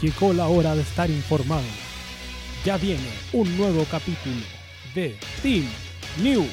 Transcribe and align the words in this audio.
Llegó 0.00 0.32
la 0.32 0.48
hora 0.48 0.74
de 0.74 0.82
estar 0.82 1.10
informado. 1.10 1.62
Ya 2.64 2.78
viene 2.78 3.08
un 3.32 3.56
nuevo 3.58 3.84
capítulo 3.90 4.40
de 4.94 5.14
Team 5.42 5.66
New. 6.22 6.46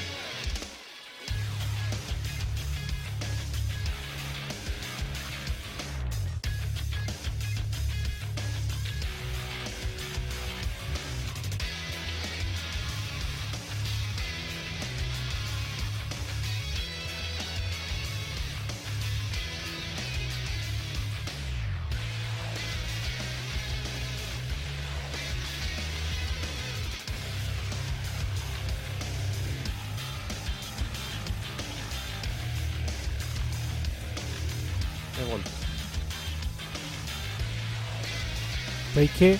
¿Veis 38.97 39.11
qué? 39.19 39.37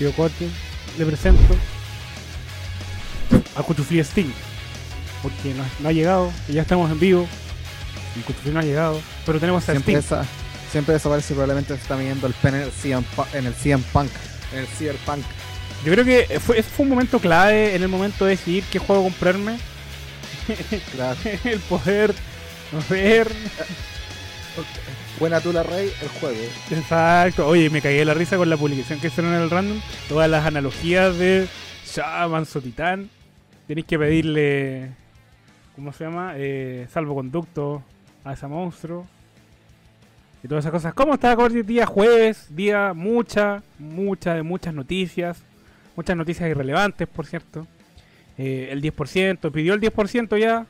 Tío 0.00 0.10
Corte, 0.16 0.48
le 0.98 1.06
presento 1.06 1.54
a 3.54 3.62
Cuchufli 3.62 4.00
Sting. 4.00 4.32
Porque 5.22 5.54
no, 5.54 5.64
no 5.78 5.88
ha 5.88 5.92
llegado, 5.92 6.32
y 6.48 6.54
ya 6.54 6.62
estamos 6.62 6.90
en 6.90 6.98
vivo. 6.98 7.28
Y 8.16 8.20
Cuchufli 8.22 8.50
no 8.50 8.58
ha 8.58 8.64
llegado, 8.64 9.00
pero 9.24 9.38
tenemos 9.38 9.62
a 9.62 9.66
Siempre, 9.72 9.92
Sting. 9.92 10.04
esa, 10.04 10.26
siempre 10.72 10.94
desaparece 10.94 11.34
probablemente 11.34 11.76
se 11.76 11.82
está 11.82 11.96
midiendo 11.96 12.26
el 12.26 12.34
pene 12.34 12.62
en 12.62 12.64
el 12.64 12.72
CM, 13.54 13.84
Punk. 13.92 14.10
En 14.52 14.58
el 14.58 14.66
Cyberpunk. 14.66 15.24
Yo 15.84 15.92
creo 15.92 16.04
que 16.04 16.40
fue, 16.40 16.64
fue 16.64 16.82
un 16.82 16.90
momento 16.90 17.20
clave 17.20 17.76
en 17.76 17.82
el 17.84 17.88
momento 17.88 18.24
de 18.24 18.32
decidir 18.32 18.64
qué 18.72 18.80
juego 18.80 19.04
comprarme. 19.04 19.56
Claro. 20.92 21.16
el 21.44 21.60
poder 21.60 22.12
ver. 22.90 23.28
Buena 25.18 25.40
tula 25.40 25.62
rey, 25.62 25.92
el 26.02 26.08
juego. 26.08 26.42
Exacto. 26.70 27.46
Oye, 27.46 27.70
me 27.70 27.80
cagué 27.80 28.04
la 28.04 28.14
risa 28.14 28.36
con 28.36 28.50
la 28.50 28.56
publicación 28.56 28.98
que 28.98 29.06
hicieron 29.06 29.32
en 29.32 29.42
el 29.42 29.50
random. 29.50 29.80
Todas 30.08 30.28
las 30.28 30.44
analogías 30.44 31.16
de 31.16 31.46
Shaman, 31.86 32.46
Titán. 32.46 33.08
Tenéis 33.68 33.86
que 33.86 33.96
pedirle. 33.96 34.90
¿Cómo 35.76 35.92
se 35.92 36.04
llama? 36.04 36.32
Eh, 36.36 36.88
salvoconducto 36.92 37.82
a 38.24 38.32
ese 38.32 38.48
monstruo. 38.48 39.06
Y 40.42 40.48
todas 40.48 40.64
esas 40.64 40.72
cosas. 40.72 40.94
¿Cómo 40.94 41.14
está 41.14 41.34
Cordy? 41.36 41.62
Día 41.62 41.86
jueves, 41.86 42.48
día 42.50 42.92
mucha, 42.92 43.62
mucha, 43.78 44.34
de 44.34 44.42
muchas 44.42 44.74
noticias. 44.74 45.42
Muchas 45.94 46.16
noticias 46.16 46.50
irrelevantes, 46.50 47.06
por 47.06 47.24
cierto. 47.24 47.68
Eh, 48.36 48.68
el 48.72 48.82
10%, 48.82 49.52
pidió 49.52 49.74
el 49.74 49.80
10% 49.80 50.36
ya. 50.38 50.66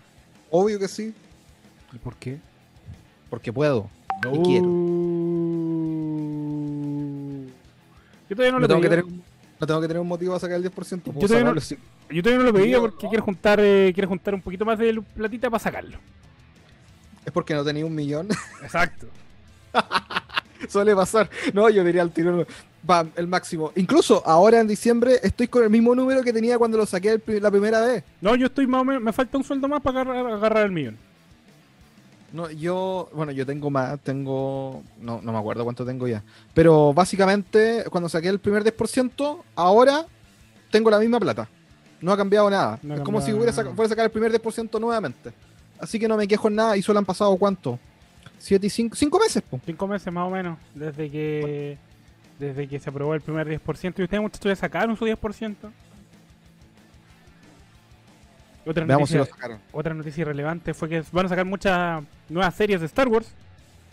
Obvio 0.51 0.79
que 0.79 0.87
sí. 0.87 1.15
¿Y 1.95 1.99
por 1.99 2.15
qué? 2.17 2.39
Porque 3.31 3.51
puedo. 3.53 3.89
Y 4.33 4.43
quiero. 4.43 4.67
Uh. 4.67 5.05
Yo 8.29 8.37
todavía 8.37 8.53
no, 8.53 8.59
No 8.59 8.63
lo 8.63 8.69
tengo, 8.69 8.81
que 8.81 8.89
pedí. 8.89 9.03
tener, 9.03 9.19
no 9.61 9.67
tengo 9.67 9.81
que 9.81 9.89
tener 9.89 10.01
un 10.01 10.09
motivo 10.09 10.35
a 10.35 10.41
sacar 10.41 10.57
el 10.57 10.65
10%. 10.65 11.03
Puedo 11.03 11.21
Yo 11.21 11.29
todavía 11.29 11.53
no- 11.53 11.61
sí. 11.61 11.77
Yo 12.11 12.23
todavía 12.23 12.45
no 12.45 12.51
lo 12.51 12.55
pedía 12.59 12.81
porque 12.81 13.09
quiero 13.09 13.25
juntar, 13.25 13.61
eh, 13.63 13.91
quiero 13.95 14.09
juntar 14.09 14.35
un 14.35 14.43
poquito 14.43 14.65
más 14.65 14.79
de 14.79 15.01
platita 15.15 15.51
para 15.51 15.63
sacarlo. 15.63 15.99
Es 17.25 17.33
porque 17.33 17.55
no 17.55 17.65
tenía 17.65 17.85
un 17.87 17.95
millón. 17.95 18.29
Exacto. 18.63 19.07
Suele 20.69 20.95
pasar. 20.95 21.29
No, 21.53 21.69
yo 21.69 21.83
diría 21.85 22.03
al 22.03 22.13
tiro. 22.13 22.47
Bam, 22.83 23.11
el 23.17 23.27
máximo. 23.27 23.73
Incluso 23.77 24.23
ahora 24.27 24.61
en 24.61 24.69
diciembre 24.69 25.19
estoy 25.23 25.49
con 25.49 25.65
el 25.65 25.71
mismo 25.71 25.95
número 25.95 26.23
que 26.23 26.33
tenía 26.35 26.59
cuando 26.59 26.77
lo 26.77 26.85
saqué 26.85 27.19
la 27.41 27.51
primera 27.51 27.81
vez. 27.81 28.05
No, 28.21 28.35
yo 28.37 28.47
estoy 28.47 28.67
más 28.67 28.83
o 28.83 28.85
menos, 28.85 29.03
me 29.03 29.13
falta 29.13 29.39
un 29.39 29.45
sueldo 29.45 29.67
más 29.69 29.81
para 29.81 30.03
agarrar, 30.03 30.27
agarrar 30.33 30.67
el 30.67 30.73
millón. 30.73 30.99
No, 32.35 32.51
yo, 32.51 33.09
bueno, 33.15 33.31
yo 33.31 33.47
tengo 33.47 33.71
más, 33.71 34.01
tengo, 34.01 34.83
no, 35.01 35.21
no 35.23 35.33
me 35.33 35.39
acuerdo 35.39 35.63
cuánto 35.63 35.87
tengo 35.87 36.09
ya. 36.09 36.21
Pero 36.53 36.93
básicamente, 36.93 37.85
cuando 37.91 38.09
saqué 38.09 38.29
el 38.29 38.41
primer 38.41 38.65
10%, 38.65 39.39
ahora 39.55 40.05
tengo 40.73 40.91
la 40.91 40.99
misma 40.99 41.21
plata. 41.21 41.49
No 42.01 42.11
ha 42.13 42.17
cambiado 42.17 42.51
nada. 42.51 42.81
No 42.83 42.95
es 42.97 43.01
como 43.03 43.21
si 43.21 43.33
hubiera 43.33 43.53
saca- 43.53 43.71
fuera 43.73 43.87
a 43.87 43.89
sacar 43.91 44.05
el 44.07 44.11
primer 44.11 44.33
10% 44.33 44.81
nuevamente. 44.81 45.31
Así 45.79 45.97
que 46.01 46.09
no 46.09 46.17
me 46.17 46.27
quejo 46.27 46.49
en 46.49 46.57
nada 46.57 46.77
y 46.77 46.83
solo 46.83 46.99
han 46.99 47.05
pasado 47.05 47.37
cuánto? 47.37 47.79
¿Siete 48.37 48.67
y 48.67 48.71
cinco? 48.71 48.97
¿Cinco 48.97 49.21
meses? 49.21 49.41
po. 49.49 49.61
Cinco 49.65 49.87
meses 49.87 50.13
más 50.13 50.27
o 50.27 50.31
menos, 50.31 50.59
desde 50.75 51.09
que 51.09 51.79
desde 52.41 52.67
que 52.67 52.81
se 52.81 52.91
aprobó 52.91 53.15
el 53.15 53.21
primer 53.21 53.47
10%. 53.49 53.95
¿Y 54.01 54.03
ustedes 54.03 54.21
muchachos 54.21 54.51
ya 54.51 54.57
sacaron 54.57 54.97
su 54.97 55.07
10%? 55.07 55.55
Otra 58.67 58.85
Veamos 58.85 59.09
si 59.11 59.17
noticia, 59.17 59.19
lo 59.33 59.37
sacaron. 59.37 59.59
otra 59.73 59.95
noticia 59.95 60.23
irrelevante 60.23 60.73
fue 60.75 60.89
que 60.89 61.03
van 61.13 61.27
a 61.27 61.29
sacar 61.29 61.45
muchas 61.45 62.03
nuevas 62.29 62.55
series 62.55 62.81
de 62.81 62.87
Star 62.87 63.09
Wars. 63.09 63.29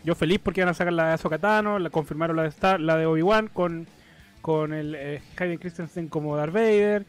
Yo 0.03 0.15
feliz 0.15 0.39
porque 0.43 0.61
van 0.61 0.69
a 0.69 0.73
sacar 0.73 0.93
la 0.93 1.07
de 1.07 1.13
Ahsoka 1.13 1.37
Tano, 1.37 1.77
la 1.77 1.89
confirmaron 1.89 2.35
la 2.35 2.43
de 2.43 2.49
Star, 2.49 2.79
la 2.79 2.97
de 2.97 3.05
Obi-Wan 3.05 3.49
con, 3.53 3.85
con 4.41 4.73
el 4.73 4.95
eh, 4.97 5.21
Hayden 5.37 5.57
Christensen 5.57 6.07
como 6.07 6.35
Darth 6.37 6.53
Vader. 6.53 7.03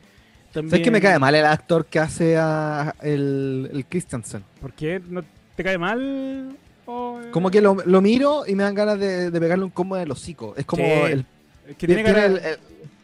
¿Sabes 0.52 0.52
También- 0.70 0.82
que 0.82 0.90
me 0.90 1.00
cae 1.00 1.18
mal 1.18 1.34
el 1.34 1.46
actor 1.46 1.86
que 1.86 1.98
hace 1.98 2.36
a 2.36 2.94
el, 3.00 3.70
el 3.72 3.86
Christensen? 3.86 4.44
¿Por 4.60 4.72
qué? 4.74 5.00
¿No 5.08 5.22
te 5.56 5.64
cae 5.64 5.78
mal? 5.78 6.50
Eh, 6.86 7.30
Como 7.30 7.50
que 7.50 7.62
lo, 7.62 7.76
lo 7.86 8.00
miro 8.02 8.42
y 8.46 8.54
me 8.54 8.64
dan 8.64 8.74
ganas 8.74 8.98
de, 8.98 9.30
de 9.30 9.40
pegarle 9.40 9.64
un 9.64 9.70
combo 9.70 9.96
el 9.96 10.10
hocico. 10.10 10.52
Es 10.56 10.66
como 10.66 10.84
Sí, 10.84 10.90
el, 10.90 11.24
es 11.68 11.76
que 11.76 11.86
tiene 11.86 12.02
tiene 12.02 12.12
cara- 12.12 12.26
el- 12.26 12.36
el- 12.38 12.58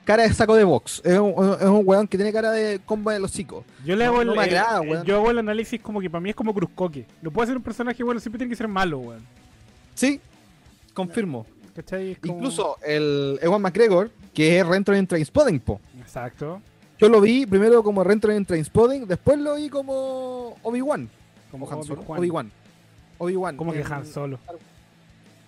cara 0.08 0.22
de 0.22 0.32
saco 0.32 0.54
de 0.56 0.64
box. 0.64 1.02
Es 1.04 1.19
un, 1.19 1.34
es 1.60 1.66
un 1.66 1.82
weón 1.84 2.08
que 2.08 2.16
tiene 2.16 2.32
cara 2.32 2.50
de 2.50 2.80
combo 2.86 3.10
en 3.10 3.19
el 3.19 3.24
hocico. 3.24 3.62
Yo 3.84 3.94
le 3.94 4.04
No- 4.06 4.10
hago 4.12 4.22
el, 4.22 4.28
no 4.28 4.34
me 4.34 4.44
el- 4.44 4.48
agrada, 4.56 4.82
el- 4.82 4.88
weón. 4.91 5.04
yo 5.04 5.16
hago 5.16 5.30
el 5.30 5.38
análisis 5.38 5.80
como 5.82 6.00
que 6.00 6.08
para 6.08 6.20
mí 6.22 6.30
es 6.30 6.34
como 6.36 6.54
Cruzcoque. 6.54 7.04
No 7.20 7.30
puede 7.30 7.48
ser 7.48 7.56
un 7.58 7.62
personaje 7.62 8.02
bueno, 8.02 8.18
siempre 8.18 8.38
tiene 8.38 8.48
que 8.50 8.56
ser 8.56 8.68
malo, 8.68 8.98
weón. 9.00 9.20
Sí, 9.94 10.18
confirmo. 10.94 11.44
Como- 12.22 12.34
Incluso 12.38 12.76
el 12.84 13.38
Ewan 13.42 13.60
McGregor, 13.62 14.10
que 14.34 14.58
es 14.58 14.66
Rentro 14.66 14.94
en 14.97 15.06
Trainspotting, 15.06 15.60
po. 15.60 15.78
Exacto. 16.00 16.60
Yo 16.98 17.08
lo 17.10 17.20
vi 17.20 17.44
primero 17.47 17.82
como 17.84 18.02
Rentro 18.02 18.32
en 18.32 18.44
Trainspotting, 18.47 19.06
después 19.06 19.38
lo 19.38 19.56
vi 19.56 19.68
como 19.68 20.56
Obi-Wan. 20.62 21.08
Como 21.50 21.70
Han 21.70 21.84
Solo. 21.84 22.02
Obi-Wan. 22.08 22.50
Obi-Wan. 23.18 23.56
Como 23.58 23.72
que 23.72 23.84
Han 23.84 24.06
Solo. 24.06 24.38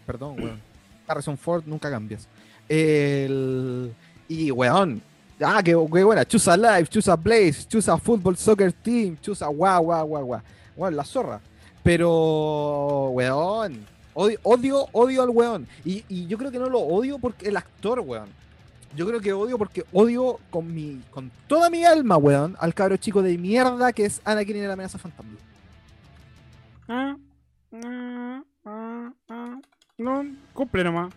Perdón, 0.07 0.37
weón. 0.39 0.61
Harrison 1.09 1.37
Ford, 1.39 1.65
nunca 1.67 1.91
cambias. 1.91 2.29
El... 2.69 3.93
Y, 4.31 4.53
weón. 4.53 5.03
Ah, 5.41 5.61
qué, 5.61 5.73
qué 5.73 6.05
buena. 6.05 6.25
Choose 6.25 6.49
a 6.49 6.57
Life, 6.57 6.89
Choose 6.89 7.11
a 7.11 7.17
Blaze, 7.17 7.67
Choose 7.67 7.91
a 7.91 7.99
Football 7.99 8.37
Soccer 8.37 8.73
Team, 8.73 9.17
Choose 9.21 9.43
a 9.45 9.49
guau, 9.49 9.83
guau, 9.83 10.07
guau, 10.07 10.25
guau. 10.25 10.41
Weón, 10.77 10.95
la 10.95 11.05
zorra. 11.05 11.41
Pero, 11.83 13.11
weón. 13.11 13.85
Odio, 14.15 14.39
odio, 14.45 14.87
odio 14.93 15.23
al 15.25 15.31
weón. 15.31 15.67
Y, 15.85 16.05
y 16.09 16.29
yo 16.29 16.39
creo 16.39 16.53
que 16.53 16.61
no 16.61 16.69
lo 16.69 16.79
odio 16.79 17.19
porque 17.19 17.49
el 17.49 17.57
actor, 17.57 17.99
weón. 17.99 18.29
Yo 18.95 19.05
creo 19.07 19.21
que 19.21 19.33
odio 19.33 19.59
porque 19.59 19.85
odio 19.93 20.39
con 20.51 20.73
mi 20.73 21.01
con 21.11 21.31
toda 21.49 21.71
mi 21.71 21.85
alma, 21.85 22.17
weón, 22.17 22.57
al 22.61 22.75
cabro 22.75 22.97
chico 22.97 23.23
de 23.23 23.37
mierda 23.39 23.93
que 23.93 24.05
es 24.05 24.21
Anakin 24.25 24.57
en 24.57 24.67
la 24.67 24.73
amenaza 24.75 24.99
fantasma. 24.99 25.37
Ah, 26.89 27.17
ah, 27.73 28.43
ah, 28.65 29.13
ah. 29.29 29.61
No, 29.99 30.25
cumple 30.55 30.85
nomás. 30.85 31.15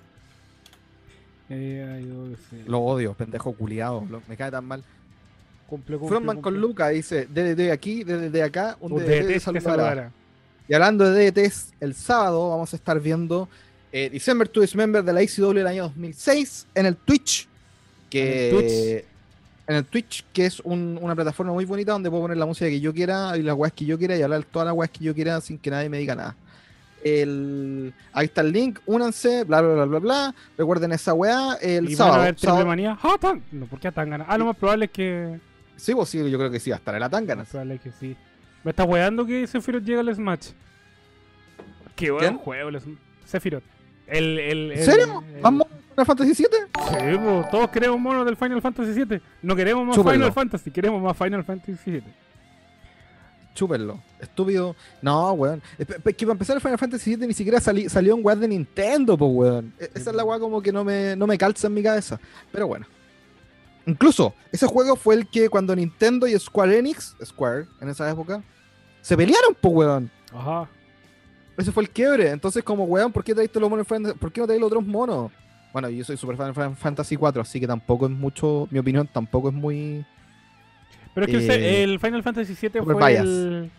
Lo 2.68 2.80
odio, 2.80 3.14
pendejo 3.14 3.54
culiado. 3.54 4.06
me 4.28 4.36
cae 4.38 4.52
tan 4.52 4.66
mal. 4.66 4.84
Cumple, 5.68 5.98
cumple, 5.98 6.10
Frontman 6.10 6.42
con. 6.42 6.60
Luca 6.60 6.90
dice 6.90 7.26
DDD 7.26 7.72
aquí, 7.72 8.04
DDD 8.04 8.42
acá, 8.44 8.78
un 8.80 8.94
Un 8.94 9.00
DDT 9.00 9.08
DDT 9.10 9.28
te 9.34 9.40
saludará. 9.40 9.76
saludará. 9.84 10.12
Y 10.68 10.74
hablando 10.74 11.12
de 11.12 11.32
DDTs, 11.32 11.74
el 11.80 11.94
sábado 11.96 12.50
vamos 12.52 12.72
a 12.74 12.76
estar 12.76 13.00
viendo 13.00 13.50
eh, 13.92 14.10
December 14.12 14.48
to 14.48 14.62
Dismember 14.62 15.04
de 15.04 15.14
la 15.14 15.22
ICW 15.24 15.54
del 15.54 15.68
año 15.68 15.84
2006 15.84 16.68
en 16.76 16.86
el 16.86 16.96
Twitch. 16.96 17.48
Que, 18.10 18.50
En 18.50 18.56
el 18.56 18.62
Twitch. 18.62 19.06
en 19.68 19.76
el 19.76 19.86
Twitch, 19.86 20.26
que 20.34 20.46
es 20.46 20.60
un- 20.62 21.00
una 21.02 21.16
plataforma 21.16 21.52
muy 21.54 21.66
bonita 21.66 21.92
donde 21.94 22.10
puedo 22.10 22.24
poner 22.24 22.38
la 22.38 22.46
música 22.46 22.68
que 22.70 22.80
yo 22.80 22.94
quiera 22.94 23.36
y 23.38 23.42
las 23.42 23.56
weas 23.56 23.74
que 23.74 23.86
yo 23.86 23.98
quiera 23.98 24.16
y 24.16 24.22
hablar 24.22 24.44
todas 24.46 24.68
las 24.68 24.76
weas 24.76 24.92
que 24.92 25.04
yo 25.04 25.14
quiera 25.14 25.40
sin 25.42 25.58
que 25.58 25.70
nadie 25.72 25.90
me 25.90 25.98
diga 25.98 26.16
nada. 26.16 26.36
El, 27.04 27.94
ahí 28.14 28.26
está 28.26 28.42
el 28.42 28.52
link, 28.52 28.80
únanse, 28.86 29.44
bla 29.44 29.62
bla 29.62 29.74
bla 29.74 29.86
bla 29.86 30.00
bla. 30.00 30.36
Recuerden 30.58 30.92
esa 30.94 31.14
weá 31.14 31.56
el 31.62 31.86
Y 31.86 31.96
van 31.96 31.98
sábado. 31.98 32.22
a 32.22 32.26
ver 32.26 32.36
triple 32.36 32.50
sábado- 32.50 32.66
manía. 32.66 32.98
Ah, 33.04 33.16
tan- 33.20 33.44
No, 33.52 33.66
¿por 33.66 33.80
qué 33.80 33.92
tan 33.92 34.10
ganas? 34.10 34.28
Ah, 34.30 34.38
lo 34.38 34.46
más 34.46 34.56
probable 34.56 34.86
es 34.86 34.92
que. 34.92 35.40
Sí, 35.76 35.94
pues 35.94 36.08
sí, 36.10 36.18
yo 36.30 36.38
creo 36.38 36.50
que 36.52 36.60
sí, 36.60 36.72
hasta 36.72 36.92
en 36.94 37.00
la 37.02 37.08
Lo 37.08 37.12
tangana. 37.12 37.42
más 37.42 37.50
probable 37.50 37.76
es 37.76 37.82
que 37.82 37.92
sí. 37.92 38.16
Me 38.64 38.72
está 38.72 38.86
weando 38.86 39.26
que 39.26 39.46
Sephiroth 39.48 39.84
llega 39.84 40.00
al 40.00 40.16
Smash. 40.16 40.52
Qué 41.96 42.12
buen 42.12 42.38
juego 42.38 42.70
el 42.70 42.82
Sephiroth. 43.26 43.64
El, 44.08 44.40
el, 44.40 44.72
¿En 44.74 44.84
serio? 44.86 45.24
¿Vamos 45.42 45.68
a 45.68 45.76
Final 45.94 46.06
Fantasy 46.06 46.36
7? 46.36 46.58
Sí, 46.74 47.18
po, 47.18 47.46
todos 47.52 47.70
queremos 47.70 48.00
monos 48.00 48.26
del 48.26 48.36
Final 48.36 48.62
Fantasy 48.62 49.04
VII. 49.04 49.22
No 49.42 49.56
queremos 49.56 49.86
más. 49.86 49.96
Final 49.98 50.32
Fantasy, 50.34 50.72
queremos 50.72 51.02
más 51.02 51.18
Final 51.18 51.44
Fantasy 51.44 51.74
VII. 51.92 52.04
Chúpenlo. 53.54 54.00
Estúpido. 54.20 54.76
No, 55.02 55.32
weón. 55.34 55.62
Es 55.78 55.86
que 56.16 56.26
para 56.26 56.32
empezar 56.34 56.56
el 56.56 56.62
Final 56.62 56.78
Fantasy 56.80 57.16
VII 57.16 57.28
ni 57.28 57.34
siquiera 57.34 57.60
sali- 57.60 57.90
salió 57.90 58.16
en 58.16 58.26
weá 58.26 58.36
de 58.36 58.48
Nintendo, 58.48 59.18
pues, 59.18 59.32
weón. 59.34 59.74
E- 59.80 59.92
Esa 59.96 60.10
es 60.12 60.16
la 60.16 60.24
weá 60.24 60.40
como 60.40 60.62
que 60.62 60.72
no 60.72 60.84
me, 60.84 61.16
no 61.16 61.28
me 61.28 61.38
calza 61.38 61.68
en 61.68 61.74
mi 61.74 61.84
cabeza. 61.84 62.20
Pero 62.52 62.68
bueno. 62.68 62.86
Incluso, 63.86 64.34
ese 64.52 64.66
juego 64.66 64.96
fue 64.96 65.16
el 65.16 65.28
que 65.28 65.50
cuando 65.50 65.76
Nintendo 65.76 66.26
y 66.26 66.40
Square 66.40 66.78
Enix, 66.80 67.16
Square, 67.24 67.66
en 67.82 67.90
esa 67.90 68.10
época, 68.10 68.42
se 69.02 69.18
pelearon, 69.18 69.56
pues, 69.60 69.74
weón. 69.76 70.12
Ajá. 70.34 70.70
Ese 71.58 71.72
fue 71.72 71.84
el 71.84 71.90
quiebre. 71.90 72.30
Entonces, 72.32 72.64
como, 72.64 72.86
weón, 72.86 73.12
¿por 73.12 73.24
qué 73.24 73.36
traíste 73.36 73.60
los 73.60 73.70
monos? 73.70 73.86
Final- 73.88 74.16
¿Por 74.16 74.32
qué 74.32 74.40
no 74.42 74.48
traes 74.48 74.62
los 74.62 74.68
otros 74.68 74.86
monos? 74.86 75.32
Bueno, 75.74 75.90
yo 75.90 76.04
soy 76.06 76.16
super 76.18 76.38
fan 76.38 76.48
de 76.48 76.54
Final 76.54 76.76
Fantasy 76.76 77.18
4, 77.18 77.42
así 77.42 77.60
que 77.60 77.68
tampoco 77.68 78.06
es 78.06 78.12
mucho, 78.12 78.68
mi 78.72 78.80
opinión 78.80 79.08
tampoco 79.12 79.50
es 79.50 79.54
muy... 79.56 80.06
Pero 81.14 81.26
es 81.28 81.32
que 81.32 81.38
el 81.46 81.52
Eh, 81.64 81.84
el 81.84 82.00
Final 82.00 82.24
Fantasy 82.24 82.56
VII 82.60 82.82
fue 82.84 82.96
bias. 82.96 83.24
el, 83.26 83.70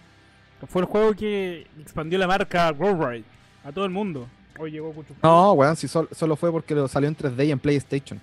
fue 0.68 0.82
el 0.82 0.86
juego 0.86 1.14
que 1.14 1.66
expandió 1.80 2.18
la 2.18 2.26
marca 2.26 2.70
Worldwide 2.76 3.24
a 3.64 3.72
todo 3.72 3.84
el 3.84 3.90
mundo. 3.90 4.28
Hoy 4.58 4.70
llegó 4.70 4.92
Cuchufli. 4.92 5.16
No, 5.22 5.52
weón, 5.54 5.74
si 5.76 5.88
sol- 5.88 6.08
solo 6.12 6.36
fue 6.36 6.52
porque 6.52 6.74
lo 6.74 6.86
salió 6.86 7.08
en 7.08 7.16
3D 7.16 7.46
y 7.46 7.50
en 7.50 7.58
PlayStation. 7.58 8.20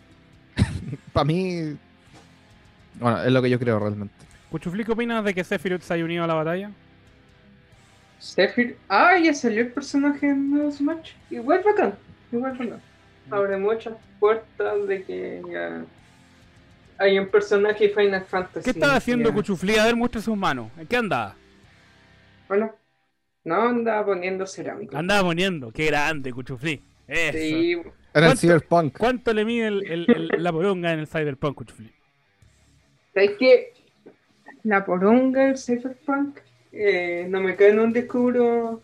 Para 1.14 1.26
mí. 1.26 1.76
Bueno, 3.00 3.22
es 3.24 3.32
lo 3.32 3.42
que 3.42 3.50
yo 3.50 3.60
creo 3.60 3.80
realmente. 3.80 4.14
Cuchufli, 4.50 4.86
¿qué 4.86 4.92
opinas 4.94 5.24
de 5.26 5.34
que 5.34 5.44
Sephiroth 5.44 5.82
se 5.82 5.94
haya 5.94 6.06
unido 6.06 6.24
a 6.24 6.28
la 6.28 6.34
batalla? 6.36 6.72
Sephiroth. 8.20 8.76
Ah, 8.88 9.18
ya 9.18 9.34
salió 9.34 9.62
el 9.62 9.72
personaje 9.72 10.28
en 10.30 10.52
nuevo 10.52 10.72
Smash. 10.72 11.12
Igual 11.30 11.62
bacán. 11.66 11.96
Igual 12.32 12.52
bacán. 12.54 12.82
Abre 13.30 13.58
muchas 13.58 13.94
puertas 14.20 14.88
de 14.88 15.04
que 15.04 15.42
ya 15.52 15.84
hay 17.02 17.18
un 17.20 17.28
personaje 17.28 17.88
de 17.88 17.94
Final 17.94 18.24
Fantasy. 18.26 18.64
¿Qué 18.64 18.70
estaba 18.72 18.96
haciendo 18.96 19.30
ya. 19.30 19.36
Cuchufli? 19.36 19.78
A 19.78 19.86
ver, 19.86 19.96
muestra 19.96 20.22
sus 20.22 20.38
manos. 20.38 20.70
¿En 20.78 20.88
qué 20.88 20.98
andaba? 20.98 21.36
Hola. 22.50 22.74
No 23.44 23.62
andaba 23.70 24.06
poniendo 24.06 24.46
cerámica. 24.46 24.98
Andaba 25.00 25.24
poniendo. 25.24 25.72
Qué 25.72 25.88
grande, 25.88 26.32
Cuchufli. 26.32 26.82
Eso. 27.08 27.38
Sí, 27.38 27.72
Era 27.74 27.82
el 27.82 27.92
¿Cuánto- 28.14 28.36
Cyberpunk. 28.42 28.98
¿Cuánto 28.98 29.34
le 29.34 29.46
mide 29.46 29.68
el- 29.68 29.86
el- 29.92 30.06
el- 30.32 30.44
la 30.44 30.52
poronga 30.52 30.92
en 30.94 31.00
el 31.00 31.08
Cyberpunk, 31.08 31.56
Cuchufli? 31.56 31.92
¿Sabes 33.14 33.32
que 33.40 33.74
La 34.64 34.86
poronga, 34.86 35.50
el 35.50 35.58
Cyberpunk, 35.58 36.38
eh, 36.72 37.26
no 37.28 37.42
me 37.42 37.56
cae 37.56 37.70
en 37.70 37.80
un 37.80 37.92
disco 37.92 38.20
duro 38.20 38.82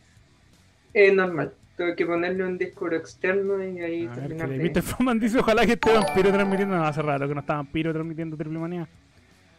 eh, 0.93 1.11
normal. 1.11 1.53
Tuve 1.77 1.95
que 1.95 2.05
ponerle 2.07 2.43
un 2.43 2.57
disco 2.57 2.91
externo 2.91 3.63
y 3.63 3.79
ahí 3.79 4.05
A 4.07 4.09
ver, 4.09 4.19
terminar 4.19 4.49
que 4.49 4.57
de- 4.57 4.69
Mr. 4.69 4.81
Foreman 4.81 5.19
dice 5.19 5.37
ojalá 5.39 5.65
que 5.65 5.73
esté 5.73 5.93
Vampiro 5.93 6.31
transmitiendo. 6.31 6.75
No, 6.75 6.83
hace 6.83 7.01
rato 7.03 7.27
que 7.27 7.33
no 7.35 7.39
está 7.41 7.55
Vampiro 7.55 7.93
transmitiendo 7.93 8.35
Triple 8.35 8.57
Manía. 8.57 8.87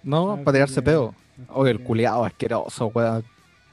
No, 0.02 0.36
para 0.44 0.56
tirarse 0.56 0.82
peo. 0.82 1.14
Oye, 1.50 1.70
el 1.70 1.80
culiado 1.80 2.24
asqueroso, 2.24 2.86
weón. 2.92 3.24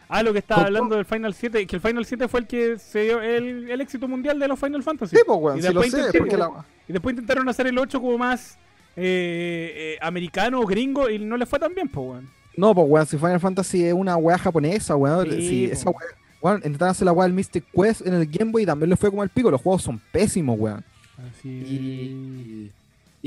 Ah, 0.07 0.21
lo 0.21 0.31
que 0.33 0.39
estaba 0.39 0.59
¿Cómo? 0.59 0.67
hablando 0.67 0.95
del 0.97 1.05
Final 1.05 1.33
7, 1.33 1.65
que 1.65 1.75
el 1.75 1.81
Final 1.81 2.05
7 2.05 2.27
fue 2.27 2.41
el 2.41 2.47
que 2.47 2.77
se 2.77 2.99
dio 3.05 3.21
el, 3.21 3.69
el 3.71 3.81
éxito 3.81 4.07
mundial 4.07 4.37
de 4.37 4.47
los 4.47 4.59
Final 4.59 4.83
Fantasy. 4.83 5.15
Sí, 5.15 5.23
pues, 5.25 5.39
weón, 5.41 5.57
Y 5.57 5.61
si 5.63 5.73
lo 5.73 5.81
después 5.81 6.05
sé, 6.11 6.17
porque 6.19 6.37
la. 6.37 6.51
Y 6.87 6.93
después 6.93 7.13
intentaron 7.13 7.49
hacer 7.49 7.65
el 7.65 7.77
8 7.79 7.99
como 7.99 8.15
más 8.19 8.59
eh, 8.95 9.73
eh, 9.75 9.97
americano 10.01 10.61
o 10.61 10.65
gringo 10.67 11.09
y 11.09 11.17
no 11.17 11.35
les 11.37 11.49
fue 11.49 11.57
tan 11.57 11.73
bien, 11.73 11.89
pues, 11.89 12.07
weón. 12.07 12.29
No, 12.55 12.75
pues, 12.75 12.87
weón, 12.87 13.05
si 13.07 13.17
Final 13.17 13.39
Fantasy 13.39 13.85
es 13.85 13.93
una 13.93 14.15
weá 14.17 14.37
japonesa, 14.37 14.95
weón. 14.95 15.27
Sí, 15.31 15.41
si 15.47 15.67
po. 15.67 15.73
esa 15.73 15.89
weá. 15.89 16.07
Weón, 16.45 16.57
intentaron 16.57 16.91
hacer 16.91 17.05
la 17.05 17.11
weá 17.11 17.25
del 17.25 17.33
Mystic 17.33 17.65
Quest 17.73 18.05
en 18.05 18.13
el 18.13 18.27
Game 18.27 18.51
Boy 18.51 18.63
y 18.63 18.65
también 18.67 18.89
le 18.91 18.95
fue 18.97 19.09
como 19.09 19.23
el 19.23 19.29
pico. 19.29 19.49
Los 19.49 19.61
juegos 19.61 19.81
son 19.81 19.99
pésimos, 20.11 20.59
weón. 20.59 20.83
Así. 21.17 21.49
Y, 21.49 22.71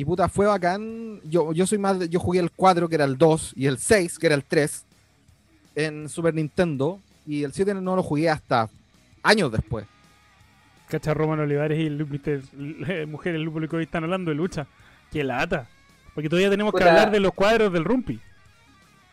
y 0.00 0.04
puta, 0.04 0.28
fue 0.28 0.46
bacán. 0.46 1.20
Yo, 1.24 1.52
yo 1.52 1.66
soy 1.66 1.78
más. 1.78 1.98
de- 1.98 2.08
yo 2.08 2.20
jugué 2.20 2.38
el 2.38 2.52
4, 2.52 2.88
que 2.88 2.94
era 2.94 3.04
el 3.04 3.18
2, 3.18 3.54
y 3.56 3.66
el 3.66 3.78
6, 3.78 4.18
que 4.20 4.26
era 4.26 4.36
el 4.36 4.44
3, 4.44 4.84
en 5.74 6.08
Super 6.08 6.32
Nintendo. 6.32 7.00
Y 7.26 7.42
el 7.42 7.52
7 7.52 7.74
no 7.74 7.96
lo 7.96 8.02
jugué 8.04 8.30
hasta 8.30 8.68
años 9.24 9.50
después. 9.50 9.84
Cacha 10.88 11.12
Roman 11.12 11.40
Olivares 11.40 11.78
y 11.78 11.86
el 11.86 12.06
Mr. 12.06 12.40
eh, 12.88 13.06
Mujer, 13.10 13.34
el 13.34 13.50
público 13.50 13.76
hoy 13.78 13.82
están 13.82 14.04
hablando 14.04 14.30
de 14.30 14.36
lucha. 14.36 14.66
Qué 15.10 15.24
lata. 15.24 15.68
Porque 16.14 16.28
todavía 16.28 16.50
tenemos 16.50 16.72
que 16.72 16.84
hablar 16.84 17.10
de 17.10 17.20
los 17.20 17.32
cuadros 17.32 17.72
del 17.72 17.84
Rumpi. 17.84 18.20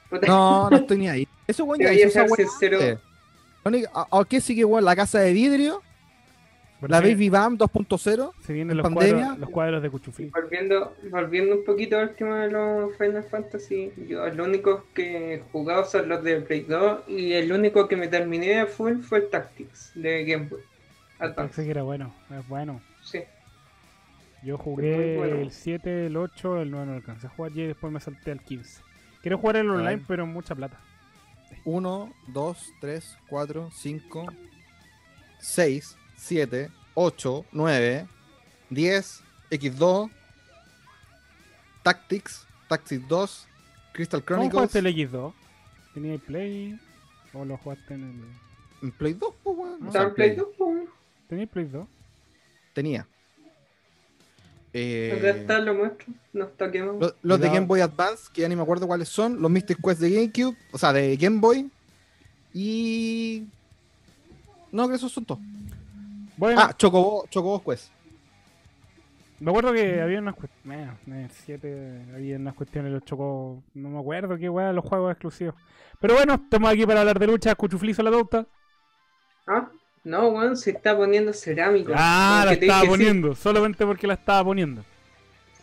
Puta, 0.09 0.27
No, 0.27 0.69
no 0.69 0.77
estoy 0.77 0.97
ni 0.99 1.09
ahí. 1.09 1.27
Eso, 1.47 1.63
weón, 1.65 1.79
Te 1.79 1.85
ya 1.85 1.91
voy 1.91 2.01
a 2.03 2.09
ser 2.11 2.29
weá 2.29 2.35
sincero. 2.47 2.77
antes. 2.79 2.99
La 3.65 3.69
única- 3.69 3.89
¿A, 3.95 4.19
a 4.19 4.25
qué 4.25 4.39
sigue, 4.41 4.63
weón? 4.63 4.85
La 4.85 4.95
casa 4.95 5.19
de 5.21 5.33
vidrio, 5.33 5.81
la 6.81 7.01
Baby 7.01 7.29
Bam 7.29 7.57
2.0. 7.57 8.31
Se 8.45 8.53
vienen 8.53 8.71
en 8.71 8.77
los 8.77 8.83
pandemia. 8.83 9.15
cuadros, 9.23 9.39
los 9.39 9.49
cuadros 9.49 9.81
de 9.81 9.89
Cuchufli. 9.89 10.29
Volviendo, 10.29 10.95
volviendo 11.09 11.55
un 11.55 11.65
poquito 11.65 11.97
al 11.97 12.13
tema 12.13 12.43
de 12.45 12.51
los 12.51 12.95
Final 12.95 13.23
Fantasy, 13.23 13.91
yo 14.07 14.23
los 14.29 14.47
únicos 14.47 14.83
que 14.93 15.33
he 15.33 15.39
jugado 15.51 15.83
son 15.85 16.07
los 16.09 16.23
de 16.23 16.41
Play 16.41 16.61
2 16.61 17.09
y 17.09 17.33
el 17.33 17.51
único 17.51 17.87
que 17.87 17.95
me 17.95 18.07
terminé 18.07 18.49
de 18.59 18.65
full 18.67 18.99
fue 18.99 19.17
el 19.17 19.29
Tactics 19.31 19.93
de 19.95 20.23
Game 20.25 20.45
Boy 20.47 20.59
Advance. 21.17 21.63
Que 21.63 21.71
era 21.71 21.81
bueno. 21.81 22.13
Es 22.37 22.47
bueno. 22.47 22.81
Sí. 23.03 23.23
Yo 24.43 24.59
jugué 24.59 25.17
bueno. 25.17 25.37
el 25.37 25.49
7, 25.49 26.05
el 26.05 26.17
8, 26.17 26.61
el 26.61 26.69
9 26.69 26.85
no 26.85 26.93
alcancé 26.93 27.25
a 27.25 27.29
jugar 27.31 27.51
y 27.55 27.65
después 27.65 27.91
me 27.91 27.99
salté 27.99 28.29
al 28.31 28.41
15. 28.41 28.83
Quiero 29.23 29.39
jugar 29.39 29.55
el 29.55 29.67
online, 29.71 30.03
pero 30.07 30.27
mucha 30.27 30.53
plata. 30.53 30.79
1, 31.65 32.13
2, 32.27 32.73
3, 32.81 33.17
4, 33.29 33.69
5, 33.73 34.25
6, 35.39 35.97
7, 36.17 36.69
8, 36.93 37.45
9, 37.51 38.07
10, 38.69 39.23
X2, 39.51 40.11
Tactics, 41.83 42.45
Tactics 42.67 43.07
2, 43.07 43.47
Crystal 43.93 44.23
¿Cómo 44.23 44.27
Chronicles. 44.49 44.53
jugaste 44.53 44.79
el 44.79 44.87
X2? 44.87 45.33
¿Tenía 45.93 46.13
el 46.13 46.19
Play? 46.19 46.79
¿O 47.33 47.45
lo 47.45 47.57
jugaste 47.57 47.93
en 47.93 48.03
el.? 48.03 48.85
En 48.87 48.91
Play 48.91 49.13
2, 49.13 49.33
pues, 49.43 49.57
weón. 49.57 49.83
O 49.83 49.87
¿Está 49.87 49.91
sea, 49.99 50.01
en 50.09 50.13
Play 50.15 50.29
Play- 50.35 50.37
2? 50.37 50.47
po? 50.57 50.73
¿Tenía 51.29 51.43
el 51.43 51.49
Play 51.49 51.65
2? 51.65 51.87
Tenía. 52.73 53.07
Eh, 54.77 55.45
lo 55.63 55.73
muestro. 55.73 56.13
Los, 56.33 57.15
los 57.21 57.39
de. 57.39 57.47
Game 57.47 57.65
Boy 57.65 57.79
Advance, 57.79 58.29
que 58.33 58.41
ya 58.41 58.49
ni 58.49 58.55
me 58.57 58.61
acuerdo 58.61 58.87
cuáles 58.87 59.07
son. 59.07 59.41
Los 59.41 59.49
Mystic 59.49 59.79
Quest 59.81 60.01
de 60.01 60.09
GameCube, 60.11 60.57
o 60.73 60.77
sea, 60.77 60.91
de 60.91 61.15
Game 61.15 61.39
Boy. 61.39 61.69
Y. 62.53 63.45
No, 64.71 64.83
creo 64.83 64.89
que 64.89 64.95
esos 64.95 65.11
son 65.13 65.23
todos. 65.25 65.41
Bueno, 66.37 66.59
Ah, 66.61 66.73
Chocobo, 66.75 67.25
Chocobo 67.29 67.63
Quest. 67.63 67.89
me 69.39 69.49
acuerdo 69.51 69.71
que 69.71 70.01
había 70.01 70.19
unas 70.19 70.35
cuestiones. 70.35 70.89
En 71.07 71.13
el 71.13 71.31
7 71.31 72.01
había 72.13 72.35
unas 72.35 72.53
cuestiones 72.55 72.91
los 72.91 73.05
chocos. 73.05 73.59
No 73.73 73.89
me 73.89 73.99
acuerdo 73.99 74.37
qué 74.37 74.49
weá, 74.49 74.73
los 74.73 74.83
juegos 74.83 75.11
exclusivos. 75.11 75.55
Pero 76.01 76.15
bueno, 76.15 76.33
estamos 76.33 76.69
aquí 76.69 76.85
para 76.85 76.99
hablar 76.99 77.17
de 77.19 77.27
lucha. 77.27 77.55
Cuchuflizo 77.55 78.03
la 78.03 78.11
torta. 78.11 78.45
Ah, 79.47 79.69
no, 80.05 80.29
weón, 80.29 80.55
se 80.55 80.69
está 80.69 80.95
poniendo 80.95 81.33
cerámico. 81.33 81.91
Ah, 81.95 82.43
la 82.45 82.53
estaba 82.53 82.81
sí. 82.81 82.87
poniendo. 82.87 83.35
Solamente 83.35 83.85
porque 83.85 84.05
la 84.05 84.13
estaba 84.13 84.43
poniendo. 84.43 84.85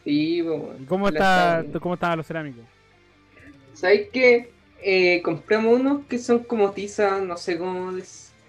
Sí, 0.03 0.43
weón. 0.43 0.83
¿Y 0.83 0.85
cómo, 0.85 1.09
está, 1.09 1.61
estaba 1.61 1.81
cómo 1.81 1.95
estaban 1.95 2.19
los 2.19 2.27
cerámicos? 2.27 2.65
¿Sabes 3.73 4.09
qué? 4.13 4.51
Eh, 4.83 5.23
compramos 5.23 5.81
unos 5.81 6.07
que 6.07 6.19
son 6.19 6.41
como 6.41 6.73
tiza, 6.73 7.21
no 7.21 7.37
sé 7.37 7.57
cómo, 7.57 7.93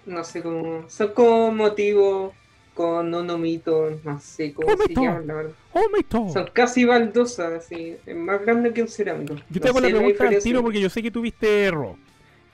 no 0.04 0.24
sé 0.24 0.42
cómo, 0.42 0.84
son 0.88 1.12
como 1.14 1.52
motivos 1.52 2.32
con 2.74 3.14
un 3.14 3.40
mito, 3.40 4.00
no 4.02 4.18
sé 4.18 4.52
cómo 4.52 4.66
Un 4.66 4.78
se 4.78 4.94
llaman, 4.94 5.26
la 5.28 5.34
verdad. 5.34 5.52
¡Oh! 5.72 6.32
Son 6.32 6.50
casi 6.52 6.84
baldosas, 6.84 7.52
así, 7.52 7.96
es 8.04 8.16
más 8.16 8.42
grande 8.42 8.72
que 8.72 8.82
un 8.82 8.88
cerámico. 8.88 9.36
Yo 9.48 9.60
te 9.60 9.68
No 9.68 9.70
hago 9.70 9.80
la 9.80 9.88
pregunta 9.96 10.28
al 10.28 10.42
tiro 10.42 10.60
porque 10.60 10.80
yo 10.80 10.90
sé 10.90 11.00
que 11.00 11.12
tuviste 11.12 11.70
Raw. 11.70 11.96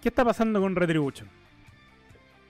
¿Qué 0.02 0.10
está 0.10 0.26
pasando 0.26 0.60
con 0.60 0.76
Retribution? 0.76 1.26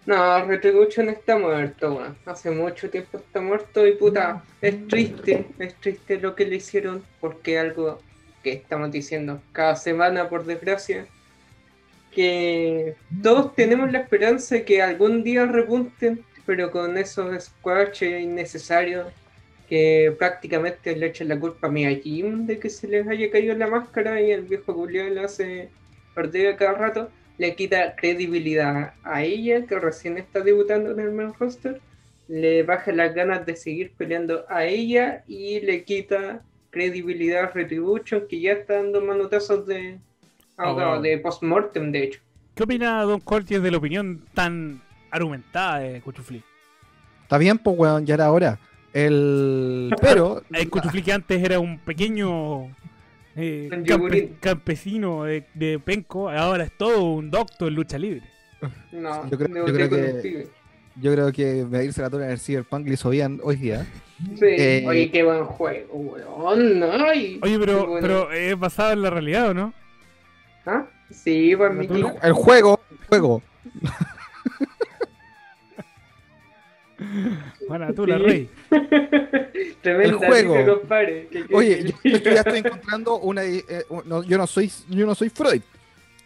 No, 0.07 0.45
Retribution 0.47 1.09
está 1.11 1.37
muerto. 1.39 2.03
Hace 2.25 2.51
mucho 2.51 2.89
tiempo 2.89 3.19
está 3.19 3.41
muerto 3.41 3.87
y 3.87 3.93
puta, 3.93 4.43
es 4.61 4.89
triste, 4.89 5.47
es 5.59 5.75
triste 5.77 6.19
lo 6.19 6.35
que 6.35 6.47
le 6.47 6.57
hicieron 6.57 7.05
porque 7.21 7.59
algo 7.59 7.99
que 8.43 8.53
estamos 8.53 8.91
diciendo 8.91 9.41
cada 9.53 9.77
semana, 9.77 10.29
por 10.29 10.45
desgracia, 10.45 11.07
que 12.11 12.97
todos 13.23 13.55
tenemos 13.55 13.93
la 13.93 14.01
esperanza 14.01 14.57
de 14.57 14.65
que 14.65 14.83
algún 14.83 15.23
día 15.23 15.47
repunten, 15.47 16.25
pero 16.47 16.71
con 16.71 16.97
esos 16.97 17.45
squashes 17.45 18.23
innecesarios 18.23 19.13
que 19.69 20.15
prácticamente 20.19 20.97
le 20.97 21.07
echan 21.07 21.29
la 21.29 21.39
culpa 21.39 21.69
a 21.69 21.71
Miyajin 21.71 22.47
de 22.47 22.59
que 22.59 22.71
se 22.71 22.89
les 22.89 23.07
haya 23.07 23.31
caído 23.31 23.55
la 23.55 23.69
máscara 23.69 24.21
y 24.21 24.33
el 24.33 24.43
viejo 24.43 24.75
culiao 24.75 25.09
le 25.11 25.21
hace 25.21 25.69
perder 26.15 26.55
a 26.55 26.57
cada 26.57 26.73
rato 26.73 27.11
le 27.41 27.55
quita 27.55 27.97
credibilidad 27.97 28.93
a 29.03 29.23
ella, 29.23 29.65
que 29.67 29.79
recién 29.79 30.19
está 30.19 30.41
debutando 30.41 30.91
en 30.91 31.01
el 31.01 31.11
main 31.11 31.33
roster, 31.33 31.81
le 32.29 32.63
baja 32.65 32.93
las 32.93 33.15
ganas 33.15 33.47
de 33.47 33.57
seguir 33.57 33.93
peleando 33.97 34.45
a 34.51 34.67
ella 34.67 35.25
y 35.27 35.61
le 35.61 35.85
quita 35.85 36.43
credibilidad 36.69 37.45
a 37.45 37.47
Retribution, 37.47 38.25
que 38.29 38.43
ya 38.43 38.53
está 38.53 38.75
dando 38.75 39.01
manotazos 39.01 39.67
de, 39.67 39.99
Oh. 40.59 41.01
de 41.01 41.17
post-mortem, 41.17 41.91
de 41.91 42.03
hecho. 42.05 42.21
¿Qué 42.55 42.65
opina 42.65 43.03
Don 43.05 43.21
Cortés 43.21 43.63
de 43.63 43.71
la 43.71 43.79
opinión 43.79 44.23
tan 44.35 44.83
argumentada 45.11 45.79
de 45.79 46.03
Cuchufli? 46.03 46.43
Está 47.23 47.39
bien, 47.39 47.57
pues, 47.57 47.75
weón, 47.79 48.05
ya 48.05 48.17
era 48.17 48.31
hora. 48.31 48.59
El. 48.93 49.95
Pero. 50.03 50.43
El 50.53 50.69
Cuchufli 50.69 51.03
que 51.03 51.15
antes 51.15 51.43
era 51.43 51.59
un 51.59 51.79
pequeño 51.79 52.77
eh, 53.37 53.69
campe- 53.87 54.33
campesino 54.41 55.25
de, 55.25 55.45
de 55.55 55.79
Penco, 55.79 56.29
ahora 56.31 56.65
es 56.65 56.77
todo 56.77 57.05
un 57.05 57.31
doctor 57.31 57.69
en 57.69 57.75
lucha 57.75 57.99
libre. 57.99 58.23
No, 58.93 59.29
Yo 59.31 59.39
creo- 59.39 59.67
yo 59.67 59.73
creo 59.75 59.91
que-. 59.91 60.49
Yo 61.01 61.13
creo 61.13 61.33
que 61.33 61.65
medirse 61.65 62.03
la 62.03 62.11
tora 62.11 62.27
en 62.27 62.33
el 62.33 62.41
Cyberpunk 62.41 62.87
le 62.87 62.95
hizo 62.95 63.09
bien 63.11 63.41
hoy 63.43 63.57
día. 63.57 63.87
Sí, 64.35 64.41
Eh, 64.45 64.85
oye, 64.87 65.11
qué 65.11 65.23
buen 65.23 65.45
juego, 65.45 65.95
weón. 65.95 66.83
Ay, 66.83 67.39
Oye, 67.43 67.59
pero, 67.59 67.87
bueno. 67.87 68.01
pero 68.07 68.33
es 68.33 68.59
basado 68.59 68.93
en 68.93 69.03
la 69.03 69.11
realidad, 69.11 69.51
¿o 69.51 69.55
no? 69.55 69.73
¿Ah? 70.67 70.85
Sí, 71.11 71.55
pues 71.57 71.73
mi 71.73 71.87
Tú- 71.87 71.95
tío. 71.95 72.15
El 72.23 72.33
juego, 72.33 72.81
juego. 73.09 73.43
Sí. 78.19 78.23
rey. 78.23 78.51
Tremenda 79.83 80.27
El 80.27 80.33
juego. 80.33 80.81
Que- 81.31 81.47
que- 81.47 81.55
Oye, 81.55 81.85
yo, 81.85 82.11
yo 82.11 82.19
ya 82.19 82.41
estoy 82.41 82.59
encontrando 82.59 83.19
una. 83.19 83.45
eh, 83.45 83.65
no, 84.05 84.23
yo 84.23 84.39
no 84.39 84.47
soy, 84.47 84.71
yo 84.89 85.07
no 85.07 85.15
soy 85.15 85.29
Freud, 85.31 85.63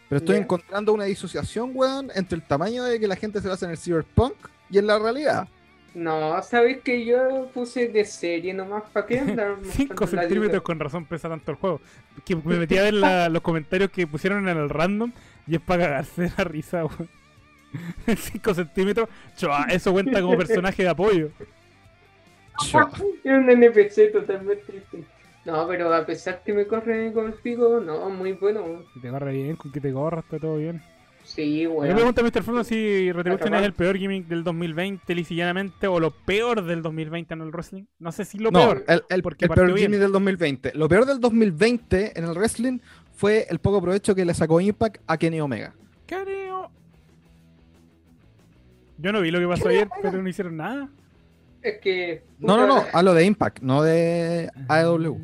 pero 0.09 0.19
estoy 0.19 0.37
encontrando 0.37 0.93
una 0.93 1.05
disociación, 1.05 1.71
weón, 1.75 2.11
entre 2.15 2.37
el 2.37 2.43
tamaño 2.43 2.85
de 2.85 2.99
que 3.01 3.07
la 3.09 3.17
gente 3.17 3.41
se 3.41 3.49
basa 3.49 3.67
en 3.67 3.73
el 3.73 3.79
cyberpunk 3.79 4.35
y 4.71 4.79
en 4.79 4.87
la 4.87 4.99
realidad. 4.99 5.49
No, 5.95 6.43
sabes 6.43 6.79
que 6.83 7.05
yo 7.05 7.49
puse 7.55 7.87
de 7.89 8.05
serie 8.05 8.53
nomás 8.53 8.83
para 8.93 9.07
qué 9.07 9.21
andar 9.21 9.57
5 9.63 9.95
mostrando 10.01 10.17
la 10.17 10.23
centímetros 10.23 10.63
con 10.63 10.81
razón 10.81 11.05
pesa 11.07 11.29
tanto 11.29 11.53
el 11.53 11.57
juego. 11.57 11.81
Que 12.25 12.35
me 12.35 12.57
metí 12.59 12.77
a 12.77 12.83
ver 12.83 12.95
la- 12.95 13.29
los 13.29 13.43
comentarios 13.43 13.91
que 13.91 14.05
pusieron 14.07 14.49
en 14.49 14.57
el 14.59 14.69
random 14.69 15.13
y 15.47 15.55
es 15.55 15.61
para 15.61 15.85
cagarse 15.85 16.33
la 16.37 16.45
risa, 16.45 16.85
weón. 16.85 17.09
5 18.17 18.55
centímetros, 18.55 19.09
chua, 19.37 19.67
eso 19.71 19.93
cuenta 19.93 20.21
como 20.21 20.37
personaje 20.37 20.83
de 20.83 20.89
apoyo. 20.89 21.31
Chua. 22.71 22.91
Es 23.25 23.33
un 23.33 23.49
NPC 23.51 24.13
totalmente 24.13 24.71
distinto. 24.73 25.09
No, 25.45 25.67
pero 25.69 25.93
a 25.93 26.07
pesar 26.07 26.43
que 26.43 26.53
me 26.55 26.67
corre 26.67 27.13
con 27.13 27.27
el 27.27 27.35
pico, 27.35 27.81
no, 27.81 28.09
muy 28.11 28.33
bueno. 28.33 28.83
Si 28.95 29.01
te 29.01 29.11
corre 29.11 29.33
bien, 29.33 29.57
con 29.57 29.71
que 29.73 29.81
te 29.81 29.93
corras, 29.93 30.25
está 30.25 30.39
todo 30.39 30.57
bien. 30.57 30.83
Sí, 31.23 31.61
Me 31.63 31.69
weón. 31.69 31.95
pregunta 31.97 32.23
Mr. 32.23 32.43
Fondo 32.43 32.65
si 32.65 33.11
Retribution 33.11 33.55
es 33.55 33.63
el 33.63 33.73
peor 33.73 33.97
gimmick 33.97 34.27
del 34.27 34.45
2020, 34.45 35.15
lisa 35.15 35.33
y 35.33 35.37
llanamente, 35.39 35.87
o 35.87 35.99
lo 35.99 36.11
peor 36.11 36.63
del 36.65 36.83
2020 36.83 37.33
en 37.35 37.41
el 37.41 37.51
wrestling. 37.51 37.85
No 37.99 38.13
sé 38.13 38.25
si 38.27 38.39
lo 38.39 38.51
No, 38.51 38.59
peor. 38.61 38.85
el, 38.89 39.03
el, 39.09 39.23
porque 39.23 39.47
el 39.47 39.51
peor 39.51 39.67
bien. 39.73 39.87
gimmick 39.87 40.01
del 40.01 40.13
2020. 40.13 40.73
Lo 40.75 40.87
peor 40.89 41.07
del 41.07 41.21
2020 41.21 42.19
en 42.19 42.25
el 42.25 42.35
wrestling 42.35 42.79
fue 43.15 43.47
el 43.49 43.59
poco 43.59 43.81
provecho 43.81 44.15
que 44.15 44.25
le 44.27 44.35
sacó 44.35 44.61
Impact 44.61 45.03
a 45.07 45.17
Kenny 45.17 45.41
Omega. 45.41 45.75
Careo. 46.07 46.71
Yo 48.99 49.13
no 49.13 49.21
vi 49.21 49.31
lo 49.31 49.41
que 49.41 49.49
pasó 49.49 49.69
ayer, 49.69 49.89
pero 50.03 50.23
no 50.23 50.29
hicieron 50.29 50.57
nada. 50.57 50.89
Es 51.63 51.79
que. 51.81 52.23
No, 52.39 52.57
no, 52.57 52.67
no, 52.67 52.85
hablo 52.93 53.15
de 53.15 53.25
Impact, 53.25 53.61
no 53.63 53.83
de 53.83 54.51
AEW. 54.69 55.19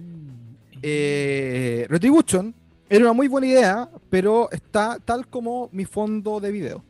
Eh, 0.83 1.87
Retribution 1.89 2.55
era 2.89 3.05
una 3.05 3.13
muy 3.13 3.29
buena 3.29 3.47
idea, 3.47 3.89
pero 4.09 4.51
está 4.51 4.99
tal 5.05 5.27
como 5.29 5.69
mi 5.73 5.85
fondo 5.85 6.41
de 6.41 6.51
video. 6.51 6.83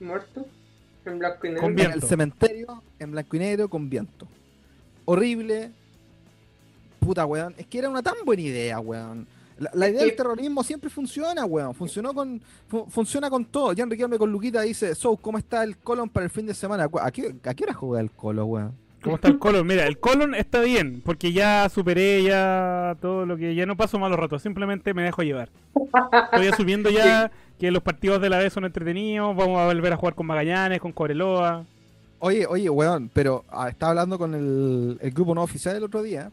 Muerto. 0.00 0.46
En 1.04 1.18
blanco 1.18 1.46
y 1.46 1.50
negro. 1.50 1.62
Con 1.62 1.70
En 1.70 1.76
viento. 1.76 1.96
el 1.96 2.02
cementerio, 2.02 2.82
en 2.98 3.12
blanco 3.12 3.36
y 3.36 3.38
negro, 3.38 3.68
con 3.68 3.88
viento. 3.88 4.28
Horrible. 5.04 5.70
Puta, 7.00 7.24
weón. 7.24 7.54
Es 7.56 7.66
que 7.66 7.78
era 7.78 7.88
una 7.88 8.02
tan 8.02 8.14
buena 8.24 8.42
idea, 8.42 8.78
weón. 8.80 9.26
La, 9.58 9.88
idea 9.88 10.00
que- 10.00 10.06
del 10.06 10.16
terrorismo 10.16 10.62
siempre 10.62 10.90
funciona, 10.90 11.44
weón. 11.44 11.74
Funcionó 11.74 12.12
con, 12.12 12.40
fu- 12.68 12.86
funciona 12.88 13.30
con 13.30 13.44
todo. 13.46 13.72
Ya 13.72 13.84
Enrique 13.84 14.06
con 14.18 14.30
Luquita 14.30 14.60
dice, 14.62 14.94
So, 14.94 15.16
¿cómo 15.16 15.38
está 15.38 15.64
el 15.64 15.78
Colon 15.78 16.08
para 16.10 16.24
el 16.24 16.30
fin 16.30 16.46
de 16.46 16.54
semana? 16.54 16.88
¿A 17.00 17.10
qué, 17.10 17.34
a 17.44 17.54
qué 17.54 17.64
hora 17.64 17.74
juega 17.74 18.00
el 18.00 18.10
Colo, 18.10 18.44
weón? 18.46 18.72
¿Cómo 19.02 19.16
está 19.16 19.28
el 19.28 19.38
colon? 19.38 19.64
Mira, 19.64 19.86
el 19.86 20.00
colon 20.00 20.34
está 20.34 20.62
bien, 20.62 21.00
porque 21.04 21.32
ya 21.32 21.68
superé 21.68 22.24
ya 22.24 22.96
todo 23.00 23.24
lo 23.24 23.36
que... 23.36 23.54
Ya 23.54 23.64
no 23.64 23.76
paso 23.76 24.00
malos 24.00 24.18
ratos, 24.18 24.42
simplemente 24.42 24.94
me 24.94 25.04
dejo 25.04 25.22
llevar. 25.22 25.48
Estoy 26.32 26.48
asumiendo 26.48 26.90
ya 26.90 27.30
que 27.60 27.70
los 27.70 27.84
partidos 27.84 28.20
de 28.20 28.30
la 28.30 28.38
vez 28.38 28.52
son 28.52 28.64
entretenidos, 28.64 29.36
vamos 29.36 29.60
a 29.60 29.66
volver 29.66 29.92
a 29.92 29.96
jugar 29.96 30.16
con 30.16 30.26
Magallanes, 30.26 30.80
con 30.80 30.90
Cobreloa. 30.90 31.64
Oye, 32.18 32.46
oye, 32.46 32.68
weón, 32.68 33.08
pero 33.14 33.44
ah, 33.48 33.68
estaba 33.68 33.90
hablando 33.90 34.18
con 34.18 34.34
el, 34.34 34.98
el 35.00 35.10
grupo 35.12 35.36
no 35.36 35.42
oficial 35.42 35.76
el 35.76 35.84
otro 35.84 36.02
día 36.02 36.32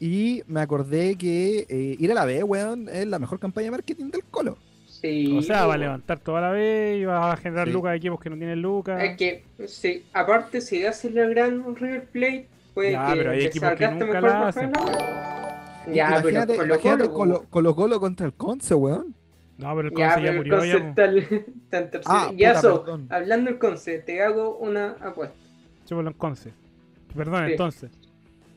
y 0.00 0.42
me 0.46 0.60
acordé 0.60 1.16
que 1.16 1.66
eh, 1.68 1.96
ir 1.98 2.10
a 2.12 2.14
la 2.14 2.24
B, 2.24 2.42
weón, 2.44 2.88
es 2.88 3.06
la 3.06 3.18
mejor 3.18 3.38
campaña 3.38 3.66
de 3.66 3.70
marketing 3.72 4.10
del 4.10 4.24
Colo. 4.24 4.56
Sí. 4.86 5.36
O 5.36 5.42
sea, 5.42 5.66
va 5.66 5.74
a 5.74 5.78
levantar 5.78 6.18
toda 6.18 6.40
la 6.40 6.50
vez 6.50 6.98
y 7.00 7.04
va 7.04 7.32
a 7.32 7.36
generar 7.36 7.68
Sí. 7.68 7.72
lucas 7.72 7.92
de 7.92 7.96
equipos 7.98 8.20
que 8.20 8.30
no 8.30 8.36
tienen 8.36 8.60
lucas. 8.60 9.00
Es 9.02 9.16
que, 9.16 9.44
sí, 9.66 10.04
aparte, 10.12 10.60
si 10.60 10.84
haces 10.84 11.14
la 11.14 11.26
gran 11.26 11.76
River 11.76 12.04
Plate, 12.06 12.48
puede 12.74 12.92
Ya, 12.92 13.06
que 13.12 13.18
pero 13.18 13.30
hay 13.30 13.38
te 13.40 13.46
equipos 13.46 13.70
que 13.72 13.88
nunca 13.88 14.04
mejor 14.06 14.22
la 14.22 14.48
hacen. 14.48 14.72
la- 14.72 15.84
Ya, 15.92 16.06
pero 16.08 16.20
imagínate, 16.20 16.56
Colo 16.56 16.66
imagínate 16.74 17.04
Colo, 17.04 17.14
Colo, 17.14 17.44
Colo 17.50 17.74
Colo 17.76 18.00
contra 18.00 18.26
el 18.26 18.32
Conce, 18.34 18.74
weón. 18.74 19.14
No, 19.56 19.74
pero 19.74 19.88
el 19.88 19.94
Ya, 19.96 20.06
Conce 20.14 20.20
ya, 20.22 20.26
pero 20.26 20.30
el 20.30 20.36
murió 20.36 20.56
Conce 20.56 20.68
ya. 20.78 20.88
está, 20.88 21.04
el- 21.04 21.18
está 21.18 21.78
en 21.78 21.90
tercera. 21.90 22.14
Ah, 22.22 22.32
ya, 22.36 22.48
puta, 22.54 22.60
so, 22.60 22.84
perdón. 22.84 23.06
hablando 23.10 23.50
del 23.50 23.58
Conce, 23.58 23.98
te 24.00 24.22
hago 24.22 24.56
una 24.58 24.96
apuesta. 25.00 25.36
Chúpalo 25.86 26.08
en 26.10 26.14
Conce. 26.16 26.52
Perdón, 27.16 27.44
Sí. 27.46 27.50
entonces. 27.52 27.90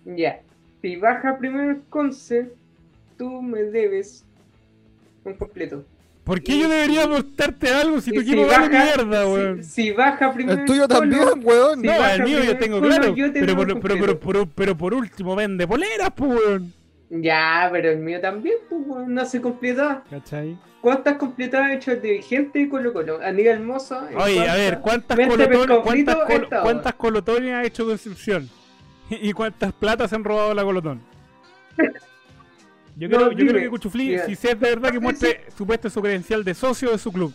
Ya, 0.05 0.41
si 0.81 0.95
baja 0.95 1.37
primero 1.37 1.71
el 1.71 1.81
Conce, 1.89 2.51
tú 3.17 3.41
me 3.41 3.63
debes 3.63 4.23
un 5.23 5.33
completo. 5.35 5.83
¿Por 6.23 6.41
qué 6.41 6.53
Y 6.53 6.61
yo 6.61 6.69
debería 6.69 7.01
si- 7.03 7.07
apostarte 7.07 7.69
algo 7.69 7.99
si 7.99 8.11
tu 8.11 8.19
equipo 8.21 8.45
vale 8.45 8.69
mierda, 8.69 9.23
si- 9.25 9.31
weón? 9.31 9.63
Si, 9.63 9.91
baja 9.91 10.31
primero 10.33 10.59
El 10.59 10.65
tuyo 10.65 10.87
Colo, 10.87 10.99
también, 10.99 11.23
weón. 11.43 11.81
No, 11.81 11.91
baja 11.91 12.13
el 12.15 12.23
mío 12.23 12.43
yo 12.43 12.57
tengo 12.57 12.79
Colo, 12.79 12.95
claro. 12.95 13.15
yo 13.15 13.31
te 13.33 13.39
Pero 13.39 13.55
por, 13.55 13.67
pero, 13.81 13.95
pero, 13.99 14.19
pero, 14.19 14.45
pero 14.55 14.77
por 14.77 14.93
último 14.93 15.35
vende 15.35 15.67
poleras, 15.67 16.11
pues, 16.15 16.31
weón. 16.31 16.73
Ya, 17.09 17.67
pero 17.71 17.89
el 17.89 17.97
mío 17.99 18.21
también, 18.21 18.55
pues, 18.69 18.81
weón, 18.85 19.13
no 19.13 19.25
se 19.25 19.41
completaba. 19.41 20.03
¿Cachai? 20.09 20.57
¿Cuántas 20.79 21.17
completadas 21.17 21.67
ha 21.67 21.73
hecho 21.73 21.91
el 21.91 22.01
dirigente 22.01 22.59
y 22.61 22.69
Colo 22.69 22.93
Colo? 22.93 23.19
Aníbal 23.21 23.59
Moza. 23.61 24.07
en 24.11 24.17
Oye, 24.17 24.47
a 24.49 24.55
ver, 24.55 24.79
¿cuántas, 24.79 25.17
colotones, 25.17 25.47
pescado 25.49 25.81
cuántas, 25.83 26.15
frito, 26.15 26.25
col- 26.27 26.43
esta 26.43 26.55
hora. 26.55 26.63
cuántas 26.63 26.93
colotones 26.95 27.53
ha 27.53 27.63
hecho 27.63 27.85
Concepción? 27.85 28.49
¿Y 29.29 29.33
cuántas 29.33 29.73
platas 29.73 30.09
se 30.09 30.15
han 30.15 30.23
robado 30.23 30.53
la 30.53 30.63
colotón? 30.63 31.01
Yo, 32.97 33.07
No, 33.07 33.17
creo, 33.17 33.31
yo 33.31 33.37
dime. 33.37 33.49
creo 33.51 33.63
que 33.63 33.69
Cuchuflí, 33.69 34.07
Mira. 34.09 34.25
si 34.25 34.33
es 34.33 34.41
de 34.41 34.53
verdad 34.55 34.91
que 34.91 34.99
muestre 34.99 35.45
su 35.55 35.65
puesto 35.65 35.89
su 35.89 36.01
credencial 36.01 36.43
de 36.43 36.53
socio 36.53 36.91
de 36.91 36.97
su 36.97 37.11
club. 37.11 37.33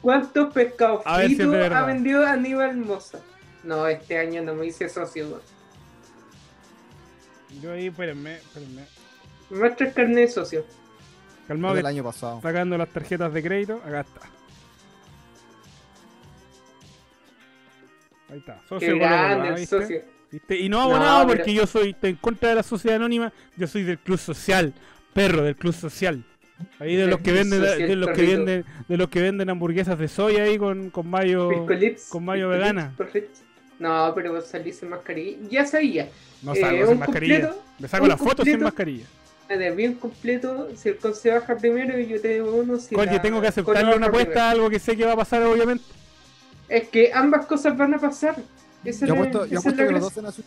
¿Cuántos 0.00 0.52
pescados 0.52 1.02
A 1.04 1.22
si 1.28 1.40
ha 1.40 1.82
vendido 1.84 2.26
Aníbal 2.26 2.76
Moza? 2.76 3.20
No, 3.62 3.86
este 3.86 4.18
año 4.18 4.42
no 4.42 4.54
me 4.54 4.66
hice 4.66 4.88
socio. 4.88 5.40
Yo 7.60 7.72
ahí, 7.72 7.86
espérenme, 7.86 8.36
espérenme. 8.36 8.84
Me 9.50 9.58
muestra 9.58 9.86
el 9.86 9.92
carnet 9.94 10.16
de 10.16 10.28
socio. 10.28 10.64
Calmado 11.46 11.74
del 11.74 11.84
que 11.84 11.88
año 11.90 12.02
pasado. 12.02 12.40
sacando 12.40 12.76
las 12.78 12.88
tarjetas 12.88 13.32
de 13.32 13.42
crédito, 13.42 13.80
acá 13.84 14.00
está. 14.00 14.20
Ahí 18.30 18.38
está, 18.38 18.60
socio 18.68 18.78
Qué 18.78 18.86
de 18.86 18.92
Colo 18.92 19.10
Colo, 19.10 19.16
grande 19.26 19.48
¿ah? 19.48 19.54
el 19.54 19.66
socio. 19.66 20.02
¿Viste? 20.32 20.58
Y 20.58 20.68
no 20.68 20.80
abonado 20.80 21.20
No, 21.20 21.26
pero- 21.28 21.38
porque 21.38 21.54
yo 21.54 21.66
soy 21.66 21.90
estoy 21.90 22.10
en 22.10 22.16
contra 22.16 22.48
de 22.48 22.54
la 22.56 22.62
sociedad 22.62 22.96
anónima, 22.96 23.32
yo 23.56 23.66
soy 23.66 23.82
del 23.84 23.98
club 23.98 24.18
social, 24.18 24.72
perro 25.12 25.42
del 25.42 25.54
club 25.56 25.74
social. 25.74 26.24
Ahí 26.78 26.96
de 26.96 27.06
los 27.06 27.20
que 27.20 27.32
venden 27.32 27.60
social, 27.60 27.88
de 27.88 27.96
los 27.96 28.10
que 28.10 28.22
venden 28.22 28.64
de 28.88 28.96
los 28.96 29.08
que 29.08 29.20
venden 29.20 29.50
hamburguesas 29.50 29.98
de 29.98 30.06
soya 30.08 30.44
ahí 30.44 30.56
con, 30.58 30.90
con 30.90 31.08
mayo 31.08 31.48
Piscolits, 31.50 32.08
con 32.08 32.24
mayo 32.24 32.48
vegana. 32.48 32.92
correcto. 32.96 33.40
No, 33.78 34.12
pero 34.14 34.40
salís 34.40 34.76
sin 34.78 34.90
mascarilla. 34.90 35.38
Ya 35.50 35.66
sabía. 35.66 36.08
No 36.40 36.54
Eh, 36.54 36.60
salgo 36.60 36.82
un 36.82 36.88
sin 36.90 36.98
mascarilla. 37.00 37.40
completo, 37.40 37.64
Me 37.80 37.88
saco 37.88 38.02
un 38.04 38.08
las 38.10 38.18
fotos 38.20 38.44
sin 38.44 38.60
mascarilla. 38.60 39.04
Bien 39.76 39.94
completo, 39.96 40.68
si 40.76 40.88
el 40.88 40.96
conce 40.96 41.30
baja 41.30 41.56
primero 41.58 41.98
y 41.98 42.06
yo 42.06 42.18
te 42.20 42.28
debo 42.28 42.52
uno. 42.54 42.78
Si 42.78 42.94
Oye, 42.94 43.06
la 43.06 43.20
tengo 43.20 43.38
que 43.40 43.48
aceptarle 43.48 43.94
una 43.96 44.06
apuesta 44.06 44.48
a 44.48 44.50
algo 44.52 44.70
que 44.70 44.78
sé 44.78 44.96
que 44.96 45.04
va 45.04 45.12
a 45.12 45.16
pasar 45.16 45.42
obviamente. 45.42 45.84
Es 46.70 46.88
que 46.88 47.12
ambas 47.12 47.44
cosas 47.44 47.76
van 47.76 47.92
a 47.92 47.98
pasar. 47.98 48.36
Esa 48.84 49.06
Yo 49.06 49.14
apuesto, 49.14 49.46
yo 49.46 49.58
apuesto 49.60 49.86
que 49.86 49.92
los 49.92 50.00
dos 50.00 50.16
en 50.16 50.26
azul. 50.26 50.44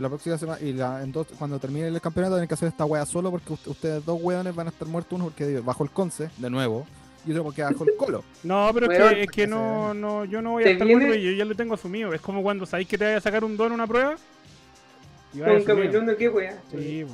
la 0.00 0.08
próxima 0.08 0.38
semana 0.38 0.60
y 0.60 0.72
la, 0.72 1.02
en 1.02 1.12
dos- 1.12 1.26
cuando 1.38 1.58
termine 1.58 1.88
el 1.88 2.00
campeonato 2.00 2.34
tienen 2.34 2.48
que 2.48 2.54
hacer 2.54 2.68
esta 2.68 2.84
wea 2.84 3.04
solo 3.06 3.30
porque 3.30 3.52
ust- 3.54 3.66
ustedes 3.66 4.04
dos 4.04 4.18
weones 4.22 4.54
van 4.54 4.66
a 4.66 4.70
estar 4.70 4.86
muertos 4.88 5.12
uno 5.16 5.24
porque 5.24 5.60
bajo 5.60 5.84
el 5.84 5.90
Conce 5.90 6.30
de 6.38 6.50
nuevo 6.50 6.86
y 7.26 7.30
otro 7.30 7.44
porque 7.44 7.62
bajo 7.62 7.84
el 7.84 7.96
Colo. 7.96 8.24
No, 8.42 8.70
pero 8.74 8.90
es 8.90 8.98
que, 8.98 9.22
es 9.22 9.30
que 9.30 9.46
no, 9.46 9.94
no, 9.94 10.24
yo 10.24 10.42
no 10.42 10.52
voy 10.52 10.64
a 10.64 10.70
estar 10.70 10.86
viene- 10.86 11.04
muerto 11.06 11.20
y 11.20 11.24
yo 11.24 11.32
ya 11.32 11.44
lo 11.44 11.54
tengo 11.54 11.74
asumido. 11.74 12.12
Es 12.14 12.20
como 12.20 12.42
cuando 12.42 12.66
sabéis 12.66 12.88
que 12.88 12.98
te 12.98 13.04
vaya 13.04 13.16
a 13.18 13.20
sacar 13.20 13.44
un 13.44 13.56
don 13.56 13.68
en 13.68 13.72
una 13.74 13.86
prueba. 13.86 14.16
Y 15.34 15.38
Con. 15.40 15.62
Cameluno, 15.64 16.16
qué 16.16 16.28
wea. 16.28 16.58
Sí. 16.70 17.06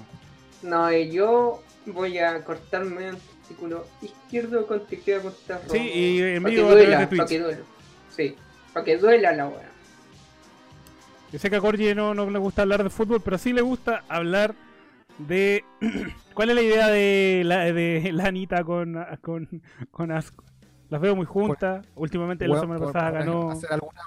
No, 0.62 0.90
yo 0.92 1.62
voy 1.87 2.18
a 2.18 2.42
cortarme 2.45 3.09
el 3.11 3.16
artículo 3.42 3.87
izquierdo 4.02 4.66
con 4.66 4.85
teclado 4.87 5.23
contra 5.23 5.59
rojo. 5.59 5.71
Sí, 5.73 5.78
y 5.78 6.21
en 6.23 6.42
vivo 6.45 6.68
a 6.68 6.71
través 6.73 6.88
de 6.88 6.97
pa' 6.97 7.09
Twitch. 7.09 7.28
que 7.28 7.38
duela. 7.38 7.61
Sí, 8.16 8.37
para 8.73 8.85
que 8.85 8.97
duela 8.99 9.33
la 9.33 9.47
wea. 9.49 9.71
Yo 11.32 11.38
sé 11.38 11.50
que 11.50 11.56
a 11.56 11.61
Corgi 11.61 11.94
no, 11.94 12.14
no 12.14 12.28
le 12.30 12.38
gusta 12.38 12.62
hablar 12.62 12.82
de 12.82 12.90
fútbol, 12.90 13.20
pero 13.20 13.37
sí 13.38 13.52
le 13.52 13.61
gusta 13.62 14.02
hablar 14.08 14.54
de. 15.18 15.64
¿Cuál 16.35 16.50
es 16.50 16.54
la 16.54 16.62
idea 16.62 16.87
de 16.88 17.42
la, 17.44 17.58
de 17.73 18.11
la 18.12 18.26
Anita 18.26 18.64
con, 18.64 18.97
con, 19.20 19.49
con 19.90 20.11
Asco? 20.12 20.44
Las 20.88 21.00
veo 21.00 21.14
muy 21.14 21.26
juntas. 21.26 21.85
Últimamente 21.97 22.47
la 22.49 22.54
Weón, 22.54 22.62
semana 22.64 22.78
por- 22.80 22.92
pasada 22.92 23.11
por 23.11 23.18
ganó. 23.18 23.50
hacer 23.50 23.73
alguna 23.73 24.00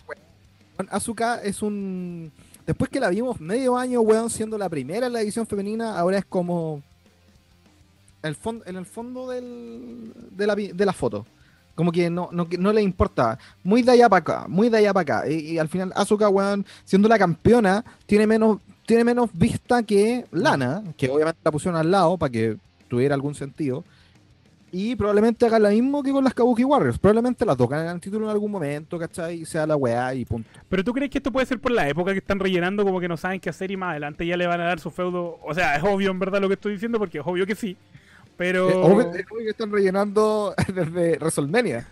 Asuka 0.90 1.42
es 1.44 1.62
un. 1.62 2.32
Después 2.66 2.90
que 2.90 3.00
la 3.00 3.10
vimos 3.10 3.40
medio 3.40 3.78
año, 3.78 4.02
weón, 4.02 4.30
siendo 4.32 4.58
la 4.58 4.70
primera 4.70 5.08
en 5.08 5.14
la 5.14 5.20
división 5.20 5.46
femenina, 5.46 6.00
ahora 6.00 6.18
es 6.18 6.26
como. 6.26 6.82
el 8.24 8.34
fondo, 8.36 8.66
en 8.66 8.78
el 8.78 8.86
fondo 8.88 9.30
del, 9.30 10.12
de, 10.32 10.48
la, 10.48 10.56
de 10.56 10.86
la 10.86 10.94
foto. 10.94 11.28
Como 11.76 11.92
que 11.92 12.10
no, 12.10 12.30
no, 12.32 12.48
no 12.60 12.74
le 12.74 12.82
importa. 12.82 13.40
Muy 13.64 13.82
de 13.82 13.92
allá 13.92 14.10
para 14.10 14.20
acá, 14.20 14.46
muy 14.48 14.70
de 14.70 14.78
allá 14.78 14.94
para 14.94 15.20
acá. 15.20 15.30
Y, 15.30 15.52
y 15.52 15.58
al 15.58 15.68
final, 15.68 15.92
Asuka, 15.96 16.30
weón, 16.30 16.66
siendo 16.84 17.08
la 17.08 17.18
campeona, 17.18 17.84
tiene 18.06 18.28
menos, 18.28 18.60
tiene 18.86 19.04
menos 19.04 19.30
vista 19.34 19.84
que 19.84 20.26
Lana, 20.32 20.84
que 20.98 21.10
obviamente 21.10 21.40
la 21.44 21.52
pusieron 21.52 21.80
al 21.80 21.90
lado 21.90 22.18
para 22.18 22.32
que 22.32 22.58
tuviera 22.88 23.16
algún 23.16 23.36
sentido. 23.36 23.84
Y 24.74 24.96
probablemente 24.96 25.46
haga 25.46 25.60
lo 25.60 25.70
mismo 25.70 26.02
que 26.02 26.12
con 26.12 26.24
las 26.24 26.34
Kabuki 26.34 26.64
Warriors. 26.64 26.98
Probablemente 26.98 27.46
las 27.46 27.58
dos 27.58 27.70
ganen 27.70 27.94
el 27.94 28.00
título 28.00 28.26
en 28.26 28.32
algún 28.32 28.50
momento, 28.50 28.98
¿cachai? 28.98 29.42
Y 29.42 29.46
sea 29.46 29.68
la 29.68 29.76
weá 29.76 30.14
y 30.16 30.24
punto. 30.24 30.50
Pero 30.70 30.82
tú 30.84 30.94
crees 30.94 31.12
que 31.12 31.18
esto 31.18 31.30
puede 31.32 31.46
ser 31.46 31.60
por 31.60 31.72
la 31.72 31.90
época 31.90 32.14
que 32.14 32.20
están 32.20 32.40
rellenando, 32.40 32.86
como 32.86 33.02
que 33.02 33.10
no 33.10 33.18
saben 33.18 33.42
qué 33.42 33.50
hacer 33.50 33.70
y 33.72 33.78
más 33.78 33.92
adelante 33.92 34.26
ya 34.26 34.38
le 34.38 34.48
van 34.48 34.62
a 34.62 34.66
dar 34.66 34.80
su 34.80 34.90
feudo. 34.90 35.40
O 35.44 35.54
sea, 35.54 35.76
es 35.76 35.84
obvio 35.84 36.10
en 36.10 36.20
verdad 36.20 36.40
lo 36.40 36.48
que 36.48 36.54
estoy 36.54 36.74
diciendo, 36.74 37.00
porque 37.00 37.18
es 37.20 37.24
obvio 37.26 37.46
que 37.46 37.56
sí. 37.56 37.76
Pero. 38.42 38.70
Eh, 38.72 38.74
obvio- 38.74 39.14
es 39.14 39.26
obvio 39.30 39.44
que 39.44 39.50
están 39.52 39.72
rellenando 39.72 40.56
desde 40.74 41.18
WrestleMania. 41.20 41.88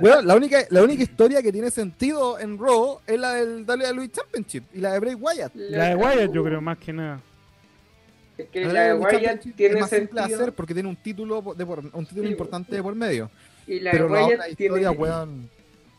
Bueno, 0.00 0.22
la 0.22 0.34
única, 0.34 0.58
la 0.70 0.82
única 0.82 1.02
historia 1.02 1.42
que 1.42 1.52
tiene 1.52 1.70
sentido 1.70 2.38
en 2.38 2.58
Raw 2.58 3.00
es 3.06 3.18
la 3.20 3.34
del 3.34 3.64
WWE 3.66 4.10
Championship 4.10 4.64
y 4.72 4.78
la 4.80 4.92
de 4.94 5.00
Bray 5.00 5.14
Wyatt. 5.14 5.54
La 5.54 5.88
de 5.90 5.94
Wyatt, 5.96 6.32
yo 6.32 6.42
creo, 6.42 6.60
más 6.62 6.78
que 6.78 6.92
nada. 6.94 7.20
Es 8.38 8.48
que 8.48 8.64
La 8.64 8.72
la 8.72 8.80
de 8.84 8.94
Wyatt 8.94 9.10
Championship 9.12 9.56
tiene 9.56 9.74
es 9.74 9.80
más 9.82 9.90
simple 9.90 10.20
sentido. 10.22 10.40
hacer 10.40 10.52
porque 10.54 10.72
tiene 10.74 10.88
un 10.88 10.96
título 10.96 11.42
de 11.54 11.66
por- 11.66 11.78
un 11.80 12.06
título 12.06 12.26
Sí, 12.26 12.32
importante 12.32 12.76
de 12.76 12.82
por 12.82 12.94
medio. 12.94 13.30
Y 13.66 13.80
la 13.80 13.90
Pero 13.90 14.04
de 14.08 14.10
la 14.10 14.24
Wyatt 14.26 14.34
otra 14.40 14.48
historia, 14.48 14.88
tiene, 14.88 15.02
weón. 15.02 15.50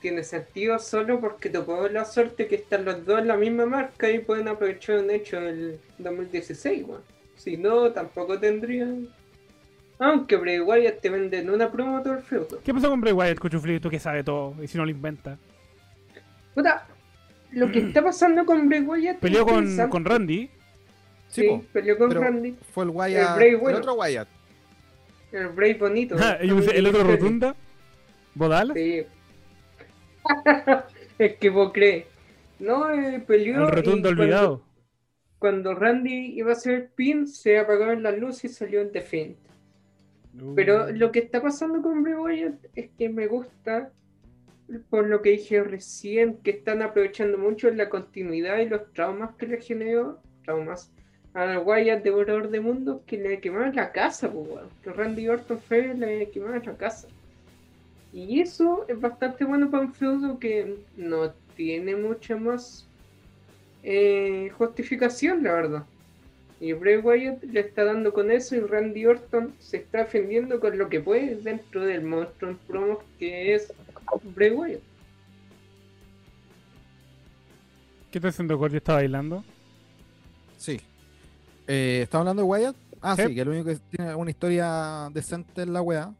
tiene 0.01 0.23
sentido 0.23 0.79
solo 0.79 1.19
porque 1.19 1.49
tocó 1.51 1.87
la 1.89 2.05
suerte 2.05 2.47
que 2.47 2.55
están 2.55 2.85
los 2.85 3.05
dos 3.05 3.19
en 3.19 3.27
la 3.27 3.37
misma 3.37 3.65
marca 3.67 4.09
y 4.09 4.17
pueden 4.19 4.47
aprovechar 4.47 4.97
un 4.99 5.11
hecho 5.11 5.39
del 5.39 5.79
2016, 5.99 6.83
weón. 6.87 7.01
Si 7.35 7.57
no, 7.57 7.91
tampoco 7.91 8.39
tendrían. 8.39 9.07
Aunque 9.99 10.35
Bray 10.35 10.59
Wyatt 10.59 10.99
te 10.99 11.09
venden 11.09 11.49
una 11.49 11.71
promo 11.71 12.01
todo 12.01 12.15
el 12.15 12.21
feudo. 12.21 12.59
¿Qué 12.63 12.73
pasó 12.73 12.89
con 12.89 12.99
Bray 13.01 13.13
Wyatt, 13.13 13.39
Cuchufli? 13.39 13.79
Tú 13.79 13.89
que 13.89 13.99
sabe 13.99 14.23
todo, 14.23 14.55
y 14.61 14.67
si 14.67 14.77
no 14.77 14.83
lo 14.85 14.91
inventa. 14.91 15.37
Puta, 16.53 16.85
lo 17.51 17.71
que 17.71 17.79
está 17.79 18.03
pasando 18.03 18.45
con 18.45 18.67
Bray 18.67 18.81
Wyatt. 18.81 19.19
Peleó 19.19 19.45
con, 19.45 19.77
con 19.89 20.05
Randy. 20.05 20.49
Sí, 21.29 21.41
Sí, 21.41 21.47
po, 21.47 21.63
peleó 21.73 21.97
con 21.97 22.09
pero- 22.09 22.21
Randy. 22.21 22.55
fue 22.73 22.83
el 22.85 22.89
Wyatt. 22.91 23.29
El 23.29 23.35
Bray 23.35 23.49
El, 23.73 23.75
otro 23.75 23.93
Wyatt. 23.93 24.27
El 25.31 25.47
Bray 25.49 25.73
bonito. 25.73 26.15
Ah, 26.19 26.37
el 26.41 26.87
otro 26.87 27.03
rotunda. 27.03 27.55
Bodal. 28.33 28.71
Sí. 28.73 29.03
es 31.19 31.35
que 31.37 31.49
vos 31.49 31.71
crees. 31.73 32.05
No, 32.59 32.89
eh, 32.91 33.23
peleó. 33.25 33.65
El 33.67 33.71
rotundo 33.71 34.09
olvidado. 34.09 34.57
Cuando 34.57 34.74
Randy 35.41 36.37
iba 36.37 36.51
a 36.51 36.53
hacer 36.53 36.89
pin, 36.95 37.27
se 37.27 37.57
apagaron 37.57 38.03
las 38.03 38.17
luces 38.17 38.51
y 38.51 38.53
salió 38.53 38.81
en 38.81 38.91
defense. 38.91 39.37
Pero 40.55 40.91
lo 40.91 41.11
que 41.11 41.19
está 41.19 41.41
pasando 41.41 41.81
con 41.81 42.03
Bray 42.03 42.15
Wyatt 42.15 42.65
es 42.75 42.89
que 42.97 43.07
me 43.07 43.27
gusta, 43.27 43.91
por 44.89 45.07
lo 45.07 45.21
que 45.21 45.31
dije 45.31 45.63
recién, 45.63 46.37
que 46.37 46.51
están 46.51 46.81
aprovechando 46.81 47.37
mucho 47.37 47.69
la 47.71 47.89
continuidad 47.89 48.59
y 48.59 48.67
los 48.67 48.91
traumas 48.93 49.35
que 49.35 49.47
le 49.47 49.61
generó, 49.61 50.19
traumas, 50.43 50.91
a 51.33 51.59
Wyatt 51.59 52.03
devorador 52.03 52.49
de 52.49 52.61
mundos 52.61 53.01
que 53.05 53.17
le 53.17 53.39
quemaron 53.39 53.75
la 53.75 53.91
casa, 53.91 54.31
pues. 54.31 54.61
Que 54.83 54.91
Randy 54.91 55.27
Orton 55.27 55.59
fue 55.59 55.93
le 55.93 56.29
quemaron 56.31 56.63
la 56.65 56.77
casa. 56.77 57.07
Y 58.11 58.39
eso 58.39 58.85
es 58.87 58.99
bastante 58.99 59.43
bueno 59.43 59.69
para 59.69 59.83
un 59.83 59.93
feudo 59.93 60.39
que 60.39 60.77
no 60.95 61.31
tiene 61.55 61.95
mucha 61.95 62.37
más 62.37 62.87
eh, 63.87 64.49
justificación, 64.57 65.43
la 65.43 65.53
verdad. 65.53 65.83
Y 66.59 66.73
Bray 66.73 66.97
Wyatt 66.97 67.43
le 67.43 67.59
está 67.59 67.83
dando 67.83 68.11
con 68.13 68.31
eso 68.31 68.55
y 68.55 68.59
Randy 68.61 69.05
Orton 69.05 69.53
se 69.59 69.77
está 69.77 69.99
defendiendo 69.99 70.59
con 70.59 70.77
lo 70.77 70.89
que 70.89 70.99
puede 71.01 71.35
dentro 71.35 71.85
del 71.85 72.03
monstruo 72.03 72.51
en 72.51 72.57
promos 72.57 72.97
que 73.19 73.53
es 73.53 73.71
Bray 74.35 74.51
Wyatt. 74.51 74.81
¿Qué 78.11 78.19
está 78.19 78.29
haciendo 78.29 78.57
Corey? 78.57 78.77
¿Está 78.77 78.93
bailando? 78.93 79.43
Sí. 80.57 80.79
Eh, 81.67 82.01
¿Estamos 82.03 82.21
hablando 82.23 82.43
de 82.43 82.47
Wyatt? 82.47 82.75
Ah, 83.01 83.15
Sí. 83.15 83.23
sí, 83.27 83.35
que 83.35 83.45
lo 83.45 83.51
único 83.51 83.65
que 83.69 83.77
tiene 83.95 84.15
una 84.15 84.31
historia 84.31 85.09
decente 85.13 85.61
en 85.63 85.73
la 85.73 85.81
weá. 85.81 86.13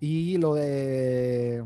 Y 0.00 0.38
lo 0.38 0.54
de. 0.54 1.62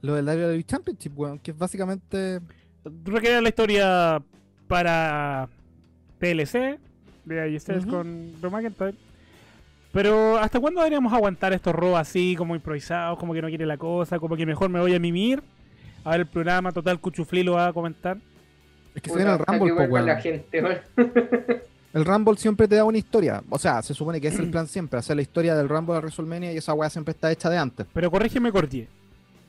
Lo 0.00 0.14
del 0.14 0.24
WWE 0.24 0.64
Championship, 0.64 1.12
weón, 1.18 1.38
que 1.38 1.50
es 1.50 1.58
básicamente. 1.58 2.40
Tú 2.82 3.10
recreas 3.10 3.42
la 3.42 3.48
historia 3.48 4.22
para 4.68 5.48
TLC 6.18 6.78
de 7.24 7.40
ahí 7.40 7.56
ustedes 7.56 7.84
Ujú. 7.84 7.92
con 7.96 8.40
Drew 8.40 8.50
McIntyre. 8.50 8.94
Pero 9.92 10.38
¿hasta 10.38 10.58
cuándo 10.58 10.80
deberíamos 10.80 11.12
aguantar 11.12 11.52
estos 11.52 11.74
robos 11.74 11.98
así, 12.00 12.34
como 12.36 12.54
improvisados, 12.54 13.18
como 13.18 13.34
que 13.34 13.42
no 13.42 13.48
quiere 13.48 13.66
la 13.66 13.76
cosa, 13.76 14.18
como 14.18 14.36
que 14.36 14.46
mejor 14.46 14.70
me 14.70 14.80
voy 14.80 14.94
a 14.94 14.98
mimir? 14.98 15.42
A 16.04 16.12
ver 16.12 16.20
el 16.20 16.26
programa, 16.26 16.72
total, 16.72 16.98
Cuchufli 16.98 17.42
lo 17.42 17.52
va 17.52 17.68
a 17.68 17.72
comentar. 17.72 18.16
Es 18.94 19.02
que 19.02 19.10
se 19.10 19.16
viene 19.16 19.32
el 19.32 19.38
Rumble, 19.38 19.66
que 19.66 19.70
po, 19.70 19.76
vuelva 19.76 19.94
weón. 19.94 20.06
la 20.06 20.20
gente. 20.20 20.82
El 21.92 22.06
Rumble 22.06 22.36
siempre 22.38 22.66
te 22.66 22.76
da 22.76 22.84
una 22.84 22.96
historia. 22.96 23.42
O 23.50 23.58
sea, 23.58 23.82
se 23.82 23.92
supone 23.92 24.18
que 24.18 24.28
es 24.28 24.38
el 24.38 24.48
plan 24.50 24.66
siempre, 24.66 24.98
hacer 24.98 25.14
la 25.14 25.20
historia 25.20 25.54
del 25.54 25.68
Rumble 25.68 25.94
a 25.94 25.98
WrestleMania 25.98 26.50
y 26.50 26.56
esa 26.56 26.72
weá 26.72 26.88
siempre 26.88 27.12
está 27.12 27.30
hecha 27.30 27.50
de 27.50 27.58
antes. 27.58 27.86
Pero 27.92 28.10
corrígeme, 28.10 28.50
Cortier. 28.50 28.88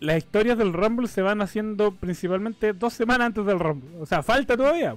Las 0.04 0.18
historias 0.18 0.58
del 0.58 0.74
Rumble 0.74 1.08
se 1.08 1.22
van 1.22 1.42
haciendo 1.42 1.92
principalmente 1.94 2.74
dos 2.74 2.94
semanas 2.94 3.28
antes 3.28 3.46
del 3.46 3.60
Rumble. 3.60 3.90
O 4.00 4.06
sea, 4.06 4.22
falta 4.22 4.58
todavía. 4.58 4.96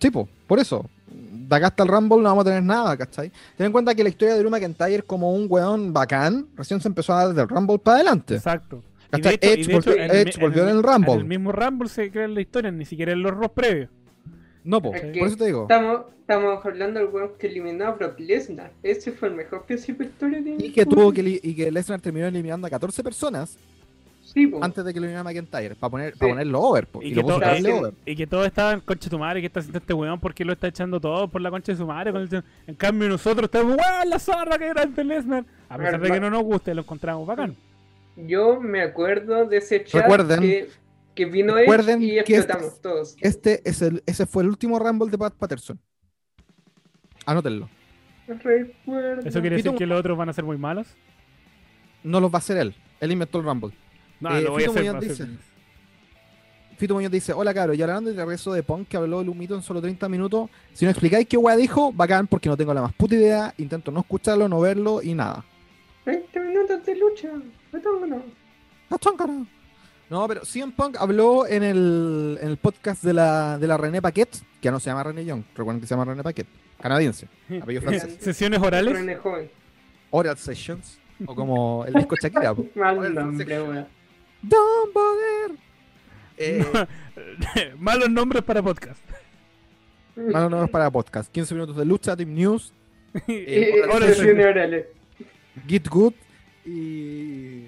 Sí, 0.00 0.10
po, 0.10 0.28
por 0.46 0.58
eso. 0.58 0.88
De 1.06 1.54
acá 1.56 1.66
hasta 1.68 1.82
el 1.82 1.88
Rumble 1.90 2.18
no 2.18 2.24
vamos 2.24 2.42
a 2.42 2.44
tener 2.46 2.62
nada, 2.62 2.96
¿cachai? 2.96 3.30
Ten 3.56 3.66
en 3.66 3.72
cuenta 3.72 3.94
que 3.94 4.02
la 4.02 4.08
historia 4.08 4.34
de 4.34 4.40
Drew 4.40 4.50
McIntyre 4.50 5.02
como 5.02 5.32
un 5.34 5.46
weón 5.48 5.92
bacán, 5.92 6.46
recién 6.56 6.80
se 6.80 6.88
empezó 6.88 7.12
a 7.12 7.18
dar 7.18 7.28
desde 7.28 7.42
el 7.42 7.48
Rumble 7.48 7.78
para 7.78 7.96
adelante. 7.96 8.34
Exacto. 8.36 8.82
Y 9.08 9.20
¿Cachai? 9.20 9.36
de 9.36 9.52
hecho- 9.52 9.60
y 9.60 9.62
Edge 9.62 9.66
de 9.66 9.72
hecho, 9.78 9.90
volvió- 9.90 10.04
en 10.04 10.10
el 10.10 10.16
Edge 10.16 10.38
mi- 10.38 10.42
volvió 10.44 10.62
en 10.64 10.68
el 10.70 10.76
mi- 10.76 10.82
Rumble. 10.82 11.12
En 11.12 11.18
el 11.20 11.24
mismo 11.26 11.52
Rumble 11.52 11.88
se 11.88 12.10
crea 12.10 12.26
la 12.28 12.40
historia, 12.40 12.70
ni 12.70 12.84
siquiera 12.84 13.12
en 13.12 13.22
los 13.22 13.32
Raws 13.32 13.52
previos. 13.54 13.90
No, 14.64 14.80
po, 14.80 14.90
por 14.92 15.00
eso 15.28 15.36
te 15.36 15.44
digo. 15.46 15.62
Estamos, 15.62 16.00
estamos 16.20 16.64
hablando 16.64 16.98
del 16.98 17.08
weón 17.10 17.32
que 17.38 17.46
eliminó 17.48 17.84
a 17.86 17.90
Brock 17.92 18.18
Lesnar. 18.18 18.72
Ese 18.82 19.12
fue 19.12 19.28
el 19.28 19.34
mejor 19.34 19.64
principio 19.66 20.06
de 20.06 20.12
historia 20.12 20.40
de 20.40 20.56
Y 20.66 20.72
que 20.72 20.86
tuvo 20.86 21.12
que 21.12 21.20
y 21.42 21.54
que 21.54 21.70
Lesnar 21.70 22.00
terminó 22.00 22.26
eliminando 22.26 22.66
a 22.66 22.70
14 22.70 23.04
personas 23.04 23.58
Sí, 24.34 24.52
antes 24.60 24.84
de 24.84 24.92
que 24.92 24.98
lo 25.00 25.06
eliminara 25.06 25.22
McIntyre, 25.22 25.76
para 25.76 25.90
poner, 25.90 26.12
Sí. 26.14 26.18
para 26.18 26.32
ponerlo 26.32 26.60
over, 26.60 26.86
po, 26.88 27.00
Y, 27.02 27.06
y, 27.06 27.14
que 27.14 27.22
todo- 27.22 27.36
over. 27.36 27.94
y 28.04 28.16
que 28.16 28.26
todos 28.26 28.46
estaban, 28.46 28.80
concha 28.80 29.04
de 29.04 29.10
tu 29.10 29.18
madre, 29.18 29.40
¿qué 29.40 29.46
está 29.46 29.60
haciendo 29.60 29.78
este 29.78 29.94
weón? 29.94 30.18
¿Por 30.18 30.34
qué 30.34 30.44
lo 30.44 30.52
está 30.52 30.66
echando 30.66 31.00
todo 31.00 31.28
por 31.28 31.40
la 31.40 31.50
concha 31.50 31.70
de 31.70 31.78
su 31.78 31.86
madre? 31.86 32.10
Con 32.10 32.22
el- 32.22 32.44
En 32.66 32.74
cambio 32.74 33.08
nosotros 33.08 33.44
estamos, 33.44 33.76
weón, 33.76 34.10
la 34.10 34.18
zorra 34.18 34.58
que 34.58 34.66
era 34.66 34.82
este 34.82 35.04
Lesnar. 35.04 35.44
A 35.68 35.78
pesar 35.78 36.00
de 36.00 36.10
que 36.10 36.18
no 36.20 36.30
nos 36.30 36.42
guste, 36.42 36.74
lo 36.74 36.82
encontramos 36.82 37.26
bacán. 37.26 37.54
Yo 38.16 38.60
me 38.60 38.82
acuerdo 38.82 39.46
de 39.46 39.56
ese 39.58 39.84
chat 39.84 40.02
Recuerden- 40.02 40.40
que, 40.40 40.68
que 41.14 41.24
vino 41.26 41.54
recuerden 41.54 42.02
Edge 42.02 42.20
y 42.20 42.24
que 42.24 42.36
explotamos 42.36 42.66
este- 42.74 42.80
todos. 42.82 43.16
Este 43.20 43.60
es 43.64 43.82
el, 43.82 44.02
ese 44.06 44.26
fue 44.26 44.42
el 44.42 44.48
último 44.48 44.78
Rumble 44.80 45.10
de 45.10 45.18
Pat 45.18 45.34
Patterson. 45.34 45.78
Anótenlo. 47.26 47.68
Recuerdo. 48.26 49.22
¿Eso 49.28 49.40
quiere 49.40 49.56
decir 49.56 49.74
que 49.74 49.86
los 49.86 49.98
otros 50.00 50.16
van 50.18 50.28
a 50.28 50.32
ser 50.32 50.44
muy 50.44 50.56
malos? 50.58 50.88
No 52.02 52.20
los 52.20 52.30
va 52.30 52.36
a 52.36 52.38
hacer 52.38 52.56
él. 52.56 52.74
Él 53.00 53.12
inventó 53.12 53.38
el 53.38 53.44
Rumble. 53.44 53.72
No, 54.30 54.36
Eh, 54.36 54.42
lo 54.42 54.50
voy 54.52 54.64
a 54.64 54.66
Fito 54.66 54.70
hacer. 54.72 54.82
Muñoz 54.82 54.94
va 54.94 54.98
a 54.98 55.00
dice- 55.10 55.26
Fito 56.76 56.94
Muñoz 56.94 57.12
dice, 57.12 57.32
hola 57.32 57.54
caro, 57.54 57.72
y 57.72 57.80
hablando 57.82 58.10
del 58.10 58.18
regreso 58.18 58.52
de 58.52 58.62
Punk 58.64 58.88
que 58.88 58.96
habló 58.96 59.20
del 59.20 59.28
humito 59.28 59.54
en 59.54 59.62
solo 59.62 59.80
30 59.80 60.08
minutos, 60.08 60.50
si 60.72 60.84
no 60.84 60.90
explicáis 60.90 61.28
qué 61.28 61.36
weá 61.36 61.56
dijo, 61.56 61.92
bacán, 61.92 62.26
porque 62.26 62.48
no 62.48 62.56
tengo 62.56 62.74
la 62.74 62.82
más 62.82 62.92
puta 62.94 63.14
idea, 63.14 63.54
intento 63.58 63.92
no 63.92 64.00
escucharlo, 64.00 64.48
no 64.48 64.60
verlo 64.60 65.00
y 65.00 65.14
nada. 65.14 65.44
20 66.04 66.40
minutos 66.40 66.84
de 66.84 66.96
lucha. 66.96 67.28
Ah, 68.90 68.96
cháncara. 68.98 69.32
No, 70.10 70.28
pero 70.28 70.44
CM 70.44 70.72
Punk 70.72 70.96
habló 70.98 71.46
en 71.46 71.62
el, 71.62 72.38
en 72.40 72.48
el 72.48 72.56
podcast 72.56 73.02
de 73.04 73.14
la, 73.14 73.56
de 73.58 73.66
la 73.66 73.76
René 73.76 74.02
Paquet, 74.02 74.30
que 74.30 74.38
ya 74.62 74.70
no 74.72 74.80
se 74.80 74.90
llama 74.90 75.02
René 75.04 75.24
Young, 75.24 75.42
recuerden 75.54 75.80
que 75.80 75.86
se 75.86 75.94
llama 75.94 76.04
René 76.04 76.22
Paquet, 76.22 76.46
canadiense, 76.80 77.28
apellido 77.62 77.82
francés. 77.82 78.16
Sesiones 78.20 78.60
orales. 78.60 78.92
René 78.94 79.14
Joven. 79.16 79.48
Oral 80.10 80.36
Sessions, 80.38 80.98
o 81.24 81.34
como 81.34 81.84
el 81.86 81.94
disco 81.94 82.16
Shakira. 82.20 82.54
Mal 82.74 83.14
nombre. 83.14 83.86
Don 84.48 84.92
Poder. 84.92 85.58
Eh, 86.36 86.64
Malos 87.78 88.10
nombres 88.10 88.42
para 88.42 88.62
podcast. 88.62 89.00
Malos 90.16 90.50
nombres 90.50 90.70
para 90.70 90.90
podcast. 90.90 91.30
15 91.32 91.54
minutos 91.54 91.76
de 91.76 91.84
lucha, 91.84 92.16
Team 92.16 92.34
News, 92.34 92.72
Eh, 93.28 93.82
orales. 93.90 94.86
Get 95.66 95.88
Good 95.88 96.14
y. 96.66 97.66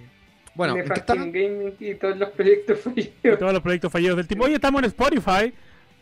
Bueno, 0.54 0.76
¿en 0.76 0.88
qué? 0.88 1.02
Gaming 1.06 1.74
y 1.78 1.94
todos 1.96 2.16
los 2.16 2.30
proyectos 2.30 2.78
Y 2.78 2.82
fallidos. 2.82 3.38
todos 3.38 3.52
los 3.52 3.62
proyectos 3.62 3.92
fallidos 3.92 4.16
del 4.16 4.26
tipo. 4.26 4.44
Oye, 4.44 4.54
estamos 4.54 4.80
en 4.80 4.86
Spotify. 4.86 5.52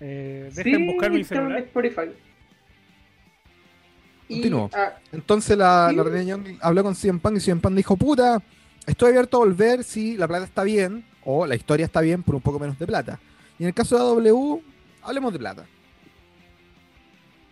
Eh, 0.01 0.51
dejen 0.55 0.77
Sí, 0.77 0.87
buscar 0.93 1.11
mi 1.11 1.21
estamos 1.21 1.51
en 1.53 1.57
celular. 1.57 1.59
Spotify. 1.65 2.11
Y, 4.29 4.35
Continúo. 4.37 4.71
ah, 4.73 4.95
Entonces 5.13 5.57
la, 5.59 5.89
Sí. 5.91 5.97
la 5.97 6.23
Young 6.23 6.59
habló 6.63 6.83
con 6.83 6.95
CM 6.95 7.19
Punk 7.19 7.37
y 7.37 7.41
CM 7.41 7.61
Punk 7.61 7.75
dijo: 7.75 7.97
Puta, 7.97 8.41
estoy 8.87 9.11
abierto 9.11 9.37
a 9.37 9.41
volver 9.41 9.85
si 9.85 10.17
la 10.17 10.29
plata 10.29 10.45
está 10.45 10.63
bien 10.63 11.05
o 11.25 11.47
la 11.47 11.55
historia 11.55 11.87
está 11.87 12.01
bien 12.01 12.23
por 12.23 12.35
un 12.35 12.41
poco 12.41 12.59
menos 12.59 12.79
de 12.79 12.87
plata. 12.87 13.19
Y 13.59 13.63
en 13.63 13.69
el 13.69 13.75
caso 13.75 13.97
de 13.97 14.29
AW, 14.31 14.63
hablemos 15.03 15.33
de 15.33 15.39
plata. 15.39 15.67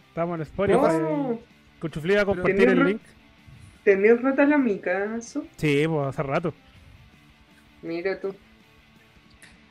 Estamos 0.09 0.37
en 0.37 0.43
Spotify. 0.43 0.79
No, 0.79 1.39
Cuchufli 1.81 2.15
va 2.15 2.23
a 2.23 2.27
compartir 2.27 2.69
el 2.69 2.85
link. 2.85 3.01
¿tenías 3.85 4.21
rota 4.21 4.45
la 4.45 4.59
mica, 4.59 5.17
eso? 5.17 5.45
Sí, 5.57 5.85
pues 5.87 6.09
hace 6.09 6.23
rato. 6.23 6.55
Mira 7.83 8.21
tú, 8.21 8.33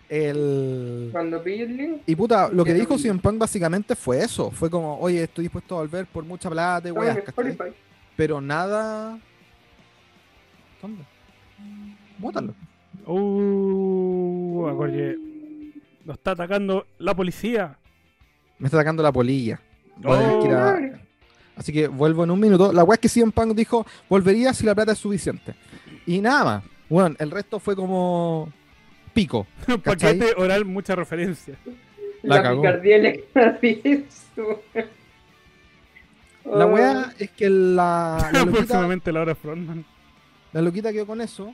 El... 0.10 1.10
cuando 1.14 1.42
pille 1.42 1.64
el 1.64 1.78
link, 1.78 2.02
Y 2.06 2.16
puta, 2.16 2.50
lo 2.50 2.66
que 2.66 2.74
dijo. 2.74 2.98
CM 2.98 3.20
Punk 3.20 3.38
básicamente 3.38 3.96
fue 3.96 4.22
eso. 4.22 4.52
Fue 4.52 4.70
como, 4.70 5.00
oye, 5.00 5.24
estoy 5.24 5.44
dispuesto 5.44 5.78
a 5.78 5.82
volver 5.82 6.06
por 6.08 6.26
mucha 6.26 6.50
plata 6.50 6.90
y 6.90 6.92
weas. 6.92 7.20
Pero 8.18 8.42
nada. 8.42 9.18
¿Dónde? 10.82 11.04
Bótalo. 12.18 12.54
Uh, 13.06 14.68
acorde. 14.70 15.18
Lo 16.06 16.14
está 16.14 16.32
atacando 16.32 16.86
la 17.00 17.16
policía. 17.16 17.78
Me 18.60 18.68
está 18.68 18.78
sacando 18.78 19.02
la 19.04 19.12
polilla. 19.12 19.60
Voy 19.98 20.18
a 20.18 20.20
tener 20.22 20.40
que 20.40 20.46
ir 20.48 20.54
a- 20.54 20.60
Madre. 20.60 20.94
Así 21.56 21.72
que 21.74 21.88
vuelvo 21.88 22.24
en 22.24 22.32
un 22.32 22.40
minuto. 22.40 22.72
La 22.74 22.84
wea 22.84 22.96
es 22.96 23.00
que 23.00 23.10
CM 23.10 23.32
Punk 23.32 23.54
dijo, 23.56 23.86
volvería 24.10 24.54
si 24.54 24.66
la 24.66 24.74
plata 24.74 24.94
es 24.94 24.98
suficiente. 24.98 25.54
Y 26.08 26.20
nada 26.22 26.44
más. 26.44 26.64
Bueno, 26.90 27.16
el 27.20 27.30
resto 27.32 27.60
fue 27.60 27.76
como 27.76 28.52
pico. 29.14 29.46
Paquete 29.84 30.34
oral, 30.38 30.66
mucha 30.66 30.96
referencia. 30.96 31.56
La 32.24 32.36
La, 32.38 32.44
cagó. 32.44 32.64
La 36.44 36.66
Oh, 36.66 36.70
wea 36.74 37.14
es 37.20 37.30
que 37.32 37.50
la, 37.50 38.30
la 38.34 38.46
Próximamente 38.52 39.12
la 39.12 39.22
hora 39.22 39.36
Frontman. 39.36 39.86
La 40.54 40.62
loquita 40.62 40.92
quedó 40.92 41.06
con 41.06 41.22
eso. 41.22 41.54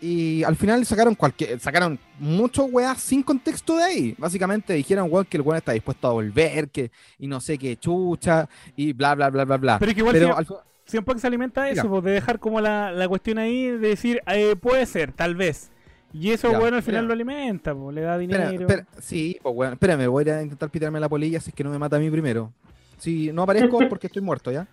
Y 0.00 0.42
al 0.42 0.56
final 0.56 0.84
sacaron 0.84 1.14
cualquier, 1.14 1.58
sacaron 1.60 1.98
muchos 2.18 2.66
weas 2.70 3.00
sin 3.00 3.22
contexto 3.22 3.76
de 3.76 3.84
ahí. 3.84 4.14
Básicamente 4.18 4.74
dijeron 4.74 5.08
weón 5.10 5.24
que 5.24 5.38
el 5.38 5.42
weón 5.42 5.56
está 5.56 5.72
dispuesto 5.72 6.08
a 6.08 6.12
volver, 6.12 6.68
que, 6.68 6.90
y 7.18 7.26
no 7.26 7.40
sé 7.40 7.56
qué 7.56 7.76
chucha, 7.76 8.48
y 8.76 8.92
bla 8.92 9.14
bla 9.14 9.30
bla 9.30 9.44
bla 9.44 9.56
bla. 9.56 9.78
Pero 9.78 9.94
que 9.94 10.00
igual 10.00 10.12
Pero 10.12 10.36
Pero 10.36 10.38
al 10.38 10.46
Siempre 10.86 11.18
se 11.18 11.26
alimenta 11.26 11.62
de 11.64 11.72
eso, 11.72 11.88
pues, 11.88 12.04
de 12.04 12.10
dejar 12.10 12.38
como 12.38 12.60
la, 12.60 12.92
la 12.92 13.08
cuestión 13.08 13.38
ahí, 13.38 13.68
de 13.68 13.78
decir, 13.78 14.20
eh, 14.26 14.54
puede 14.54 14.84
ser, 14.84 15.12
tal 15.12 15.34
vez. 15.34 15.70
Y 16.12 16.30
eso, 16.30 16.52
Ya, 16.52 16.58
bueno, 16.58 16.76
al 16.76 16.82
final 16.82 17.04
mira. 17.04 17.08
lo 17.08 17.12
alimenta, 17.14 17.74
pues, 17.74 17.94
le 17.94 18.02
da 18.02 18.18
dinero. 18.18 18.42
Espera, 18.50 18.82
espera, 18.82 18.86
sí, 19.00 19.38
pues 19.42 19.54
bueno, 19.54 19.72
espérame, 19.72 20.06
voy 20.08 20.28
a 20.28 20.42
intentar 20.42 20.68
pitarme 20.68 21.00
la 21.00 21.08
polilla 21.08 21.40
si 21.40 21.50
es 21.50 21.56
que 21.56 21.64
no 21.64 21.70
me 21.70 21.78
mata 21.78 21.96
a 21.96 21.98
mí 21.98 22.10
primero. 22.10 22.52
Si 22.98 23.32
no 23.32 23.42
aparezco 23.42 23.82
es 23.82 23.88
porque 23.90 24.06
estoy 24.06 24.22
muerto, 24.22 24.50
¿ya? 24.50 24.66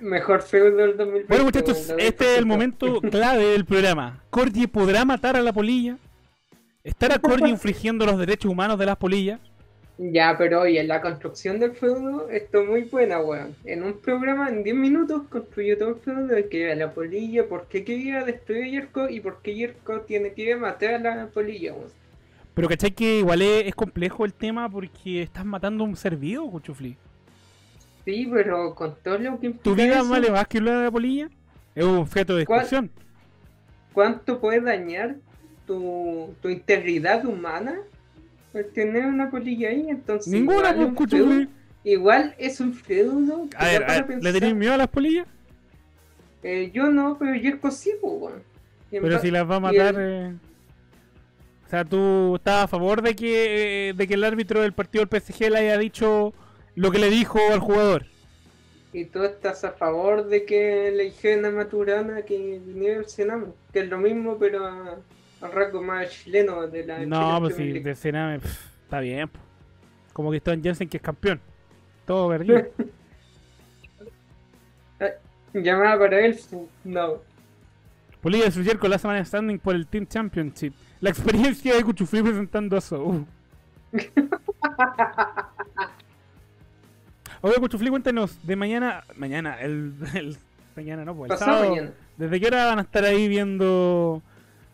mejor 0.00 0.42
feudo 0.42 0.76
del 0.76 0.96
2020. 0.96 1.26
Bueno, 1.28 1.44
muchachos, 1.44 1.94
este 1.98 2.32
es 2.32 2.38
el 2.38 2.46
momento 2.46 3.00
clave 3.10 3.44
del 3.46 3.64
programa. 3.64 4.22
¿Corgi 4.30 4.66
podrá 4.66 5.04
matar 5.04 5.36
a 5.36 5.42
la 5.42 5.52
polilla? 5.52 5.96
¿Estará 6.84 7.18
Corgi 7.18 7.48
infringiendo 7.50 8.06
los 8.06 8.18
derechos 8.18 8.50
humanos 8.50 8.78
de 8.78 8.86
las 8.86 8.96
polillas? 8.96 9.40
Ya, 10.00 10.36
pero 10.38 10.60
oye, 10.60 10.84
la 10.84 11.00
construcción 11.00 11.58
del 11.58 11.72
feudo 11.72 12.30
está 12.30 12.62
muy 12.62 12.82
buena, 12.82 13.18
weón. 13.20 13.56
En 13.64 13.82
un 13.82 13.94
programa, 13.98 14.48
en 14.48 14.62
10 14.62 14.76
minutos, 14.76 15.22
construyó 15.28 15.76
todo 15.76 15.88
el 15.88 15.96
feudo 15.96 16.26
de 16.26 16.48
que 16.48 16.70
a 16.70 16.76
la 16.76 16.92
polilla, 16.92 17.48
por 17.48 17.66
qué 17.66 17.84
quería 17.84 18.22
destruir 18.22 18.62
a 18.62 18.68
Yerko 18.68 19.08
y 19.08 19.18
por 19.18 19.42
qué 19.42 19.56
Yerko 19.56 20.02
tiene 20.02 20.34
que 20.34 20.54
matar 20.54 21.04
a 21.04 21.16
la 21.16 21.26
polilla, 21.26 21.72
weón. 21.72 21.90
Pero 22.54 22.68
¿cachai 22.68 22.92
que 22.92 23.18
igual 23.18 23.42
es, 23.42 23.66
es 23.66 23.74
complejo 23.74 24.24
el 24.24 24.34
tema 24.34 24.68
porque 24.70 25.22
estás 25.22 25.44
matando 25.44 25.82
a 25.82 25.86
un 25.88 25.96
ser 25.96 26.16
vivo, 26.16 26.48
Cuchufli? 26.50 26.96
Sí, 28.08 28.26
pero 28.32 28.74
con 28.74 28.96
todo 29.04 29.18
lo 29.18 29.38
que 29.38 29.50
¿Tu 29.50 29.74
vida 29.74 29.98
eso, 29.98 30.08
vale 30.08 30.30
más 30.30 30.48
que 30.48 30.62
la 30.62 30.78
de 30.78 30.84
la 30.84 30.90
polilla? 30.90 31.28
Es 31.74 31.84
un 31.84 31.96
objeto 31.98 32.32
de 32.32 32.38
discusión. 32.46 32.90
¿cuánto 33.92 34.40
puede 34.40 34.62
dañar 34.62 35.16
tu, 35.66 36.34
tu 36.40 36.48
integridad 36.48 37.26
humana 37.26 37.74
el 38.54 38.72
tener 38.72 39.04
una 39.04 39.30
polilla 39.30 39.68
ahí? 39.68 39.90
Entonces, 39.90 40.32
Ninguna, 40.32 40.70
igual, 40.70 40.94
pues, 40.94 41.12
un 41.12 41.18
feudo- 41.18 41.48
igual 41.84 42.34
es 42.38 42.60
un 42.60 42.72
feudo. 42.72 43.46
A 43.54 43.66
ver, 43.66 43.84
a 43.84 44.00
ver, 44.00 44.22
¿le 44.22 44.32
tenéis 44.32 44.54
miedo 44.54 44.72
a 44.72 44.78
las 44.78 44.88
polillas? 44.88 45.26
Eh, 46.42 46.70
yo 46.72 46.88
no, 46.88 47.18
pero 47.18 47.34
Yerko 47.34 47.70
sí, 47.70 47.92
pues, 48.00 48.36
Pero 48.90 49.18
si 49.18 49.30
las 49.30 49.46
va 49.50 49.56
a 49.56 49.60
matar. 49.60 49.94
el- 49.96 50.00
eh, 50.00 50.34
O 51.66 51.68
sea, 51.68 51.84
tú 51.84 52.36
estás 52.36 52.64
a 52.64 52.68
favor 52.68 53.02
de 53.02 53.14
que, 53.14 53.90
eh, 53.90 53.92
de 53.92 54.08
que 54.08 54.14
el 54.14 54.24
árbitro 54.24 54.62
del 54.62 54.72
partido 54.72 55.04
del 55.04 55.20
PSG 55.20 55.50
le 55.50 55.58
haya 55.58 55.76
dicho 55.76 56.32
lo 56.78 56.90
que 56.90 56.98
le 56.98 57.10
dijo 57.10 57.38
al 57.52 57.60
jugador. 57.60 58.06
Y 58.92 59.04
tú 59.04 59.22
estás 59.22 59.64
a 59.64 59.72
favor 59.72 60.26
de 60.26 60.44
que 60.46 60.90
le 60.90 61.04
dijeran 61.04 61.44
a 61.44 61.50
Maturana 61.50 62.22
que 62.22 62.60
viniera 62.64 63.00
el 63.00 63.06
Sename, 63.08 63.46
que 63.72 63.80
es 63.80 63.88
lo 63.88 63.98
mismo, 63.98 64.38
pero 64.38 64.64
a, 64.64 64.96
a 65.42 65.48
rasgo 65.48 65.82
más 65.82 66.10
chileno 66.10 66.66
de 66.66 66.86
la 66.86 67.00
No, 67.04 67.38
pues 67.40 67.58
League. 67.58 67.80
de 67.80 67.94
Sename, 67.94 68.40
pff, 68.40 68.82
está 68.84 69.00
bien. 69.00 69.28
po. 69.28 69.38
Como 70.12 70.30
Cristóbal 70.30 70.62
Jensen, 70.62 70.88
que 70.88 70.96
es 70.96 71.02
campeón. 71.02 71.40
Todo 72.06 72.28
perdido. 72.30 72.66
Llamada 75.54 75.98
para 75.98 76.20
él, 76.24 76.38
no. 76.84 77.18
Polilla 78.22 78.44
de 78.46 78.50
Suyer 78.50 78.78
con 78.78 78.90
la 78.90 78.98
semana 78.98 79.24
standing 79.24 79.58
por 79.58 79.74
el 79.74 79.86
Team 79.86 80.06
Championship. 80.06 80.72
La 81.00 81.10
experiencia 81.10 81.74
de 81.76 81.84
Cuchufli 81.84 82.22
presentando 82.22 82.76
a 82.76 82.80
Sou. 82.80 83.26
Oye, 87.40 87.54
Cuchufli, 87.58 87.90
cuéntanos 87.90 88.38
de 88.46 88.56
mañana. 88.56 89.04
Mañana, 89.16 89.60
el. 89.60 89.92
el- 90.14 90.36
mañana 90.76 91.04
no, 91.04 91.14
pues 91.14 91.30
el 91.30 91.36
Pasado 91.36 91.52
sábado. 91.56 91.70
mañana. 91.70 91.90
¿Desde 92.16 92.40
qué 92.40 92.46
hora 92.46 92.66
van 92.66 92.78
a 92.78 92.82
estar 92.82 93.04
ahí 93.04 93.28
viendo. 93.28 94.22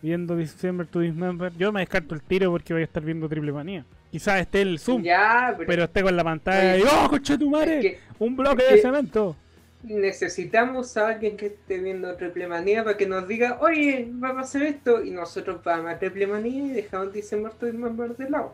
Viendo 0.03 0.37
December 0.37 0.87
to 0.87 1.01
Dismember? 1.01 1.51
Yo 1.57 1.73
me 1.73 1.81
descarto 1.81 2.15
el 2.15 2.21
tiro 2.21 2.51
porque 2.51 2.75
voy 2.75 2.83
a 2.83 2.85
estar 2.85 3.03
viendo 3.03 3.27
Triple 3.27 3.53
Manía. 3.53 3.87
Quizás 4.11 4.39
esté 4.43 4.61
el 4.61 4.79
Zoom, 4.79 5.03
Ya, 5.03 5.55
pero, 5.57 5.67
pero 5.67 5.85
esté 5.85 6.03
con 6.03 6.15
la 6.15 6.23
pantalla 6.23 6.77
y 6.77 6.83
¡Oh, 6.83 7.09
concha 7.09 7.39
tu 7.39 7.47
es 7.47 7.51
madre! 7.51 7.81
que 7.81 7.99
¡Un 8.19 8.37
bloque 8.37 8.63
es 8.69 8.75
de 8.75 8.83
cemento! 8.83 9.35
necesitamos 9.83 10.97
a 10.97 11.09
alguien 11.09 11.37
que 11.37 11.47
esté 11.47 11.79
viendo 11.79 12.15
Triple 12.17 12.47
Manía 12.47 12.85
para 12.85 12.97
que 12.97 13.07
nos 13.07 13.27
diga, 13.29 13.59
oye, 13.61 14.11
va 14.23 14.31
a 14.31 14.35
pasar 14.35 14.63
esto, 14.63 15.03
y 15.05 15.11
nosotros 15.11 15.61
vamos 15.65 15.91
a 15.91 15.99
Triple 15.99 16.27
Manía 16.27 16.65
y 16.65 16.71
dejamos 16.71 17.09
Muerto 17.39 17.69
y 17.69 17.73
más 17.73 18.19
de 18.19 18.31
lado. 18.31 18.53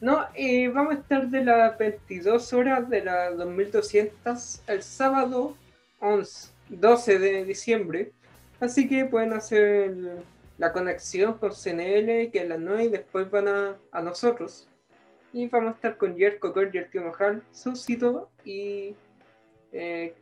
No, 0.00 0.26
eh, 0.34 0.68
vamos 0.68 0.96
a 0.96 0.98
estar 0.98 1.28
de 1.28 1.44
las 1.44 1.78
22 1.78 2.52
horas 2.52 2.88
de 2.88 3.04
las 3.04 3.36
2200 3.36 4.62
el 4.66 4.82
sábado 4.82 5.56
11, 6.00 6.50
12 6.68 7.18
de 7.18 7.44
diciembre. 7.44 8.12
Así 8.60 8.88
que 8.88 9.04
pueden 9.04 9.32
hacer 9.32 9.94
la 10.58 10.72
conexión 10.72 11.38
con 11.38 11.52
CNL, 11.52 12.30
que 12.30 12.40
es 12.42 12.48
las 12.48 12.60
9 12.60 12.84
y 12.84 12.88
después 12.88 13.30
van 13.30 13.48
a, 13.48 13.76
a 13.92 14.02
nosotros. 14.02 14.68
Y 15.32 15.48
vamos 15.48 15.72
a 15.72 15.74
estar 15.74 15.96
con 15.96 16.16
Jerko, 16.16 16.52
Gordy, 16.52 16.78
el 16.78 16.90
tío 16.90 17.02
Susito 17.52 18.30
y 18.44 18.94
eh, 19.72 20.14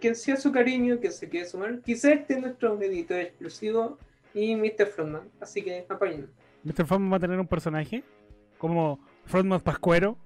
quien 0.00 0.16
sea 0.16 0.36
su 0.36 0.50
cariño, 0.50 0.98
que 0.98 1.10
se 1.12 1.28
quiere 1.28 1.46
sumar. 1.46 1.80
Quizás 1.82 2.12
este 2.12 2.34
es 2.34 2.40
nuestro 2.40 2.80
editor 2.82 3.18
exclusivo 3.18 3.98
y 4.34 4.56
Mr. 4.56 4.86
Frontman. 4.86 5.30
Así 5.40 5.62
que 5.62 5.86
apáñenlo. 5.88 6.28
¿Mr. 6.64 6.84
Frontman 6.84 7.12
va 7.12 7.16
a 7.16 7.20
tener 7.20 7.38
un 7.38 7.46
personaje? 7.46 8.02
Como 8.60 9.00
Frontman 9.24 9.60
Pascuero. 9.60 10.16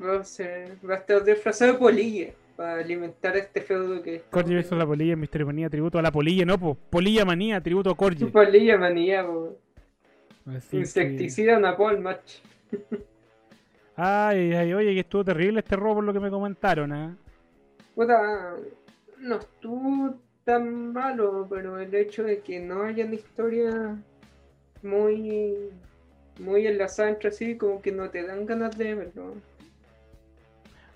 A, 0.00 0.24
ser, 0.24 0.76
va 0.88 0.94
a 0.94 0.98
estar 0.98 1.22
disfrazado 1.24 1.74
de 1.74 1.78
polilla 1.78 2.32
para 2.56 2.80
alimentar 2.80 3.36
este 3.36 3.60
feudo 3.60 4.02
que 4.02 4.22
Corgi 4.28 4.54
versus 4.54 4.76
la 4.76 4.84
polilla 4.84 5.12
en 5.12 5.20
Misterio 5.20 5.46
Manía, 5.46 5.70
tributo 5.70 5.98
a 5.98 6.02
la 6.02 6.10
polilla, 6.10 6.44
no, 6.44 6.58
po. 6.58 6.74
Polilla 6.90 7.24
Manía, 7.24 7.60
tributo 7.60 7.90
a 7.90 7.96
Corgi. 7.96 8.24
Polilla 8.24 8.76
manía, 8.76 9.24
po. 9.24 9.56
Así 10.46 10.70
que- 10.70 10.76
insecticida 10.78 11.60
Napol, 11.60 12.00
match. 12.00 12.40
Ay, 13.94 14.54
ay, 14.54 14.72
oye, 14.72 14.94
que 14.94 15.00
estuvo 15.00 15.22
terrible 15.22 15.60
este 15.60 15.76
robo 15.76 15.96
por 15.96 16.04
lo 16.04 16.12
que 16.14 16.18
me 16.20 16.30
comentaron, 16.30 16.92
¿ah? 16.92 17.14
Puta, 17.94 18.54
no 19.18 19.36
estuvo 19.36 20.14
tan 20.44 20.94
malo, 20.94 21.46
pero 21.48 21.78
el 21.78 21.94
hecho 21.94 22.24
de 22.24 22.40
que 22.40 22.58
no 22.58 22.82
hayan 22.84 23.12
historias 23.12 23.76
muy 24.82 25.70
muy 26.38 26.66
enlazadas 26.66 27.14
entre 27.14 27.32
sí, 27.32 27.56
como 27.56 27.80
que 27.80 27.92
no 27.92 28.10
te 28.10 28.22
dan 28.24 28.46
ganas 28.46 28.76
de 28.76 28.94
verlo. 28.94 29.34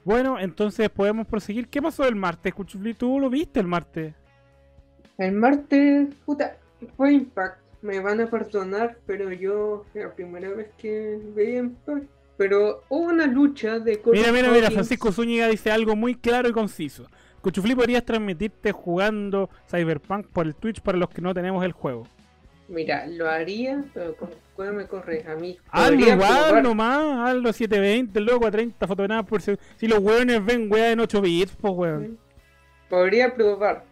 Bueno, 0.05 0.39
entonces 0.39 0.89
podemos 0.89 1.27
proseguir. 1.27 1.69
¿Qué 1.69 1.83
pasó 1.83 2.07
el 2.07 2.15
martes, 2.15 2.55
Cuchufli? 2.55 2.95
¿Tú 2.95 3.19
lo 3.19 3.29
viste 3.29 3.59
el 3.59 3.67
martes? 3.67 4.15
El 5.19 5.33
martes, 5.33 6.15
puta, 6.25 6.57
fue 6.97 7.15
Impact. 7.15 7.59
Me 7.83 8.01
van 8.01 8.21
a 8.21 8.27
perdonar, 8.27 8.99
pero 9.07 9.33
yo 9.33 9.85
la 9.95 10.15
primera 10.15 10.51
vez 10.51 10.69
que 10.79 11.19
veía 11.35 11.59
Impact. 11.59 12.07
Pero 12.37 12.83
hubo 12.89 13.07
una 13.07 13.27
lucha 13.27 13.79
de 13.79 14.01
Cody 14.01 14.19
Mira, 14.19 14.31
mira, 14.31 14.51
mira. 14.51 14.71
Francisco 14.71 15.11
Zúñiga 15.11 15.49
dice 15.49 15.71
algo 15.71 15.97
muy 15.97 16.15
claro 16.15 16.49
y 16.49 16.53
conciso. 16.53 17.07
Cuchufli 17.41 17.75
podrías 17.75 18.05
transmitirte 18.05 18.73
jugando 18.73 19.51
Cyberpunk 19.71 20.27
por 20.29 20.47
el 20.47 20.55
Twitch 20.55 20.81
para 20.83 20.99
los 20.99 21.09
que 21.09 21.23
no 21.23 21.33
tenemos 21.33 21.65
el 21.65 21.73
juego. 21.73 22.07
Mira, 22.69 23.07
lo 23.07 23.29
haría, 23.29 23.85
pero 23.95 24.17
con 24.17 24.31
cuál 24.55 24.75
me 24.75 24.87
corre 24.87 25.25
a 25.29 25.37
mí. 25.37 25.57
Hazlo 25.71 26.01
igual 26.01 26.63
nomás, 26.63 27.29
hazlo 27.29 27.53
720, 27.53 28.21
luego 28.21 28.47
a 28.47 28.51
30 28.51 28.87
fotogramas 28.87 29.27
por 29.27 29.41
segundo. 29.41 29.63
Si 29.77 29.87
los 29.87 30.01
weones 30.01 30.45
ven 30.45 30.71
weá 30.71 30.91
en 30.91 31.01
8 31.01 31.21
bits, 31.21 31.57
pues 31.61 31.73
weón. 31.77 32.19
Podría 32.89 33.35
probar. 33.35 33.85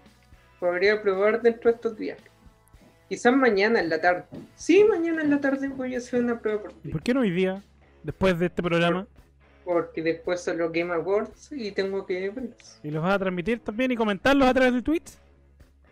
Podría 0.59 1.01
probar 1.01 1.41
dentro 1.43 1.71
de 1.71 1.77
estos 1.77 1.97
días. 1.97 2.19
Quizás 3.09 3.35
mañana 3.37 3.81
en 3.81 3.89
la 3.91 4.01
tarde. 4.01 4.25
Sí, 4.57 4.83
mañana 4.83 5.23
en 5.23 5.31
la 5.31 5.41
tarde 5.41 5.69
voy 5.69 5.95
a 5.95 5.99
hacer 5.99 6.25
una 6.25 6.41
prueba 6.41 6.63
por 6.63 6.73
¿Y 6.73 6.75
ti. 6.75 6.89
por 6.89 7.03
qué 7.03 7.15
no 7.15 7.21
hoy 7.21 7.31
día? 7.31 7.63
Después 8.03 8.39
de 8.39 8.47
este 8.47 8.63
programa. 8.63 9.07
Porque 9.65 10.03
después 10.03 10.41
son 10.41 10.59
los 10.59 10.73
Game 10.73 10.93
Awards 10.93 11.53
y 11.53 11.71
tengo 11.73 12.05
que 12.07 12.29
verlos. 12.31 12.79
¿Y 12.83 12.91
los 12.91 13.03
vas 13.03 13.15
a 13.15 13.19
transmitir 13.19 13.61
también 13.61 13.93
y 13.93 13.97
comentarlos 13.97 14.49
a 14.49 14.53
través 14.55 14.75
de 14.75 14.83
Twitch? 14.83 15.13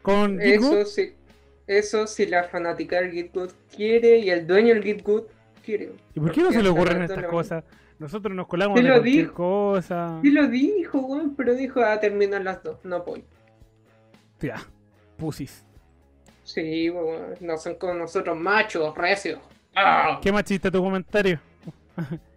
Con 0.02 0.40
Eso 0.40 0.84
sí. 0.84 1.14
Eso 1.66 2.06
si 2.06 2.26
la 2.26 2.44
fanática 2.44 3.00
del 3.00 3.12
Gitgood 3.12 3.50
quiere 3.74 4.18
y 4.18 4.30
el 4.30 4.46
dueño 4.46 4.74
del 4.74 4.82
Gitgood 4.82 5.24
quiere. 5.64 5.92
¿Y 6.14 6.20
por 6.20 6.32
qué 6.32 6.42
no 6.42 6.52
se 6.52 6.62
le 6.62 6.68
ocurren 6.68 7.02
estas 7.02 7.24
cosas? 7.26 7.64
Nosotros 7.98 8.34
nos 8.34 8.48
colamos 8.48 8.78
Sí 8.78 8.82
de 8.84 8.88
lo 8.88 8.96
cualquier 8.96 9.24
dijo. 9.26 9.34
cosa. 9.34 10.18
Sí 10.22 10.30
lo 10.30 10.48
dijo, 10.48 10.98
weón, 11.00 11.36
pero 11.36 11.54
dijo 11.54 11.80
a 11.84 12.00
terminar 12.00 12.42
las 12.42 12.62
dos. 12.62 12.78
No 12.84 13.02
voy. 13.04 13.24
Tía, 14.38 14.56
pusis. 15.16 15.64
Sí, 16.42 16.90
weón, 16.90 17.36
no 17.40 17.56
son 17.58 17.76
como 17.76 17.94
nosotros 17.94 18.36
machos, 18.36 18.96
recios. 18.96 19.38
Ah, 19.76 20.18
¿Qué 20.20 20.32
machista 20.32 20.70
tu 20.70 20.82
comentario? 20.82 21.38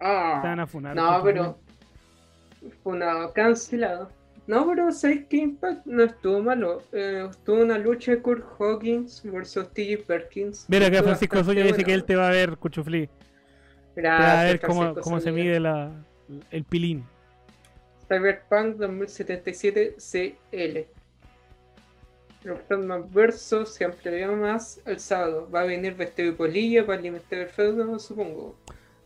ah. 0.00 0.38
Te 0.40 0.48
van 0.48 0.60
a 0.60 0.66
funar. 0.66 0.94
No, 0.94 1.20
pero 1.24 1.58
una 2.84 3.32
cancelado. 3.32 4.10
No, 4.46 4.66
pero 4.66 4.92
¿sabes 4.92 5.24
qué 5.28 5.38
Impact? 5.38 5.86
No 5.86 6.04
estuvo 6.04 6.40
malo. 6.40 6.82
Eh, 6.92 7.26
estuvo 7.28 7.62
una 7.62 7.78
lucha 7.78 8.12
de 8.12 8.22
Kurt 8.22 8.44
Hawkins 8.58 9.22
versus 9.24 9.72
T.J. 9.72 10.04
Perkins. 10.06 10.66
Mira 10.68 10.90
que 10.90 11.02
Francisco 11.02 11.42
Zúñiga 11.42 11.64
dice 11.64 11.74
bueno. 11.74 11.86
que 11.86 11.94
él 11.94 12.04
te 12.04 12.16
va 12.16 12.28
a 12.28 12.30
ver, 12.30 12.56
Cuchufli. 12.56 13.08
Te 13.94 14.02
va 14.02 14.16
a 14.16 14.18
Gracias, 14.18 14.44
ver 14.44 14.60
cómo, 14.60 14.94
cómo 14.96 15.20
se 15.20 15.32
mide 15.32 15.58
la, 15.58 15.90
el 16.50 16.64
pilín. 16.64 17.04
Cyberpunk 18.08 18.76
2077 18.76 19.96
CL. 19.98 20.86
Los 22.44 22.60
Frontman 22.68 23.10
versus 23.12 23.70
se 23.74 23.84
ampliará 23.84 24.30
más 24.30 24.80
el 24.86 25.00
sábado. 25.00 25.50
Va 25.52 25.62
a 25.62 25.64
venir 25.64 25.94
vestido 25.94 26.30
de 26.30 26.36
polilla 26.36 26.86
para 26.86 26.98
alimentar 26.98 27.40
el 27.40 27.48
feudo, 27.48 27.98
supongo. 27.98 28.56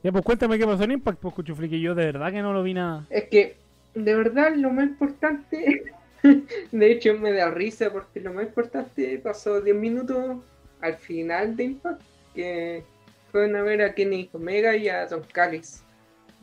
Ya, 0.02 0.12
pues 0.12 0.24
cuéntame 0.24 0.58
qué 0.58 0.66
pasó 0.66 0.84
en 0.84 0.92
Impact, 0.92 1.18
pues 1.18 1.34
Cuchufli, 1.34 1.70
que 1.70 1.80
yo 1.80 1.94
de 1.94 2.04
verdad 2.06 2.30
que 2.30 2.42
no 2.42 2.52
lo 2.52 2.62
vi 2.62 2.74
nada. 2.74 3.06
Es 3.08 3.24
que, 3.28 3.56
de 3.94 4.14
verdad, 4.14 4.54
lo 4.56 4.70
más 4.70 4.84
importante, 4.86 5.82
de 6.72 6.92
hecho 6.92 7.14
me 7.14 7.32
da 7.32 7.50
risa 7.50 7.90
porque 7.92 8.20
lo 8.20 8.32
más 8.32 8.44
importante 8.46 9.18
pasó 9.22 9.60
10 9.60 9.76
minutos 9.76 10.38
al 10.80 10.94
final 10.96 11.56
de 11.56 11.64
Impact, 11.64 12.02
que 12.34 12.84
fueron 13.32 13.56
a 13.56 13.62
ver 13.62 13.82
a 13.82 13.94
Kenny 13.94 14.28
Omega 14.32 14.76
y 14.76 14.88
a 14.88 15.06
Don 15.06 15.22
Callis, 15.32 15.82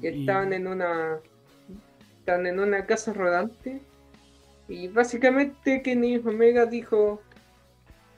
que 0.02 0.10
Y- 0.12 0.20
estaban 0.22 0.54
en 0.54 0.68
una 0.68 1.20
estaban 2.20 2.46
en 2.48 2.60
una 2.60 2.86
casa 2.86 3.14
rodante 3.14 3.80
y 4.68 4.90
básicamente 4.90 5.82
Kenny 5.82 6.18
Omega 6.18 6.66
dijo 6.66 7.22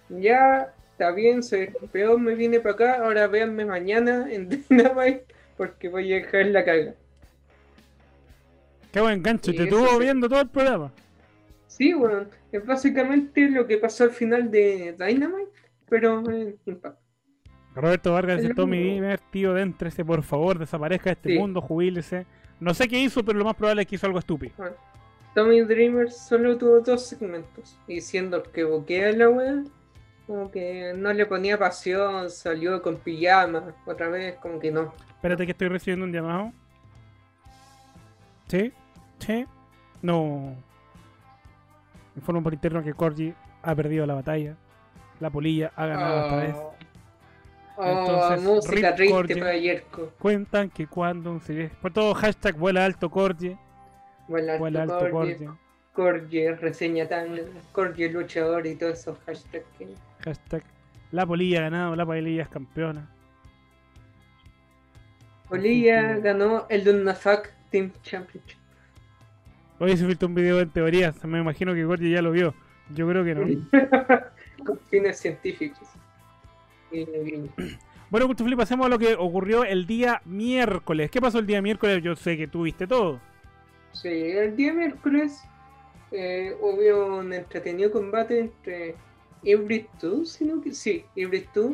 ya 0.09 0.73
está 0.91 1.11
bien, 1.11 1.43
soy 1.43 1.61
el 1.61 1.73
campeón, 1.73 2.23
me 2.23 2.33
vine 2.35 2.59
para 2.59 2.73
acá, 2.73 2.95
ahora 3.03 3.27
véanme 3.27 3.65
mañana 3.65 4.27
en 4.31 4.49
Dynamite 4.69 5.25
porque 5.57 5.89
voy 5.89 6.11
a 6.11 6.15
dejar 6.17 6.47
la 6.47 6.65
caga. 6.65 6.95
Qué 8.91 9.01
buen 9.01 9.21
gancho, 9.21 9.51
te 9.51 9.63
estuvo 9.63 9.99
viendo 9.99 10.27
todo 10.27 10.41
el 10.41 10.49
programa. 10.49 10.91
Sí, 11.67 11.93
bueno, 11.93 12.25
es 12.51 12.65
básicamente 12.65 13.49
lo 13.49 13.67
que 13.67 13.77
pasó 13.77 14.03
al 14.05 14.11
final 14.11 14.49
de 14.49 14.95
Dynamite, 14.97 15.51
pero 15.87 16.19
en 16.29 16.57
Impact. 16.65 16.97
Roberto 17.75 18.13
Vargas 18.13 18.41
dice, 18.41 18.53
Tommy. 18.55 18.79
Dreamer, 18.79 19.19
tío, 19.31 19.53
déntrese, 19.53 20.03
por 20.03 20.23
favor, 20.23 20.57
desaparezca 20.57 21.11
de 21.11 21.13
este 21.13 21.29
Sí. 21.29 21.37
mundo, 21.37 21.61
jubílese. 21.61 22.25
No 22.59 22.73
sé 22.73 22.87
qué 22.87 22.99
hizo, 22.99 23.23
pero 23.23 23.37
lo 23.37 23.45
más 23.45 23.55
probable 23.55 23.83
es 23.83 23.87
que 23.87 23.95
hizo 23.95 24.07
algo 24.07 24.19
estúpido. 24.19 24.53
Bueno, 24.57 24.75
Tommy 25.35 25.61
Dreamer 25.61 26.11
solo 26.11 26.57
tuvo 26.57 26.79
dos 26.81 27.05
segmentos, 27.05 27.77
y 27.87 28.01
siendo 28.01 28.41
que 28.43 28.63
boquea 28.63 29.11
la 29.13 29.29
wea, 29.29 29.63
como 30.25 30.51
que 30.51 30.93
no 30.97 31.13
le 31.13 31.25
ponía 31.27 31.57
pasión, 31.57 32.29
salió 32.29 32.81
con 32.81 32.97
pijama, 32.97 33.75
otra 33.85 34.09
vez 34.09 34.35
como 34.37 34.59
que 34.59 34.71
no. 34.71 34.93
Espérate 35.09 35.45
que 35.45 35.51
estoy 35.51 35.67
recibiendo 35.69 36.05
un 36.05 36.11
llamado. 36.11 36.51
¿Sí? 38.47 38.73
¿Sí? 39.19 39.45
No. 40.01 40.55
Informo 42.15 42.43
por 42.43 42.53
interno 42.53 42.83
que 42.83 42.93
Corgi 42.93 43.33
ha 43.63 43.75
perdido 43.75 44.05
la 44.05 44.15
batalla. 44.15 44.55
La 45.19 45.29
polilla 45.29 45.71
ha 45.75 45.85
ganado 45.85 46.23
esta 46.23 46.35
vez. 46.37 46.55
Oh, 47.77 47.85
Entonces, 47.85 48.41
música 48.43 48.95
triste 48.95 49.13
Corgi. 49.13 49.35
para 49.35 49.57
Yerko. 49.57 50.09
Cuentan 50.19 50.69
que 50.69 50.87
cuando 50.87 51.31
un 51.31 51.41
serie- 51.41 51.69
Por 51.81 51.93
todo 51.93 52.13
hashtag 52.13 52.55
vuela 52.57 52.83
alto 52.85 53.09
Corgi. 53.09 53.55
Vuela 54.27 54.57
Vuela 54.57 54.83
alto 54.83 55.09
Corgi, 55.93 56.47
reseña 56.51 57.07
tan, 57.07 57.37
Corgi 57.71 58.09
luchador 58.09 58.65
y 58.67 58.75
todos 58.75 58.99
esos 58.99 59.17
hashtags 59.25 59.65
que... 59.77 59.87
Hashtag 60.23 60.63
la 61.11 61.25
polilla 61.25 61.59
ha 61.59 61.61
ganado, 61.63 61.95
la 61.95 62.05
polilla 62.05 62.43
es 62.43 62.49
campeona. 62.49 63.09
Que- 65.49 66.21
ganó 66.21 66.67
el 66.69 66.83
Dunafak 66.83 67.53
Team 67.71 67.91
Championship. 68.03 68.58
Hoy 69.79 69.95
se 69.97 70.05
filtró 70.05 70.27
un 70.27 70.35
video 70.35 70.59
en 70.59 70.69
teorías. 70.69 71.23
Me 71.23 71.39
imagino 71.39 71.73
que 71.73 71.85
Corgi 71.85 72.11
ya 72.11 72.21
lo 72.21 72.31
vio. 72.31 72.53
Yo 72.93 73.07
creo 73.07 73.23
que 73.23 73.35
no. 73.35 73.45
Con 74.65 74.79
fines 74.89 75.17
científicos. 75.19 75.87
Y- 76.91 77.05
Bueno, 78.09 78.27
Cuchufli, 78.27 78.55
pasemos 78.55 78.87
a 78.87 78.89
lo 78.89 78.97
que 78.99 79.13
ocurrió 79.15 79.63
el 79.63 79.85
día 79.85 80.21
miércoles. 80.25 81.11
¿Qué 81.11 81.21
pasó 81.21 81.39
el 81.39 81.45
día 81.45 81.61
miércoles? 81.61 82.01
Yo 82.03 82.15
sé 82.15 82.35
que 82.35 82.47
tú 82.47 82.63
viste 82.63 82.87
todo. 82.87 83.19
Sí, 83.93 84.07
el 84.09 84.55
día 84.55 84.73
miércoles 84.73 85.41
eh, 86.11 86.55
hubo 86.59 87.17
un 87.19 87.31
entretenido 87.33 87.91
combate 87.91 88.39
entre 88.39 88.95
Hybrid 89.43 89.85
2, 90.01 90.27
sino 90.29 90.61
que 90.61 90.73
sí, 90.73 91.05
Hybrid 91.15 91.45
2 91.53 91.71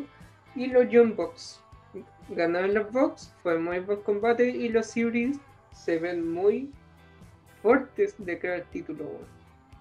y 0.54 0.66
los 0.68 0.88
Young 0.90 1.14
Bucks. 1.16 1.60
Ganaron 2.28 2.74
los 2.74 2.92
Bucks, 2.92 3.34
fue 3.42 3.58
muy 3.58 3.80
buen 3.80 4.00
combate 4.02 4.48
y 4.50 4.68
los 4.68 4.94
Hybrids 4.96 5.38
se 5.72 5.98
ven 5.98 6.30
muy 6.32 6.70
fuertes 7.66 8.14
de 8.18 8.38
cara 8.38 8.54
al 8.56 8.64
título. 8.70 9.04
weón. 9.04 9.26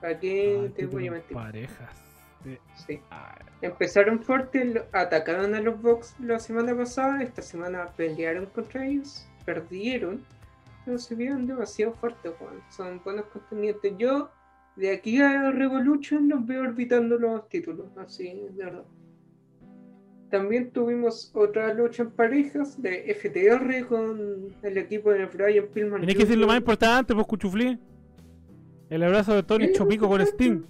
¿Para 0.01 0.19
qué 0.19 0.65
Ah, 0.67 0.73
te 0.75 0.85
voy 0.87 1.07
a 1.07 1.11
mentir? 1.11 1.33
Parejas. 1.37 2.01
de- 2.43 2.59
Sí. 2.75 2.99
ah, 3.11 3.37
Empezaron 3.61 4.21
fuertes, 4.21 4.81
atacaron 4.91 5.53
a 5.55 5.61
los 5.61 5.79
Bucks 5.81 6.15
la 6.19 6.37
semana 6.39 6.75
pasada, 6.75 7.21
esta 7.23 7.41
semana 7.41 7.87
pelearon 7.97 8.45
contra 8.47 8.85
ellos, 8.85 9.27
perdieron, 9.45 10.23
pero 10.83 10.97
se 10.99 11.15
vieron 11.15 11.47
demasiado 11.47 11.93
fuertes, 11.93 12.31
Juan. 12.37 12.61
Son 12.69 13.01
buenos 13.03 13.25
contendientes. 13.27 13.93
Yo, 13.97 14.29
de 14.75 14.91
aquí 14.91 15.19
a 15.21 15.49
Revolution, 15.51 16.27
los 16.29 16.45
veo 16.45 16.61
orbitando 16.61 17.17
los 17.17 17.47
títulos, 17.49 17.87
así, 17.97 18.31
de 18.51 18.65
verdad. 18.65 18.83
También 20.35 20.69
tuvimos 20.71 21.31
otra 21.33 21.73
lucha 21.73 22.03
en 22.03 22.11
parejas 22.11 22.81
de 22.81 23.15
FTR 23.15 23.85
con 23.87 24.53
el 24.63 24.77
equipo 24.77 25.09
de 25.11 25.27
Brian 25.27 25.65
Pillman. 25.73 26.01
Tenés 26.01 26.15
que 26.15 26.23
decir 26.23 26.37
lo 26.37 26.45
más 26.47 26.57
importante, 26.57 27.13
pues, 27.15 27.25
Cuchufli. 27.25 27.79
El 28.89 29.03
abrazo 29.03 29.33
de 29.33 29.43
Tony. 29.43 29.71
Chopico 29.71 30.09
con 30.09 30.19
Sting. 30.19 30.63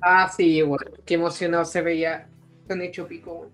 Ah, 0.00 0.30
sí, 0.32 0.62
bueno, 0.62 0.88
qué 1.04 1.14
emocionado 1.14 1.64
se 1.64 1.82
veía 1.82 2.28
con 2.68 2.80
hecho 2.80 3.08
pico. 3.08 3.32
weón. 3.40 3.48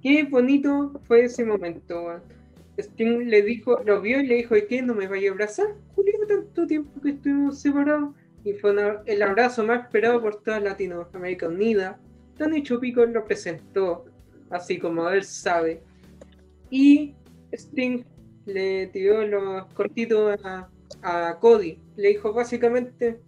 Qué 0.00 0.22
bonito 0.30 0.92
fue 1.08 1.24
ese 1.24 1.44
momento. 1.44 2.04
weón. 2.04 2.22
Sting 2.78 3.24
le 3.28 3.42
dijo, 3.42 3.80
lo 3.84 4.00
vio 4.00 4.20
y 4.20 4.26
le 4.28 4.36
dijo, 4.36 4.56
¿y 4.56 4.66
qué? 4.68 4.80
¿No 4.80 4.94
me 4.94 5.08
vaya 5.08 5.30
a 5.30 5.32
abrazar? 5.32 5.66
Julio, 5.96 6.12
tanto 6.28 6.68
tiempo 6.68 7.00
que 7.00 7.10
estuvimos 7.10 7.58
separados. 7.58 8.10
Y 8.44 8.52
fue 8.52 8.70
una- 8.70 9.02
el 9.06 9.20
abrazo 9.24 9.64
más 9.64 9.82
esperado 9.86 10.22
por 10.22 10.40
toda 10.40 10.60
Latinoamérica 10.60 11.48
Unida. 11.48 11.98
Tony 12.38 12.62
Chopico 12.62 13.04
lo 13.06 13.24
presentó, 13.24 14.04
así 14.54 14.78
como 14.78 15.08
él 15.08 15.24
sabe. 15.24 15.82
Y 16.70 17.14
Sting 17.52 18.04
le 18.46 18.86
tiró 18.88 19.26
los 19.26 19.66
cortitos 19.74 20.38
a, 20.44 20.68
a 21.02 21.38
Cody. 21.40 21.78
Le 21.96 22.08
dijo 22.08 22.32
básicamente, 22.32 23.20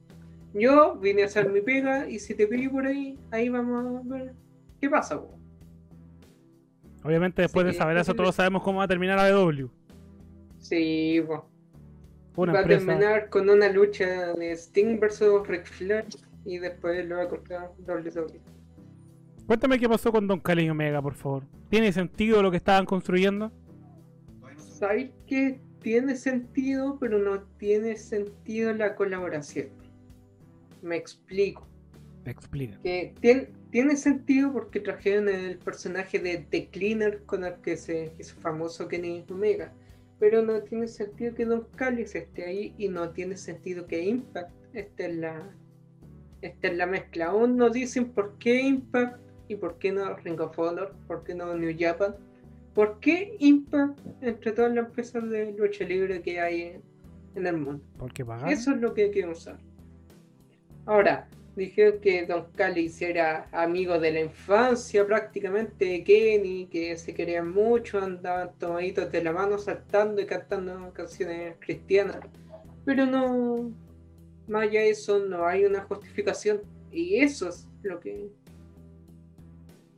yo 0.55 0.97
vine 0.97 1.23
a 1.23 1.27
hacer 1.27 1.51
mi 1.51 1.61
pega 1.61 2.09
y 2.09 2.19
si 2.19 2.35
te 2.35 2.47
pillo 2.47 2.71
por 2.71 2.87
ahí, 2.87 3.19
ahí 3.31 3.49
vamos 3.49 4.05
a 4.05 4.09
ver 4.09 4.33
qué 4.81 4.89
pasa. 4.89 5.21
Obviamente, 7.05 7.43
después 7.43 7.65
Sí, 7.67 7.73
de 7.73 7.79
saber 7.79 7.97
eso, 7.99 8.13
es- 8.13 8.17
todos 8.17 8.35
sabemos 8.35 8.63
cómo 8.63 8.79
va 8.79 8.85
a 8.85 8.89
terminar 8.89 9.17
la 9.17 9.29
W. 9.31 9.69
Sí, 10.59 11.23
po. 11.27 11.49
Una 12.37 12.53
va 12.53 12.61
a 12.61 12.65
terminar 12.65 13.31
con 13.31 13.49
una 13.49 13.69
lucha 13.71 14.35
de 14.35 14.53
Sting 14.57 14.99
versus 14.99 15.47
Ric 15.47 15.65
Flair 15.67 16.05
y 16.45 16.59
después 16.59 17.07
lo 17.07 17.17
va 17.17 17.23
a 17.23 17.29
comprar 17.29 17.71
WWE. 17.87 18.41
Cuéntame 19.47 19.79
qué 19.79 19.89
pasó 19.89 20.11
con 20.11 20.27
Don 20.27 20.41
Cali 20.41 20.65
y 20.65 20.71
Omega, 20.71 21.01
por 21.01 21.15
favor. 21.15 21.45
¿Tiene 21.71 21.93
sentido 21.93 22.43
lo 22.43 22.51
que 22.51 22.57
estaban 22.57 22.85
construyendo? 22.85 23.53
¿Sabes 24.57 25.11
que 25.27 25.61
tiene 25.81 26.17
sentido, 26.17 26.99
pero 26.99 27.19
no 27.19 27.43
tiene 27.57 27.97
sentido 27.97 28.73
la 28.73 28.97
colaboración? 28.97 29.69
Me 30.83 30.97
explico. 30.97 31.67
Explica. 32.25 32.81
que 32.83 33.15
tiene, 33.21 33.51
tiene 33.71 33.97
sentido 33.97 34.53
porque 34.53 34.81
trajeron 34.81 35.29
el 35.29 35.59
personaje 35.59 36.19
de 36.19 36.39
The 36.51 36.71
Cleaner 36.71 37.23
con 37.23 37.45
el 37.45 37.55
que 37.61 37.77
se 37.77 38.13
hizo 38.19 38.35
famoso 38.41 38.89
Kenny 38.89 39.25
Omega. 39.31 39.73
Pero 40.19 40.43
no 40.43 40.61
tiene 40.63 40.89
sentido 40.89 41.37
que 41.37 41.45
Don 41.45 41.69
Callis 41.77 42.17
esté 42.17 42.47
ahí 42.47 42.75
y 42.79 42.89
no 42.89 43.11
tiene 43.11 43.37
sentido 43.37 43.87
que 43.87 44.03
Impact 44.03 44.51
esté 44.73 45.05
en 45.05 45.21
la, 45.21 45.55
esté 46.43 46.67
en 46.67 46.79
la 46.79 46.87
mezcla. 46.87 47.27
Aún 47.27 47.57
no 47.57 47.71
dicen 47.71 48.13
por 48.13 48.37
qué 48.39 48.61
Impact 48.61 49.26
y 49.49 49.57
por 49.57 49.79
qué 49.79 49.93
no 49.93 50.15
Ring 50.17 50.41
of 50.41 50.59
Honor, 50.59 50.95
por 51.07 51.25
qué 51.25 51.35
no 51.35 51.55
New 51.55 51.75
Japan. 51.79 52.17
¿Por 52.75 53.01
qué 53.01 53.37
Impact 53.39 53.99
entre 54.21 54.53
todas 54.53 54.75
las 54.75 54.87
empresas 54.87 55.29
de 55.31 55.53
lucha 55.53 55.85
libre 55.85 56.21
que 56.21 56.41
hay 56.41 56.63
en, 56.63 56.83
en 57.37 57.47
el 57.47 57.57
mundo. 57.59 57.85
Eso 58.49 58.73
es 58.73 58.81
lo 58.81 58.95
que 58.95 59.11
queremos 59.11 59.43
saber. 59.43 59.61
Ahora, 60.87 61.29
dijeron 61.55 62.01
que 62.01 62.27
Don 62.27 62.47
Callis 62.55 63.01
era 63.03 63.49
amigo 63.53 63.99
de 63.99 64.13
la 64.13 64.21
infancia 64.21 65.07
prácticamente 65.07 65.85
de 65.85 66.05
Kenny, 66.05 66.67
que 66.67 66.97
se 66.97 67.15
querían 67.15 67.51
mucho, 67.51 67.99
andaban 67.99 68.51
tomaditos 68.59 69.11
de 69.13 69.23
la 69.23 69.33
mano 69.33 69.59
saltando 69.59 70.21
y 70.21 70.27
cantando 70.27 70.93
canciones 70.93 71.57
cristianas. 71.61 72.19
Pero 72.85 73.07
no, 73.07 73.73
más 74.49 74.63
allá 74.63 74.81
de 74.81 74.91
eso, 74.91 75.19
no 75.19 75.47
hay 75.47 75.65
una 75.65 75.83
justificación. 75.83 76.61
Y 76.91 77.17
eso 77.17 77.49
es 77.49 77.69
lo 77.83 78.01
que 78.01 78.31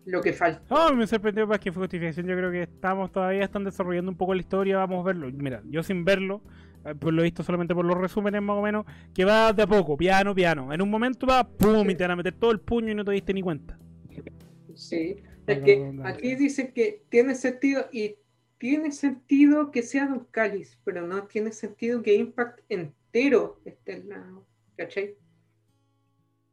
lo 0.09 0.23
que 0.23 0.33
falta. 0.33 0.63
No, 0.71 0.95
me 0.95 1.07
sorprendió 1.07 1.47
más 1.47 1.59
que 1.61 1.71
fue 1.71 1.83
justificación. 1.83 2.27
Yo 2.27 2.35
creo 2.37 2.51
que 2.51 2.63
estamos 2.63 3.13
todavía 3.13 3.45
están 3.45 3.65
desarrollando 3.65 4.11
un 4.11 4.17
poco 4.17 4.35
la 4.35 4.41
historia. 4.41 4.79
Vamos 4.79 5.05
a 5.05 5.07
verlo. 5.07 5.31
Mira, 5.33 5.63
yo 5.67 5.83
sin 5.83 6.05
verlo, 6.05 6.43
eh, 6.85 6.95
pues 6.99 7.15
lo 7.15 7.21
he 7.21 7.25
visto 7.25 7.43
solamente 7.43 7.75
por 7.75 7.85
los 7.85 7.97
resúmenes 7.99 8.41
más 8.41 8.57
o 8.57 8.63
menos, 8.63 8.87
que 9.15 9.25
va 9.25 9.53
de 9.53 9.63
a 9.63 9.67
poco, 9.67 9.97
piano, 9.97 10.35
piano. 10.35 10.73
En 10.73 10.81
un 10.81 10.91
momento 10.91 11.27
va, 11.27 11.47
pum, 11.47 11.89
y 11.91 11.95
te 11.95 12.05
van 12.05 12.13
a 12.13 12.17
meter 12.17 12.35
todo 12.35 12.51
el 12.51 12.61
puño 12.61 12.91
y 12.91 12.95
no 12.95 13.05
te 13.05 13.13
diste 13.13 13.35
ni 13.35 13.43
cuenta. 13.43 13.79
Sí, 14.75 15.17
es 15.47 15.59
que 15.61 16.01
aquí 16.05 16.37
dicen 16.37 16.73
que 16.73 17.03
tiene 17.09 17.35
sentido 17.35 17.87
y 17.93 18.17
tiene 18.59 18.93
sentido 18.93 19.71
que 19.71 19.83
sea 19.83 20.07
Don 20.07 20.27
Cáliz, 20.31 20.79
pero 20.85 21.07
no 21.07 21.25
tiene 21.25 21.53
sentido 21.53 22.03
que 22.03 22.15
Impact 22.15 22.61
entero 22.69 23.61
esté 23.65 23.93
en 23.95 24.09
la. 24.09 24.25
¿cachai? 24.77 25.17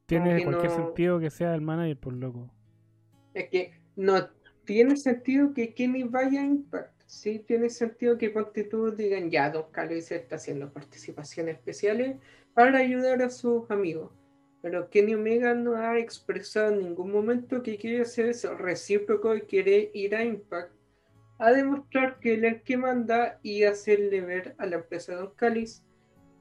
Tiene 0.08 0.44
cualquier 0.44 0.72
no- 0.72 0.86
sentido 0.86 1.20
que 1.20 1.30
sea 1.30 1.56
el 1.56 1.62
manager, 1.62 1.98
por 1.98 2.13
loco. 2.13 2.52
Es 3.36 3.50
que 3.50 3.74
no 3.95 4.28
tiene 4.65 4.98
sentido 4.98 5.54
que 5.54 5.76
Kenny 5.76 6.04
vaya 6.04 6.41
a 6.41 6.45
Impact. 6.45 7.04
Sí, 7.06 7.39
tiene 7.39 7.69
sentido 7.69 8.17
que 8.17 8.32
ponte 8.32 8.67
digan 8.98 9.30
ya, 9.30 9.52
Don 9.52 9.69
Cáliz 9.71 10.12
está 10.12 10.38
haciendo 10.38 10.74
participaciones 10.74 11.58
especiales 11.58 12.17
para 12.56 12.80
ayudar 12.80 13.21
a 13.21 13.30
sus 13.30 13.69
amigos. 13.69 14.12
Pero 14.63 14.89
Kenny 14.89 15.13
Omega 15.13 15.54
no 15.54 15.76
ha 15.76 16.00
expresado 16.00 16.74
en 16.74 16.80
ningún 16.80 17.12
momento 17.12 17.62
que 17.62 17.78
quiere 17.78 18.02
hacer 18.02 18.30
eso 18.30 18.56
recíproco 18.56 19.36
y 19.36 19.41
quiere 19.41 19.91
ir 19.93 20.15
a 20.15 20.24
Impact 20.24 20.74
a 21.38 21.52
demostrar 21.52 22.19
que 22.19 22.34
él 22.34 22.45
es 22.45 22.54
el 22.54 22.62
que 22.63 22.78
manda 22.78 23.39
y 23.43 23.63
hacerle 23.63 24.21
ver 24.21 24.56
a 24.58 24.65
la 24.65 24.78
empresa 24.78 25.13
Don 25.13 25.36
Callis 25.36 25.84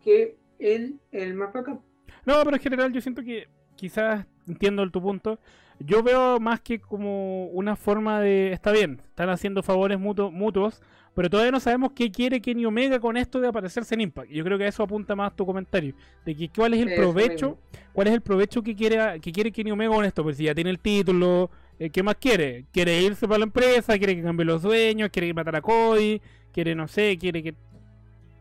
que 0.02 0.38
él 0.58 1.00
es 1.10 1.24
el 1.24 1.34
más 1.34 1.52
bacán. 1.52 1.82
No, 2.24 2.42
pero 2.44 2.56
en 2.56 2.62
general 2.62 2.92
yo 2.92 3.00
siento 3.00 3.22
que 3.22 3.48
quizás 3.74 4.24
entiendo 4.46 4.88
tu 4.90 5.02
punto. 5.02 5.38
Yo 5.80 6.02
veo 6.02 6.38
más 6.40 6.60
que 6.60 6.78
como 6.80 7.46
una 7.46 7.76
forma 7.76 8.20
de. 8.20 8.52
Está 8.52 8.70
bien, 8.72 9.00
están 9.08 9.28
haciendo 9.28 9.62
favores 9.62 9.98
mutuo- 9.98 10.30
mutuos, 10.30 10.80
pero 11.14 11.28
todavía 11.28 11.50
no 11.52 11.60
sabemos 11.60 11.92
qué 11.92 12.10
quiere 12.10 12.40
Kenny 12.40 12.64
Omega 12.64 13.00
con 13.00 13.16
esto 13.16 13.40
de 13.40 13.48
aparecerse 13.48 13.94
en 13.94 14.00
Impact. 14.02 14.30
Yo 14.30 14.44
creo 14.44 14.56
que 14.56 14.64
a 14.64 14.68
eso 14.68 14.82
apunta 14.82 15.14
más 15.16 15.34
tu 15.36 15.44
comentario. 15.44 15.94
De 16.24 16.34
que 16.34 16.48
cuál 16.48 16.74
es 16.74 16.80
el 16.80 16.88
provecho, 16.96 17.58
cuál 17.92 18.06
es 18.08 18.14
el 18.14 18.20
provecho 18.20 18.62
que 18.62 18.74
quiere, 18.74 19.20
que 19.20 19.32
quiere 19.32 19.50
Kenny 19.52 19.70
Omega 19.72 19.92
con 19.94 20.04
esto. 20.04 20.22
Pues 20.22 20.36
si 20.36 20.44
ya 20.44 20.54
tiene 20.54 20.70
el 20.70 20.78
título, 20.78 21.50
eh, 21.78 21.90
¿qué 21.90 22.02
más 22.02 22.16
quiere? 22.16 22.66
¿Quiere 22.72 23.02
irse 23.02 23.26
para 23.26 23.38
la 23.40 23.44
empresa? 23.44 23.98
¿Quiere 23.98 24.16
que 24.16 24.22
cambie 24.22 24.46
los 24.46 24.62
dueños? 24.62 25.10
¿Quiere 25.10 25.34
matar 25.34 25.56
a 25.56 25.60
Cody? 25.60 26.20
¿Quiere, 26.52 26.74
no 26.74 26.86
sé, 26.88 27.18
quiere 27.18 27.42
que. 27.42 27.54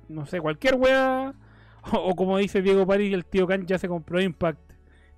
No 0.10 0.26
sé, 0.26 0.40
cualquier 0.40 0.76
wea? 0.76 1.34
O, 1.92 1.98
o 1.98 2.16
como 2.16 2.38
dice 2.38 2.62
Diego 2.62 2.88
París, 2.88 3.14
el 3.14 3.26
tío 3.26 3.46
Khan 3.46 3.66
ya 3.68 3.78
se 3.78 3.90
compró 3.90 4.22
Impact. 4.22 4.58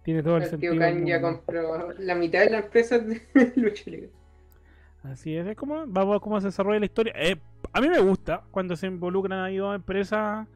Tiene 0.05 0.23
todo 0.23 0.37
el, 0.37 0.43
El 0.43 0.49
sentido. 0.49 0.71
tío 0.73 0.79
Khan 0.81 1.05
ya 1.05 1.19
compró 1.19 1.91
la 1.99 2.15
mitad 2.15 2.39
de 2.39 2.51
la 2.51 2.59
empresa 2.59 2.99
de 2.99 3.21
lucha 3.57 3.83
libre. 3.91 4.09
Así 5.03 5.35
es, 5.35 5.45
es 5.45 5.55
como, 5.57 5.85
vamos 5.87 6.09
a 6.09 6.11
ver 6.13 6.21
cómo 6.21 6.39
se 6.39 6.47
desarrolla 6.47 6.79
la 6.79 6.85
historia. 6.85 7.13
Eh, 7.17 7.35
a 7.73 7.81
mí 7.81 7.89
me 7.89 7.99
gusta 7.99 8.43
cuando 8.51 8.75
se 8.75 8.87
involucran 8.87 9.39
ahí 9.39 9.57
dos 9.57 9.75
empresas 9.75 10.47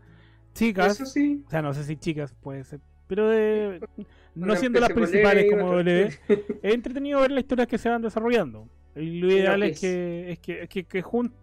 chicas. 0.54 0.94
Eso 0.94 1.06
sí. 1.06 1.44
O 1.46 1.50
sea, 1.50 1.62
no 1.62 1.74
sé 1.74 1.84
si 1.84 1.98
chicas 1.98 2.34
puede 2.42 2.64
ser. 2.64 2.80
Pero 3.08 3.28
de. 3.28 3.82
No 4.36 4.56
siendo 4.56 4.80
las 4.80 4.94
principales 4.94 5.50
como 5.52 5.72
W. 5.74 6.10
Es 6.64 6.74
entretenido 6.74 7.20
ver 7.20 7.32
las 7.32 7.42
historias 7.44 7.68
que 7.68 7.78
se 7.78 7.90
van 7.90 8.02
desarrollando. 8.02 8.70
Y 8.96 9.20
lo 9.20 9.28
ideal 9.32 9.62
es 9.64 9.80
que, 9.82 10.32
es 10.32 10.40
que, 10.40 10.62
es 10.64 10.70
que, 10.70 10.84
que 10.86 11.04
jun- 11.04 11.34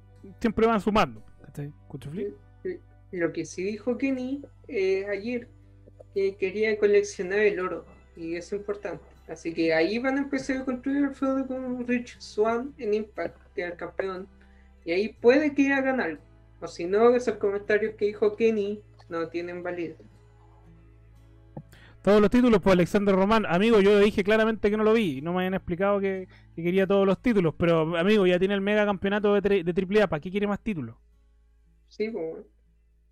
siempre 0.40 0.66
van 0.66 0.80
sumando. 0.80 1.22
¿Cachai? 1.44 1.72
Lo 3.12 3.32
que 3.32 3.44
sí 3.44 3.62
dijo 3.64 3.98
Kenny 3.98 4.42
eh, 4.68 5.06
ayer, 5.06 5.48
que 6.14 6.36
quería 6.36 6.78
coleccionar 6.78 7.38
el 7.40 7.60
oro, 7.60 7.84
y 8.16 8.36
es 8.36 8.52
importante. 8.52 9.04
Así 9.28 9.52
que 9.52 9.74
ahí 9.74 9.98
van 9.98 10.16
a 10.18 10.22
empezar 10.22 10.58
a 10.58 10.64
construir 10.64 11.04
el 11.04 11.14
feudo 11.14 11.46
con 11.46 11.86
Rich 11.86 12.18
Swan 12.20 12.74
en 12.78 12.94
Impact, 12.94 13.36
que 13.54 13.64
es 13.64 13.70
el 13.72 13.76
campeón. 13.76 14.28
Y 14.84 14.92
ahí 14.92 15.08
puede 15.08 15.54
que 15.54 15.72
hagan 15.72 16.00
algo. 16.00 16.22
O 16.60 16.66
si 16.68 16.86
no, 16.86 17.14
esos 17.14 17.36
comentarios 17.36 17.94
que 17.96 18.06
dijo 18.06 18.36
Kenny 18.36 18.80
no 19.08 19.28
tienen 19.28 19.62
validez. 19.62 19.96
Todos 22.02 22.20
los 22.20 22.30
títulos 22.30 22.60
por 22.62 22.72
Alexander 22.72 23.14
Román. 23.16 23.44
Amigo, 23.46 23.80
yo 23.80 23.98
dije 23.98 24.22
claramente 24.22 24.70
que 24.70 24.76
no 24.76 24.84
lo 24.84 24.92
vi. 24.92 25.20
No 25.22 25.32
me 25.32 25.38
habían 25.40 25.54
explicado 25.54 25.98
que, 25.98 26.28
que 26.54 26.62
quería 26.62 26.86
todos 26.86 27.04
los 27.04 27.20
títulos. 27.20 27.54
Pero, 27.58 27.96
amigo, 27.96 28.26
ya 28.26 28.38
tiene 28.38 28.54
el 28.54 28.60
mega 28.60 28.86
campeonato 28.86 29.34
de, 29.34 29.42
tri- 29.42 29.64
de 29.64 30.00
AAA. 30.00 30.06
¿Para 30.08 30.20
qué 30.20 30.30
quiere 30.30 30.46
más 30.46 30.62
títulos? 30.62 30.94
Sí, 31.88 32.10
pues, 32.10 32.44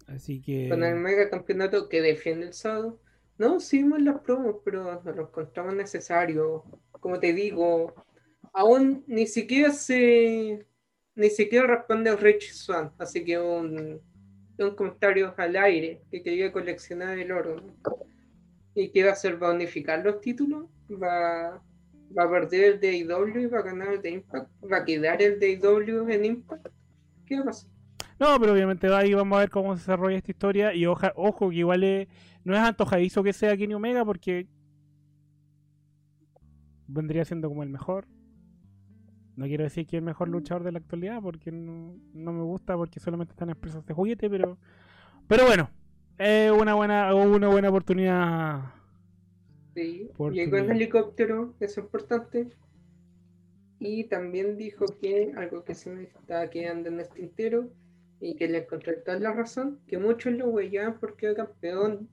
Así 0.06 0.40
que. 0.40 0.68
con 0.68 0.84
el 0.84 0.96
mega 0.96 1.28
campeonato 1.30 1.88
que 1.88 2.00
defiende 2.02 2.46
el 2.46 2.52
sábado. 2.54 3.00
No, 3.38 3.58
sí 3.60 3.78
vimos 3.78 4.00
las 4.02 4.20
promos, 4.20 4.56
pero 4.64 5.02
no 5.04 5.12
los 5.12 5.28
encontramos 5.28 5.74
necesarios. 5.74 6.62
Como 7.00 7.18
te 7.18 7.32
digo, 7.32 7.92
aún 8.52 9.04
ni 9.06 9.26
siquiera 9.26 9.72
se. 9.72 10.66
Ni 11.16 11.30
siquiera 11.30 11.66
responde 11.66 12.14
Rich 12.16 12.52
Swan, 12.52 12.92
así 12.98 13.24
que 13.24 13.38
un, 13.38 14.00
un 14.58 14.74
comentario 14.76 15.32
al 15.36 15.56
aire 15.56 16.02
que 16.10 16.22
quería 16.22 16.52
coleccionar 16.52 17.18
el 17.18 17.30
oro. 17.32 17.56
¿Y 18.74 18.90
qué 18.90 19.04
va 19.04 19.10
a 19.10 19.12
hacer? 19.12 19.40
¿Va 19.42 19.48
a 19.50 19.54
unificar 19.54 20.04
los 20.04 20.20
títulos? 20.20 20.66
¿Va, 20.90 21.62
va 22.16 22.24
a 22.24 22.30
perder 22.30 22.64
el 22.64 22.80
de 22.80 22.92
y 22.96 23.04
va 23.04 23.16
a 23.58 23.62
ganar 23.62 23.94
el 23.94 24.02
de 24.02 24.10
Impact? 24.10 24.50
¿Va 24.70 24.78
a 24.78 24.84
quedar 24.84 25.22
el 25.22 25.38
de 25.38 25.50
IW 25.50 26.08
en 26.10 26.24
Impact? 26.24 26.66
¿Qué 27.26 27.36
va 27.36 27.42
a 27.42 27.44
pasar? 27.46 27.70
No, 28.18 28.38
pero 28.40 28.52
obviamente 28.52 28.92
ahí 28.94 29.14
vamos 29.14 29.36
a 29.36 29.40
ver 29.40 29.50
cómo 29.50 29.74
se 29.74 29.80
desarrolla 29.80 30.16
esta 30.16 30.30
historia. 30.30 30.74
Y 30.74 30.86
oja, 30.86 31.12
ojo, 31.16 31.50
que 31.50 31.56
igual 31.56 31.84
es- 31.84 32.08
no 32.44 32.54
es 32.54 32.60
antojadizo 32.60 33.22
que 33.22 33.32
sea 33.32 33.56
Kenny 33.56 33.74
Omega 33.74 34.04
porque 34.04 34.46
vendría 36.86 37.24
siendo 37.24 37.48
como 37.48 37.62
el 37.62 37.70
mejor. 37.70 38.06
No 39.36 39.46
quiero 39.46 39.64
decir 39.64 39.86
que 39.86 39.96
es 39.96 40.00
el 40.00 40.04
mejor 40.04 40.28
luchador 40.28 40.62
de 40.62 40.72
la 40.72 40.78
actualidad 40.78 41.20
porque 41.20 41.50
no, 41.50 41.96
no 42.12 42.32
me 42.32 42.42
gusta 42.42 42.76
porque 42.76 43.00
solamente 43.00 43.32
están 43.32 43.48
en 43.48 43.56
empresas 43.56 43.84
de 43.84 43.94
juguete, 43.94 44.30
pero 44.30 44.58
pero 45.26 45.46
bueno, 45.46 45.70
es 46.18 46.52
una 46.52 46.74
buena 46.74 47.14
una 47.14 47.48
buena 47.48 47.70
oportunidad. 47.70 48.74
Sí, 49.74 50.08
llegó 50.30 50.56
en 50.58 50.70
helicóptero, 50.70 51.54
eso 51.58 51.80
es 51.80 51.84
importante. 51.84 52.48
Y 53.80 54.04
también 54.04 54.56
dijo 54.56 54.86
que 55.00 55.32
algo 55.36 55.64
que 55.64 55.74
se 55.74 55.90
me 55.90 56.04
está 56.04 56.48
quedando 56.48 56.90
en 56.90 57.00
este 57.00 57.16
tintero 57.16 57.70
y 58.24 58.36
que 58.36 58.48
le 58.48 58.58
encontré 58.58 58.94
toda 58.96 59.18
la 59.20 59.32
razón, 59.32 59.80
que 59.86 59.98
muchos 59.98 60.32
lo 60.34 60.48
huellaban 60.48 60.98
porque 60.98 61.26
era 61.26 61.36
campeón, 61.46 62.08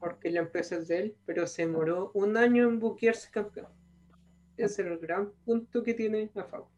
porque 0.00 0.30
la 0.30 0.40
empresa 0.40 0.76
es 0.76 0.88
de 0.88 0.98
él, 0.98 1.16
pero 1.26 1.46
se 1.46 1.62
demoró 1.66 2.10
un 2.14 2.36
año 2.36 2.64
en 2.68 2.80
buquearse 2.80 3.30
campeón. 3.30 3.68
Ese 4.56 4.82
es 4.82 4.88
el 4.88 4.98
gran 4.98 5.32
punto 5.44 5.82
que 5.84 5.94
tiene 5.94 6.30
a 6.34 6.44
favor. 6.44 6.70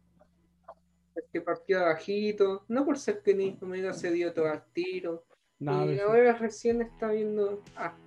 que 1.33 1.41
partió 1.41 1.81
bajito, 1.81 2.65
no 2.67 2.85
por 2.85 2.97
ser 2.97 3.21
que 3.23 3.33
ni 3.35 3.57
Omega 3.61 3.93
se 3.93 4.11
dio 4.11 4.33
todo 4.33 4.47
al 4.49 4.63
tiro. 4.73 5.25
No, 5.59 5.91
y 5.91 5.95
sí. 5.95 5.99
ahora 5.99 6.33
recién 6.37 6.81
está 6.81 7.11
viendo. 7.11 7.63
Ah, 7.75 7.99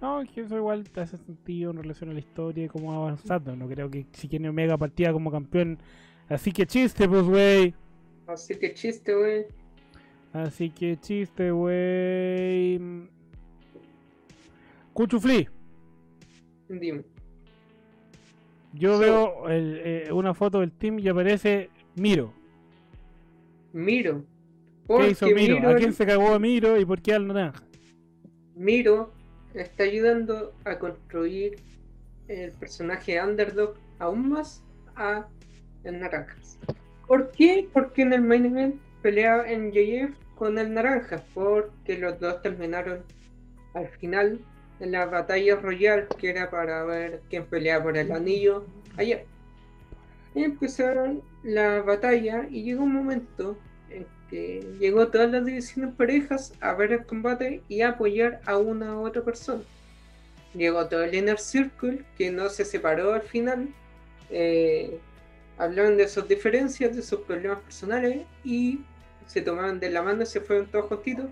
No, 0.00 0.22
que 0.32 0.42
eso 0.42 0.56
igual 0.56 0.90
te 0.90 1.00
hace 1.00 1.16
sentido 1.16 1.70
en 1.70 1.78
relación 1.78 2.10
a 2.10 2.12
la 2.12 2.20
historia 2.20 2.64
y 2.64 2.68
cómo 2.68 2.90
va 2.90 2.96
avanzando. 2.98 3.56
No 3.56 3.68
creo 3.68 3.90
que 3.90 4.06
si 4.12 4.28
Kenny 4.28 4.48
Omega 4.48 4.76
partía 4.78 5.12
como 5.12 5.30
campeón. 5.32 5.78
Así 6.28 6.52
que 6.52 6.66
chiste, 6.66 7.08
pues, 7.08 7.22
güey. 7.24 7.74
así 8.26 8.58
que 8.58 8.74
chiste, 8.74 9.14
güey. 9.14 9.46
Así 10.34 10.68
que 10.70 10.98
chiste, 10.98 11.50
güey. 11.52 12.80
Cuchufli. 14.92 15.48
Dime. 16.68 17.02
Yo 18.72 18.94
Sí. 18.98 19.04
veo 19.04 19.48
el- 19.48 19.80
eh, 19.84 20.12
una 20.12 20.34
foto 20.34 20.60
del 20.60 20.72
team 20.72 20.98
y 20.98 21.08
aparece 21.08 21.70
Miro. 21.94 22.32
Miro. 23.72 24.24
¿Qué 24.88 25.10
hizo 25.10 25.26
Miro? 25.26 25.56
Miro, 25.56 25.70
¿A 25.70 25.76
quién 25.76 25.92
se 25.92 26.04
cagó 26.04 26.34
a 26.34 26.38
Miro 26.38 26.78
y 26.78 26.84
por 26.84 27.00
qué 27.00 27.14
al 27.14 27.26
naranja? 27.28 27.62
Miro 28.56 29.12
está 29.54 29.84
ayudando 29.84 30.52
a 30.64 30.78
construir 30.78 31.56
el 32.26 32.50
personaje 32.52 33.22
underdog 33.22 33.74
aún 34.00 34.30
más 34.30 34.64
a 34.96 35.28
el 35.84 36.00
Naranjas. 36.00 36.58
¿Por 37.06 37.30
qué? 37.30 37.68
Porque 37.72 38.02
en 38.02 38.12
el 38.12 38.22
main 38.22 38.46
event 38.46 38.76
peleaba 39.02 39.48
en 39.50 39.70
JF 39.70 40.14
con 40.36 40.58
el 40.58 40.72
Naranja, 40.74 41.22
porque 41.34 41.98
los 41.98 42.18
dos 42.20 42.42
terminaron 42.42 43.02
al 43.74 43.88
final 43.88 44.40
en 44.80 44.92
la 44.92 45.06
batalla 45.06 45.56
royal 45.56 46.08
que 46.18 46.30
era 46.30 46.50
para 46.50 46.84
ver 46.84 47.20
quién 47.30 47.46
peleaba 47.46 47.84
por 47.84 47.96
el 47.96 48.10
anillo 48.12 48.64
ayer. 48.96 49.26
Y 50.34 50.42
empezaron 50.42 51.22
la 51.42 51.82
batalla 51.82 52.46
y 52.50 52.64
llegó 52.64 52.82
un 52.82 52.94
momento 52.94 53.56
en 53.90 54.06
que 54.28 54.66
llegó 54.80 55.08
todas 55.08 55.30
las 55.30 55.44
divisiones 55.44 55.94
parejas 55.94 56.52
a 56.60 56.74
ver 56.74 56.92
el 56.92 57.06
combate 57.06 57.62
y 57.68 57.82
a 57.82 57.90
apoyar 57.90 58.40
a 58.46 58.58
una 58.58 58.96
u 58.96 59.06
otra 59.06 59.22
persona. 59.22 59.62
Llegó 60.54 60.88
todo 60.88 61.04
el 61.04 61.14
Inner 61.14 61.38
Circle, 61.38 62.04
que 62.16 62.30
no 62.30 62.48
se 62.48 62.64
separó 62.64 63.14
al 63.14 63.22
final. 63.22 63.68
Eh, 64.30 64.98
hablaron 65.58 65.96
de 65.96 66.08
sus 66.08 66.26
diferencias, 66.26 66.94
de 66.96 67.02
sus 67.02 67.20
problemas 67.20 67.60
personales 67.60 68.24
y 68.44 68.80
se 69.26 69.42
tomaron 69.42 69.80
de 69.80 69.90
la 69.90 70.02
mano 70.02 70.22
y 70.22 70.26
se 70.26 70.40
fueron 70.40 70.66
todos 70.70 70.86
juntitos. 70.86 71.26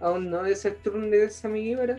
Aún 0.00 0.30
no 0.30 0.44
es 0.46 0.64
el 0.64 0.76
turno 0.76 1.08
de 1.08 1.30
Sammy 1.30 1.64
Guevara. 1.64 1.98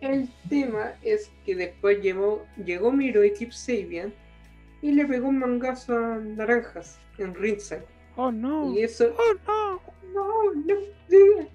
El 0.00 0.28
tema 0.48 0.94
es 1.02 1.30
que 1.44 1.54
después 1.54 2.00
llegó, 2.00 2.46
llegó 2.64 2.90
Miro 2.90 3.22
y 3.22 3.32
Kip 3.34 3.52
Sabian 3.52 4.14
y 4.80 4.92
le 4.92 5.04
pegó 5.04 5.28
un 5.28 5.38
mangazo 5.38 5.94
a 5.94 6.16
Naranjas 6.16 6.98
en 7.18 7.34
ringside. 7.34 7.84
Oh 8.16 8.32
no. 8.32 8.72
Y 8.72 8.82
eso. 8.82 9.14
Oh 9.16 9.34
no. 9.46 9.90
No, 10.12 10.28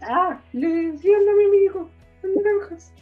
ah, 0.01 0.41
le 0.53 0.67
decían 0.67 1.27
a 1.27 1.35
mi 1.35 1.43
amigo, 1.45 1.89
naranjas. 2.23 2.93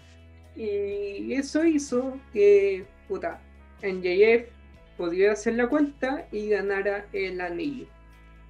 Y 0.55 1.33
eso 1.33 1.63
hizo 1.63 2.19
que, 2.31 2.85
puta, 3.07 3.39
NJF 3.81 4.49
pudiera 4.97 5.33
hacer 5.33 5.55
la 5.55 5.67
cuenta 5.67 6.27
y 6.31 6.49
ganara 6.49 7.05
el 7.13 7.41
anillo. 7.41 7.87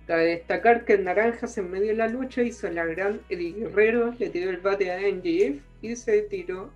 Cabe 0.07 0.25
destacar 0.25 0.83
que 0.83 0.93
el 0.93 1.05
Naranjas 1.05 1.57
en 1.57 1.71
medio 1.71 1.87
de 1.87 1.95
la 1.95 2.07
lucha 2.07 2.41
hizo 2.41 2.69
la 2.69 2.85
gran 2.85 3.21
Eddie 3.29 3.53
Guerrero, 3.53 4.13
le 4.19 4.29
tiró 4.29 4.49
el 4.49 4.57
bate 4.57 4.91
a 4.91 4.99
NJF 4.99 5.61
y 5.81 5.95
se 5.95 6.21
tiró. 6.23 6.69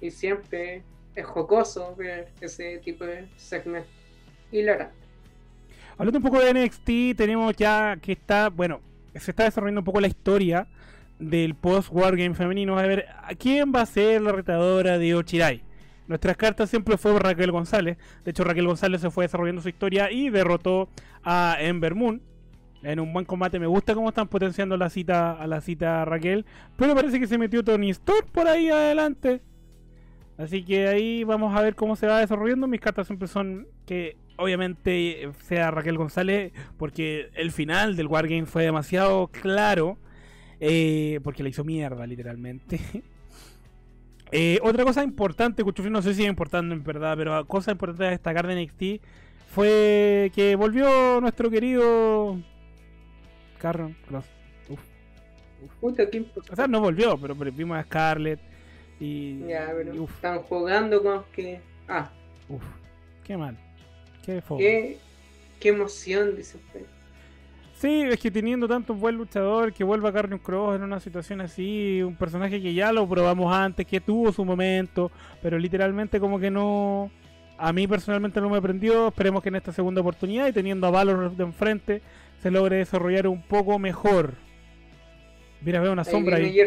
Y 0.00 0.10
siempre 0.10 0.82
es 1.16 1.26
jocoso 1.26 1.96
ver 1.96 2.28
ese 2.40 2.78
tipo 2.78 3.04
de 3.04 3.28
segmento. 3.36 3.88
Hilarante. 4.52 4.94
Hablando 5.96 6.18
un 6.18 6.24
poco 6.24 6.40
de 6.40 6.54
NXT, 6.54 7.16
tenemos 7.16 7.56
ya 7.56 7.96
que 8.00 8.12
está, 8.12 8.50
bueno, 8.50 8.80
se 9.14 9.30
está 9.30 9.44
desarrollando 9.44 9.80
un 9.80 9.84
poco 9.84 10.00
la 10.00 10.08
historia 10.08 10.68
del 11.18 11.54
post-Wargame 11.54 12.34
femenino. 12.34 12.78
A 12.78 12.82
ver, 12.82 13.06
¿a 13.22 13.34
quién 13.34 13.72
va 13.74 13.82
a 13.82 13.86
ser 13.86 14.22
la 14.22 14.32
retadora 14.32 14.98
de 14.98 15.14
Ochirai? 15.14 15.62
Nuestras 16.06 16.36
cartas 16.36 16.70
siempre 16.70 16.96
fue 16.98 17.18
Raquel 17.18 17.50
González. 17.50 17.96
De 18.24 18.30
hecho, 18.30 18.44
Raquel 18.44 18.66
González 18.66 19.00
se 19.00 19.10
fue 19.10 19.24
desarrollando 19.24 19.62
su 19.62 19.68
historia 19.68 20.10
y 20.10 20.30
derrotó 20.30 20.88
a 21.22 21.56
Ember 21.60 21.94
Moon. 21.94 22.20
En 22.82 23.00
un 23.00 23.12
buen 23.14 23.24
combate 23.24 23.58
me 23.58 23.66
gusta 23.66 23.94
cómo 23.94 24.10
están 24.10 24.28
potenciando 24.28 24.76
la 24.76 24.90
cita 24.90 25.32
a 25.32 25.46
la 25.46 25.62
cita 25.62 26.04
Raquel. 26.04 26.44
Pero 26.76 26.94
parece 26.94 27.18
que 27.18 27.26
se 27.26 27.38
metió 27.38 27.64
Tony 27.64 27.90
Storm 27.90 28.26
por 28.30 28.46
ahí 28.46 28.68
adelante. 28.68 29.40
Así 30.36 30.64
que 30.64 30.88
ahí 30.88 31.24
vamos 31.24 31.56
a 31.56 31.62
ver 31.62 31.74
cómo 31.74 31.96
se 31.96 32.06
va 32.06 32.18
desarrollando. 32.18 32.66
Mis 32.66 32.80
cartas 32.80 33.06
siempre 33.06 33.28
son 33.28 33.66
que 33.86 34.16
obviamente 34.36 35.30
sea 35.42 35.70
Raquel 35.70 35.96
González, 35.96 36.52
porque 36.76 37.30
el 37.34 37.52
final 37.52 37.96
del 37.96 38.08
Wargame 38.08 38.46
fue 38.46 38.64
demasiado 38.64 39.28
claro, 39.28 39.96
eh, 40.60 41.20
porque 41.22 41.42
la 41.42 41.48
hizo 41.48 41.64
mierda, 41.64 42.06
literalmente. 42.06 42.80
eh, 44.36 44.58
otra 44.62 44.82
cosa 44.82 45.04
importante, 45.04 45.62
Cuchufri, 45.62 45.92
no 45.92 46.02
sé 46.02 46.12
si 46.12 46.22
es 46.24 46.28
importante 46.28 46.74
en 46.74 46.82
verdad, 46.82 47.16
pero 47.16 47.46
cosa 47.46 47.70
importante 47.70 48.06
a 48.06 48.10
destacar 48.10 48.48
de 48.48 48.64
NXT 48.64 49.04
fue 49.48 50.32
que 50.34 50.56
volvió 50.56 51.20
nuestro 51.20 51.48
querido 51.50 52.36
Carron 53.60 53.96
Cross. 54.08 54.24
Uf. 54.68 54.80
Puta, 55.80 56.10
¿qué 56.10 56.26
O 56.50 56.56
sea, 56.56 56.66
no 56.66 56.80
volvió, 56.80 57.16
pero, 57.16 57.36
pero 57.36 57.52
vimos 57.52 57.78
a 57.78 57.84
Scarlett 57.84 58.40
y. 58.98 59.46
Ya, 59.46 59.72
pero 59.72 59.94
y 59.94 60.00
uf, 60.00 60.12
están 60.16 60.40
jugando 60.40 61.00
con 61.00 61.22
que. 61.32 61.60
Ah, 61.86 62.10
uf, 62.48 62.64
qué 63.22 63.36
mal. 63.36 63.56
Qué 64.26 64.42
qué, 64.58 64.98
qué 65.60 65.68
emoción, 65.68 66.34
dice 66.34 66.56
usted. 66.56 66.86
Sí, 67.84 68.00
es 68.00 68.18
que 68.18 68.30
teniendo 68.30 68.66
tanto 68.66 68.94
un 68.94 69.00
buen 69.00 69.14
luchador 69.14 69.70
que 69.70 69.84
vuelva 69.84 70.08
a 70.08 70.12
Carrion 70.14 70.38
Cross 70.38 70.76
en 70.76 70.84
una 70.84 71.00
situación 71.00 71.42
así, 71.42 72.02
un 72.02 72.16
personaje 72.16 72.62
que 72.62 72.72
ya 72.72 72.90
lo 72.92 73.06
probamos 73.06 73.54
antes, 73.54 73.86
que 73.86 74.00
tuvo 74.00 74.32
su 74.32 74.42
momento, 74.42 75.12
pero 75.42 75.58
literalmente 75.58 76.18
como 76.18 76.40
que 76.40 76.50
no. 76.50 77.10
A 77.58 77.74
mí 77.74 77.86
personalmente 77.86 78.40
no 78.40 78.48
me 78.48 78.62
prendió. 78.62 79.08
Esperemos 79.08 79.42
que 79.42 79.50
en 79.50 79.56
esta 79.56 79.70
segunda 79.70 80.00
oportunidad 80.00 80.48
y 80.48 80.52
teniendo 80.54 80.86
a 80.86 80.90
Valor 80.90 81.36
de 81.36 81.44
enfrente 81.44 82.00
se 82.38 82.50
logre 82.50 82.76
desarrollar 82.76 83.28
un 83.28 83.42
poco 83.42 83.78
mejor. 83.78 84.32
Mira, 85.60 85.82
veo 85.82 85.92
una 85.92 86.04
sombra 86.04 86.38
ahí. 86.38 86.58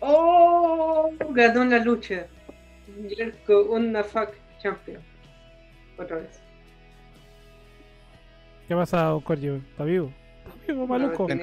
¡Oh! 0.00 1.10
Ganó 1.28 1.62
la 1.66 1.78
lucha. 1.84 2.26
Yerko, 3.06 3.64
una 3.64 4.02
fuck 4.02 4.30
champion. 4.62 5.02
Otra 5.98 6.16
vez. 6.16 6.40
¿Qué 8.66 8.74
pasa, 8.74 9.14
Corgio? 9.22 9.56
¿Está 9.56 9.84
vivo? 9.84 10.10
¿Está 10.48 10.72
vivo, 10.72 10.86
maluco? 10.86 11.28
No, 11.28 11.34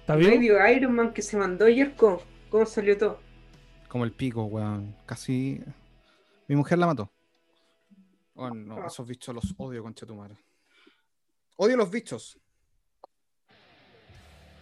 ¿Está 0.00 0.16
vivo? 0.16 0.30
medio 0.30 0.68
Iron 0.68 0.92
Man 0.94 1.12
que 1.12 1.22
se 1.22 1.36
mandó 1.36 1.68
Yerko. 1.68 2.22
¿Cómo 2.50 2.66
salió 2.66 2.96
todo? 2.96 3.20
Como 3.88 4.04
el 4.04 4.12
pico, 4.12 4.44
weón. 4.44 4.94
Casi. 5.06 5.60
Mi 6.48 6.56
mujer 6.56 6.78
la 6.78 6.86
mató. 6.86 7.10
Oh, 8.34 8.50
no, 8.50 8.76
Ah. 8.82 8.86
esos 8.88 9.06
bichos 9.06 9.34
los 9.34 9.54
odio, 9.58 9.82
concha 9.82 10.04
tu 10.06 10.14
madre. 10.14 10.36
Odio 11.56 11.76
los 11.76 11.90
bichos. 11.90 12.36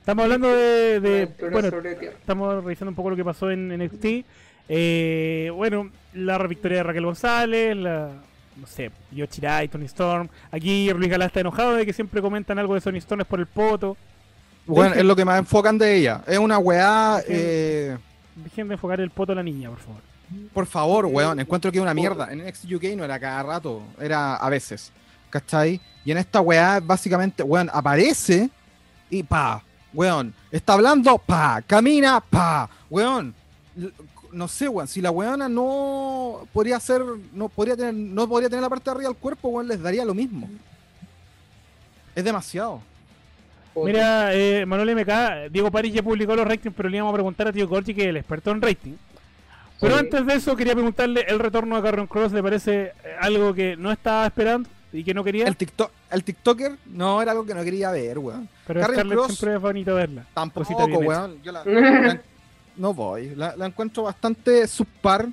Estamos 0.00 0.24
hablando 0.24 0.48
de. 0.48 1.28
bueno, 1.50 1.68
estamos 1.68 2.64
revisando 2.64 2.90
un 2.90 2.96
poco 2.96 3.10
lo 3.10 3.16
que 3.16 3.24
pasó 3.24 3.50
en 3.50 3.68
NXT. 3.72 4.24
Eh, 4.68 5.50
bueno, 5.54 5.90
la 6.14 6.38
victoria 6.46 6.78
de 6.78 6.82
Raquel 6.82 7.04
González, 7.06 7.76
la. 7.76 8.22
No 8.57 8.66
sé, 8.66 8.90
Yochirai, 9.11 9.68
Tony 9.68 9.86
Storm. 9.86 10.28
Aquí 10.50 10.92
Luis 10.92 11.11
Galá 11.11 11.26
está 11.26 11.40
enojado 11.40 11.74
de 11.74 11.86
que 11.86 11.92
siempre 11.92 12.20
comentan 12.20 12.59
algo 12.59 12.74
de 12.74 12.80
Tony 12.80 12.98
Storm 12.98 13.20
es 13.22 13.26
por 13.26 13.40
el 13.40 13.46
poto. 13.46 13.96
Bueno, 14.66 14.94
es 14.94 15.05
lo 15.05 15.16
que 15.16 15.24
más 15.24 15.38
enfocan 15.38 15.76
de 15.78 15.96
ella. 15.96 16.22
Es 16.26 16.38
una 16.38 16.59
weá. 16.59 17.18
Dejen- 17.18 17.24
eh, 17.28 17.98
Dejen 18.36 18.68
de 18.68 18.74
enfocar 18.74 19.00
el 19.00 19.11
poto 19.11 19.32
a 19.32 19.34
la 19.34 19.42
niña, 19.42 19.68
por 19.70 19.78
favor. 19.78 20.00
por 20.55 20.66
favor, 20.66 21.07
weón. 21.07 21.40
Encuentro 21.40 21.70
que 21.72 21.78
es 21.78 21.82
una 21.82 21.92
mierda. 21.94 22.32
En 22.32 22.40
NXT 22.46 22.72
UK 22.74 22.84
no 22.96 23.05
era 23.05 23.18
cada 23.20 23.42
rato, 23.42 23.82
era 24.00 24.36
a 24.36 24.48
veces. 24.48 24.92
¿Cachai? 25.30 25.80
Y 26.05 26.12
en 26.12 26.18
esta 26.18 26.40
weá, 26.40 26.78
básicamente, 26.80 27.42
weón, 27.42 27.68
aparece 27.72 28.48
y 29.11 29.22
pa, 29.22 29.62
weón. 29.92 30.32
Está 30.50 30.74
hablando, 30.74 31.18
pa. 31.18 31.61
Camina, 31.66 32.20
pa. 32.20 32.68
Weón. 32.88 33.34
No 34.32 34.48
sé, 34.48 34.66
weón. 34.68 34.88
Si 34.88 35.00
la 35.00 35.10
weona 35.10 35.48
no 35.48 36.46
podría 36.52 36.80
ser, 36.80 37.02
no 37.32 37.48
podría 37.48 37.76
tener, 37.76 37.94
no 37.94 38.26
podría 38.28 38.48
tener 38.48 38.62
la 38.62 38.68
parte 38.70 38.84
de 38.84 38.90
arriba 38.92 39.08
del 39.10 39.18
cuerpo, 39.18 39.48
weón, 39.48 39.68
les 39.68 39.80
daría 39.82 40.04
lo 40.04 40.14
mismo. 40.14 40.48
Es 42.14 42.24
demasiado. 42.24 42.80
Mira, 43.74 44.34
eh, 44.34 44.66
Manuel 44.66 44.94
MK, 44.96 45.50
Diego 45.50 45.70
París 45.70 45.94
ya 45.94 46.02
publicó 46.02 46.36
los 46.36 46.46
ratings, 46.46 46.74
pero 46.76 46.88
le 46.90 46.96
íbamos 46.98 47.12
a 47.12 47.14
preguntar 47.14 47.48
a 47.48 47.52
Tío 47.52 47.68
Corchi, 47.68 47.94
que 47.94 48.02
es 48.02 48.08
el 48.08 48.18
experto 48.18 48.50
en 48.50 48.60
rating. 48.60 48.92
Pero 49.80 49.94
Sí. 49.94 50.00
antes 50.00 50.26
de 50.26 50.34
eso, 50.34 50.54
quería 50.54 50.74
preguntarle: 50.74 51.24
¿el 51.26 51.38
retorno 51.38 51.76
a 51.76 51.82
Carron 51.82 52.06
Cross 52.06 52.32
le 52.32 52.42
parece 52.42 52.82
eh, 52.82 52.92
algo 53.20 53.54
que 53.54 53.76
no 53.76 53.90
estaba 53.90 54.26
esperando 54.26 54.68
y 54.92 55.02
que 55.02 55.14
no 55.14 55.24
quería? 55.24 55.46
El, 55.46 55.56
TikTok, 55.56 55.90
el 56.10 56.22
TikToker 56.22 56.76
no 56.86 57.22
era 57.22 57.32
algo 57.32 57.46
que 57.46 57.54
no 57.54 57.64
quería 57.64 57.90
ver, 57.90 58.18
weón. 58.18 58.46
pero 58.66 58.80
Carrion 58.82 59.08
Cross- 59.08 59.26
siempre 59.36 59.56
es 59.56 59.60
bonito 59.62 59.94
verla. 59.94 60.26
Tampoco, 60.34 60.84
weón. 60.84 61.42
Yo 61.42 61.50
la, 61.52 61.64
la- 61.64 62.20
no 62.76 62.94
voy. 62.94 63.34
La, 63.34 63.56
la 63.56 63.66
encuentro 63.66 64.04
bastante 64.04 64.66
subpar. 64.66 65.28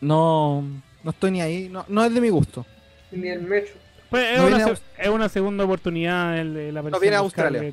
No, 0.00 0.62
no 1.02 1.10
estoy 1.10 1.30
ni 1.30 1.40
ahí. 1.40 1.68
No, 1.68 1.84
no 1.88 2.04
es 2.04 2.12
de 2.12 2.20
mi 2.20 2.28
gusto. 2.28 2.66
Ni 3.10 3.28
el 3.28 3.42
metro. 3.42 3.74
Pues 4.10 4.32
es, 4.32 4.38
No 4.38 4.46
una, 4.46 4.64
a 4.66 4.72
es 4.98 5.08
una 5.08 5.28
segunda 5.28 5.64
oportunidad 5.64 6.38
el, 6.38 6.56
el 6.56 6.76
aparición 6.76 7.00
viene 7.00 7.16
a 7.16 7.20
Australia. 7.20 7.72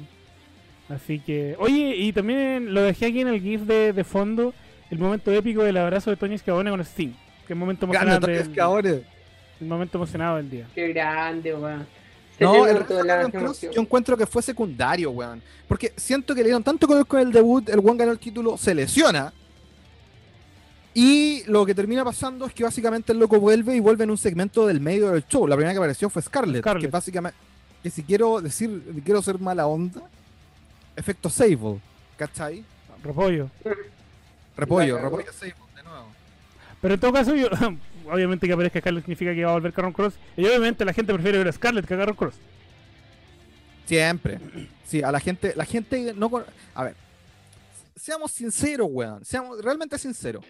Así 0.89 1.19
que, 1.19 1.55
oye, 1.59 1.95
y 1.95 2.11
también 2.13 2.73
lo 2.73 2.81
dejé 2.81 3.07
aquí 3.07 3.21
en 3.21 3.27
el 3.29 3.39
GIF 3.41 3.61
de, 3.61 3.93
de 3.93 4.03
fondo, 4.03 4.53
el 4.89 4.97
momento 4.97 5.31
épico 5.31 5.63
del 5.63 5.77
abrazo 5.77 6.09
de 6.09 6.17
Tony 6.17 6.37
Scavone 6.37 6.69
con 6.69 6.81
Sting. 6.81 7.13
Que 7.47 7.55
momento 7.55 7.87
Grande 7.87 8.15
emocionante, 8.15 8.25
Tony 8.27 8.37
del, 8.37 8.49
Escabone. 8.49 9.03
el 9.61 9.67
momento 9.67 9.97
emocionado 9.97 10.37
del 10.37 10.49
día. 10.49 10.67
Qué 10.75 10.87
grande, 10.89 11.53
weón. 11.53 11.87
No, 12.41 12.65
el 12.65 12.77
resto 12.77 12.95
de 12.97 13.03
la 13.03 13.29
yo 13.71 13.81
encuentro 13.81 14.17
que 14.17 14.25
fue 14.25 14.41
secundario, 14.41 15.11
weón. 15.11 15.41
Porque 15.67 15.93
siento 15.95 16.33
que 16.33 16.41
le 16.41 16.47
dieron 16.47 16.63
tanto 16.63 16.87
color 16.87 17.05
con 17.05 17.19
el 17.19 17.31
debut, 17.31 17.69
el 17.69 17.79
weón 17.79 17.97
ganó 17.97 18.11
el 18.11 18.19
título, 18.19 18.57
se 18.57 18.73
lesiona. 18.73 19.31
Y 20.93 21.43
lo 21.45 21.65
que 21.65 21.73
termina 21.73 22.03
pasando 22.03 22.45
es 22.45 22.53
que 22.53 22.63
básicamente 22.63 23.13
el 23.13 23.19
loco 23.19 23.39
vuelve 23.39 23.75
y 23.75 23.79
vuelve 23.79 24.03
en 24.03 24.11
un 24.11 24.17
segmento 24.17 24.67
del 24.67 24.81
medio 24.81 25.11
del 25.11 25.25
show. 25.25 25.47
La 25.47 25.55
primera 25.55 25.73
que 25.73 25.77
apareció 25.77 26.09
fue 26.09 26.21
Scarlett, 26.21 26.61
Scarlett. 26.61 26.85
que 26.85 26.91
básicamente, 26.91 27.37
que 27.81 27.89
si 27.89 28.03
quiero 28.03 28.41
decir, 28.41 28.83
quiero 29.05 29.21
ser 29.21 29.39
mala 29.39 29.67
onda, 29.67 30.01
efecto 30.95 31.29
Sable, 31.29 31.79
¿cachai? 32.17 32.65
Repollo. 33.03 33.49
Repollo, 34.57 34.97
repollo 34.97 35.31
Sable, 35.31 35.55
de 35.75 35.83
nuevo. 35.83 36.07
Pero 36.81 36.93
en 36.95 36.99
todo 36.99 37.13
caso, 37.13 37.35
yo, 37.35 37.47
obviamente 38.11 38.47
que 38.47 38.53
aparezca 38.53 38.79
Scarlett 38.79 39.03
significa 39.03 39.33
que 39.33 39.43
va 39.43 39.51
a 39.51 39.53
volver 39.53 39.73
Carron 39.73 39.93
Cross. 39.93 40.13
Y 40.37 40.45
obviamente 40.45 40.85
la 40.85 40.93
gente 40.93 41.13
prefiere 41.13 41.37
ver 41.37 41.47
a 41.47 41.51
Scarlett 41.51 41.85
que 41.85 41.93
a 41.93 41.97
Carron 41.97 42.15
Cross. 42.15 42.35
Siempre. 43.85 44.39
Sí, 44.85 45.01
a 45.01 45.11
la 45.11 45.19
gente, 45.19 45.53
la 45.55 45.65
gente 45.65 46.13
no 46.15 46.29
A 46.75 46.83
ver, 46.83 46.95
seamos 47.95 48.31
sinceros, 48.31 48.87
weón. 48.89 49.23
Seamos 49.25 49.63
realmente 49.63 49.97
sinceros. 49.97 50.45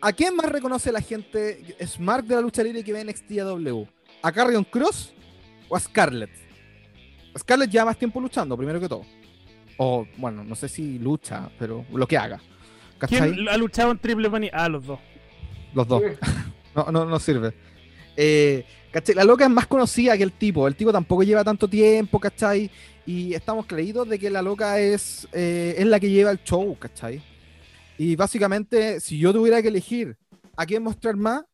¿A 0.00 0.12
quién 0.12 0.36
más 0.36 0.46
reconoce 0.46 0.92
la 0.92 1.00
gente 1.00 1.76
smart 1.86 2.26
de 2.26 2.34
la 2.34 2.40
lucha 2.40 2.62
libre 2.62 2.84
que 2.84 2.92
ve 2.92 3.00
en 3.00 3.16
XTW? 3.16 3.84
¿A 4.22 4.32
Carrion 4.32 4.64
Cross 4.64 5.12
o 5.68 5.76
a 5.76 5.80
Scarlett? 5.80 6.30
Scarlett 7.38 7.70
lleva 7.70 7.86
más 7.86 7.98
tiempo 7.98 8.20
luchando, 8.20 8.56
primero 8.56 8.80
que 8.80 8.88
todo. 8.88 9.04
O, 9.78 10.06
bueno, 10.16 10.42
no 10.42 10.54
sé 10.54 10.68
si 10.68 10.98
lucha, 10.98 11.50
pero 11.58 11.84
lo 11.92 12.06
que 12.06 12.16
haga. 12.16 12.40
¿Cachai? 12.98 13.32
¿Quién 13.34 13.48
ha 13.48 13.56
luchado 13.56 13.90
en 13.90 13.98
Triple 13.98 14.28
Manía? 14.28 14.50
Ah, 14.54 14.68
los 14.68 14.86
dos. 14.86 14.98
Los 15.74 15.86
dos. 15.86 16.02
No, 16.76 16.92
no, 16.92 17.06
no 17.06 17.18
sirve. 17.18 17.54
Eh. 18.16 18.64
La 19.14 19.24
loca 19.24 19.44
es 19.44 19.50
más 19.50 19.66
conocida 19.66 20.16
que 20.16 20.22
el 20.22 20.32
tipo. 20.32 20.66
El 20.66 20.74
tipo 20.74 20.90
tampoco 20.90 21.22
lleva 21.22 21.44
tanto 21.44 21.68
tiempo, 21.68 22.18
¿cachai? 22.18 22.70
Y 23.04 23.34
estamos 23.34 23.66
creídos 23.66 24.08
de 24.08 24.18
que 24.18 24.30
la 24.30 24.40
loca 24.40 24.80
es, 24.80 25.28
eh, 25.32 25.74
es 25.76 25.86
la 25.86 26.00
que 26.00 26.08
lleva 26.08 26.30
el 26.30 26.42
show, 26.42 26.74
¿cachai? 26.78 27.22
Y 27.98 28.16
básicamente, 28.16 29.00
si 29.00 29.18
yo 29.18 29.34
tuviera 29.34 29.60
que 29.60 29.68
elegir 29.68 30.16
a 30.56 30.64
quién 30.64 30.82
mostrar 30.82 31.14
más, 31.14 31.44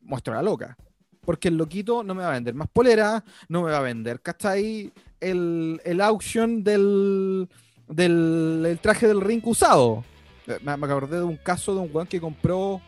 muestro 0.00 0.32
a 0.32 0.36
la 0.36 0.42
loca. 0.42 0.74
Porque 1.20 1.48
el 1.48 1.56
loquito 1.56 2.02
no 2.02 2.14
me 2.14 2.22
va 2.22 2.30
a 2.30 2.34
vender 2.34 2.54
más 2.54 2.68
polera, 2.72 3.22
no 3.48 3.62
me 3.62 3.70
va 3.70 3.78
a 3.78 3.82
vender, 3.82 4.22
¿cachai? 4.22 4.90
El, 5.20 5.82
el 5.84 6.00
auction 6.00 6.64
del, 6.64 7.46
del 7.88 8.64
el 8.66 8.78
traje 8.78 9.06
del 9.06 9.20
ring 9.20 9.46
usado. 9.46 10.02
Eh, 10.46 10.58
Me, 10.62 10.76
me 10.78 10.86
acordé 10.86 11.18
de 11.18 11.24
un 11.24 11.36
caso 11.36 11.74
de 11.74 11.80
un 11.80 11.90
weón 11.92 12.06
que 12.06 12.20
compró 12.20 12.80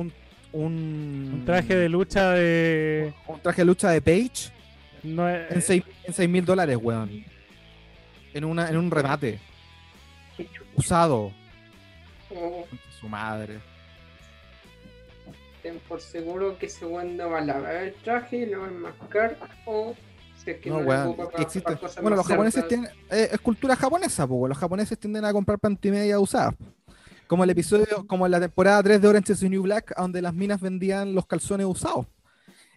un, 0.00 0.12
un, 0.52 1.30
Un 1.34 1.42
traje 1.44 1.74
de 1.76 1.88
lucha 1.88 2.30
de. 2.32 3.12
un 3.26 3.40
traje 3.40 3.62
de 3.62 3.64
lucha 3.66 3.90
de 3.90 4.00
Page 4.00 4.50
No 5.02 5.28
es- 5.28 5.50
en 5.52 5.62
6 5.62 5.82
en 6.04 6.14
seis 6.14 6.28
mil 6.28 6.44
dólares, 6.44 6.78
weón. 6.80 7.24
En, 8.34 8.44
una, 8.44 8.68
en 8.68 8.76
un 8.76 8.90
remate. 8.90 9.38
Usado. 10.76 11.32
Oh, 12.34 12.64
Su 13.00 13.08
madre. 13.08 13.58
ten 15.62 15.78
por 15.88 16.00
seguro 16.00 16.58
que 16.58 16.66
ese 16.66 16.84
weón 16.86 17.16
no 17.16 17.30
va 17.30 17.38
a 17.38 17.40
lavar 17.40 17.74
el 17.76 17.94
traje 17.94 18.36
y 18.38 18.46
lo 18.46 18.60
va 18.60 18.66
a 18.66 18.70
enmascar 18.70 19.36
o 19.64 19.94
si 20.44 20.50
es 20.50 20.58
que 20.60 20.70
No, 20.70 20.80
no, 20.80 20.86
weón. 20.86 21.16
para- 21.16 21.42
existe- 21.42 21.76
para 21.76 22.00
Bueno, 22.02 22.16
los 22.16 22.26
japoneses 22.26 22.68
tienen. 22.68 22.90
eh, 23.10 23.30
es 23.32 23.40
cultura 23.40 23.74
japonesa, 23.74 24.26
pues. 24.26 24.48
Los 24.50 24.58
japoneses 24.58 24.98
tienden 24.98 25.24
a 25.24 25.32
comprar 25.32 25.58
pantimedia 25.58 26.20
usadas. 26.20 26.54
Como 27.26 27.44
el 27.44 27.50
episodio, 27.50 28.06
como 28.06 28.26
en 28.26 28.32
la 28.32 28.40
temporada 28.40 28.82
3 28.82 29.02
de 29.02 29.08
Orange 29.08 29.32
is 29.32 29.40
the 29.40 29.48
New 29.48 29.62
Black, 29.62 29.94
donde 29.96 30.22
las 30.22 30.32
minas 30.32 30.60
vendían 30.60 31.14
los 31.14 31.26
calzones 31.26 31.66
usados. 31.66 32.06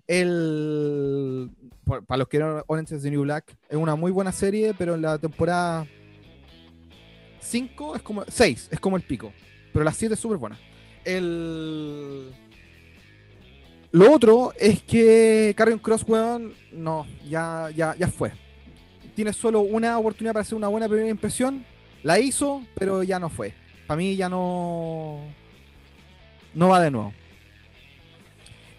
El. 0.07 1.51
para 1.85 2.17
los 2.17 2.27
que 2.27 2.39
no 2.39 2.63
Orange 2.65 2.95
is 2.95 3.03
the 3.03 3.11
New 3.11 3.21
Black, 3.21 3.55
es 3.69 3.77
una 3.77 3.95
muy 3.95 4.11
buena 4.11 4.31
serie, 4.31 4.73
pero 4.75 4.95
en 4.95 5.03
la 5.03 5.19
temporada 5.19 5.85
5 7.41 7.95
es 7.95 8.01
como. 8.01 8.23
6 8.27 8.69
es 8.71 8.79
como 8.79 8.97
el 8.97 9.03
pico. 9.03 9.31
Pero 9.71 9.85
la 9.85 9.93
7 9.93 10.13
es 10.13 10.19
súper 10.19 10.37
buena. 10.37 10.57
El. 11.05 12.31
Lo 13.91 14.11
otro 14.13 14.53
es 14.57 14.83
que 14.83 15.53
Carrion 15.57 15.79
Cross, 15.79 16.05
weón, 16.07 16.53
no, 16.71 17.07
ya, 17.27 17.69
ya, 17.75 17.95
ya 17.95 18.07
fue. 18.07 18.31
Tiene 19.15 19.33
solo 19.33 19.61
una 19.61 19.97
oportunidad 19.97 20.33
para 20.33 20.41
hacer 20.41 20.55
una 20.55 20.67
buena 20.67 20.87
primera 20.87 21.09
impresión. 21.09 21.65
La 22.03 22.19
hizo, 22.19 22.63
pero 22.75 23.03
ya 23.03 23.19
no 23.19 23.29
fue. 23.29 23.53
Para 23.89 23.97
mí 23.97 24.15
ya 24.15 24.29
no. 24.29 25.17
No 26.53 26.67
va 26.69 26.79
de 26.79 26.91
nuevo. 26.91 27.11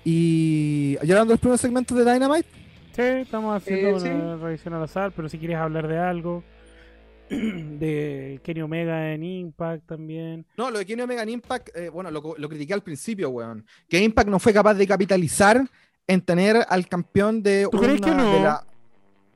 Y. 0.04 0.94
¿Ya 1.02 1.14
hablando 1.14 1.24
de 1.26 1.34
los 1.34 1.40
primeros 1.40 1.60
segmentos 1.60 1.98
de 1.98 2.12
Dynamite? 2.12 2.48
Sí, 2.94 3.02
estamos 3.02 3.56
haciendo 3.56 3.96
Eh, 3.96 4.00
sí. 4.00 4.08
una 4.08 4.36
revisión 4.36 4.74
al 4.74 4.84
azar, 4.84 5.10
pero 5.16 5.28
si 5.28 5.36
quieres 5.36 5.56
hablar 5.56 5.88
de 5.88 5.98
algo. 5.98 6.44
de 7.28 8.40
Kenny 8.44 8.60
Omega 8.62 9.12
en 9.12 9.24
Impact 9.24 9.84
también. 9.88 10.46
No, 10.56 10.70
lo 10.70 10.78
de 10.78 10.86
Kenny 10.86 11.02
Omega 11.02 11.24
en 11.24 11.30
Impact, 11.30 11.70
eh, 11.76 11.88
bueno, 11.88 12.10
lo, 12.12 12.34
lo 12.38 12.48
critiqué 12.48 12.72
al 12.74 12.82
principio, 12.84 13.30
weón. 13.30 13.66
Que 13.88 14.00
Impact 14.00 14.28
no 14.28 14.38
fue 14.38 14.52
capaz 14.52 14.74
de 14.74 14.86
capitalizar 14.86 15.60
en 16.06 16.20
tener 16.22 16.56
al 16.68 16.86
campeón 16.86 17.42
de 17.42 17.66
¿Tú 17.68 17.78
crees 17.80 18.00
que 18.00 18.10
no? 18.12 18.32
de 18.32 18.40
la- 18.42 18.64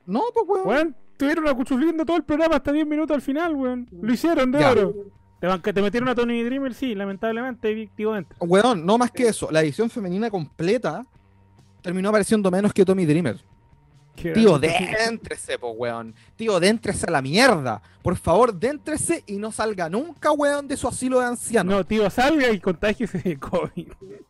No, 0.07 0.23
pues, 0.33 0.47
weón. 0.49 0.67
Weón, 0.69 0.97
tuvieron 1.17 1.49
acuchufliendo 1.49 2.05
todo 2.05 2.17
el 2.17 2.23
programa 2.23 2.57
hasta 2.57 2.71
10 2.73 2.87
minutos 2.87 3.15
al 3.15 3.23
final, 3.23 3.55
weón. 3.57 3.89
Lo 4.01 4.13
hicieron 4.15 4.53
de 4.53 4.61
Ya. 4.61 4.71
oro. 4.71 4.95
Te, 5.63 5.73
te 5.73 5.83
metieron 5.83 6.09
a 6.09 6.15
Tony 6.15 6.43
Dreamer, 6.43 6.75
sí, 6.75 6.95
lamentablemente. 6.95 7.89
Weón, 8.41 8.85
no 8.87 8.99
más 8.99 9.11
que 9.11 9.29
eso. 9.29 9.49
La 9.51 9.61
edición 9.63 9.91
femenina 9.91 10.31
completa 10.31 11.05
terminó 11.83 12.09
apareciendo 12.09 12.51
menos 12.51 12.73
que 12.73 12.85
Tommy 12.85 13.05
Dreamer. 13.05 13.39
Qué 14.17 14.31
Tío, 14.31 14.61
déntrese, 14.61 15.59
po, 15.59 15.71
weón. 15.71 16.15
Tío, 16.37 16.61
déntrese 16.61 17.07
a 17.09 17.11
la 17.11 17.21
mierda. 17.21 17.83
Por 18.01 18.17
favor, 18.17 18.55
déntrese 18.55 19.25
y 19.27 19.39
no 19.39 19.51
salga 19.51 19.89
nunca, 19.89 20.31
weón, 20.31 20.69
de 20.69 20.77
su 20.77 20.87
asilo 20.87 21.19
de 21.19 21.27
anciano. 21.27 21.73
No, 21.73 21.85
tío, 21.85 22.09
salga 22.11 22.49
y 22.51 22.61
contágiese 22.61 23.19
de 23.19 23.39
COVID. 23.39 23.89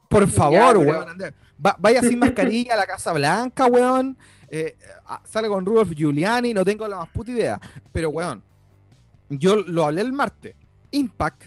Por 0.08 0.26
favor, 0.30 0.78
weón. 0.78 1.18
va- 1.64 1.76
vaya 1.78 2.00
sin 2.00 2.18
mascarilla 2.18 2.72
a 2.74 2.76
la 2.78 2.86
Casa 2.86 3.12
Blanca, 3.12 3.66
weón. 3.66 4.16
Eh, 4.48 4.76
ah, 5.06 5.20
sale 5.24 5.48
con 5.48 5.66
Rudolf 5.66 5.90
Giuliani, 5.94 6.54
no 6.54 6.64
tengo 6.64 6.88
la 6.88 6.96
más 6.96 7.08
puta 7.10 7.32
idea. 7.32 7.60
Pero, 7.92 8.08
weón, 8.08 8.42
yo 9.28 9.56
lo 9.56 9.84
hablé 9.84 10.00
el 10.00 10.12
martes. 10.14 10.54
Impact 10.95 11.45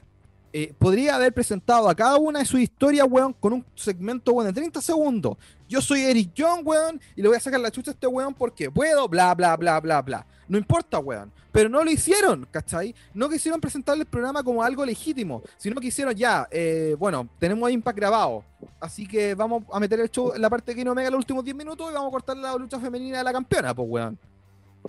eh, 0.54 0.74
podría 0.78 1.16
haber 1.16 1.34
presentado 1.34 1.89
a 1.89 1.93
cada 1.93 2.18
una 2.18 2.39
de 2.39 2.45
sus 2.45 2.60
historias, 2.60 3.06
weón, 3.08 3.34
con 3.34 3.54
un 3.54 3.66
segmento, 3.76 4.32
weón, 4.32 4.48
de 4.48 4.54
30 4.54 4.82
segundos. 4.82 5.38
Yo 5.68 5.82
soy 5.82 6.02
Eric 6.02 6.32
John, 6.36 6.62
weón, 6.64 7.00
y 7.16 7.22
le 7.22 7.28
voy 7.28 7.38
a 7.38 7.39
sacar 7.39 7.60
la 7.60 7.70
chucha 7.70 7.91
a 7.91 7.93
este 7.93 8.08
weón 8.08 8.34
porque 8.34 8.72
puedo, 8.72 9.08
bla, 9.08 9.36
bla, 9.36 9.56
bla, 9.58 9.80
bla, 9.80 10.02
bla. 10.02 10.26
No 10.48 10.58
importa, 10.58 11.00
weón. 11.00 11.32
Pero 11.52 11.70
no 11.70 11.84
lo 11.84 11.91
hicieron, 11.91 12.48
¿cachai? 12.50 12.95
No 13.14 13.30
quisieron 13.30 13.60
presentarle 13.60 14.02
el 14.02 14.08
programa 14.08 14.41
como 14.41 14.64
algo 14.64 14.86
legítimo, 14.86 15.43
sino 15.58 15.80
que 15.82 15.88
hicieron 15.88 16.16
ya, 16.16 16.48
eh, 16.50 16.95
bueno, 16.98 17.28
tenemos 17.39 17.68
a 17.68 17.72
Impact 17.72 17.98
grabado, 17.98 18.43
así 18.80 19.08
que 19.08 19.36
vamos 19.36 19.64
a 19.72 19.80
meter 19.80 20.00
el 20.00 20.10
show 20.10 20.34
en 20.34 20.41
la 20.41 20.50
parte 20.50 20.74
que 20.74 20.84
no 20.84 20.93
Omega 20.93 21.10
los 21.10 21.20
últimos 21.20 21.43
10 21.43 21.56
minutos 21.56 21.89
y 21.91 21.93
vamos 21.93 22.10
a 22.10 22.12
cortar 22.12 22.38
la 22.38 22.56
lucha 22.56 22.80
femenina 22.80 23.20
de 23.20 23.24
la 23.24 23.34
campeona, 23.34 23.76
pues, 23.76 23.88
weón. 23.89 24.18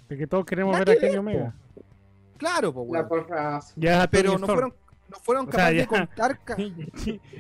De 0.08 0.16
que 0.16 0.26
todos 0.26 0.46
queremos 0.46 0.78
ver 0.78 0.88
a 0.88 0.94
que 0.94 1.00
Kenny 1.00 1.16
Omega. 1.16 1.54
Claro, 2.38 2.72
pues, 2.72 2.86
La 2.90 3.00
weón. 3.00 3.08
porrazo. 3.08 3.72
Ya, 3.76 4.08
Pero 4.10 4.38
no 4.38 4.46
fueron, 4.46 4.74
no 5.10 5.16
fueron 5.18 5.48
O 5.48 5.50
sea, 5.52 5.58
capaces 5.70 5.76
ya. 5.76 5.82
de 5.82 5.86
contar. 5.86 6.38
ca- 6.44 6.56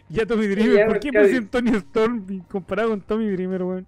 ya 0.08 0.26
Tommy 0.26 0.46
Dreamer, 0.48 0.76
Ya, 0.78 0.86
¿por 0.86 1.00
qué 1.00 1.10
ya- 1.12 1.20
pusieron 1.22 1.48
Tony 1.48 1.70
Storm 1.76 2.44
comparado 2.50 2.90
con 2.90 3.00
Tommy 3.00 3.30
Dreamer, 3.30 3.62
weón? 3.62 3.86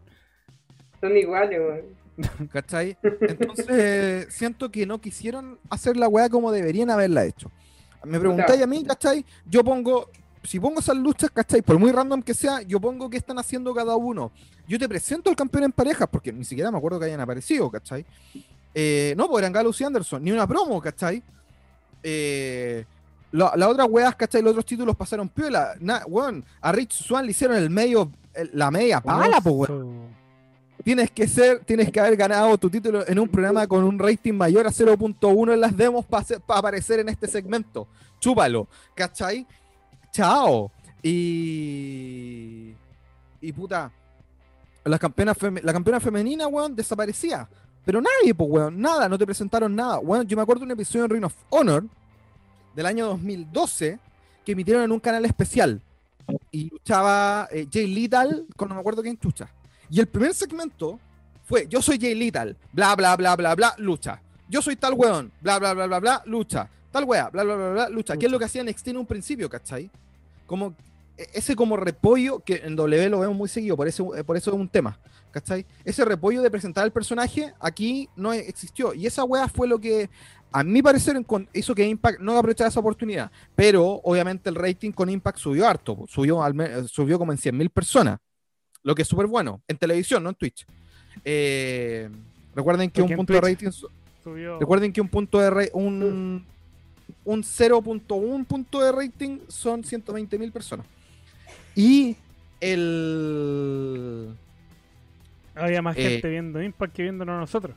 Son 1.00 1.16
iguales, 1.16 1.58
weón. 1.60 2.00
¿Cachai? 2.52 2.96
Entonces, 3.02 4.26
siento 4.32 4.70
que 4.70 4.86
no 4.86 5.00
quisieron 5.00 5.58
hacer 5.70 5.96
la 5.96 6.06
weá 6.08 6.28
como 6.28 6.52
deberían 6.52 6.90
haberla 6.90 7.24
hecho. 7.24 7.50
Me 8.04 8.18
preguntáis 8.18 8.62
a 8.62 8.66
mí, 8.66 8.84
¿cachai? 8.84 9.24
Yo 9.46 9.62
pongo, 9.64 10.10
si 10.42 10.58
pongo 10.60 10.80
esas 10.80 10.96
luchas, 10.96 11.30
¿cachai? 11.30 11.62
Por 11.62 11.78
muy 11.78 11.92
random 11.92 12.22
que 12.22 12.34
sea, 12.34 12.62
yo 12.62 12.80
pongo 12.80 13.08
qué 13.10 13.16
están 13.16 13.38
haciendo 13.38 13.74
cada 13.74 13.96
uno. 13.96 14.32
Yo 14.68 14.78
te 14.78 14.88
presento 14.88 15.28
al 15.30 15.36
campeón 15.36 15.64
en 15.64 15.72
parejas, 15.72 16.08
porque 16.10 16.32
ni 16.32 16.44
siquiera 16.44 16.70
me 16.70 16.78
acuerdo 16.78 16.98
que 17.00 17.06
hayan 17.06 17.20
aparecido, 17.20 17.70
¿cachai? 17.70 18.04
Eh, 18.74 19.14
no, 19.16 19.28
pues 19.28 19.42
eran 19.42 19.52
Galus 19.52 19.80
y 19.80 19.84
Anderson, 19.84 20.22
ni 20.22 20.30
una 20.32 20.46
promo, 20.46 20.80
¿cachai? 20.80 21.22
Eh, 22.02 22.84
la, 23.32 23.52
la 23.56 23.68
otra 23.68 23.84
weas, 23.84 24.14
¿cachai? 24.16 24.42
Los 24.42 24.50
otros 24.52 24.66
títulos 24.66 24.96
pasaron 24.96 25.28
piola. 25.28 25.74
Na, 25.80 26.02
weón, 26.06 26.44
a 26.60 26.72
Rich 26.72 26.92
Swan 26.92 27.24
le 27.24 27.32
hicieron 27.32 27.56
el 27.56 27.70
medio, 27.70 28.10
el- 28.34 28.50
la 28.54 28.70
media 28.70 29.00
pala, 29.00 29.40
pues, 29.40 29.70
weón 29.70 30.20
tienes 30.82 31.10
que 31.10 31.28
ser, 31.28 31.60
tienes 31.66 31.92
que 31.92 32.00
haber 32.00 32.16
ganado 32.16 32.56
tu 32.56 32.70
título 32.70 33.06
en 33.06 33.18
un 33.18 33.28
programa 33.28 33.66
con 33.66 33.84
un 33.84 33.98
rating 33.98 34.32
mayor 34.32 34.66
a 34.66 34.70
0.1 34.70 35.52
en 35.52 35.60
las 35.60 35.76
demos 35.76 36.06
para 36.06 36.24
aparecer 36.48 37.00
en 37.00 37.10
este 37.10 37.28
segmento. 37.28 37.86
Chúpalo, 38.18 38.66
¿cachai? 38.94 39.46
Chao. 40.10 40.72
Y. 41.02 42.74
Y 43.40 43.52
puta. 43.52 43.90
La 44.84 44.98
campeona, 44.98 45.34
la 45.62 45.72
campeona 45.72 46.00
femenina, 46.00 46.46
weón, 46.48 46.74
desaparecía. 46.74 47.46
Pero 47.90 48.02
nadie, 48.02 48.32
pues, 48.36 48.48
weón, 48.48 48.80
nada, 48.80 49.08
no 49.08 49.18
te 49.18 49.26
presentaron 49.26 49.74
nada. 49.74 49.98
Weón, 49.98 50.24
yo 50.24 50.36
me 50.36 50.44
acuerdo 50.44 50.60
de 50.60 50.66
un 50.66 50.70
episodio 50.70 51.06
en 51.06 51.10
Ring 51.10 51.24
of 51.24 51.34
Honor 51.48 51.84
del 52.72 52.86
año 52.86 53.04
2012 53.06 53.98
que 54.44 54.52
emitieron 54.52 54.84
en 54.84 54.92
un 54.92 55.00
canal 55.00 55.24
especial. 55.24 55.82
Y 56.52 56.70
luchaba 56.70 57.48
eh, 57.50 57.66
Jay 57.68 57.88
Lethal 57.92 58.46
con 58.56 58.68
no 58.68 58.76
me 58.76 58.80
acuerdo 58.80 59.02
quién 59.02 59.18
chucha. 59.18 59.50
Y 59.90 59.98
el 59.98 60.06
primer 60.06 60.34
segmento 60.34 61.00
fue, 61.42 61.66
yo 61.66 61.82
soy 61.82 61.98
Jay 62.00 62.14
Lethal, 62.14 62.56
bla, 62.72 62.94
bla, 62.94 63.16
bla, 63.16 63.34
bla, 63.34 63.56
bla, 63.56 63.74
lucha. 63.78 64.22
Yo 64.48 64.62
soy 64.62 64.76
tal 64.76 64.94
weón, 64.94 65.32
bla, 65.40 65.58
bla, 65.58 65.74
bla, 65.74 65.86
bla, 65.88 65.98
bla, 65.98 66.22
lucha. 66.26 66.70
Tal 66.92 67.02
wea, 67.02 67.28
bla, 67.28 67.42
bla, 67.42 67.56
bla, 67.56 67.70
bla, 67.70 67.88
lucha. 67.88 68.16
¿Qué 68.16 68.26
es 68.26 68.30
lo 68.30 68.38
que 68.38 68.44
hacía 68.44 68.62
NXT 68.62 68.86
en 68.86 68.98
un 68.98 69.06
principio, 69.06 69.50
cachai? 69.50 69.90
Como, 70.46 70.68
e- 70.68 70.74
ese 71.16 71.54
como 71.56 71.76
repollo, 71.76 72.40
que 72.40 72.62
en 72.64 72.76
W 72.76 73.08
lo 73.10 73.20
vemos 73.20 73.36
muy 73.36 73.48
seguido, 73.48 73.76
por 73.76 73.86
eso, 73.88 74.10
por 74.26 74.36
eso 74.36 74.50
es 74.50 74.56
un 74.56 74.68
tema, 74.68 74.98
¿cachai? 75.30 75.66
Ese 75.84 76.04
repollo 76.04 76.40
de 76.42 76.50
presentar 76.50 76.84
al 76.84 76.92
personaje 76.92 77.52
aquí 77.60 78.08
no 78.16 78.32
existió. 78.32 78.94
Y 78.94 79.06
esa 79.06 79.24
wea 79.24 79.46
fue 79.48 79.68
lo 79.68 79.78
que, 79.78 80.08
a 80.52 80.64
mi 80.64 80.82
parecer, 80.82 81.16
hizo 81.52 81.74
que 81.74 81.86
Impact 81.86 82.20
no 82.20 82.36
aprovechara 82.38 82.68
esa 82.68 82.80
oportunidad. 82.80 83.30
Pero, 83.54 84.00
obviamente, 84.02 84.48
el 84.48 84.54
rating 84.56 84.92
con 84.92 85.10
Impact 85.10 85.38
subió 85.38 85.68
harto, 85.68 86.06
subió, 86.08 86.42
al 86.42 86.88
subió 86.88 87.18
como 87.18 87.32
en 87.32 87.38
100.000 87.38 87.68
personas 87.70 88.18
lo 88.82 88.94
que 88.94 89.02
es 89.02 89.08
súper 89.08 89.26
bueno, 89.26 89.60
en 89.68 89.76
televisión, 89.76 90.22
no 90.22 90.30
en 90.30 90.34
Twitch. 90.36 90.64
Eh, 91.22 92.08
recuerden 92.54 92.90
que 92.90 93.02
Porque 93.02 93.12
un 93.12 93.16
punto 93.18 93.32
de 93.34 93.40
rating, 93.42 93.68
Subió. 94.24 94.58
recuerden 94.58 94.90
que 94.92 95.00
un 95.02 95.08
punto 95.08 95.38
de 95.38 95.50
ra- 95.50 95.68
un, 95.74 96.46
un 97.24 97.42
0.1 97.42 98.46
punto 98.46 98.80
de 98.80 98.90
rating 98.92 99.40
son 99.48 99.84
120 99.84 100.38
mil 100.38 100.50
personas. 100.50 100.86
Y 101.74 102.16
el 102.60 104.34
Había 105.54 105.82
más 105.82 105.96
Eh, 105.96 106.02
gente 106.02 106.28
viendo 106.28 106.62
Impact 106.62 106.94
que 106.94 107.02
viéndonos 107.02 107.38
nosotros. 107.38 107.74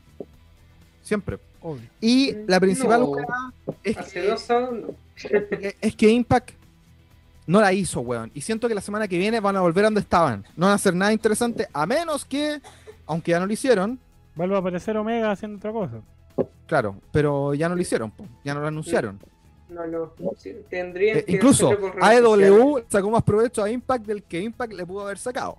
Siempre. 1.02 1.40
Obvio. 1.62 1.88
Y 2.02 2.34
la 2.48 2.60
principal 2.60 3.02
No. 3.02 3.16
es 3.84 3.98
que, 4.08 5.76
es 5.82 6.04
Impact 6.12 6.52
no 7.46 7.60
la 7.60 7.74
hizo, 7.74 8.02
weón. 8.02 8.32
Y 8.34 8.42
siento 8.42 8.68
que 8.68 8.76
la 8.76 8.82
semana 8.82 9.08
que 9.08 9.18
viene 9.18 9.40
van 9.40 9.58
a 9.58 9.62
volver 9.62 9.86
a 9.86 9.88
donde 9.88 10.02
estaban. 10.02 10.46
No 10.56 10.68
van 10.68 10.74
a 10.74 10.76
hacer 10.76 10.96
nada 10.96 11.12
interesante, 11.12 11.68
a 11.74 11.86
menos 11.86 12.26
que, 12.26 12.62
aunque 13.06 13.32
ya 13.32 13.40
no 13.40 13.46
lo 13.46 13.54
hicieron, 13.54 14.00
Vuelve 14.36 14.56
a 14.56 14.60
aparecer 14.60 14.98
Omega 14.98 15.32
haciendo 15.32 15.58
otra 15.58 15.72
cosa. 15.72 16.02
claro, 16.66 16.96
pero 17.12 17.54
ya 17.54 17.70
no 17.70 17.76
lo 17.76 17.82
hicieron, 17.82 18.10
po, 18.10 18.26
ya 18.44 18.56
no 18.56 18.62
lo 18.62 18.68
anunciaron. 18.68 19.20
No. 19.74 20.14
tendrían 20.70 21.18
Eh, 21.18 21.26
que 21.26 21.32
incluso. 21.34 21.72
AEW 22.02 22.84
sacó 22.90 23.10
más 23.12 23.24
provecho 23.24 23.64
a 23.64 23.70
Impact 23.70 24.06
del 24.06 24.24
que 24.24 24.42
Impact 24.42 24.74
le 24.74 24.86
pudo 24.86 25.02
haber 25.02 25.18
sacado. 25.18 25.58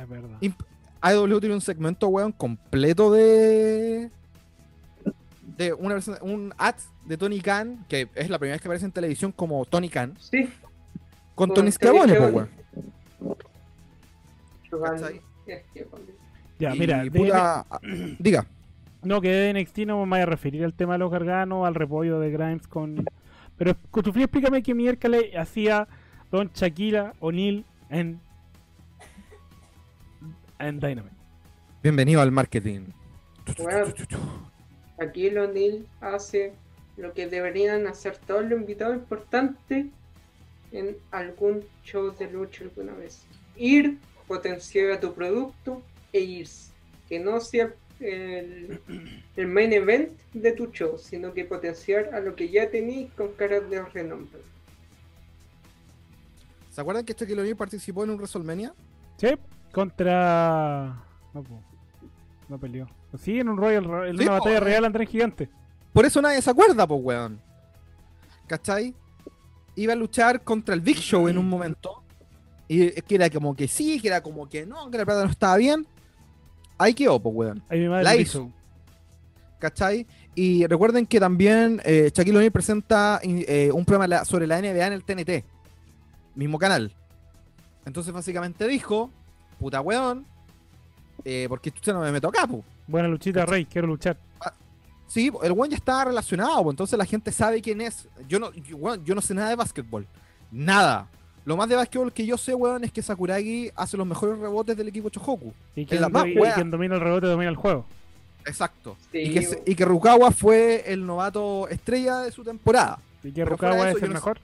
Es 0.00 0.08
verdad. 0.08 0.38
Imp- 0.40 0.64
AEW 1.00 1.40
tiene 1.40 1.54
un 1.54 1.60
segmento, 1.60 2.08
weón, 2.08 2.32
completo 2.32 3.12
de. 3.12 4.10
de 5.56 5.72
una 5.72 5.94
versión- 5.94 6.18
un 6.20 6.52
ad 6.58 6.74
de 7.06 7.16
Tony 7.16 7.40
Khan, 7.40 7.84
que 7.88 8.08
es 8.14 8.28
la 8.28 8.38
primera 8.38 8.54
vez 8.54 8.60
que 8.62 8.68
aparece 8.68 8.84
en 8.86 8.92
televisión 8.92 9.32
como 9.32 9.64
Tony 9.64 9.88
Khan, 9.88 10.14
Sí, 10.20 10.44
con 11.34 11.48
Con 11.48 11.54
Tony 11.54 11.72
Schiavone, 11.72 12.12
Schiavone. 12.14 12.32
weón. 12.36 12.48
Ya, 16.58 16.74
Y, 16.74 16.78
mira, 16.78 17.04
de- 17.04 17.10
puta, 17.10 17.66
diga. 18.18 18.46
No 19.06 19.20
que 19.20 19.30
de 19.30 19.54
NXT 19.54 19.78
no 19.80 20.04
me 20.04 20.10
vaya 20.10 20.24
a 20.24 20.26
referir 20.26 20.64
al 20.64 20.74
tema 20.74 20.94
de 20.94 20.98
los 20.98 21.10
garganos, 21.10 21.66
al 21.66 21.74
repollo 21.74 22.18
de 22.20 22.30
Grimes 22.30 22.66
con. 22.66 23.04
Pero 23.56 23.74
Cutufri, 23.90 24.24
explícame 24.24 24.62
qué 24.62 24.74
miércoles 24.74 25.24
hacía 25.36 25.88
Don 26.30 26.50
Shakira 26.52 27.14
O'Neill 27.20 27.64
en. 27.88 28.20
en 30.58 30.80
Dynamite. 30.80 31.16
Bienvenido 31.82 32.20
al 32.20 32.32
marketing. 32.32 32.86
Bueno. 33.58 33.92
Aquí 34.98 35.28
el 35.28 35.38
O'Neill 35.38 35.86
hace 36.00 36.54
lo 36.96 37.12
que 37.12 37.28
deberían 37.28 37.86
hacer 37.86 38.16
todos 38.16 38.44
los 38.44 38.58
invitados 38.58 38.96
importantes 38.96 39.86
en 40.72 40.96
algún 41.10 41.64
show 41.84 42.14
de 42.16 42.30
lucha 42.30 42.64
alguna 42.64 42.94
vez. 42.94 43.24
Ir, 43.56 43.98
potenciar 44.26 44.90
a 44.90 45.00
tu 45.00 45.14
producto 45.14 45.82
e 46.12 46.20
irse. 46.20 46.72
Que 47.08 47.20
no 47.20 47.40
sea 47.40 47.72
el, 48.00 48.80
el 49.36 49.46
main 49.46 49.72
event 49.72 50.10
de 50.32 50.52
tu 50.52 50.66
show, 50.66 50.98
sino 50.98 51.32
que 51.32 51.44
potenciar 51.44 52.14
a 52.14 52.20
lo 52.20 52.34
que 52.34 52.48
ya 52.48 52.70
tenéis 52.70 53.10
con 53.16 53.32
caras 53.32 53.68
de 53.70 53.82
renombre. 53.82 54.40
¿Se 56.70 56.80
acuerdan 56.80 57.04
que 57.06 57.14
Shaquille 57.14 57.40
O'Neal 57.40 57.56
participó 57.56 58.04
en 58.04 58.10
un 58.10 58.16
WrestleMania? 58.16 58.74
Sí, 59.16 59.28
contra. 59.72 61.02
No, 61.32 61.42
po. 61.42 61.62
no 62.48 62.58
peleó. 62.58 62.86
Sí, 63.18 63.40
en 63.40 63.48
un 63.48 63.56
Royal 63.56 63.84
en 64.08 64.18
Sí, 64.18 64.24
una 64.24 64.38
po, 64.38 64.44
batalla 64.44 64.58
eh. 64.58 64.60
real 64.60 64.84
entre 64.84 65.04
el 65.04 65.08
gigante. 65.08 65.48
Por 65.94 66.04
eso 66.04 66.20
nadie 66.20 66.42
se 66.42 66.50
acuerda, 66.50 66.86
pues, 66.86 67.00
weón. 67.02 67.40
¿Cachai? 68.46 68.94
Iba 69.74 69.94
a 69.94 69.96
luchar 69.96 70.42
contra 70.42 70.74
el 70.74 70.82
Big 70.82 70.98
Show 70.98 71.28
en 71.28 71.38
un 71.38 71.48
momento. 71.48 72.02
Y 72.68 72.88
es 72.88 73.02
que 73.04 73.14
era 73.14 73.30
como 73.30 73.56
que 73.56 73.68
sí, 73.68 73.98
que 73.98 74.08
era 74.08 74.22
como 74.22 74.46
que 74.46 74.66
no, 74.66 74.90
que 74.90 74.98
la 74.98 75.06
plata 75.06 75.24
no 75.24 75.30
estaba 75.30 75.56
bien. 75.56 75.86
Ahí 76.78 76.94
quedó, 76.94 77.18
pues, 77.20 77.34
weón. 77.34 77.62
Ahí 77.68 77.80
mi 77.80 77.88
madre 77.88 78.04
La 78.04 78.16
hizo. 78.16 78.50
¿Cachai? 79.58 80.06
Y 80.34 80.66
recuerden 80.66 81.06
que 81.06 81.18
también 81.18 81.80
eh, 81.84 82.10
Shaquille 82.14 82.36
O'Neal 82.36 82.52
presenta 82.52 83.20
eh, 83.22 83.70
un 83.72 83.84
programa 83.84 84.24
sobre 84.24 84.46
la 84.46 84.60
NBA 84.60 84.86
en 84.86 84.92
el 84.92 85.02
TNT. 85.02 85.44
Mismo 86.34 86.58
canal. 86.58 86.92
Entonces 87.86 88.12
básicamente 88.12 88.68
dijo, 88.68 89.10
puta 89.58 89.80
weón, 89.80 90.26
eh, 91.24 91.46
porque 91.48 91.70
usted 91.70 91.94
no 91.94 92.00
me 92.00 92.12
meto 92.12 92.28
acá, 92.28 92.46
pues. 92.46 92.62
Buena 92.86 93.08
luchita, 93.08 93.46
Rey, 93.46 93.64
quiero 93.64 93.86
luchar. 93.86 94.18
Sí, 95.06 95.30
el 95.42 95.52
weón 95.52 95.70
ya 95.70 95.76
estaba 95.76 96.06
relacionado, 96.06 96.64
pues, 96.64 96.74
entonces 96.74 96.98
la 96.98 97.06
gente 97.06 97.32
sabe 97.32 97.62
quién 97.62 97.80
es. 97.80 98.08
Yo 98.28 98.38
no, 98.38 98.52
yo, 98.52 98.76
weón, 98.76 99.04
yo 99.04 99.14
no 99.14 99.22
sé 99.22 99.34
nada 99.34 99.48
de 99.48 99.56
básquetbol. 99.56 100.06
Nada. 100.50 101.08
Lo 101.46 101.56
más 101.56 101.68
de 101.68 101.76
básquetbol 101.76 102.12
que 102.12 102.26
yo 102.26 102.36
sé, 102.36 102.54
weón, 102.54 102.82
es 102.82 102.90
que 102.90 103.00
Sakuragi 103.00 103.70
hace 103.76 103.96
los 103.96 104.04
mejores 104.04 104.36
rebotes 104.36 104.76
del 104.76 104.88
equipo 104.88 105.08
Chohoku. 105.10 105.54
Y 105.76 105.86
quien, 105.86 106.00
la 106.00 106.08
más 106.08 106.26
y 106.26 106.34
quien 106.34 106.72
domina 106.72 106.96
el 106.96 107.00
rebote 107.00 107.28
domina 107.28 107.48
el 107.48 107.54
juego. 107.54 107.86
Exacto. 108.44 108.96
Sí, 109.12 109.18
y, 109.18 109.32
que, 109.32 109.62
y 109.64 109.74
que 109.76 109.84
Rukawa 109.84 110.32
fue 110.32 110.82
el 110.92 111.06
novato 111.06 111.68
estrella 111.68 112.18
de 112.18 112.32
su 112.32 112.42
temporada. 112.42 112.98
Y 113.22 113.30
que 113.30 113.44
Rukawa 113.44 113.88
eso, 113.88 113.96
es 113.96 114.00
yo 114.00 114.06
el 114.06 114.12
no 114.12 114.18
sé. 114.18 114.24
mejor. 114.24 114.40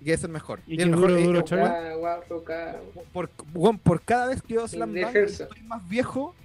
Y 0.00 0.04
que 0.04 0.12
es 0.12 0.22
el 0.22 0.30
mejor. 0.30 0.60
Y 0.68 0.74
Y 0.74 0.76
que 0.76 0.82
el 0.84 0.90
mejor 0.90 1.10
duro, 1.10 1.42
duro, 1.42 1.44
eh, 1.56 2.76
por, 3.12 3.28
por 3.78 4.00
cada 4.02 4.26
vez 4.28 4.42
que 4.42 4.54
veo 4.54 4.68
Slam 4.68 4.94
Dunk 4.94 5.16
estoy 5.16 5.62
más 5.62 5.88
viejo, 5.88 6.36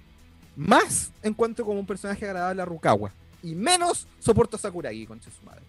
más 0.56 1.12
encuentro 1.22 1.64
como 1.64 1.78
un 1.78 1.86
personaje 1.86 2.26
agradable 2.26 2.62
a 2.62 2.64
Rukawa. 2.64 3.12
Y 3.44 3.54
menos 3.54 4.08
soporto 4.18 4.56
a 4.56 4.58
Sakuragi, 4.58 5.06
concha 5.06 5.30
su 5.30 5.46
madre. 5.46 5.62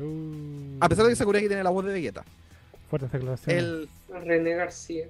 Uh, 0.00 0.78
A 0.80 0.88
pesar 0.88 1.04
de 1.04 1.10
que 1.10 1.16
Sakuragi 1.16 1.48
tiene 1.48 1.62
la 1.62 1.70
voz 1.70 1.84
de 1.84 1.92
Vegeta. 1.92 2.24
Fuertes 2.88 3.12
declaraciones. 3.12 3.62
El, 3.62 3.88
René 4.24 4.54
García. 4.54 5.06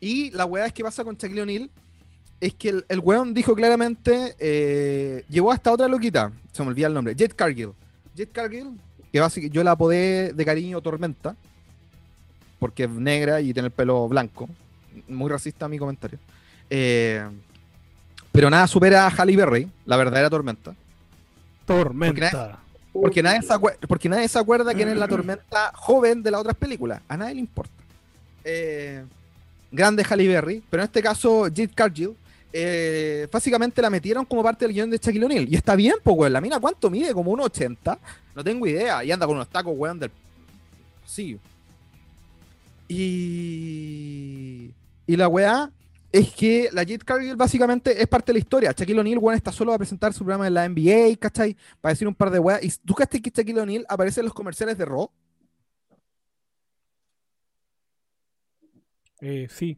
Y 0.00 0.30
la 0.30 0.44
weá 0.44 0.66
es 0.66 0.72
que 0.72 0.84
pasa 0.84 1.02
con 1.04 1.16
Shaquille 1.16 1.42
O'Neal 1.42 1.70
es 2.40 2.54
que 2.54 2.68
el, 2.68 2.84
el 2.88 3.00
weón 3.00 3.34
dijo 3.34 3.54
claramente, 3.54 4.36
eh, 4.38 5.24
llevó 5.28 5.50
hasta 5.52 5.72
otra 5.72 5.88
loquita, 5.88 6.32
se 6.52 6.62
me 6.62 6.68
olvida 6.68 6.86
el 6.86 6.94
nombre, 6.94 7.14
Jet 7.14 7.34
Cargill. 7.34 7.72
Jet 8.14 8.30
Cargill, 8.32 8.78
que 9.12 9.20
básicamente 9.20 9.54
yo 9.54 9.64
la 9.64 9.72
apodé 9.72 10.32
de 10.32 10.44
cariño 10.44 10.80
Tormenta, 10.80 11.34
porque 12.58 12.84
es 12.84 12.90
negra 12.90 13.40
y 13.40 13.52
tiene 13.52 13.66
el 13.66 13.72
pelo 13.72 14.08
blanco. 14.08 14.48
Muy 15.08 15.30
racista 15.30 15.68
mi 15.68 15.78
comentario. 15.78 16.18
Eh, 16.70 17.24
pero 18.32 18.50
nada 18.50 18.66
supera 18.66 19.06
a 19.06 19.10
Halle 19.10 19.36
Berry, 19.36 19.68
la 19.86 19.96
verdadera 19.96 20.30
Tormenta. 20.30 20.74
Tormenta. 21.68 22.58
Porque 22.92 23.22
nadie, 23.22 23.42
se 23.42 23.52
acuer- 23.54 23.76
porque 23.86 24.08
nadie 24.08 24.28
acuerda 24.34 24.74
quién 24.74 24.88
es 24.88 24.96
la 24.96 25.06
tormenta 25.06 25.70
joven 25.74 26.22
de 26.22 26.30
las 26.32 26.40
otras 26.40 26.56
películas. 26.56 27.00
A 27.06 27.16
nadie 27.16 27.34
le 27.34 27.40
importa. 27.40 27.72
Eh, 28.42 29.04
grande 29.70 30.04
Halle 30.08 30.26
Berry, 30.26 30.62
pero 30.68 30.82
en 30.82 30.86
este 30.86 31.02
caso 31.02 31.42
Jade 31.44 31.68
Cargill, 31.68 32.16
eh, 32.52 33.28
básicamente 33.30 33.82
la 33.82 33.90
metieron 33.90 34.24
como 34.24 34.42
parte 34.42 34.64
del 34.64 34.74
guion 34.74 34.90
de 34.90 34.96
Shaquille 34.98 35.26
O'Neal. 35.26 35.46
Y 35.48 35.54
está 35.54 35.76
bien, 35.76 35.94
pues, 36.02 36.16
weón. 36.16 36.32
La 36.32 36.40
mina, 36.40 36.58
¿cuánto 36.58 36.90
mide? 36.90 37.12
Como 37.12 37.30
1,80. 37.30 37.98
No 38.34 38.42
tengo 38.42 38.66
idea. 38.66 39.04
Y 39.04 39.12
anda 39.12 39.26
con 39.26 39.36
unos 39.36 39.48
tacos, 39.48 39.74
weón, 39.76 39.98
del... 40.00 40.10
Sí. 41.06 41.38
Y... 42.88 44.70
Y 45.06 45.16
la 45.16 45.28
weá 45.28 45.70
es 46.10 46.32
que 46.32 46.70
la 46.72 46.82
Jade 46.82 46.98
Cargill 46.98 47.36
básicamente 47.36 48.00
es 48.00 48.06
parte 48.08 48.32
de 48.32 48.34
la 48.34 48.38
historia. 48.38 48.72
Shaquille 48.76 49.00
O'Neal, 49.00 49.20
está 49.34 49.52
solo 49.52 49.72
a 49.72 49.78
presentar 49.78 50.12
su 50.12 50.20
programa 50.24 50.46
en 50.46 50.54
la 50.54 50.68
NBA, 50.68 51.16
¿cachai? 51.18 51.56
Para 51.80 51.92
decir 51.92 52.08
un 52.08 52.14
par 52.14 52.30
de 52.30 52.38
weas. 52.38 52.62
¿Y 52.64 52.72
tú 52.84 52.94
crees 52.94 53.10
que 53.10 53.30
Shaquille 53.30 53.60
O'Neal 53.60 53.84
aparece 53.88 54.20
en 54.20 54.26
los 54.26 54.34
comerciales 54.34 54.78
de 54.78 54.84
Raw? 54.86 55.10
Eh, 59.20 59.48
sí. 59.50 59.76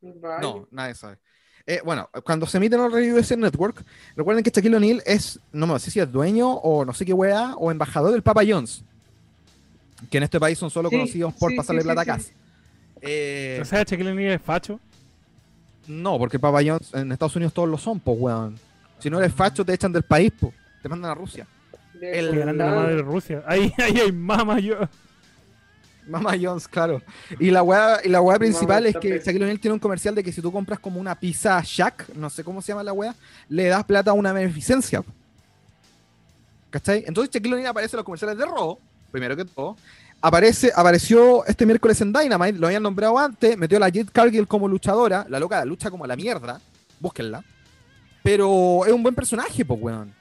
No, 0.00 0.66
nadie 0.70 0.94
sabe. 0.94 1.18
Eh, 1.66 1.80
bueno, 1.84 2.08
cuando 2.24 2.46
se 2.46 2.56
emite 2.56 2.74
en 2.74 2.82
el 2.82 3.12
USA 3.12 3.36
Network, 3.36 3.84
recuerden 4.16 4.42
que 4.42 4.50
Shaquille 4.50 4.76
O'Neal 4.76 5.02
es, 5.06 5.38
no 5.52 5.66
me 5.66 5.78
sé 5.78 5.90
si 5.90 6.00
es 6.00 6.10
dueño 6.10 6.50
o 6.54 6.84
no 6.84 6.92
sé 6.92 7.04
qué 7.04 7.12
wea, 7.12 7.54
o 7.56 7.70
embajador 7.70 8.10
del 8.12 8.22
Papa 8.22 8.40
John's, 8.48 8.82
que 10.10 10.16
en 10.16 10.24
este 10.24 10.40
país 10.40 10.58
son 10.58 10.70
solo 10.70 10.88
Sí, 10.88 10.96
conocidos 10.96 11.34
por 11.34 11.50
sí, 11.50 11.56
pasarle 11.56 11.82
sí, 11.82 11.86
plata 11.86 12.02
sí, 12.04 12.10
a 12.10 12.14
sí. 12.18 12.20
casa. 12.30 12.34
Eh, 13.02 13.58
O 13.62 13.64
sea, 13.64 13.84
Shaquille 13.84 14.10
O'Neal 14.10 14.32
es 14.32 14.42
facho. 14.42 14.80
No, 15.86 16.18
porque 16.18 16.36
el 16.36 16.40
Papa 16.40 16.60
John's 16.64 16.92
en 16.94 17.10
Estados 17.12 17.36
Unidos 17.36 17.52
todos 17.52 17.68
lo 17.68 17.78
son, 17.78 17.98
pues, 18.00 18.16
weón. 18.18 18.58
Si 18.98 19.08
no 19.10 19.18
eres 19.18 19.32
facho, 19.32 19.64
te 19.64 19.72
echan 19.72 19.92
del 19.92 20.02
país, 20.02 20.32
pues. 20.38 20.52
Te 20.82 20.88
mandan 20.88 21.10
a 21.10 21.14
Rusia. 21.14 21.46
De 21.94 22.18
el- 22.18 22.38
la 22.38 22.52
madre 22.52 22.96
de 22.96 23.02
Rusia. 23.02 23.42
Ahí, 23.46 23.72
ahí 23.78 23.98
hay 23.98 24.12
mama 24.12 24.58
yo. 24.60 24.76
Mama 26.08 26.32
John's, 26.40 26.66
claro. 26.66 27.02
Y 27.38 27.50
la 27.50 27.62
weá, 27.62 27.98
y 28.04 28.08
la 28.08 28.20
weá 28.20 28.38
principal 28.38 28.86
es 28.86 28.96
que. 28.96 29.18
Shaquille 29.18 29.44
O'Neal 29.44 29.60
tiene 29.60 29.74
un 29.74 29.78
comercial 29.78 30.14
de 30.14 30.22
que 30.24 30.32
si 30.32 30.40
tú 30.42 30.50
compras 30.50 30.78
como 30.80 30.98
una 30.98 31.14
pizza 31.14 31.60
Shack, 31.64 32.14
no 32.16 32.28
sé 32.30 32.42
cómo 32.42 32.60
se 32.62 32.68
llama 32.72 32.82
la 32.82 32.92
weá, 32.92 33.14
le 33.48 33.66
das 33.66 33.84
plata 33.84 34.10
a 34.10 34.14
una 34.14 34.32
beneficencia. 34.32 35.02
¿Cachai? 36.70 37.04
Entonces 37.06 37.32
Shaquille 37.32 37.54
O'Neal 37.54 37.70
aparece 37.70 37.96
en 37.96 37.98
los 37.98 38.04
comerciales 38.04 38.38
de 38.38 38.44
Raw, 38.44 38.78
primero 39.10 39.36
que 39.36 39.44
todo. 39.44 39.76
Aparece, 40.22 40.70
apareció 40.74 41.44
este 41.46 41.64
miércoles 41.64 41.98
en 42.02 42.12
Dynamite, 42.12 42.58
lo 42.58 42.66
habían 42.66 42.82
nombrado 42.82 43.18
antes, 43.18 43.56
metió 43.56 43.78
a 43.78 43.80
la 43.80 43.88
Jet 43.88 44.10
Cargill 44.10 44.46
como 44.46 44.68
luchadora, 44.68 45.24
la 45.28 45.38
loca 45.40 45.64
lucha 45.64 45.90
como 45.90 46.06
la 46.06 46.14
mierda, 46.14 46.60
búsquenla. 46.98 47.42
Pero 48.22 48.84
es 48.84 48.92
un 48.92 49.02
buen 49.02 49.14
personaje, 49.14 49.64
pues, 49.64 49.80
weón. 49.80 50.12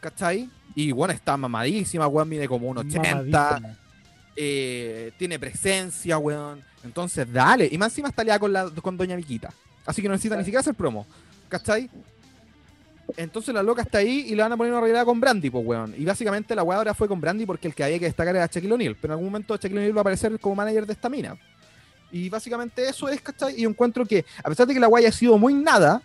¿Cachai? 0.00 0.50
Y 0.74 0.92
bueno, 0.92 1.14
está 1.14 1.36
mamadísima, 1.38 2.06
weón, 2.08 2.28
mide 2.28 2.46
como 2.46 2.68
un 2.68 2.78
80 2.78 3.30
Mamadísimo. 3.32 3.76
eh, 4.36 5.12
tiene 5.16 5.38
presencia, 5.38 6.18
weón. 6.18 6.62
Entonces, 6.84 7.30
dale. 7.32 7.68
Y 7.70 7.78
más 7.78 7.92
encima 7.92 8.08
está 8.08 8.20
aliada 8.22 8.38
con, 8.38 8.52
la, 8.52 8.68
con 8.70 8.96
Doña 8.98 9.16
Viquita. 9.16 9.50
Así 9.86 10.02
que 10.02 10.08
no 10.08 10.12
necesita 10.12 10.36
ni 10.36 10.42
siquiera 10.44 10.60
hacer 10.60 10.74
promo. 10.74 11.06
¿Cachai? 11.48 11.88
Entonces 13.16 13.54
la 13.54 13.62
loca 13.62 13.82
está 13.82 13.98
ahí 13.98 14.26
y 14.28 14.34
le 14.34 14.42
van 14.42 14.52
a 14.52 14.56
poner 14.56 14.72
una 14.72 14.80
realidad 14.80 15.04
con 15.04 15.20
Brandy, 15.20 15.50
pues, 15.50 15.64
weón. 15.66 15.94
Y 15.96 16.04
básicamente 16.04 16.54
la 16.54 16.62
weá 16.62 16.78
ahora 16.78 16.94
fue 16.94 17.08
con 17.08 17.20
Brandy 17.20 17.46
porque 17.46 17.68
el 17.68 17.74
que 17.74 17.84
había 17.84 17.98
que 17.98 18.06
destacar 18.06 18.34
era 18.34 18.46
Shaquille 18.46 18.72
O'Neal. 18.72 18.96
Pero 18.96 19.12
en 19.12 19.18
algún 19.18 19.26
momento 19.26 19.54
Shaquille 19.56 19.78
O'Neal 19.78 19.96
va 19.96 20.00
a 20.00 20.02
aparecer 20.02 20.38
como 20.40 20.54
manager 20.54 20.86
de 20.86 20.92
esta 20.92 21.08
mina. 21.08 21.36
Y 22.10 22.28
básicamente 22.28 22.88
eso 22.88 23.08
es, 23.08 23.20
¿cachai? 23.20 23.60
Y 23.60 23.64
encuentro 23.64 24.04
que, 24.04 24.24
a 24.42 24.48
pesar 24.48 24.66
de 24.66 24.74
que 24.74 24.80
la 24.80 24.88
weá 24.88 25.00
haya 25.00 25.12
sido 25.12 25.38
muy 25.38 25.54
nada, 25.54 26.02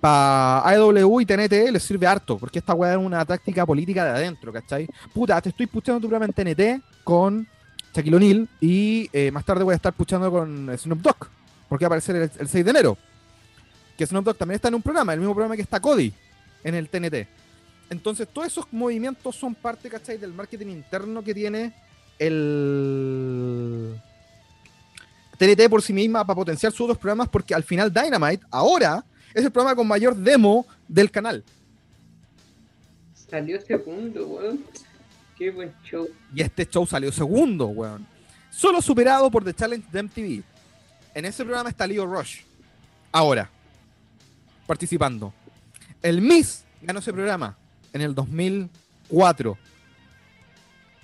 para 0.00 0.66
AEW 0.66 1.20
y 1.20 1.26
TNT 1.26 1.70
les 1.70 1.82
sirve 1.82 2.06
harto, 2.06 2.38
porque 2.38 2.58
esta 2.58 2.74
weá 2.74 2.92
es 2.92 2.98
una 2.98 3.24
táctica 3.24 3.66
política 3.66 4.04
de 4.04 4.10
adentro, 4.10 4.52
¿cachai? 4.52 4.88
Puta, 5.12 5.40
te 5.40 5.50
estoy 5.50 5.66
puchando 5.66 6.00
tu 6.00 6.08
programa 6.08 6.26
en 6.26 6.32
TNT 6.32 6.82
con 7.04 7.46
Shaquille 7.94 8.16
O'Neal 8.16 8.48
y 8.60 9.10
eh, 9.12 9.30
más 9.30 9.44
tarde 9.44 9.64
voy 9.64 9.72
a 9.72 9.76
estar 9.76 9.92
puchando 9.92 10.30
con 10.30 10.70
Snoop 10.76 11.00
Dogg, 11.00 11.28
porque 11.68 11.84
va 11.84 11.86
a 11.86 11.88
aparecer 11.88 12.16
el, 12.16 12.30
el 12.38 12.48
6 12.48 12.64
de 12.64 12.70
enero. 12.70 12.98
Que 14.00 14.06
Snoop 14.06 14.24
Dogg 14.24 14.38
también 14.38 14.54
está 14.54 14.68
en 14.68 14.76
un 14.76 14.80
programa, 14.80 15.12
el 15.12 15.20
mismo 15.20 15.34
programa 15.34 15.54
que 15.56 15.60
está 15.60 15.78
Cody 15.78 16.10
en 16.64 16.74
el 16.74 16.88
TNT. 16.88 17.28
Entonces, 17.90 18.26
todos 18.26 18.46
esos 18.46 18.64
movimientos 18.72 19.36
son 19.36 19.54
parte, 19.54 19.90
¿cachai? 19.90 20.16
Del 20.16 20.32
marketing 20.32 20.68
interno 20.68 21.22
que 21.22 21.34
tiene 21.34 21.74
el 22.18 23.94
TNT 25.36 25.68
por 25.68 25.82
sí 25.82 25.92
misma 25.92 26.24
para 26.24 26.34
potenciar 26.34 26.72
sus 26.72 26.80
otros 26.80 26.96
programas, 26.96 27.28
porque 27.28 27.54
al 27.54 27.62
final 27.62 27.92
Dynamite 27.92 28.42
ahora 28.50 29.04
es 29.34 29.44
el 29.44 29.50
programa 29.50 29.76
con 29.76 29.86
mayor 29.86 30.16
demo 30.16 30.66
del 30.88 31.10
canal. 31.10 31.44
Salió 33.28 33.60
segundo, 33.60 34.26
weón. 34.28 34.64
Qué 35.36 35.50
buen 35.50 35.74
show. 35.84 36.08
Y 36.34 36.40
este 36.40 36.64
show 36.64 36.86
salió 36.86 37.12
segundo, 37.12 37.66
weón. 37.66 38.06
Solo 38.50 38.80
superado 38.80 39.30
por 39.30 39.44
The 39.44 39.52
Challenge 39.52 39.86
de 39.92 40.02
MTV. 40.02 40.42
En 41.14 41.26
ese 41.26 41.44
programa 41.44 41.68
está 41.68 41.86
Leo 41.86 42.06
Rush. 42.06 42.40
Ahora. 43.12 43.50
Participando. 44.70 45.34
El 46.00 46.22
Miss 46.22 46.62
ganó 46.80 47.00
ese 47.00 47.12
programa 47.12 47.58
en 47.92 48.02
el 48.02 48.14
2004. 48.14 49.58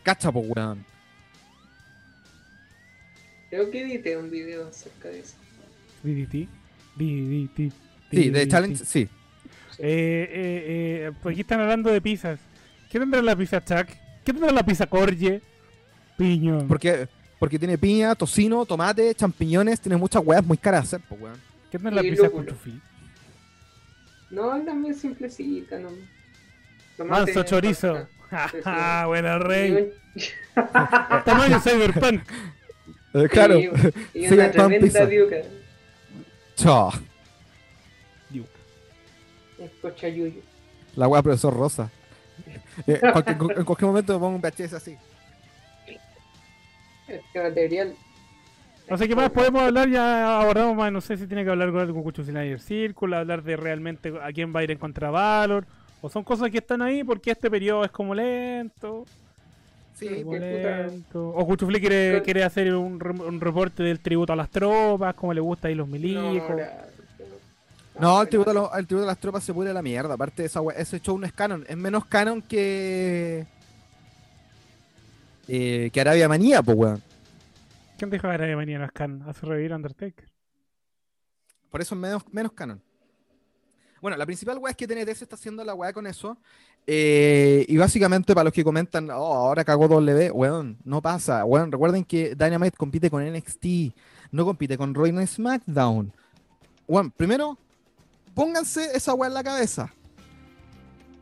Cacha, 0.05 0.31
po, 0.31 0.39
weón. 0.39 0.85
Creo 3.51 3.69
que 3.69 3.83
edité 3.83 4.17
un 4.19 4.31
video 4.31 4.69
acerca 4.69 5.09
de 5.09 5.19
eso. 5.19 5.35
DDT. 6.05 6.49
DDT. 6.95 7.73
Sí, 8.13 8.31
DDT. 8.31 8.49
Challenge, 8.49 8.85
sí. 8.85 9.01
Eh, 9.01 9.09
eh, 9.81 10.29
eh, 10.31 11.13
pues 11.21 11.33
aquí 11.33 11.41
están 11.41 11.59
hablando 11.59 11.91
de 11.91 12.01
pizzas. 12.01 12.39
¿Qué 12.89 13.01
tendrá 13.01 13.21
la 13.21 13.35
pizza 13.35 13.65
Chuck? 13.65 13.89
¿Qué 14.25 14.33
tendrá 14.33 14.53
la 14.53 14.65
pizza 14.65 14.87
Corje? 14.87 15.43
Piñón. 16.17 16.69
Porque, 16.69 17.09
porque 17.41 17.59
tiene 17.59 17.77
piña, 17.77 18.15
tocino, 18.15 18.65
tomate, 18.65 19.13
champiñones, 19.17 19.81
tiene 19.81 19.97
muchas 19.97 20.23
weas 20.25 20.47
muy 20.47 20.57
caras 20.57 20.83
de 20.83 20.87
hacer, 20.99 21.09
po, 21.09 21.17
weón. 21.17 21.41
¿Qué 21.69 21.79
tendrá 21.79 22.01
la 22.01 22.07
y 22.07 22.13
pizza 22.13 22.31
cuchufí? 22.31 22.81
No, 24.31 24.57
la 24.59 24.75
mía 24.75 24.93
es 24.93 25.01
simplecita, 25.01 25.79
no. 25.79 25.91
Manso 27.05 27.43
chorizo. 27.45 27.97
Sí, 27.97 28.05
sí. 28.53 28.59
Jaja, 28.63 29.07
buena 29.07 29.39
rey. 29.39 29.93
Y 30.15 30.23
Tamaño 31.25 31.61
cyberpunk. 31.61 32.23
Eh, 33.15 33.29
claro. 33.31 33.59
Y, 33.59 33.71
y 34.15 34.27
una 34.29 34.51
tremenda 34.51 34.79
pizza. 34.87 35.07
diuca. 35.07 35.37
Chao. 36.57 36.93
Digo, 38.31 38.47
Es 39.59 39.71
cochayuyo. 39.81 40.41
La 40.97 41.07
wea 41.09 41.23
profesor 41.23 41.55
Rosa. 41.55 41.91
Eh, 42.87 43.01
cualquier- 43.13 43.59
en 43.59 43.65
cualquier 43.65 43.87
momento 43.87 44.13
me 44.15 44.19
pongo 44.19 44.37
un 44.37 44.41
VHS 44.43 44.75
así. 44.75 44.97
Este 47.09 47.43
material. 47.43 47.95
No 48.89 48.97
sé 48.97 49.09
qué 49.09 49.17
más 49.17 49.31
podemos 49.31 49.63
hablar, 49.63 49.89
ya 49.91 50.41
abordamos 50.41 50.77
más, 50.77 50.93
no 50.93 51.01
sé 51.01 51.17
si 51.17 51.27
tiene 51.27 51.43
que 51.45 51.51
hablar 51.51 51.71
con 51.73 51.81
algo 51.81 52.05
con 52.05 52.15
Snyder 52.25 52.61
Circle, 52.61 53.17
hablar 53.17 53.43
de 53.43 53.57
realmente 53.57 54.13
a 54.23 54.33
quién 54.33 54.55
va 54.55 54.61
a 54.61 54.65
ir 54.65 54.71
en 54.71 54.79
contra 54.79 55.11
Valor, 55.11 55.67
o 56.01 56.09
son 56.09 56.23
cosas 56.23 56.51
que 56.51 56.59
están 56.59 56.83
ahí 56.83 57.03
porque 57.03 57.33
este 57.33 57.51
periodo 57.51 57.85
es 57.85 57.91
como 57.91 58.15
lento, 58.15 59.05
Sí, 59.99 60.23
como 60.23 60.37
lento. 60.37 61.31
O 61.31 61.47
Cuchufli 61.47 61.81
quiere, 61.81 62.11
Pero- 62.13 62.23
quiere 62.23 62.45
hacer 62.45 62.75
un, 62.75 63.03
un 63.03 63.41
reporte 63.41 63.83
del 63.83 63.99
tributo 63.99 64.33
a 64.33 64.37
las 64.37 64.51
tropas, 64.51 65.15
como 65.15 65.33
le 65.35 65.41
gusta 65.41 65.69
ahí 65.69 65.75
los 65.75 65.89
No, 65.89 65.93
milicos. 65.93 66.57
No, 67.99 68.21
el 68.21 68.29
tributo, 68.29 68.51
a 68.51 68.55
los- 68.55 68.71
el 68.79 68.87
tributo 68.87 69.05
a 69.05 69.13
las 69.13 69.19
tropas 69.19 69.43
se 69.43 69.55
pudre 69.55 69.73
la 69.73 69.81
mierda. 69.81 70.13
Aparte, 70.15 70.45
esa 70.45 70.61
ese 70.77 71.01
show 71.01 71.19
no 71.19 71.25
es 71.25 71.33
canon. 71.33 71.65
Es 71.67 71.77
menos 71.79 72.05
canon 72.05 72.43
que. 72.43 73.47
eh, 75.49 75.89
que 75.93 76.01
Arabia 76.03 76.29
Manía, 76.29 76.63
pues, 76.63 76.77
weón. 76.77 77.03
¿Quién 77.97 78.11
dijo 78.11 78.29
que 78.31 78.37
de 78.37 78.57
mañana 78.57 78.89
Scan? 78.89 79.23
Hace 79.27 79.47
revivir 79.47 79.73
Undertaker. 79.73 80.31
Por 81.71 81.81
eso 81.81 81.95
es 81.95 82.01
menos, 82.01 82.23
menos 82.31 82.53
canon. 82.53 82.83
Bueno, 84.03 84.19
la 84.19 84.27
principal 84.27 84.59
weá 84.59 84.71
es 84.71 84.77
que 84.77 84.87
TNT 84.87 85.15
se 85.15 85.25
está 85.25 85.37
haciendo 85.37 85.65
la 85.65 85.75
weá 85.75 85.93
con 85.93 86.07
eso. 86.07 86.37
eh, 86.87 87.65
y 87.67 87.77
básicamente, 87.79 88.35
para 88.35 88.45
los 88.45 88.53
que 88.53 88.63
comentan, 88.63 89.11
oh, 89.11 89.15
ahora 89.15 89.65
cagó 89.65 89.89
W, 89.89 90.31
weón, 90.31 90.79
no 90.85 91.01
pasa. 91.01 91.45
Weón, 91.45 91.73
recuerden 91.73 92.05
que 92.05 92.35
Dynamite 92.35 92.77
compite 92.77 93.11
con 93.11 93.25
NXT, 93.25 93.67
no 94.31 94.45
compite 94.45 94.77
con 94.77 94.95
Raw 94.95 95.07
y 95.07 95.27
SmackDown. 95.27 96.13
Weón, 96.87 97.11
primero, 97.11 97.59
pónganse 98.35 98.95
esa 98.95 99.15
weá 99.15 99.29
en 99.29 99.35
la 99.35 99.43
cabeza. 99.43 99.93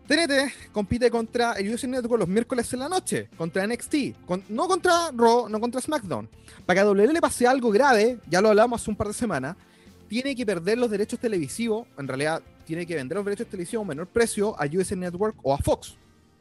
TNT 0.06 0.70
compite 0.72 1.10
contra 1.10 1.52
el 1.54 1.72
USA 1.72 1.86
Network 1.86 2.20
los 2.20 2.28
miércoles 2.28 2.72
en 2.74 2.80
la 2.80 2.88
noche, 2.88 3.28
contra 3.38 3.66
NXT, 3.66 3.94
con- 4.26 4.42
no 4.50 4.66
contra 4.68 5.10
Raw, 5.16 5.48
no 5.48 5.58
contra 5.60 5.80
SmackDown. 5.80 6.28
Para 6.66 6.76
que 6.76 6.80
a 6.80 6.84
W 6.84 7.12
le 7.12 7.20
pase 7.20 7.46
algo 7.46 7.70
grave, 7.70 8.18
ya 8.28 8.40
lo 8.40 8.50
hablamos 8.50 8.80
hace 8.82 8.90
un 8.90 8.96
par 8.96 9.06
de 9.08 9.14
semanas, 9.14 9.56
tiene 10.08 10.36
que 10.36 10.44
perder 10.44 10.76
los 10.78 10.90
derechos 10.90 11.18
televisivos, 11.18 11.86
en 11.98 12.06
realidad 12.06 12.42
tiene 12.66 12.86
que 12.86 12.94
vender 12.94 13.16
los 13.16 13.24
derechos 13.24 13.46
televisivos 13.46 13.80
a 13.80 13.82
un 13.82 13.88
menor 13.88 14.06
precio 14.06 14.54
a 14.60 14.66
USA 14.66 14.94
Network 14.96 15.36
o 15.42 15.54
a 15.54 15.58
Fox. 15.58 15.94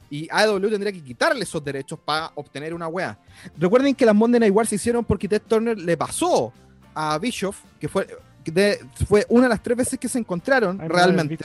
Y 0.09 0.28
AEW 0.30 0.70
tendría 0.70 0.91
que 0.91 1.01
quitarle 1.01 1.43
esos 1.43 1.64
derechos 1.64 1.97
para 2.03 2.32
obtener 2.36 2.74
una 2.74 2.88
wea. 2.88 3.18
Recuerden 3.57 3.95
que 3.95 4.05
las 4.05 4.14
Monday 4.14 4.39
Night 4.41 4.53
Wars 4.53 4.70
se 4.70 4.76
hicieron 4.76 5.03
porque 5.03 5.28
Ted 5.28 5.41
Turner 5.47 5.78
le 5.80 5.97
pasó 5.97 6.53
a 6.93 7.18
Bischoff, 7.18 7.61
que 7.80 7.88
fue, 7.88 8.07
de- 8.45 8.80
fue 9.07 9.26
una 9.30 9.43
de 9.43 9.49
las 9.49 9.64
tres 9.64 9.76
veces 9.78 9.97
que 9.97 10.07
se 10.09 10.20
encontraron 10.20 10.80
Ay, 10.82 10.88
realmente. 10.89 11.38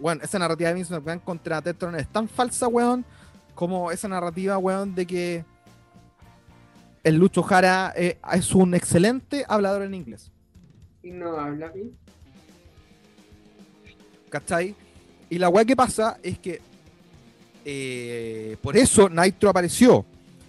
Bueno, 0.00 0.22
esa 0.24 0.38
narrativa 0.38 0.70
de 0.70 0.74
Vince 0.74 0.94
McMahon 0.94 1.20
contra 1.20 1.62
Ted 1.62 1.76
Turner 1.76 2.00
es 2.00 2.08
tan 2.08 2.28
falsa, 2.28 2.66
weón, 2.68 3.04
como 3.54 3.90
esa 3.90 4.08
narrativa, 4.08 4.58
weón, 4.58 4.94
de 4.94 5.06
que 5.06 5.44
el 7.04 7.16
Lucho 7.16 7.42
Jara 7.42 7.92
eh, 7.96 8.18
es 8.32 8.52
un 8.52 8.74
excelente 8.74 9.44
hablador 9.48 9.82
en 9.82 9.94
inglés. 9.94 10.32
Y 11.02 11.10
no 11.12 11.38
habla 11.38 11.68
bien. 11.68 11.96
¿Cachai? 14.28 14.74
Y 15.30 15.38
la 15.38 15.48
weá 15.48 15.64
que 15.64 15.76
pasa 15.76 16.18
es 16.22 16.38
que 16.38 16.60
eh, 17.64 18.56
por 18.60 18.76
eso 18.76 19.08
Nitro 19.08 19.50
apareció 19.50 20.04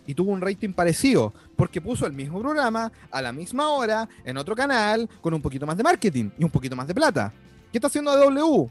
y 0.08 0.14
tuvo 0.14 0.32
un 0.32 0.42
rating 0.42 0.72
parecido, 0.72 1.34
porque 1.56 1.82
puso 1.82 2.06
el 2.06 2.14
mismo 2.14 2.40
programa 2.40 2.92
a 3.12 3.22
la 3.22 3.32
misma 3.32 3.70
hora 3.70 4.08
en 4.24 4.38
otro 4.38 4.56
canal 4.56 5.08
con 5.22 5.34
un 5.34 5.42
poquito 5.42 5.66
más 5.68 5.78
de 5.78 5.84
marketing 5.84 6.30
y 6.38 6.44
un 6.44 6.50
poquito 6.50 6.76
más 6.76 6.88
de 6.88 6.96
plata. 6.96 7.32
¿Qué 7.72 7.78
está 7.78 7.88
haciendo 7.88 8.12
AW? 8.12 8.70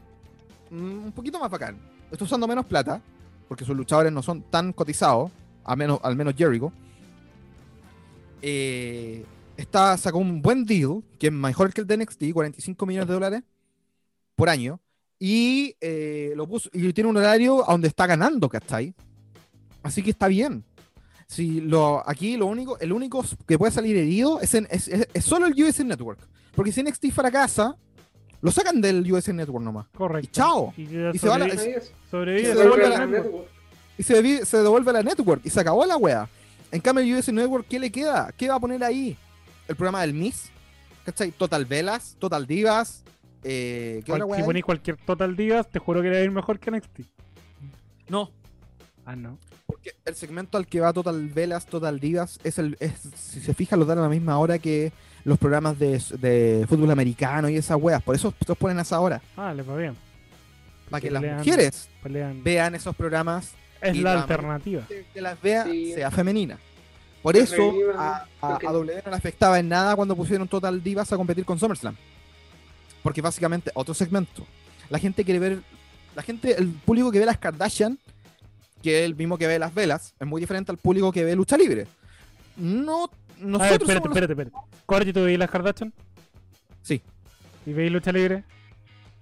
Mm, 0.69 1.05
un 1.05 1.11
poquito 1.11 1.39
más 1.39 1.49
bacán. 1.51 1.77
Está 2.11 2.23
usando 2.23 2.47
menos 2.47 2.65
plata, 2.65 3.01
porque 3.47 3.65
sus 3.65 3.75
luchadores 3.75 4.11
no 4.11 4.21
son 4.21 4.41
tan 4.43 4.73
cotizados, 4.73 5.31
a 5.63 5.75
menos, 5.75 5.99
al 6.03 6.15
menos 6.15 6.33
Jericho. 6.37 6.71
Eh, 8.41 9.25
está, 9.55 9.97
sacó 9.97 10.19
un 10.19 10.41
buen 10.41 10.65
deal, 10.65 11.03
que 11.19 11.27
es 11.27 11.33
mejor 11.33 11.73
que 11.73 11.81
el 11.81 11.87
de 11.87 11.97
NXT, 11.97 12.31
45 12.33 12.85
millones 12.85 13.07
de 13.07 13.13
dólares 13.13 13.43
por 14.35 14.49
año. 14.49 14.79
Y 15.19 15.75
eh, 15.81 16.33
lo 16.35 16.47
puso, 16.47 16.69
y 16.73 16.93
tiene 16.93 17.09
un 17.09 17.17
horario 17.17 17.67
a 17.67 17.71
donde 17.71 17.87
está 17.87 18.05
ganando, 18.05 18.47
¿cachai? 18.49 18.93
Así 19.81 20.03
que 20.03 20.11
está 20.11 20.27
bien. 20.27 20.63
Si 21.25 21.59
lo, 21.59 22.07
aquí 22.07 22.37
lo 22.37 22.45
único, 22.45 22.79
el 22.79 22.93
único 22.93 23.25
que 23.47 23.57
puede 23.57 23.71
salir 23.71 23.97
herido 23.97 24.39
es, 24.39 24.53
en- 24.53 24.67
es, 24.69 24.87
es- 24.87 25.07
es 25.13 25.25
solo 25.25 25.47
el 25.47 25.61
US 25.63 25.83
Network. 25.83 26.19
Porque 26.55 26.71
si 26.71 26.81
NXT 26.83 27.11
fracasa, 27.11 27.75
lo 28.41 28.51
sacan 28.51 28.81
del 28.81 29.11
US 29.11 29.27
Network 29.33 29.63
nomás. 29.63 29.87
Correcto. 29.95 30.29
Y 30.29 30.31
chao. 30.31 30.73
Y, 30.77 30.81
Y 30.83 31.17
se 31.17 31.27
va 31.27 31.37
la- 31.39 31.47
sobrevive- 31.47 31.81
se 32.11 32.55
devuelve 32.55 32.83
el 32.85 32.89
la 32.91 33.05
network. 33.05 33.47
Y 33.97 34.03
se, 34.03 34.21
devuelve 34.61 34.89
a 34.91 34.93
la 34.93 35.03
network. 35.03 35.41
Y 35.45 35.49
se 35.49 35.59
acabó 35.59 35.85
la 35.85 35.97
wea. 35.97 36.29
En 36.71 36.81
cambio, 36.81 37.03
el 37.03 37.13
US 37.15 37.31
Network, 37.31 37.65
¿qué 37.67 37.79
le 37.79 37.91
queda? 37.91 38.31
¿Qué 38.37 38.47
va 38.49 38.55
a 38.55 38.59
poner 38.59 38.83
ahí? 38.83 39.17
El 39.67 39.75
programa 39.75 40.01
del 40.01 40.13
Miss. 40.13 40.49
¿Cachai? 41.05 41.31
Total 41.31 41.65
Velas, 41.65 42.15
Total 42.19 42.45
Divas. 42.45 43.03
Eh, 43.43 44.01
¿Qué 44.05 44.11
Cual- 44.11 44.21
otra 44.23 44.25
wea 44.25 44.39
si 44.41 44.45
ponéis 44.45 44.65
cualquier 44.65 44.97
Total 44.97 45.35
Divas, 45.35 45.67
te 45.69 45.79
juro 45.79 46.01
que 46.01 46.09
le 46.09 46.15
va 46.15 46.21
a 46.21 46.23
ir 46.25 46.31
mejor 46.31 46.59
que 46.59 46.69
NXT. 46.71 47.05
No, 48.09 48.31
Ah, 49.05 49.15
no. 49.15 49.37
Porque 49.65 49.93
el 50.03 50.15
segmento 50.15 50.57
al 50.57 50.67
que 50.67 50.81
va 50.81 50.91
Total 50.91 51.29
Velas, 51.29 51.65
Total 51.65 51.97
Divas, 51.97 52.39
es 52.43 52.57
el, 52.59 52.75
es, 52.81 52.93
si 53.15 53.39
se 53.39 53.53
fija, 53.53 53.77
lo 53.77 53.85
dan 53.85 53.99
a 53.99 54.01
la 54.01 54.09
misma 54.09 54.37
hora 54.37 54.59
que 54.59 54.91
los 55.27 55.37
programas 55.37 55.77
de, 55.77 56.01
de 56.19 56.65
fútbol 56.69 56.89
americano 56.89 57.49
y 57.49 57.57
esas 57.57 57.77
weas. 57.79 58.01
Por 58.01 58.15
eso 58.15 58.33
los 58.47 58.57
ponen 58.57 58.79
a 58.79 58.83
esa 58.83 58.99
hora. 58.99 59.21
Ah, 59.35 59.53
les 59.53 59.67
va 59.67 59.75
bien. 59.75 59.95
Para 60.89 61.01
que 61.01 61.07
Que 61.09 61.13
las 61.13 61.21
lean- 61.21 61.37
mujeres 61.39 61.89
vean 62.43 62.75
esos 62.75 62.95
programas, 62.95 63.51
Es 63.81 63.93
y 63.95 63.99
la 64.01 64.15
la- 64.15 64.21
alternativa. 64.21 64.83
que 65.13 65.21
las 65.21 65.39
vea 65.41 65.65
Sí. 65.65 65.91
sea 65.93 66.09
femenina. 66.11 66.57
Por 67.21 67.33
Que 67.35 67.41
eso 67.41 67.73
a, 67.97 68.25
a, 68.41 68.55
a 68.55 68.71
W 68.71 69.01
no 69.03 69.11
le 69.11 69.17
afectaba 69.17 69.59
en 69.59 69.67
nada 69.67 69.97
cuando 69.97 70.15
pusieron 70.15 70.47
Total 70.47 70.81
Divas 70.81 71.11
a 71.11 71.17
competir 71.17 71.43
con 71.43 71.59
SummerSlam. 71.59 71.95
Porque 73.03 73.21
básicamente, 73.21 73.69
otro 73.73 73.93
segmento. 73.93 74.45
La 74.89 74.97
gente 74.97 75.25
quiere 75.25 75.39
ver, 75.39 75.59
la 76.15 76.21
gente, 76.23 76.57
el 76.57 76.69
público 76.69 77.11
que 77.11 77.19
ve 77.19 77.25
las 77.25 77.37
Kardashian, 77.37 77.99
que 78.81 78.99
es 78.99 79.05
el 79.05 79.15
mismo 79.15 79.37
que 79.37 79.47
ve 79.47 79.59
las 79.59 79.73
velas, 79.73 80.13
es 80.17 80.25
muy 80.27 80.39
diferente 80.39 80.71
al 80.71 80.77
público 80.77 81.11
que 81.11 81.25
ve 81.25 81.35
lucha 81.35 81.57
libre. 81.57 81.85
No, 82.55 83.09
A 83.37 83.43
ver, 83.43 83.49
nosotros 83.49 83.81
espérate, 83.81 84.07
espérate, 84.07 84.33
espérate. 84.33 84.57
Corti, 84.85 85.13
¿tú 85.13 85.23
veis 85.23 85.39
las 85.39 85.49
Kardashian? 85.49 85.93
Sí. 86.81 87.01
¿Y 87.65 87.73
veis 87.73 87.91
lucha 87.91 88.11
libre? 88.11 88.43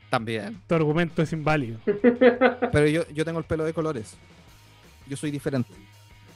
también, 0.09 0.61
Tu 0.67 0.75
argumento 0.75 1.21
es 1.21 1.33
inválido. 1.33 1.77
pero 2.71 2.87
yo, 2.87 3.05
yo 3.09 3.25
tengo 3.25 3.39
el 3.39 3.45
pelo 3.45 3.65
de 3.65 3.73
colores. 3.73 4.15
Yo 5.07 5.17
soy 5.17 5.29
diferente. 5.29 5.73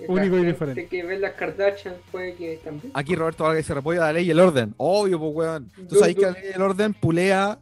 Único 0.07 0.37
y 0.37 0.45
diferente. 0.45 0.87
que 0.87 1.03
ve 1.03 1.17
las 1.19 1.33
Kardashian 1.33 1.95
puede 2.11 2.35
que 2.35 2.59
también. 2.63 2.91
Aquí 2.93 3.15
Roberto 3.15 3.43
Vargas 3.43 3.63
dice 3.63 3.73
repollo 3.73 4.01
la 4.01 4.13
ley 4.13 4.25
y 4.25 4.31
el 4.31 4.39
orden. 4.39 4.73
Obvio, 4.77 5.19
pues 5.19 5.31
weón. 5.33 5.71
Tú 5.87 5.95
sabes 5.95 6.15
que 6.15 6.21
la 6.21 6.31
ley 6.31 6.43
y 6.51 6.55
el 6.55 6.61
orden 6.61 6.93
pulea 6.93 7.57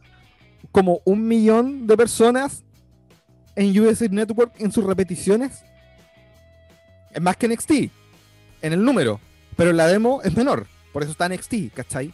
como 0.72 1.00
un 1.04 1.26
millón 1.26 1.86
de 1.86 1.96
personas 1.96 2.64
en 3.56 3.78
USA 3.78 4.08
Network 4.08 4.52
en 4.58 4.72
sus 4.72 4.84
repeticiones. 4.84 5.64
Es 7.12 7.20
más 7.20 7.36
que 7.36 7.48
NXT, 7.48 7.70
en 8.62 8.72
el 8.72 8.84
número. 8.84 9.20
Pero 9.58 9.72
la 9.72 9.88
demo 9.88 10.22
es 10.22 10.36
menor. 10.36 10.68
Por 10.92 11.02
eso 11.02 11.10
está 11.10 11.28
NXT, 11.28 11.74
¿cachai? 11.74 12.12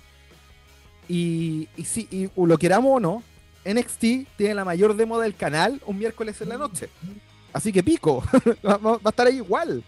Y, 1.11 1.69
y 1.77 1.85
si 1.85 2.09
y 2.11 2.31
lo 2.35 2.57
queramos 2.57 2.97
o 2.97 3.01
no, 3.01 3.23
NXT 3.67 4.01
tiene 4.39 4.55
la 4.55 4.65
mayor 4.65 4.97
demo 4.97 5.21
del 5.21 5.35
canal 5.35 5.79
un 5.85 5.99
miércoles 5.99 6.41
en 6.41 6.49
la 6.49 6.57
noche. 6.57 6.89
Así 7.53 7.71
que 7.71 7.83
pico. 7.83 8.25
va, 8.67 8.99
a 9.05 9.09
estar 9.11 9.27
ahí 9.27 9.37
igual. 9.37 9.85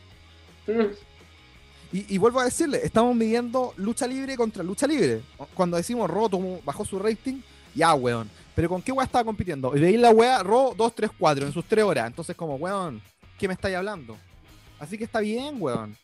Y, 1.93 2.19
vuelvo 2.19 2.41
a 2.41 2.45
decirle, 2.45 2.79
estamos 2.85 3.17
midiendo 3.17 3.73
lucha 3.79 4.07
libre 4.07 4.37
contra 4.37 4.63
lucha 4.63 4.87
libre. 4.87 5.23
Cuando 5.55 5.79
decimos 5.79 6.11
tomó- 6.31 6.61
bajó 6.63 6.85
su 6.85 6.99
rating, 6.99 7.41
ya, 7.75 7.95
weón. 7.95 8.29
Pero 8.55 8.69
¿con 8.69 8.83
qué 8.83 8.93
weá 8.93 9.07
estaba 9.07 9.25
compitiendo? 9.25 9.75
Y 9.75 9.81
veis 9.81 9.99
la 9.99 10.11
weá 10.11 10.43
Raw 10.43 10.75
2, 10.77 10.95
3, 10.95 11.11
4 11.19 11.47
en 11.47 11.53
sus 11.55 11.65
3 11.65 11.85
horas. 11.87 12.07
Entonces, 12.07 12.37
como, 12.37 12.57
weón, 12.57 13.01
¿qué 13.39 13.49
me 13.49 13.55
estáis 13.55 13.77
hablando? 13.77 14.15
Así 14.79 14.99
que 14.99 15.05
está 15.05 15.21
bien, 15.21 15.57
weón. 15.59 15.97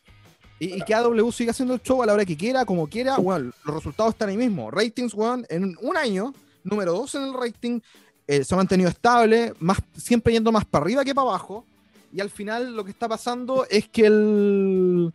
Y, 0.63 0.77
y 0.77 0.81
que 0.81 0.93
AW 0.93 1.31
siga 1.31 1.51
haciendo 1.51 1.73
el 1.73 1.81
show 1.81 2.01
a 2.01 2.05
la 2.05 2.13
hora 2.13 2.25
que 2.25 2.37
quiera, 2.37 2.65
como 2.65 2.87
quiera, 2.87 3.17
weón. 3.17 3.53
Los 3.65 3.75
resultados 3.75 4.13
están 4.13 4.29
ahí 4.29 4.37
mismo. 4.37 4.71
Ratings, 4.71 5.13
weón, 5.13 5.45
en 5.49 5.75
un 5.81 5.97
año, 5.97 6.33
número 6.63 6.93
2 6.93 7.15
en 7.15 7.23
el 7.23 7.33
rating, 7.33 7.79
eh, 8.27 8.43
se 8.43 8.53
ha 8.53 8.57
mantenido 8.57 8.89
estable, 8.89 9.53
más, 9.59 9.79
siempre 9.97 10.31
yendo 10.33 10.51
más 10.51 10.65
para 10.65 10.83
arriba 10.83 11.03
que 11.03 11.13
para 11.13 11.27
abajo. 11.27 11.65
Y 12.13 12.21
al 12.21 12.29
final 12.29 12.75
lo 12.75 12.85
que 12.85 12.91
está 12.91 13.09
pasando 13.09 13.65
es 13.69 13.89
que 13.89 14.05
el, 14.05 15.11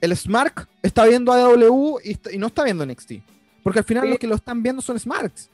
el 0.00 0.16
Smart 0.16 0.68
está 0.82 1.06
viendo 1.06 1.32
AW 1.32 2.00
y, 2.04 2.38
no 2.38 2.48
está 2.48 2.64
viendo 2.64 2.84
NXT. 2.84 3.12
Porque 3.62 3.78
al 3.78 3.84
final 3.84 4.04
Sí. 4.04 4.10
los 4.10 4.18
que 4.18 4.26
lo 4.26 4.34
están 4.34 4.62
viendo 4.62 4.82
son 4.82 4.98
Smarts. 4.98 5.48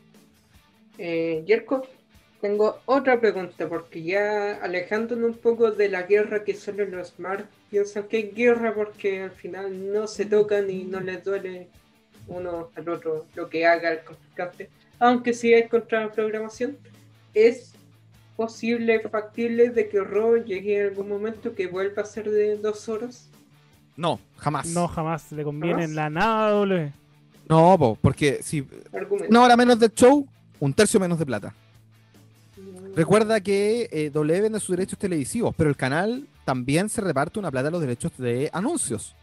Eh, 0.98 1.44
Yerko, 1.46 1.82
tengo 2.42 2.80
otra 2.86 3.20
pregunta, 3.20 3.68
porque 3.68 4.02
ya 4.02 4.56
alejándonos 4.56 5.30
un 5.30 5.38
poco 5.38 5.70
de 5.70 5.88
la 5.88 6.02
guerra 6.02 6.42
que 6.42 6.54
solo 6.54 6.84
los 6.84 7.10
Smart 7.10 7.46
piensan 7.70 8.02
que 8.08 8.18
es 8.18 8.34
guerra 8.34 8.74
porque 8.74 9.22
al 9.22 9.30
final 9.30 9.92
no 9.92 10.08
se 10.08 10.26
tocan 10.26 10.68
y 10.68 10.82
no 10.82 10.98
les 10.98 11.22
duele 11.22 11.68
uno 12.26 12.68
al 12.74 12.88
otro 12.88 13.26
lo 13.36 13.48
que 13.48 13.64
haga 13.64 13.92
el 13.92 14.00
contrincante, 14.00 14.70
aunque 14.98 15.34
sí 15.34 15.54
hay 15.54 15.68
contraprogramación, 15.68 16.76
es 17.32 17.74
posible, 18.36 18.98
factible 19.08 19.70
de 19.70 19.88
que 19.88 20.00
Raw 20.00 20.38
llegue 20.44 20.80
en 20.80 20.88
algún 20.88 21.08
momento 21.08 21.54
que 21.54 21.68
vuelva 21.68 22.02
a 22.02 22.06
ser 22.06 22.28
de 22.28 22.56
dos 22.56 22.88
horas. 22.88 23.28
No, 23.96 24.18
jamás. 24.36 24.66
No, 24.66 24.88
jamás 24.88 25.30
le 25.30 25.44
conviene 25.44 25.82
¿Jamás? 25.82 25.94
la 25.94 26.10
nada 26.10 26.50
W. 26.50 26.92
No, 27.48 27.78
po, 27.78 27.96
porque 28.00 28.42
si 28.42 28.66
Argumento. 28.92 29.30
una 29.30 29.42
hora 29.44 29.56
menos 29.56 29.78
del 29.78 29.94
show, 29.94 30.26
un 30.58 30.74
tercio 30.74 30.98
menos 30.98 31.20
de 31.20 31.26
plata. 31.26 31.54
Recuerda 32.94 33.40
que 33.40 33.88
eh, 33.90 34.10
W 34.12 34.40
vende 34.40 34.60
sus 34.60 34.76
derechos 34.76 34.98
televisivos, 34.98 35.54
pero 35.56 35.70
el 35.70 35.76
canal 35.76 36.26
también 36.44 36.88
se 36.88 37.00
reparte 37.00 37.38
una 37.38 37.50
plata 37.50 37.66
de 37.66 37.70
los 37.72 37.80
derechos 37.80 38.12
de 38.18 38.50
anuncios. 38.52 39.14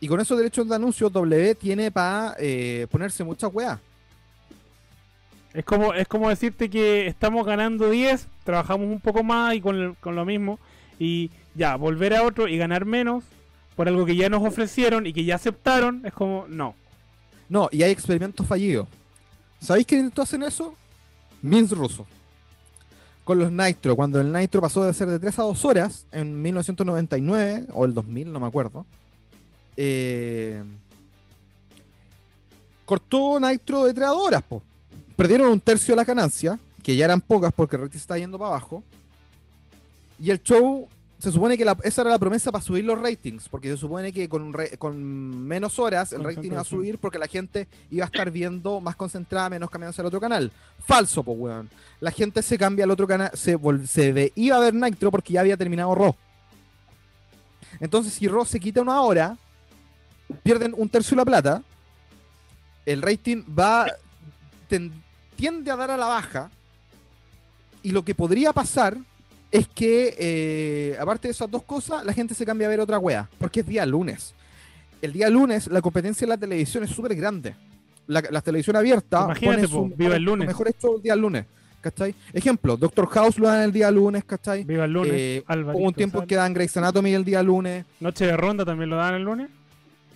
Y 0.00 0.08
con 0.08 0.18
esos 0.20 0.36
derechos 0.38 0.68
de 0.68 0.74
anuncios, 0.74 1.12
W 1.12 1.54
tiene 1.56 1.90
para 1.90 2.34
ponerse 2.90 3.22
muchas 3.22 3.50
weas. 3.52 3.78
Es 5.52 5.64
como, 5.64 5.92
es 5.94 6.06
como 6.08 6.28
decirte 6.30 6.70
que 6.70 7.06
estamos 7.06 7.44
ganando 7.44 7.90
10, 7.90 8.26
trabajamos 8.44 8.86
un 8.86 9.00
poco 9.00 9.22
más 9.22 9.54
y 9.54 9.60
con, 9.60 9.76
el- 9.76 9.96
con 9.96 10.14
lo 10.14 10.24
mismo. 10.24 10.58
Y 10.98 11.30
ya, 11.54 11.76
volver 11.76 12.14
a 12.14 12.22
otro 12.22 12.46
y 12.48 12.56
ganar 12.56 12.84
menos 12.84 13.24
por 13.76 13.88
algo 13.88 14.06
que 14.06 14.16
ya 14.16 14.28
nos 14.28 14.42
ofrecieron 14.46 15.06
y 15.06 15.12
que 15.12 15.24
ya 15.24 15.34
aceptaron, 15.36 16.06
es 16.06 16.12
como, 16.12 16.46
no. 16.48 16.74
No, 17.48 17.68
y 17.72 17.82
hay 17.82 17.90
experimentos 17.90 18.46
fallidos. 18.46 18.86
¿Sabéis 19.60 19.86
quién 19.86 20.00
intentó 20.02 20.22
hacer 20.22 20.42
eso? 20.44 20.74
Vince 21.42 21.74
Russo. 21.74 22.06
Con 23.24 23.38
los 23.38 23.52
Nitro, 23.52 23.94
cuando 23.94 24.20
el 24.20 24.32
Nitro 24.32 24.60
pasó 24.60 24.82
de 24.82 24.92
ser 24.92 25.08
de 25.08 25.18
3 25.18 25.38
a 25.38 25.42
2 25.42 25.64
horas 25.64 26.06
en 26.10 26.40
1999 26.42 27.66
o 27.72 27.84
el 27.84 27.94
2000, 27.94 28.32
no 28.32 28.40
me 28.40 28.46
acuerdo. 28.46 28.86
eh, 29.76 30.62
cortó 32.84 33.38
Nitro 33.38 33.84
de 33.84 33.94
3 33.94 34.06
a 34.06 34.10
2 34.10 34.26
horas, 34.26 34.42
po. 34.42 34.62
Perdieron 35.16 35.48
un 35.50 35.60
tercio 35.60 35.92
de 35.92 35.96
la 35.96 36.04
ganancia, 36.04 36.58
que 36.82 36.96
ya 36.96 37.04
eran 37.04 37.20
pocas 37.20 37.52
porque 37.52 37.76
se 37.92 37.98
está 37.98 38.18
yendo 38.18 38.38
para 38.38 38.50
abajo. 38.50 38.82
Y 40.18 40.30
el 40.30 40.42
show, 40.42 40.88
se 41.20 41.30
supone 41.30 41.56
que 41.58 41.64
la- 41.64 41.76
esa 41.84 42.00
era 42.00 42.10
la 42.10 42.18
promesa 42.18 42.50
para 42.50 42.62
subir 42.64 42.84
los 42.84 42.98
ratings, 43.00 43.48
porque 43.48 43.68
se 43.68 43.76
supone 43.76 44.12
que 44.12 44.28
con, 44.28 44.52
re- 44.52 44.76
con 44.78 44.96
menos 45.46 45.78
horas 45.78 46.12
el 46.12 46.24
rating 46.24 46.50
iba 46.52 46.60
a 46.62 46.64
subir 46.64 46.98
porque 46.98 47.18
la 47.18 47.26
gente 47.28 47.68
iba 47.90 48.04
a 48.04 48.06
estar 48.06 48.30
viendo 48.30 48.80
más 48.80 48.96
concentrada, 48.96 49.50
menos 49.50 49.68
cambiándose 49.70 50.00
al 50.00 50.06
otro 50.06 50.18
canal. 50.20 50.50
Falso, 50.86 51.22
pues, 51.22 51.36
weón. 51.38 51.70
La 52.00 52.10
gente 52.10 52.42
se 52.42 52.56
cambia 52.56 52.84
al 52.86 52.90
otro 52.90 53.06
canal, 53.06 53.30
se, 53.34 53.58
se 53.86 54.12
ve- 54.12 54.32
iba 54.34 54.56
a 54.56 54.60
ver 54.60 54.74
Nitro 54.74 55.10
porque 55.10 55.34
ya 55.34 55.40
había 55.40 55.56
terminado 55.56 55.94
Raw. 55.94 56.14
Entonces, 57.80 58.12
si 58.14 58.26
Raw 58.26 58.44
se 58.44 58.58
quita 58.58 58.80
una 58.80 59.00
hora, 59.02 59.36
pierden 60.42 60.74
un 60.76 60.88
tercio 60.88 61.10
de 61.14 61.20
la 61.20 61.24
plata, 61.26 61.62
el 62.86 63.02
rating 63.02 63.44
va 63.56 63.86
ten- 64.68 64.92
tiende 65.36 65.70
a 65.70 65.76
dar 65.76 65.90
a 65.90 65.96
la 65.96 66.06
baja 66.06 66.50
y 67.82 67.90
lo 67.92 68.04
que 68.04 68.14
podría 68.14 68.52
pasar 68.52 68.96
es 69.50 69.66
que 69.68 70.14
eh, 70.18 70.96
aparte 71.00 71.28
de 71.28 71.32
esas 71.32 71.50
dos 71.50 71.62
cosas 71.64 72.04
la 72.04 72.12
gente 72.12 72.34
se 72.34 72.44
cambia 72.46 72.66
a 72.66 72.70
ver 72.70 72.80
otra 72.80 72.98
wea 72.98 73.28
porque 73.38 73.60
es 73.60 73.66
día 73.66 73.84
lunes 73.86 74.34
el 75.02 75.12
día 75.12 75.28
lunes 75.28 75.66
la 75.68 75.80
competencia 75.82 76.24
en 76.24 76.28
la 76.30 76.36
televisión 76.38 76.84
es 76.84 76.90
súper 76.90 77.14
grande 77.16 77.54
la, 78.06 78.22
la 78.30 78.40
televisión 78.42 78.76
abierta 78.76 79.22
Imagínate, 79.24 79.68
po, 79.68 79.90
viva 79.96 80.16
el 80.16 80.22
lunes. 80.22 80.46
mejor 80.48 80.68
hecho 80.68 80.96
el 80.96 81.02
día 81.02 81.16
lunes 81.16 81.46
¿cachai? 81.80 82.14
ejemplo 82.32 82.76
Doctor 82.76 83.06
House 83.08 83.38
lo 83.38 83.48
dan 83.48 83.62
el 83.62 83.72
día 83.72 83.90
lunes 83.90 84.22
¿cachai? 84.24 84.62
Viva 84.64 84.84
el 84.84 84.92
lunes. 84.92 85.12
Eh, 85.14 85.42
Alvarito 85.46 85.78
hubo 85.78 85.88
un 85.88 85.94
tiempo 85.94 86.18
Sala. 86.18 86.26
que 86.28 86.36
dan 86.36 86.54
Grey's 86.54 86.76
Anatomy 86.76 87.12
el 87.14 87.24
día 87.24 87.42
lunes 87.42 87.84
Noche 88.00 88.26
de 88.26 88.36
ronda 88.36 88.64
también 88.64 88.90
lo 88.90 88.96
dan 88.96 89.14
el 89.14 89.22
lunes. 89.22 89.48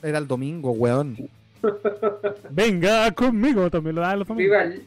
era 0.02 0.18
el 0.18 0.26
domingo 0.28 0.70
weón 0.72 1.16
Venga 2.50 3.10
conmigo, 3.12 3.70
también 3.70 3.96
lo 3.96 4.02
dan 4.02 4.18
los 4.18 4.28
domingos. 4.28 4.50
Viva 4.50 4.62
el, 4.62 4.86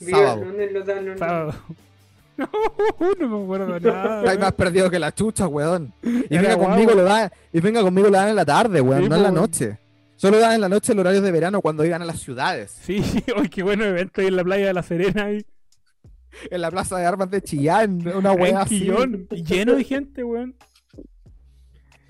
viva 0.00 0.18
Sábado. 0.18 0.42
el 0.42 0.48
lunes, 0.48 0.72
lo 0.72 0.84
dan 0.84 1.08
un- 1.10 1.18
Sábado. 1.18 1.54
No, 2.38 2.48
no 3.18 3.28
me 3.38 3.44
acuerdo 3.44 3.80
nada. 3.92 4.30
Hay 4.30 4.38
más 4.38 4.52
perdido 4.52 4.90
que 4.90 4.98
la 4.98 5.14
chucha, 5.14 5.46
weón. 5.48 5.92
Y 6.02 6.36
venga 6.36 6.56
conmigo 6.58 6.92
lo 6.92 7.02
da, 7.04 7.32
y 7.52 7.60
venga 7.60 7.80
conmigo 7.82 8.08
lo 8.08 8.16
dan 8.16 8.28
en 8.30 8.36
la 8.36 8.44
tarde, 8.44 8.80
weón, 8.80 9.04
Sí, 9.04 9.08
no 9.08 9.16
en 9.16 9.22
la 9.22 9.30
noche. 9.30 9.78
Solo 10.16 10.38
dan 10.38 10.54
en 10.54 10.60
la 10.62 10.68
noche 10.68 10.92
en 10.92 10.98
horarios 10.98 11.22
de 11.22 11.30
verano 11.30 11.60
cuando 11.60 11.84
iban 11.84 12.02
a 12.02 12.04
las 12.04 12.20
ciudades. 12.20 12.70
Sí, 12.82 13.02
hoy 13.36 13.48
qué 13.48 13.62
bueno 13.62 13.84
evento 13.84 14.20
ahí 14.20 14.26
en 14.28 14.36
la 14.36 14.44
playa 14.44 14.66
de 14.66 14.72
La 14.74 14.82
Serena 14.82 15.24
ahí. 15.26 15.44
En 16.50 16.60
la 16.60 16.70
plaza 16.70 16.98
de 16.98 17.06
armas 17.06 17.30
de 17.30 17.40
Chillán, 17.40 18.06
una 18.14 18.32
en 18.32 18.40
weá 18.40 18.60
así. 18.62 18.80
Quillón, 18.80 19.26
lleno 19.30 19.74
de 19.74 19.84
gente, 19.84 20.22
weón. 20.24 20.54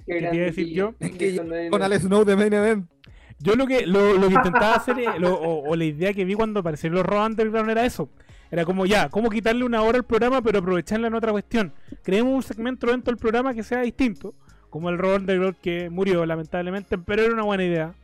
Qué 0.07 0.29
¿Qué 0.31 0.39
decir 0.41 0.69
yo? 0.69 0.95
Que- 0.99 1.69
Con 1.71 1.83
Alex 1.83 2.03
Snow 2.05 2.25
de 2.25 2.37
Main 2.37 2.53
Event. 2.53 2.91
Yo 3.39 3.55
lo 3.55 3.67
que 3.67 3.87
lo, 3.87 4.15
lo 4.15 4.29
que 4.29 4.35
intentaba 4.35 4.75
hacer, 4.77 4.99
eh, 4.99 5.07
lo- 5.19 5.35
o, 5.35 5.69
o 5.71 5.77
la 5.77 5.85
idea 5.85 6.13
que 6.15 6.25
vi 6.25 6.35
cuando 6.35 6.61
aparecieron 6.61 6.97
los 6.97 7.07
Raw 7.07 7.27
Underground 7.27 7.71
era 7.71 7.85
eso. 7.85 8.09
Era 8.51 8.65
como 8.65 8.87
ya, 8.87 9.09
cómo 9.09 9.29
quitarle 9.29 9.65
una 9.65 9.83
hora 9.83 9.99
al 9.99 10.05
programa 10.05 10.41
pero 10.43 10.61
aprovecharla 10.61 11.09
en 11.09 11.15
otra 11.15 11.33
cuestión. 11.33 11.73
Creemos 12.03 12.33
un 12.35 12.43
segmento 12.43 12.87
dentro 12.87 13.13
del 13.13 13.19
programa 13.21 13.53
que 13.55 13.63
sea 13.63 13.81
distinto, 13.83 14.35
como 14.71 14.89
el 14.91 14.99
Raw 14.99 15.17
Underground 15.17 15.57
que 15.61 15.91
murió 15.91 16.25
lamentablemente, 16.27 16.97
pero 16.99 17.23
era 17.23 17.35
una 17.35 17.43
buena 17.43 17.65
idea. 17.65 17.95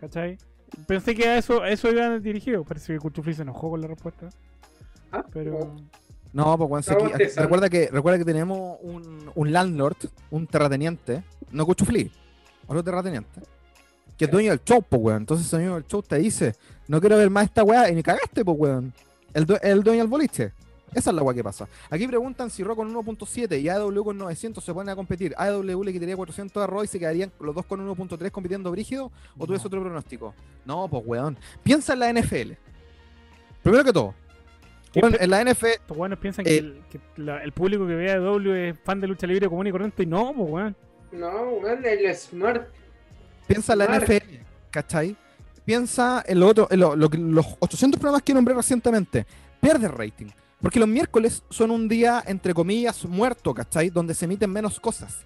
¿Cachai? 0.00 0.38
Pensé 0.86 1.14
que 1.14 1.26
a 1.28 1.36
eso, 1.38 1.62
a 1.62 1.70
eso 1.70 1.90
iban 1.90 2.22
dirigido. 2.22 2.62
Parece 2.64 2.92
que 2.92 2.98
Cuchufli 3.00 3.34
se 3.34 3.42
enojó 3.42 3.70
con 3.70 3.80
la 3.80 3.86
respuesta. 3.88 4.28
Ah, 5.12 5.24
Pero. 5.32 5.74
No, 6.32 6.56
pues 6.56 6.88
Estamos 6.88 7.12
aquí- 7.12 7.24
recuerda 7.36 7.68
que 7.68 7.88
recuerda 7.90 8.18
que 8.18 8.24
tenemos 8.24 8.78
un, 8.82 9.30
un 9.34 9.52
landlord, 9.52 9.96
un 10.30 10.46
terrateniente, 10.46 11.24
no 11.50 11.66
Cuchufli, 11.66 12.12
otro 12.68 12.84
terrateniente, 12.84 13.40
que 14.16 14.26
es 14.26 14.30
dueño 14.30 14.50
del 14.50 14.60
show, 14.64 14.80
pues 14.88 15.02
weón. 15.02 15.22
Entonces 15.22 15.52
el 15.52 15.58
dueño 15.58 15.74
del 15.74 15.86
show 15.88 16.02
te 16.04 16.18
dice, 16.18 16.54
no 16.86 17.00
quiero 17.00 17.16
ver 17.16 17.30
más 17.30 17.46
esta 17.46 17.64
weá, 17.64 17.90
y 17.90 17.96
ni 17.96 18.02
cagaste, 18.04 18.44
pues 18.44 18.56
weón. 18.60 18.92
El, 19.34 19.46
due- 19.46 19.60
el 19.62 19.82
dueño 19.82 20.00
del 20.02 20.08
boliche. 20.08 20.52
Esa 20.92 21.10
es 21.10 21.16
la 21.16 21.22
weá 21.22 21.34
que 21.36 21.44
pasa. 21.44 21.68
Aquí 21.88 22.08
preguntan 22.08 22.50
si 22.50 22.64
Raw 22.64 22.74
con 22.74 22.92
1.7 22.92 23.60
y 23.60 23.68
AW 23.68 24.02
con 24.04 24.18
900 24.18 24.62
se 24.64 24.74
ponen 24.74 24.88
a 24.88 24.96
competir. 24.96 25.32
AW 25.38 25.84
le 25.84 25.92
quitaría 25.92 26.16
400 26.16 26.60
a 26.60 26.66
Raw 26.66 26.82
y 26.82 26.88
se 26.88 26.98
quedarían 26.98 27.30
los 27.38 27.54
dos 27.54 27.64
con 27.64 27.80
1.3 27.88 28.30
compitiendo 28.32 28.72
brígido. 28.72 29.12
¿O 29.38 29.46
tú 29.46 29.52
ves 29.52 29.62
No. 29.62 29.66
otro 29.68 29.80
pronóstico? 29.82 30.34
No, 30.64 30.88
pues 30.88 31.04
weón. 31.06 31.36
Piensa 31.62 31.92
en 31.92 31.98
la 32.00 32.08
NFL. 32.12 32.54
Primero 33.62 33.84
que 33.84 33.92
todo, 33.92 34.14
Bueno, 35.00 35.16
en 35.20 35.30
la 35.30 35.40
NFL, 35.44 35.66
Estos 35.74 35.96
weones 35.96 36.18
piensan 36.18 36.44
Eh. 36.44 36.48
que, 36.48 36.58
el, 36.58 36.82
que 36.90 37.00
la- 37.22 37.40
el 37.44 37.52
público 37.52 37.86
que 37.86 37.94
ve 37.94 38.10
a 38.10 38.16
W 38.18 38.70
es 38.70 38.78
fan 38.80 39.00
de 39.00 39.06
lucha 39.06 39.28
libre 39.28 39.48
común 39.48 39.68
y 39.68 39.70
corriente 39.70 40.02
y 40.02 40.06
no, 40.06 40.32
pues 40.34 40.50
weón. 40.50 40.76
No, 41.12 41.28
weón, 41.62 41.84
el 41.84 42.16
Smart. 42.16 42.66
piensa 43.46 43.74
en 43.74 43.78
la. 43.78 43.84
NFL, 43.96 44.40
¿cachai? 44.72 45.16
Piensa 45.70 46.24
en, 46.26 46.40
lo 46.40 46.48
otro, 46.48 46.66
en 46.68 46.80
los 47.32 47.46
800 47.60 48.00
programas 48.00 48.24
que 48.24 48.34
nombré 48.34 48.52
recientemente. 48.54 49.24
Pierde 49.60 49.86
rating. 49.86 50.26
Porque 50.60 50.80
los 50.80 50.88
miércoles 50.88 51.44
son 51.48 51.70
un 51.70 51.86
día, 51.86 52.24
entre 52.26 52.52
comillas, 52.54 53.04
muerto, 53.04 53.54
¿cachai? 53.54 53.88
Donde 53.88 54.14
se 54.14 54.24
emiten 54.24 54.50
menos 54.50 54.80
cosas. 54.80 55.18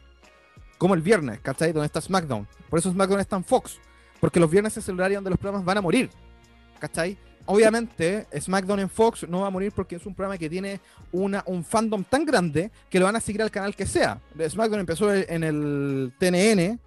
Como 0.77 0.93
el 0.93 1.01
viernes, 1.01 1.41
¿cachai? 1.41 1.73
Donde 1.73 1.87
está 1.87 2.03
SmackDown. 2.03 2.47
Por 2.69 2.79
eso 2.79 2.93
SmackDown 2.93 3.21
está 3.21 3.37
en 3.37 3.45
Fox. 3.45 3.79
Porque 4.21 4.39
los 4.39 4.51
viernes 4.51 4.77
es 4.77 4.87
el 4.87 4.97
horario 4.97 5.17
donde 5.17 5.31
los 5.31 5.39
programas 5.39 5.65
van 5.65 5.79
a 5.79 5.81
morir. 5.81 6.11
¿Cachai? 6.79 7.17
Obviamente, 7.47 8.27
SmackDown 8.39 8.81
en 8.81 8.91
Fox 8.91 9.27
no 9.27 9.41
va 9.41 9.47
a 9.47 9.51
morir 9.51 9.73
porque 9.75 9.97
es 9.97 10.05
un 10.05 10.15
programa 10.15 10.37
que 10.37 10.51
tiene 10.51 10.79
una, 11.11 11.43
un 11.47 11.65
fandom 11.65 12.05
tan 12.05 12.27
grande 12.27 12.71
que 12.91 12.99
lo 12.99 13.07
van 13.07 13.17
a 13.17 13.21
seguir 13.21 13.41
al 13.41 13.51
canal 13.51 13.75
que 13.75 13.87
sea. 13.87 14.21
SmackDown 14.47 14.81
empezó 14.81 15.11
en 15.11 15.43
el 15.43 16.13
TNN, 16.19 16.79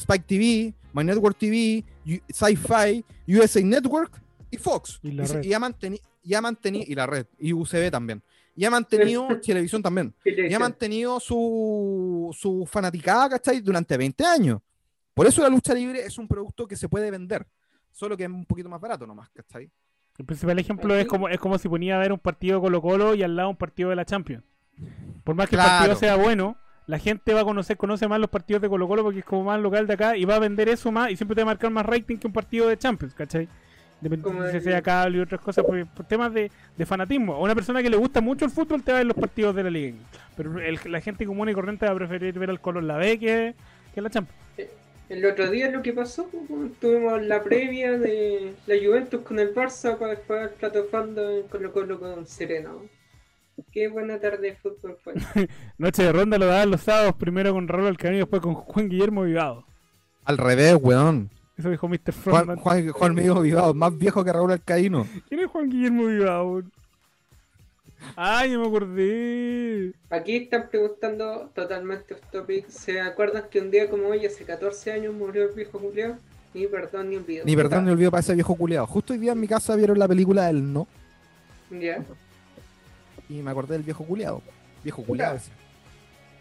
Spike 0.00 0.24
TV, 0.26 0.74
My 0.92 1.04
Network 1.04 1.38
TV, 1.38 1.84
Sci-Fi, 2.28 3.04
USA 3.28 3.62
Network 3.62 4.20
y 4.50 4.56
Fox. 4.56 4.98
Y 5.02 5.12
la 5.12 5.24
red. 5.24 5.44
y 5.44 5.52
ha 5.52 5.58
mantenido, 5.58 6.02
y 6.22 6.34
ha 6.34 6.40
mantenido, 6.40 6.84
y 6.88 6.94
la 6.94 7.06
red, 7.06 7.26
y 7.38 7.52
UCB 7.52 7.90
también. 7.90 8.22
Y 8.54 8.64
ha 8.64 8.70
mantenido 8.70 9.28
televisión 9.42 9.82
también. 9.82 10.14
Y 10.24 10.52
ha 10.52 10.58
mantenido 10.58 11.20
su, 11.20 12.34
su 12.36 12.66
fanaticada, 12.66 13.30
¿cachai? 13.30 13.60
Durante 13.60 13.96
20 13.96 14.24
años. 14.24 14.60
Por 15.14 15.26
eso 15.26 15.42
la 15.42 15.48
lucha 15.48 15.74
libre 15.74 16.04
es 16.04 16.18
un 16.18 16.26
producto 16.26 16.66
que 16.66 16.76
se 16.76 16.88
puede 16.88 17.10
vender. 17.10 17.46
Solo 17.92 18.16
que 18.16 18.24
es 18.24 18.30
un 18.30 18.44
poquito 18.44 18.68
más 18.68 18.80
barato 18.80 19.06
nomás, 19.06 19.28
¿cachai? 19.30 19.70
El 20.18 20.24
principal 20.24 20.58
ejemplo 20.58 20.96
es 20.96 21.06
como, 21.06 21.28
es 21.28 21.38
como 21.38 21.58
si 21.58 21.68
ponía 21.68 21.96
a 21.96 21.98
ver 22.00 22.12
un 22.12 22.18
partido 22.18 22.60
Colo 22.60 22.82
Colo 22.82 23.14
y 23.14 23.22
al 23.22 23.36
lado 23.36 23.50
un 23.50 23.56
partido 23.56 23.90
de 23.90 23.96
la 23.96 24.04
Champions. 24.04 24.44
Por 25.22 25.36
más 25.36 25.48
que 25.48 25.56
el 25.56 25.62
partido 25.62 25.94
sea 25.96 26.16
bueno, 26.16 26.56
la 26.88 26.98
gente 26.98 27.34
va 27.34 27.42
a 27.42 27.44
conocer, 27.44 27.76
conoce 27.76 28.08
más 28.08 28.18
los 28.20 28.30
partidos 28.30 28.62
de 28.62 28.68
Colo 28.68 28.88
Colo 28.88 29.04
porque 29.04 29.20
es 29.20 29.24
como 29.24 29.44
más 29.44 29.60
local 29.60 29.86
de 29.86 29.94
acá 29.94 30.16
y 30.16 30.24
va 30.24 30.36
a 30.36 30.40
vender 30.40 30.68
eso 30.68 30.90
más 30.92 31.12
y 31.12 31.16
siempre 31.16 31.36
te 31.36 31.42
va 31.42 31.52
a 31.52 31.54
marcar 31.54 31.70
más 31.70 31.86
rating 31.86 32.16
que 32.18 32.26
un 32.26 32.32
partido 32.32 32.68
de 32.68 32.78
Champions, 32.78 33.14
¿cachai? 33.14 33.48
Depende 34.00 34.22
Como 34.22 34.42
de 34.42 34.52
si 34.52 34.60
sea 34.60 34.82
cable 34.82 35.18
y 35.18 35.20
otras 35.20 35.40
cosas, 35.40 35.64
por, 35.64 35.86
por 35.88 36.06
temas 36.06 36.32
de, 36.32 36.50
de 36.76 36.86
fanatismo. 36.86 37.34
A 37.34 37.40
una 37.40 37.54
persona 37.54 37.82
que 37.82 37.90
le 37.90 37.96
gusta 37.96 38.20
mucho 38.20 38.44
el 38.44 38.50
fútbol 38.52 38.82
te 38.82 38.92
va 38.92 38.98
a 38.98 39.00
ver 39.00 39.06
los 39.06 39.16
partidos 39.16 39.54
de 39.56 39.64
la 39.64 39.70
liga. 39.70 39.96
Pero 40.36 40.58
el- 40.60 40.80
la 40.86 41.00
gente 41.00 41.26
común 41.26 41.48
y 41.48 41.54
corriente 41.54 41.86
va 41.86 41.92
a 41.92 41.96
preferir 41.96 42.38
ver 42.38 42.50
al 42.50 42.60
Colo 42.60 42.80
en 42.80 42.88
la 42.88 42.96
B 42.96 43.18
que, 43.18 43.54
que 43.94 44.00
la 44.00 44.10
Champions. 44.10 44.38
El 45.08 45.24
otro 45.26 45.50
día 45.50 45.70
lo 45.70 45.82
que 45.82 45.92
pasó, 45.92 46.28
pues, 46.28 46.78
tuvimos 46.80 47.22
la 47.22 47.42
previa 47.42 47.98
de 47.98 48.54
la 48.66 48.74
Juventus 48.76 49.22
con 49.22 49.38
el 49.38 49.54
Barça 49.54 49.96
para 49.98 50.14
después 50.14 50.50
fondo 50.90 51.30
en 51.30 51.48
Colo 51.48 51.72
Colo 51.72 51.98
con 51.98 52.26
Serena. 52.26 52.70
Qué 53.72 53.88
buena 53.88 54.18
tarde 54.18 54.38
de 54.38 54.56
fútbol 54.56 54.96
fue. 55.02 55.14
Noche 55.78 56.02
de 56.02 56.12
ronda 56.12 56.38
lo 56.38 56.46
daban 56.46 56.70
los 56.70 56.82
sábados, 56.82 57.14
primero 57.16 57.52
con 57.52 57.68
Raúl 57.68 57.86
Alcalá 57.86 58.14
y 58.14 58.18
después 58.18 58.42
con 58.42 58.54
Juan 58.54 58.88
Guillermo 58.88 59.22
Vivado. 59.22 59.64
Al 60.24 60.38
revés, 60.38 60.76
weón. 60.80 61.30
Eso 61.56 61.70
dijo 61.70 61.88
Mr. 61.88 62.12
Juan, 62.12 62.14
Frontman. 62.14 62.56
Juan, 62.58 62.88
Juan 62.90 63.14
Miguel 63.14 63.42
Vivado, 63.42 63.74
más 63.74 63.96
viejo 63.96 64.24
que 64.24 64.32
Raúl 64.32 64.52
Alcaíno. 64.52 65.06
¿Quién 65.28 65.40
es 65.40 65.46
Juan 65.48 65.68
Guillermo 65.68 66.06
Vivado? 66.06 66.62
Ay, 68.14 68.52
ya 68.52 68.58
me 68.58 68.66
acordé. 68.66 69.92
Aquí 70.10 70.36
están 70.36 70.68
preguntando 70.68 71.50
totalmente 71.54 72.14
off 72.14 72.20
topic. 72.30 72.68
¿Se 72.68 73.00
acuerdan 73.00 73.44
que 73.50 73.60
un 73.60 73.70
día 73.72 73.90
como 73.90 74.08
hoy, 74.08 74.24
hace 74.24 74.44
14 74.44 74.92
años, 74.92 75.14
murió 75.14 75.48
el 75.48 75.54
viejo 75.54 75.78
Julio? 75.78 76.16
Ni 76.54 76.66
perdón 76.66 77.10
ni 77.10 77.16
olvido. 77.16 77.44
Ni 77.44 77.56
perdón 77.56 77.84
ni 77.84 77.90
olvido 77.90 78.10
para 78.10 78.20
ese 78.20 78.34
viejo 78.34 78.54
culiado. 78.54 78.86
Justo 78.86 79.12
hoy 79.12 79.18
día 79.18 79.32
en 79.32 79.40
mi 79.40 79.48
casa 79.48 79.76
vieron 79.76 79.98
la 79.98 80.08
película 80.08 80.48
El 80.48 80.72
No 80.72 80.86
Ya. 81.70 82.04
Y 83.28 83.42
me 83.42 83.50
acordé 83.50 83.74
del 83.74 83.82
viejo 83.82 84.04
culiado. 84.04 84.42
Viejo 84.82 85.02
culiado. 85.04 85.38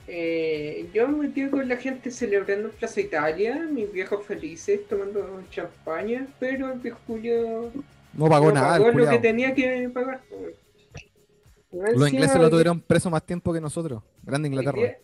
Eh, 0.07 0.89
yo 0.93 1.07
me 1.09 1.27
metí 1.27 1.49
con 1.49 1.67
la 1.67 1.75
gente 1.75 2.11
celebrando 2.11 2.69
en 2.69 2.75
Plaza 2.75 3.01
Italia, 3.01 3.67
mis 3.69 3.91
viejos 3.91 4.25
felices 4.25 4.87
tomando 4.87 5.43
champaña, 5.49 6.27
pero 6.39 6.71
el 6.71 6.79
viejo 6.79 6.99
Julio 7.05 7.71
No 8.13 8.29
pagó 8.29 8.47
no 8.47 8.53
nada, 8.53 8.71
pagó 8.77 8.89
el 8.89 8.95
lo 8.97 9.03
que 9.09 9.17
culiado. 9.17 9.21
tenía 9.21 9.53
que 9.53 9.89
pagar. 9.93 10.21
Los 11.71 12.09
ingleses 12.13 12.37
lo 12.39 12.49
tuvieron 12.49 12.79
preso 12.79 13.09
más 13.09 13.25
tiempo 13.25 13.51
que 13.53 13.59
nosotros. 13.59 14.01
Grande 14.23 14.47
Hoy 14.47 14.55
Inglaterra. 14.55 14.77
día, 14.81 14.97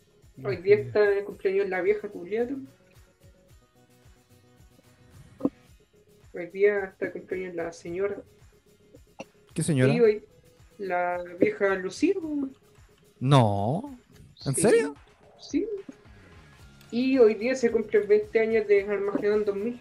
hoy 0.48 0.58
día 0.58 0.76
está 0.78 1.02
de 1.02 1.24
cumpleaños 1.26 1.68
la 1.68 1.82
vieja 1.82 2.08
Julieta. 2.08 2.54
Hoy 6.34 6.48
día 6.48 6.86
está 6.86 7.06
de 7.08 7.12
cumpleaños 7.12 7.56
la 7.56 7.72
señora. 7.74 8.16
¿Qué 9.54 9.62
señora? 9.64 9.94
Hoy 9.94 10.24
la 10.88 11.24
vieja 11.40 11.80
pues. 11.82 12.04
No. 13.20 13.98
¿En 14.46 14.56
Sí, 14.56 14.62
serio? 14.62 14.96
Sí. 15.40 15.66
Y 16.92 17.18
hoy 17.18 17.36
día 17.36 17.56
se 17.56 17.72
cumplen 17.72 18.08
20 18.08 18.40
años 18.40 18.68
de 18.68 18.88
Armagedón 18.88 19.46
2000. 19.46 19.80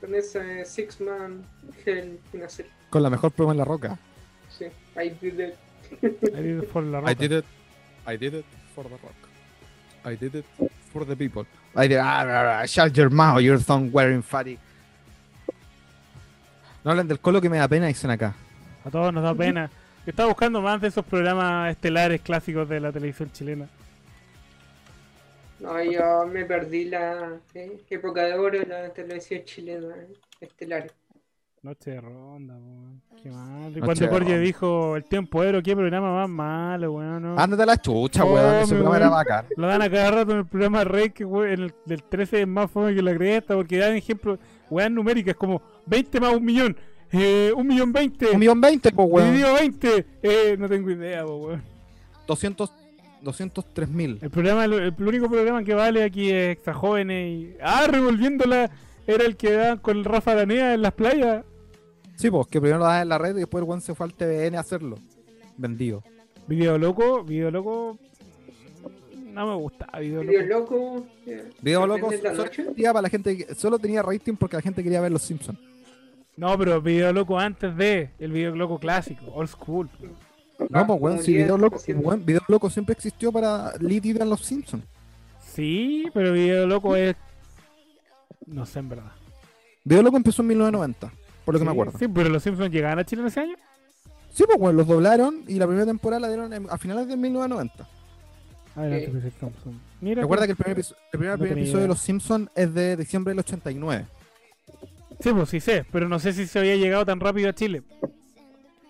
Con 0.00 0.14
ese 0.14 0.64
Six 0.64 1.00
Man 1.00 1.44
Hell 1.84 2.18
in 2.32 2.42
a 2.42 2.48
Cell. 2.48 2.66
Con 2.90 3.02
la 3.02 3.10
mejor 3.10 3.30
prueba 3.32 3.52
en 3.52 3.58
la 3.58 3.64
roca. 3.64 3.98
Sí. 4.48 4.66
I 4.96 5.10
did 5.20 5.38
it. 5.40 5.54
Dice 6.00 6.62
por 6.72 6.82
la 6.84 7.00
roca. 7.00 7.12
I 7.12 7.14
did 7.14 7.32
it. 7.38 7.44
I 8.06 8.16
did 8.16 8.34
it 8.34 8.44
for 8.74 8.84
the 8.84 8.96
rock. 8.96 9.12
I 10.04 10.16
did 10.16 10.34
it 10.34 10.44
for 10.92 11.06
the 11.06 11.16
people. 11.16 11.46
I 11.76 11.86
did 11.88 11.98
ah, 11.98 12.24
ah, 12.26 12.60
ah, 12.62 12.66
shut 12.66 12.92
your 12.96 13.10
mouth, 13.10 13.40
your 13.40 13.58
thumb 13.58 13.90
wearing 13.92 14.22
fatty. 14.22 14.58
No 16.84 16.90
hablen 16.90 17.06
del 17.06 17.20
colo 17.20 17.40
que 17.40 17.48
me 17.48 17.58
da 17.58 17.68
pena, 17.68 17.86
dicen 17.86 18.10
acá. 18.10 18.34
A 18.84 18.90
todos 18.90 19.12
nos 19.14 19.22
da 19.22 19.34
pena. 19.34 19.70
Estaba 20.06 20.28
buscando 20.28 20.60
más 20.60 20.80
de 20.80 20.88
esos 20.88 21.04
programas 21.04 21.70
estelares 21.70 22.20
clásicos 22.20 22.68
de 22.68 22.80
la 22.80 22.90
televisión 22.90 23.30
chilena. 23.30 23.68
No, 25.60 25.80
yo 25.82 26.26
me 26.26 26.44
perdí 26.44 26.86
la 26.86 27.34
eh, 27.54 27.80
época 27.88 28.24
de 28.24 28.34
oro 28.34 28.58
de 28.58 28.66
la 28.66 28.88
televisión 28.92 29.44
chilena 29.44 29.94
eh, 29.94 30.08
estelar. 30.40 30.90
Noche 31.62 31.92
de 31.92 32.00
ronda, 32.00 32.54
weón. 32.54 33.00
Qué 33.22 33.30
mal. 33.30 33.76
Y 33.76 33.80
cuando 33.80 34.08
Jorge 34.08 34.36
dijo 34.40 34.96
el 34.96 35.04
tiempo 35.04 35.44
ero, 35.44 35.62
qué 35.62 35.76
programa 35.76 36.12
más 36.12 36.28
malo, 36.28 36.94
weón. 36.94 37.22
no? 37.22 37.38
Ándate 37.38 37.62
a 37.62 37.66
la 37.66 37.76
chucha, 37.80 38.24
Oh, 38.24 38.34
weón. 38.34 38.54
Ese 38.56 38.74
me 38.74 38.80
programa 38.80 38.96
era 38.96 39.08
bacán. 39.08 39.46
Lo 39.56 39.68
dan 39.68 39.82
a 39.82 39.88
cada 39.88 40.10
rato 40.10 40.32
en 40.32 40.38
el 40.38 40.46
programa 40.46 40.82
Rey, 40.82 41.10
que 41.10 41.24
weón, 41.24 41.48
en 41.48 41.60
el 41.60 41.74
del 41.86 42.02
13 42.02 42.40
es 42.40 42.48
más 42.48 42.68
fome 42.68 42.92
que 42.92 43.02
la 43.02 43.14
cresta, 43.14 43.54
porque 43.54 43.78
dan 43.78 43.94
ejemplo, 43.94 44.36
weón 44.68 44.96
numéricas 44.96 45.36
como 45.36 45.62
20 45.86 46.18
más 46.20 46.34
un 46.34 46.44
millón, 46.44 46.76
eh, 47.12 47.52
un 47.54 47.66
millón 47.66 47.92
20, 47.92 48.30
Un 48.30 48.38
millón 48.40 48.60
veinte, 48.60 48.90
pues, 48.92 49.08
weón. 49.10 49.28
dividido 49.28 49.54
20, 49.54 50.06
eh, 50.22 50.56
no 50.58 50.68
tengo 50.68 50.90
idea, 50.90 51.24
po, 51.24 51.36
weón. 51.36 51.62
200, 52.26 52.72
203 53.22 53.88
mil. 53.88 54.18
El 54.22 54.30
programa, 54.30 54.64
el, 54.64 54.72
el 54.74 54.94
único 54.98 55.28
programa 55.28 55.62
que 55.62 55.74
vale 55.74 56.02
aquí 56.04 56.30
es 56.30 56.52
Extra 56.56 56.74
Jóvenes 56.74 57.28
y. 57.28 57.56
Ah, 57.62 57.86
revolviéndola, 57.88 58.70
era 59.06 59.24
el 59.24 59.36
que 59.36 59.52
daban 59.52 59.78
con 59.78 59.98
el 59.98 60.04
Rafa 60.04 60.32
Aranea 60.32 60.74
en 60.74 60.82
las 60.82 60.92
playas. 60.92 61.44
Sí, 62.16 62.30
pues, 62.30 62.46
que 62.46 62.60
primero 62.60 62.78
lo 62.78 62.84
daban 62.84 63.02
en 63.02 63.08
la 63.08 63.18
red 63.18 63.36
y 63.36 63.40
después 63.40 63.62
el 63.62 63.68
weón 63.68 63.80
se 63.80 63.94
fue 63.94 64.06
al 64.06 64.14
TVN 64.14 64.56
a 64.56 64.60
hacerlo. 64.60 64.96
Vendido. 65.56 66.02
Video 66.46 66.78
loco, 66.78 67.22
video 67.24 67.50
loco. 67.50 67.98
No 69.32 69.46
me 69.46 69.54
gusta, 69.54 69.86
video 69.98 70.20
Video 70.20 70.42
loco. 70.46 70.74
loco. 70.74 71.06
Video 71.62 71.86
loco 71.86 72.12
solo, 72.12 72.32
noche. 72.34 72.62
existía 72.62 72.92
para 72.92 73.02
la 73.02 73.08
gente 73.08 73.46
solo 73.54 73.78
tenía 73.78 74.02
rating 74.02 74.34
porque 74.34 74.56
la 74.56 74.62
gente 74.62 74.82
quería 74.82 75.00
ver 75.00 75.10
los 75.12 75.22
Simpsons. 75.22 75.58
No, 76.36 76.56
pero 76.58 76.80
video 76.80 77.12
loco 77.12 77.38
antes 77.38 77.76
de 77.76 78.10
el 78.18 78.32
video 78.32 78.54
loco 78.54 78.78
clásico, 78.78 79.26
old 79.34 79.48
school. 79.48 79.88
No, 80.70 80.86
pues, 80.86 81.00
weón, 81.00 81.22
si 81.22 81.32
Video 81.34 81.58
Loco, 81.58 81.80
weón, 81.96 82.24
Video 82.24 82.40
Loco 82.46 82.70
siempre 82.70 82.92
existió 82.92 83.32
para 83.32 83.72
en 84.22 84.30
los 84.30 84.42
Simpsons. 84.42 84.84
Sí, 85.40 86.04
pero 86.14 86.32
video 86.32 86.66
loco 86.66 86.94
es. 86.94 87.16
No 88.46 88.64
sé 88.64 88.78
en 88.78 88.88
verdad. 88.90 89.10
Video 89.84 90.02
Loco 90.04 90.16
empezó 90.16 90.42
en 90.42 90.48
1990, 90.48 91.12
por 91.44 91.54
lo 91.54 91.58
que 91.58 91.64
me 91.64 91.72
acuerdo. 91.72 91.98
Sí, 91.98 92.06
pero 92.06 92.28
los 92.28 92.42
Simpsons 92.42 92.70
llegaban 92.70 92.98
a 93.00 93.04
Chile 93.04 93.22
en 93.22 93.28
ese 93.28 93.40
año. 93.40 93.56
Sí, 94.30 94.44
pues, 94.46 94.56
weón, 94.58 94.76
los 94.76 94.86
doblaron 94.86 95.42
y 95.48 95.54
la 95.58 95.66
primera 95.66 95.84
temporada 95.86 96.20
la 96.20 96.28
dieron 96.28 96.52
en- 96.52 96.70
a 96.70 96.78
finales 96.78 97.08
de 97.08 97.16
1990. 97.16 97.88
Adelante. 98.76 99.32
Thompson. 99.38 99.80
Mira, 100.00 100.22
Recuerda 100.22 100.44
tú. 100.44 100.46
que 100.46 100.52
el 100.52 100.56
primer, 100.56 100.78
episo- 100.78 100.94
el 101.12 101.18
primer, 101.18 101.30
No 101.30 101.36
primer 101.38 101.48
tenía 101.54 101.64
episodio 101.64 101.82
de. 101.82 101.88
Los 101.88 101.98
Simpsons 102.00 102.48
es 102.54 102.72
de 102.72 102.96
diciembre 102.96 103.32
del 103.32 103.40
89. 103.40 104.06
Sí, 105.22 105.32
pues 105.32 105.48
sí 105.48 105.60
sé, 105.60 105.84
pero 105.92 106.08
no 106.08 106.18
sé 106.18 106.32
si 106.32 106.46
se 106.46 106.58
había 106.58 106.74
llegado 106.76 107.04
tan 107.06 107.20
rápido 107.20 107.48
a 107.48 107.52
Chile. 107.54 107.82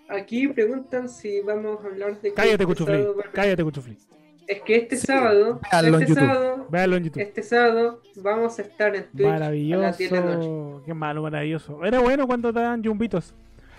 Aquí 0.09 0.49
preguntan 0.49 1.09
si 1.09 1.41
vamos 1.41 1.83
a 1.85 1.87
hablar 1.89 2.21
de. 2.21 2.33
Cállate, 2.33 2.53
este 2.55 2.67
Cuchufli. 2.67 3.05
Cállate, 3.33 3.63
Cuchufli. 3.65 3.99
Es 4.47 4.61
que 4.63 4.77
este 4.77 4.97
Sí, 4.97 5.07
sábado. 5.07 5.61
véanlo 5.71 5.97
en 5.97 6.03
Este 6.03 6.15
YouTube. 6.15 6.27
sábado. 6.27 6.67
Véalo 6.71 6.97
en 6.97 7.05
YouTube. 7.05 7.23
Este 7.23 7.43
sábado 7.43 8.03
vamos 8.17 8.59
a 8.59 8.63
estar 8.63 8.95
en 8.97 9.05
Twitch 9.11 9.27
a 9.27 9.39
las 9.39 9.53
10 9.99 10.11
de 10.11 10.17
la 10.21 10.25
noche. 10.25 10.49
Maravilloso. 10.49 10.83
Qué 10.85 10.95
malo, 10.95 11.23
maravilloso. 11.23 11.85
Era 11.85 12.01
bueno 12.01 12.27
cuando 12.27 12.53
te 12.53 12.61
dan 12.61 12.83
yumbitos. 12.83 13.35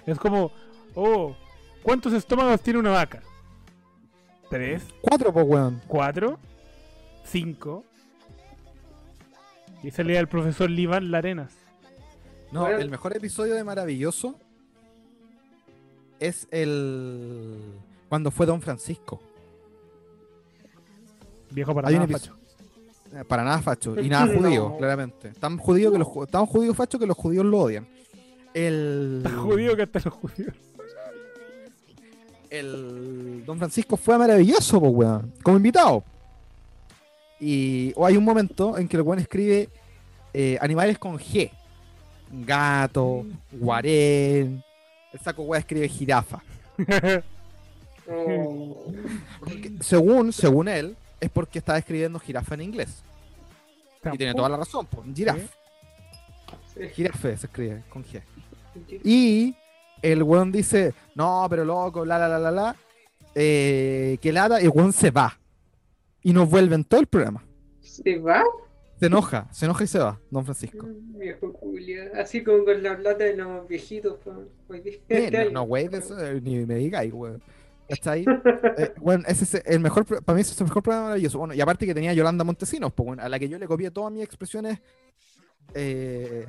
Es 0.06 0.18
como, 0.18 0.51
oh, 0.95 1.36
¿cuántos 1.84 2.14
estómagos 2.14 2.62
tiene 2.62 2.80
una 2.80 2.91
vaca? 2.91 3.22
¿Tres? 4.49 4.84
Cuatro, 5.01 5.34
pues, 5.34 5.45
weón. 5.47 5.82
¿Cuatro? 5.88 6.39
¿Cinco? 7.26 7.84
Y 9.84 9.91
salía 9.91 10.20
el 10.20 10.28
profesor 10.28 10.70
Liván 10.70 11.12
Larenas. 11.12 11.56
No, 12.54 12.62
Bueno. 12.62 12.78
el 12.78 12.89
mejor 12.91 13.18
episodio 13.18 13.56
de 13.56 13.64
Maravilloso 13.64 14.36
es 16.20 16.47
el. 16.51 17.58
Cuando 18.10 18.30
fue 18.32 18.45
Don 18.45 18.62
Francisco. 18.62 19.20
Viejo 21.49 21.74
para 21.74 21.88
Hay 21.89 21.95
nada, 21.95 22.08
facho. 22.08 22.36
Eh, 23.14 23.24
Para 23.28 23.43
nada 23.43 23.60
facho. 23.62 23.99
Y 23.99 24.08
nada 24.08 24.26
No. 24.28 24.39
judío, 24.39 24.78
claramente. 24.78 25.32
Tan 25.39 25.58
judío 25.58 25.91
que 25.91 25.97
los, 25.97 26.08
tan 26.30 26.45
judío 26.45 26.74
facho 26.74 26.97
que 26.99 27.08
los 27.08 27.18
judíos 27.18 27.43
lo 27.45 27.60
odian. 27.60 27.88
El. 28.54 29.24
Está 29.26 29.36
judío 29.38 29.76
que 29.76 29.82
hasta 29.84 29.99
los 30.06 30.14
judíos. 30.14 30.54
el 32.51 33.43
Don 33.47 33.58
Francisco 33.58 33.97
fue 33.97 34.16
maravilloso, 34.18 34.80
pues, 34.80 34.91
weón, 34.93 35.34
como 35.41 35.58
invitado. 35.58 36.04
Y 37.39 37.91
o 37.95 38.06
hay 38.06 38.16
un 38.16 38.24
momento 38.24 38.78
en 38.78 38.88
que 38.88 38.95
el 38.97 39.01
weón 39.01 39.20
escribe 39.20 39.70
eh, 40.36 40.58
animales 40.62 40.99
con 40.99 41.18
G. 41.18 41.49
Gato, 42.41 43.25
guarén. 43.51 44.63
El 45.11 45.19
saco 45.19 45.43
weón 45.43 45.59
escribe 45.59 45.88
jirafa. 45.88 46.41
Porque, 49.39 49.71
según, 49.81 50.34
según 50.34 50.67
él, 50.67 50.97
es 51.19 51.29
porque 51.29 51.59
estaba 51.59 51.77
escribiendo 51.77 52.19
jirafa 52.19 52.55
en 52.55 52.61
inglés. 52.61 53.03
Y 54.11 54.17
tiene 54.17 54.34
toda 54.34 54.49
la 54.49 54.57
razón, 54.57 54.88
pues. 54.88 55.07
Sí. 56.73 56.89
Jirafe 56.93 57.38
se 57.38 57.45
escribe 57.45 57.84
con 57.89 58.03
G. 58.03 58.21
Y 59.03 59.55
el 60.01 60.23
weón 60.23 60.51
dice, 60.51 60.93
no, 61.13 61.45
pero 61.49 61.63
loco, 61.63 62.03
la 62.03 62.17
la 62.17 62.27
la 62.27 62.39
la 62.39 62.51
la. 62.51 62.75
Eh, 63.36 64.17
que 64.21 64.34
lata, 64.34 64.59
y 64.59 64.65
el 64.65 64.71
weón 64.71 64.91
se 64.91 65.11
va. 65.11 65.38
Y 66.23 66.34
nos 66.34 66.49
vuelve 66.49 66.75
en 66.75 66.84
todo 66.84 66.99
el 66.99 67.07
programa. 67.07 67.43
¿Se 67.79 68.17
va? 68.17 68.43
Se 69.04 69.08
enoja, 69.08 69.49
se 69.51 69.66
enoja 69.66 69.84
y 69.84 69.88
se 69.88 69.99
va, 69.99 70.18
don 70.32 70.45
Francisco. 70.45 70.88
Viejo 70.88 71.51
Julia. 71.51 72.10
Así 72.16 72.41
como 72.41 72.64
con 72.64 72.82
la 72.82 72.97
plata 72.97 73.26
de 73.26 73.36
los 73.36 73.68
viejitos. 73.68 74.18
pues, 74.66 74.82
Eh, 74.86 75.01
este 75.10 75.45
no, 75.47 75.51
no, 75.51 75.64
güey, 75.64 75.89
eh, 75.91 76.39
ni 76.41 76.66
me 76.66 76.76
digáis, 76.76 77.12
weón. 77.12 77.43
¿Está 77.89 78.12
ahí? 78.14 78.24
Eh, 78.78 78.93
bueno, 79.01 79.26
ese 79.28 79.43
es 79.43 79.62
el 79.66 79.82
mejor, 79.82 80.06
para 80.06 80.36
mí 80.36 80.41
ese 80.41 80.54
es 80.54 80.62
el 80.62 80.68
mejor 80.68 80.82
programa 80.84 81.08
maravilloso. 81.08 81.38
Bueno, 81.38 81.54
y 81.54 81.60
aparte 81.60 81.86
que 81.86 81.93
tenía 81.93 82.14
Yolanda 82.14 82.45
Montesinos, 82.45 82.93
pues, 82.93 83.06
bueno, 83.06 83.22
a 83.22 83.28
la 83.28 83.38
que 83.38 83.49
yo 83.49 83.60
le 83.60 83.68
copié 83.68 83.91
todas 83.91 84.10
mis 84.10 84.24
expresiones 84.24 84.80
eh, 85.74 86.47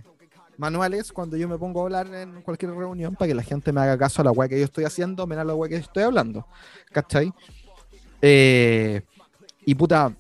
manuales 0.57 1.13
cuando 1.13 1.37
yo 1.37 1.49
me 1.49 1.59
pongo 1.59 1.81
a 1.81 1.85
hablar 1.87 2.07
en 2.15 2.41
cualquier 2.43 2.71
reunión 2.71 3.17
para 3.17 3.31
que 3.31 3.35
la 3.35 3.43
gente 3.43 3.73
me 3.73 3.81
haga 3.81 3.99
caso 3.99 4.23
a 4.23 4.27
la 4.27 4.31
weá 4.31 4.49
que 4.49 4.61
yo 4.61 4.65
estoy 4.65 4.85
haciendo, 4.85 5.27
menos 5.27 5.43
a 5.43 5.45
la 5.45 5.57
weá 5.57 5.69
que 5.69 5.75
estoy 5.75 6.05
hablando. 6.05 6.47
¿Cachai? 6.93 7.33
Eh, 8.23 9.03
y 9.67 9.75
puta, 9.75 10.15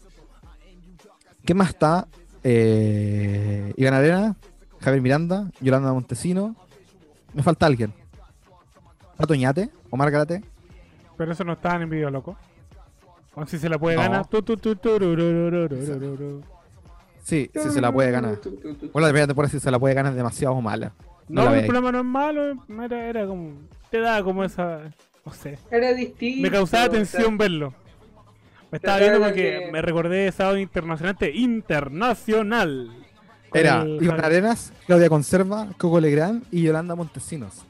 ¿qué 1.44 1.54
más 1.54 1.68
está? 1.68 2.08
Eh, 2.44 3.72
Iván 3.76 3.94
Arena, 3.94 4.36
Javier 4.80 5.02
Miranda, 5.02 5.50
Yolanda 5.60 5.92
Montesino. 5.92 6.54
Me 7.32 7.42
falta 7.42 7.66
alguien. 7.66 7.92
¿Pato 9.16 9.34
Ñate? 9.34 9.70
¿Omar 9.90 10.10
Garate? 10.10 10.42
Pero 11.16 11.32
eso 11.32 11.42
no 11.44 11.54
estaban 11.54 11.82
en 11.82 11.90
video, 11.90 12.10
loco. 12.10 12.36
O 13.34 13.46
si 13.46 13.58
se 13.58 13.68
la 13.68 13.78
puede 13.78 13.96
No. 13.96 14.02
ganar. 14.02 14.26
Tu, 14.26 14.42
tu, 14.42 14.56
tu, 14.56 14.76
turururururururu. 14.76 16.42
Sí, 17.22 17.50
sí 17.54 17.70
se 17.70 17.80
la 17.80 17.90
puede 17.90 18.10
ganar. 18.10 18.38
Bueno, 18.92 19.06
la 19.06 19.08
primera 19.08 19.26
temporada 19.26 19.50
si 19.50 19.58
se 19.58 19.70
la 19.70 19.78
puede 19.78 19.94
ganar 19.94 20.12
es 20.12 20.16
demasiado 20.16 20.60
mala. 20.60 20.92
No 21.28 21.44
No, 21.44 21.50
la 21.50 21.58
el 21.60 21.64
programa 21.66 21.90
no 21.90 21.98
es 22.00 22.04
malo, 22.04 22.64
era, 22.84 23.08
era 23.08 23.26
como. 23.26 23.52
Te 23.90 23.98
daba 24.00 24.22
como 24.22 24.44
esa. 24.44 24.80
No 25.24 25.32
sé. 25.32 25.58
Era 25.70 25.94
distinto. 25.94 26.42
Me 26.42 26.50
causaba 26.50 26.84
o 26.84 26.90
sea, 26.90 26.98
tensión 26.98 27.38
verlo. 27.38 27.72
Me 28.74 28.78
estaba 28.78 28.98
viendo 28.98 29.20
porque 29.20 29.60
que- 29.64 29.70
me 29.72 29.82
recordé 29.82 30.16
de 30.24 30.32
sábado 30.32 30.58
internacional. 30.58 31.16
Internacional. 31.32 32.90
Era 33.52 33.82
el 33.82 34.02
Iván 34.02 34.24
Arenas, 34.24 34.72
Claudia 34.86 35.08
Conserva, 35.08 35.68
Coco 35.78 36.00
Legrand 36.00 36.42
y 36.50 36.62
Yolanda 36.62 36.96
Montesinos. 36.96 37.62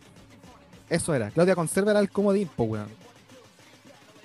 Eso 0.89 1.15
era. 1.15 1.31
Claudia 1.31 1.55
Conserva 1.55 1.91
era 1.91 2.01
el 2.01 2.09
comodín, 2.11 2.49
po, 2.57 2.65
weón. 2.65 2.89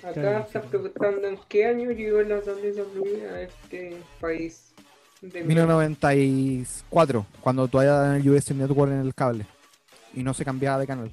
Acá 0.02 0.38
están 0.40 0.62
preguntando 0.70 1.28
en 1.28 1.38
qué 1.48 1.66
año 1.66 1.90
llegó 1.90 2.22
la 2.22 2.36
WWE 2.38 3.28
a 3.30 3.42
este 3.42 3.98
país. 4.18 4.72
De 5.20 5.42
1994, 5.44 7.26
cuando 7.42 7.68
todavía 7.68 8.16
en 8.16 8.22
el 8.22 8.30
US 8.30 8.54
Network 8.54 8.90
en 8.92 9.00
el 9.00 9.14
cable. 9.14 9.44
Y 10.14 10.22
no 10.22 10.32
se 10.32 10.46
cambiaba 10.46 10.78
de 10.78 10.86
canal. 10.86 11.10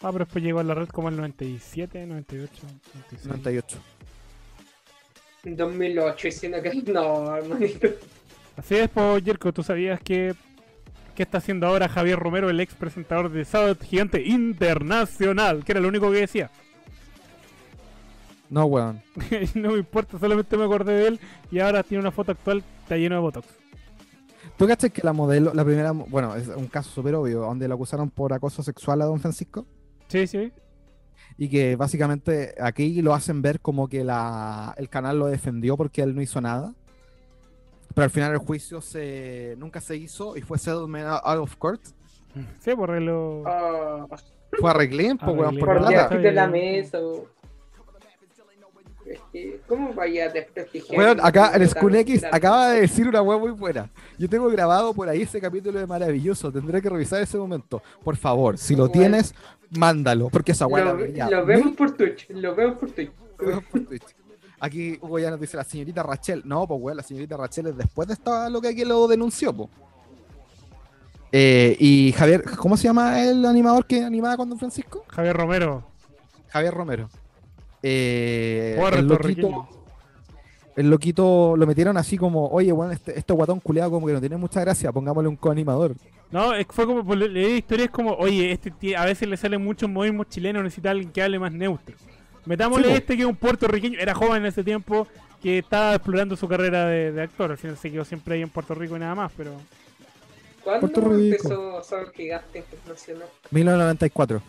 Ah, 0.00 0.12
pero 0.12 0.24
después 0.24 0.44
llegó 0.44 0.60
a 0.60 0.62
la 0.62 0.74
red 0.74 0.86
como 0.88 1.08
el 1.08 1.16
97, 1.16 2.06
98, 2.06 2.52
96. 2.94 3.26
98. 3.26 3.78
2008, 5.56 6.28
diciendo 6.28 6.62
que 6.62 6.74
no, 6.92 7.36
hermanito. 7.36 7.88
Así 8.56 8.76
es, 8.76 8.88
pues, 8.88 9.24
Jerko, 9.24 9.52
¿tú 9.52 9.62
sabías 9.62 10.00
que 10.00 10.34
qué 11.14 11.22
está 11.22 11.38
haciendo 11.38 11.66
ahora 11.66 11.88
Javier 11.88 12.18
Romero, 12.18 12.50
el 12.50 12.60
ex 12.60 12.74
presentador 12.74 13.30
de 13.30 13.44
Sábado 13.44 13.76
Gigante 13.80 14.22
Internacional? 14.22 15.64
Que 15.64 15.72
era 15.72 15.80
lo 15.80 15.88
único 15.88 16.10
que 16.10 16.18
decía. 16.18 16.50
No, 18.50 18.64
weón. 18.64 19.02
no 19.54 19.72
me 19.72 19.78
importa, 19.78 20.18
solamente 20.18 20.56
me 20.56 20.64
acordé 20.64 20.94
de 20.94 21.08
él 21.08 21.20
y 21.50 21.60
ahora 21.60 21.82
tiene 21.82 22.00
una 22.00 22.10
foto 22.10 22.32
actual, 22.32 22.64
está 22.82 22.96
lleno 22.96 23.16
de 23.16 23.20
botox. 23.20 23.46
¿Tú 24.56 24.66
cachas 24.66 24.90
que 24.90 25.02
la 25.02 25.12
modelo, 25.12 25.52
la 25.54 25.64
primera, 25.64 25.92
bueno, 25.92 26.34
es 26.34 26.48
un 26.48 26.66
caso 26.66 26.90
súper 26.90 27.14
obvio, 27.14 27.40
donde 27.40 27.68
lo 27.68 27.74
acusaron 27.74 28.10
por 28.10 28.32
acoso 28.32 28.62
sexual 28.62 29.02
a 29.02 29.04
don 29.04 29.20
Francisco? 29.20 29.66
Sí, 30.08 30.26
sí. 30.26 30.52
Y 31.38 31.48
que 31.48 31.76
básicamente 31.76 32.54
aquí 32.60 33.00
lo 33.00 33.14
hacen 33.14 33.40
ver 33.42 33.60
como 33.60 33.88
que 33.88 34.02
la, 34.02 34.74
el 34.76 34.88
canal 34.88 35.18
lo 35.20 35.26
defendió 35.26 35.76
porque 35.76 36.02
él 36.02 36.14
no 36.14 36.20
hizo 36.20 36.40
nada. 36.40 36.74
Pero 37.94 38.04
al 38.04 38.10
final 38.10 38.32
el 38.32 38.38
juicio 38.38 38.80
se, 38.80 39.54
nunca 39.56 39.80
se 39.80 39.96
hizo 39.96 40.36
y 40.36 40.42
fue 40.42 40.58
settlement 40.58 41.06
out 41.06 41.38
of 41.38 41.54
court. 41.56 41.80
Sí, 42.60 42.74
por 42.74 42.90
lo... 43.00 43.42
Ah, 43.46 44.06
Fue 44.60 44.70
arreglín, 44.70 45.16
pues, 45.16 45.36
weón, 45.36 45.56
por 45.58 45.88
debajo 45.88 46.14
de 46.16 46.32
la 46.32 46.46
mesa. 46.48 46.98
o- 47.00 47.26
Es 49.06 49.20
que, 49.32 49.60
¿Cómo 49.66 49.94
vaya 49.94 50.26
a 50.26 50.28
desprestigiar? 50.28 50.98
Weón, 50.98 51.18
acá 51.22 51.52
el 51.54 51.66
Skull 51.68 51.94
X 51.96 52.24
acaba 52.30 52.70
de 52.70 52.82
decir 52.82 53.08
una 53.08 53.22
weá 53.22 53.38
muy 53.38 53.52
buena. 53.52 53.88
Yo 54.18 54.28
tengo 54.28 54.48
grabado 54.48 54.92
por 54.92 55.08
ahí 55.08 55.22
ese 55.22 55.40
capítulo 55.40 55.78
de 55.78 55.86
maravilloso. 55.86 56.52
Tendré 56.52 56.82
que 56.82 56.90
revisar 56.90 57.22
ese 57.22 57.38
momento. 57.38 57.80
Por 58.04 58.16
favor, 58.16 58.58
si 58.58 58.74
lo 58.76 58.88
Bueno. 58.88 58.92
tienes, 58.92 59.34
mándalo. 59.70 60.28
Porque 60.28 60.52
esa 60.52 60.66
weá 60.66 60.84
Lo, 60.84 61.30
lo 61.30 61.46
vemos 61.46 61.76
por 61.76 61.92
Twitch, 61.92 62.28
lo 62.30 62.54
vemos 62.54 62.78
por 62.78 62.90
Twitch. 62.90 63.10
mil 63.40 63.62
por 63.62 63.80
Twitch. 63.86 64.04
Aquí 64.60 64.98
Hugo 65.00 65.18
ya 65.18 65.30
nos 65.30 65.40
dice 65.40 65.56
la 65.56 65.64
señorita 65.64 66.02
Rachel. 66.02 66.42
No, 66.44 66.66
pues 66.66 66.80
weón, 66.80 66.96
la 66.96 67.02
señorita 67.02 67.36
Rachel 67.36 67.68
es 67.68 67.76
después 67.76 68.08
de 68.08 68.14
esta 68.14 68.50
lo 68.50 68.60
que 68.60 68.68
aquí 68.68 68.84
lo 68.84 69.06
denunció, 69.06 69.52
pues. 69.52 69.68
Eh, 71.30 71.76
y 71.78 72.12
Javier, 72.12 72.42
¿cómo 72.56 72.76
se 72.76 72.84
llama 72.84 73.22
el 73.22 73.44
animador 73.44 73.86
que 73.86 74.02
animaba 74.02 74.36
con 74.36 74.48
Don 74.48 74.58
Francisco? 74.58 75.04
Javier 75.08 75.36
Romero, 75.36 75.84
Javier 76.48 76.72
Romero. 76.72 77.10
Eh, 77.82 78.80
el 78.92 79.06
loquito, 79.06 79.68
el 80.74 80.90
loquito 80.90 81.54
lo 81.56 81.66
metieron 81.66 81.96
así 81.96 82.16
como, 82.16 82.48
oye, 82.48 82.72
bueno, 82.72 82.92
este, 82.92 83.16
este 83.18 83.32
guatón 83.34 83.60
culeado 83.60 83.90
como 83.90 84.06
que 84.06 84.14
no 84.14 84.20
tiene 84.20 84.36
mucha 84.38 84.60
gracia, 84.62 84.90
pongámosle 84.90 85.28
un 85.28 85.36
coanimador. 85.36 85.94
No, 86.30 86.52
es 86.54 86.66
que 86.66 86.72
fue 86.72 86.84
como, 86.86 87.04
por 87.04 87.16
leer 87.16 87.56
historias 87.56 87.88
como, 87.90 88.12
oye, 88.14 88.52
este 88.52 88.70
tie- 88.72 88.96
a 88.96 89.04
veces 89.06 89.26
le 89.28 89.36
salen 89.36 89.62
muchos 89.64 89.88
modismos 89.88 90.28
chilenos, 90.28 90.62
necesita 90.62 90.90
alguien 90.90 91.10
que 91.10 91.22
hable 91.22 91.38
más 91.38 91.52
neutro. 91.52 91.94
Metámosle 92.44 92.88
Sí, 92.88 92.94
este 92.94 93.16
que 93.16 93.22
es 93.22 93.28
un 93.28 93.36
puertorriqueño, 93.36 93.98
era 93.98 94.14
joven 94.14 94.42
en 94.42 94.46
ese 94.46 94.62
tiempo, 94.62 95.06
que 95.42 95.58
estaba 95.58 95.94
explorando 95.94 96.36
su 96.36 96.46
carrera 96.48 96.86
de, 96.86 97.12
de 97.12 97.22
actor, 97.22 97.50
al 97.50 97.56
final 97.58 97.76
se 97.78 97.90
quedó 97.90 98.04
siempre 98.04 98.34
ahí 98.34 98.42
en 98.42 98.50
Puerto 98.50 98.74
Rico 98.74 98.96
y 98.96 99.00
nada 99.00 99.14
más, 99.14 99.32
pero... 99.36 99.52
¿Cuándo 100.62 100.80
Puerto 100.80 101.00
Rico. 101.00 101.14
empezó 101.36 101.82
Sábado 101.82 102.12
Gigante 102.14 102.58
Internacional? 102.58 103.28
1994. 103.50 104.42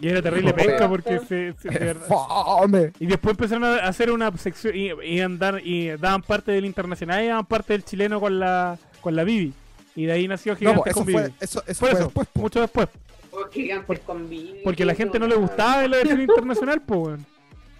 Y 0.00 0.08
era 0.08 0.22
terrible 0.22 0.52
pesca 0.54 0.88
porque 0.88 1.18
se... 1.20 1.52
se- 1.54 1.68
de 1.68 1.78
verdad- 1.78 2.06
¡Fome! 2.08 2.92
Y 3.00 3.06
después 3.06 3.32
empezaron 3.32 3.64
a 3.64 3.76
hacer 3.78 4.10
una 4.10 4.30
sección 4.36 4.74
y, 4.76 4.90
y 5.04 5.20
andar 5.20 5.60
y 5.64 5.88
daban 5.96 6.22
parte 6.22 6.52
del 6.52 6.64
internacional 6.64 7.24
y 7.24 7.28
daban 7.28 7.46
parte 7.46 7.72
del 7.74 7.84
chileno 7.84 8.20
con 8.20 8.38
la 8.38 8.78
con 9.00 9.16
la 9.16 9.24
Bibi. 9.24 9.52
Y 9.96 10.04
de 10.06 10.12
ahí 10.12 10.28
nació 10.28 10.52
No, 10.52 10.58
Gigante 10.58 10.80
po, 10.82 10.86
eso 10.88 10.94
con 10.98 11.06
Bibi. 11.06 11.18
fue, 11.18 11.32
eso, 11.40 11.62
eso 11.66 11.80
Por 11.80 11.88
fue 11.88 11.88
eso, 11.90 12.04
después, 12.04 12.28
po. 12.32 12.40
mucho 12.40 12.60
después. 12.60 12.88
Oh, 13.32 13.44
gigantes 13.50 13.86
Por- 13.86 14.00
con 14.00 14.28
vida. 14.28 14.58
Porque 14.64 14.84
la 14.84 14.94
gente 14.94 15.18
no 15.18 15.26
le 15.26 15.36
gustaba 15.36 15.86
la 15.86 15.96
versión 15.98 16.20
internacional, 16.20 16.80
pues, 16.82 17.00
weón. 17.00 17.26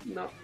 No. 0.04 0.40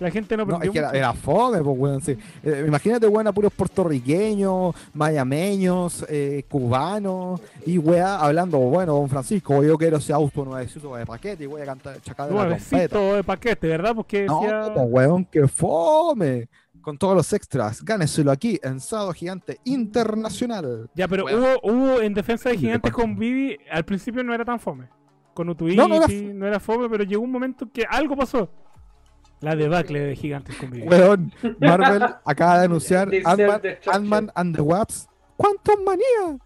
La 0.00 0.12
gente 0.12 0.36
no 0.36 0.44
No, 0.44 0.54
aprendió 0.54 0.70
es 0.70 0.72
que 0.72 0.78
era, 0.78 0.90
era 0.96 1.12
fome, 1.12 1.58
pues, 1.60 1.76
weón, 1.78 2.00
sí. 2.00 2.16
Eh, 2.44 2.64
imagínate, 2.68 3.08
weón, 3.08 3.26
a 3.26 3.32
puros 3.32 3.52
puertorriqueños, 3.52 4.74
mayameños, 4.94 6.06
eh, 6.08 6.44
cubanos, 6.48 7.40
y 7.66 7.78
weá, 7.78 8.16
hablando, 8.20 8.58
bueno, 8.58 8.94
don 8.94 9.08
Francisco, 9.08 9.62
yo 9.64 9.76
quiero 9.76 9.96
ese 9.96 10.12
auto 10.12 10.44
nuevecito 10.44 10.94
de 10.94 11.04
paquete 11.04 11.44
y 11.44 11.46
voy 11.46 11.62
a 11.62 11.66
cantar 11.66 12.00
chacar 12.00 12.28
de 12.28 12.34
la 12.34 12.40
trompeta. 12.46 12.76
Nuevecito 12.76 13.14
de 13.16 13.24
paquete, 13.24 13.66
¿verdad? 13.66 13.94
Porque 13.96 14.24
No, 14.24 14.40
decía... 14.40 14.70
pues, 14.72 14.86
weón, 14.88 15.24
que 15.24 15.48
fome. 15.48 16.48
Con 16.88 16.96
todos 16.96 17.14
los 17.14 17.30
extras, 17.34 17.84
gáneselo 17.84 18.30
aquí 18.30 18.58
en 18.62 18.80
Sábado 18.80 19.12
Gigante 19.12 19.60
Internacional. 19.64 20.88
Ya, 20.94 21.06
pero 21.06 21.26
hubo, 21.26 21.60
hubo 21.62 22.00
en 22.00 22.14
defensa 22.14 22.48
de 22.48 22.56
Gigantes 22.56 22.90
con 22.92 23.14
Bibi, 23.14 23.58
al 23.70 23.84
principio 23.84 24.24
no 24.24 24.32
era 24.32 24.42
tan 24.42 24.58
fome. 24.58 24.88
Con 25.34 25.50
Utuiti 25.50 25.76
No, 25.76 25.86
no 25.86 25.96
era 25.96 26.06
no, 26.08 26.46
era 26.46 26.58
fome, 26.58 26.88
pero 26.88 27.04
llegó 27.04 27.22
un 27.22 27.30
momento 27.30 27.70
que 27.70 27.84
algo 27.86 28.16
pasó. 28.16 28.50
La 29.40 29.54
debacle 29.54 30.00
de 30.00 30.16
Gigantes 30.16 30.56
con 30.56 30.70
Bibi. 30.70 30.88
Weón, 30.88 31.30
Marvel 31.60 32.04
acaba 32.24 32.60
de 32.60 32.64
anunciar 32.64 33.10
Ant-Man 33.86 34.32
and 34.34 34.56
the 34.56 34.62
Wasp. 34.62 35.10
¡Cuántos 35.36 35.74
manía! 35.84 36.38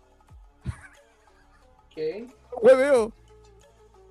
¿Qué? 1.89 2.27
¡Hueveo! 2.61 3.13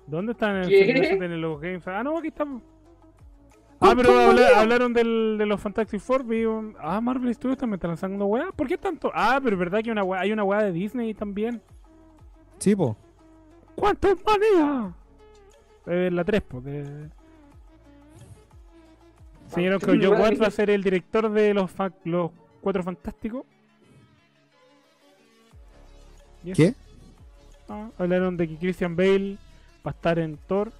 ¿Dónde 0.06 0.32
están 0.32 0.64
en 0.64 0.72
el 0.72 1.22
en 1.24 1.40
los 1.42 1.60
Games? 1.60 1.86
Ah, 1.86 2.02
no, 2.02 2.16
aquí 2.16 2.28
estamos. 2.28 2.62
Ah, 3.82 3.94
pero 3.96 4.18
habla- 4.18 4.60
hablaron 4.60 4.92
del, 4.92 5.36
de 5.38 5.46
los 5.46 5.60
Fantastic 5.60 6.00
Four. 6.00 6.24
vi 6.24 6.44
un- 6.44 6.76
ah, 6.80 7.00
Marvel 7.00 7.34
Studios 7.34 7.58
también 7.58 7.74
está 7.76 7.88
lanzando 7.88 8.24
weá. 8.26 8.52
¿Por 8.52 8.68
qué 8.68 8.78
tanto? 8.78 9.10
Ah, 9.14 9.40
pero 9.42 9.56
es 9.56 9.58
verdad 9.58 9.82
que 9.82 9.90
una 9.90 10.02
weá- 10.04 10.20
hay 10.20 10.32
una 10.32 10.44
weá 10.44 10.62
de 10.62 10.72
Disney 10.72 11.14
también. 11.14 11.60
Sí, 12.58 12.76
po. 12.76 12.96
¿Cuántos 13.74 14.16
manía? 14.24 14.92
Eh, 15.86 16.10
la 16.12 16.24
3, 16.24 16.42
pues. 16.42 16.64
De... 16.64 17.08
Señor 19.48 19.80
que 19.80 19.90
Watts 20.08 20.18
Mania. 20.20 20.38
va 20.40 20.46
a 20.46 20.50
ser 20.50 20.70
el 20.70 20.82
director 20.82 21.28
de 21.30 21.52
los, 21.52 21.70
fa- 21.70 21.92
los 22.04 22.30
Cuatro 22.60 22.82
Fantásticos. 22.82 23.44
¿Qué? 26.54 26.74
Ah, 27.68 27.88
hablaron 27.98 28.36
de 28.36 28.48
que 28.48 28.56
Christian 28.56 28.96
Bale 28.96 29.36
va 29.86 29.90
a 29.90 29.94
estar 29.94 30.18
en 30.18 30.36
Thor. 30.36 30.72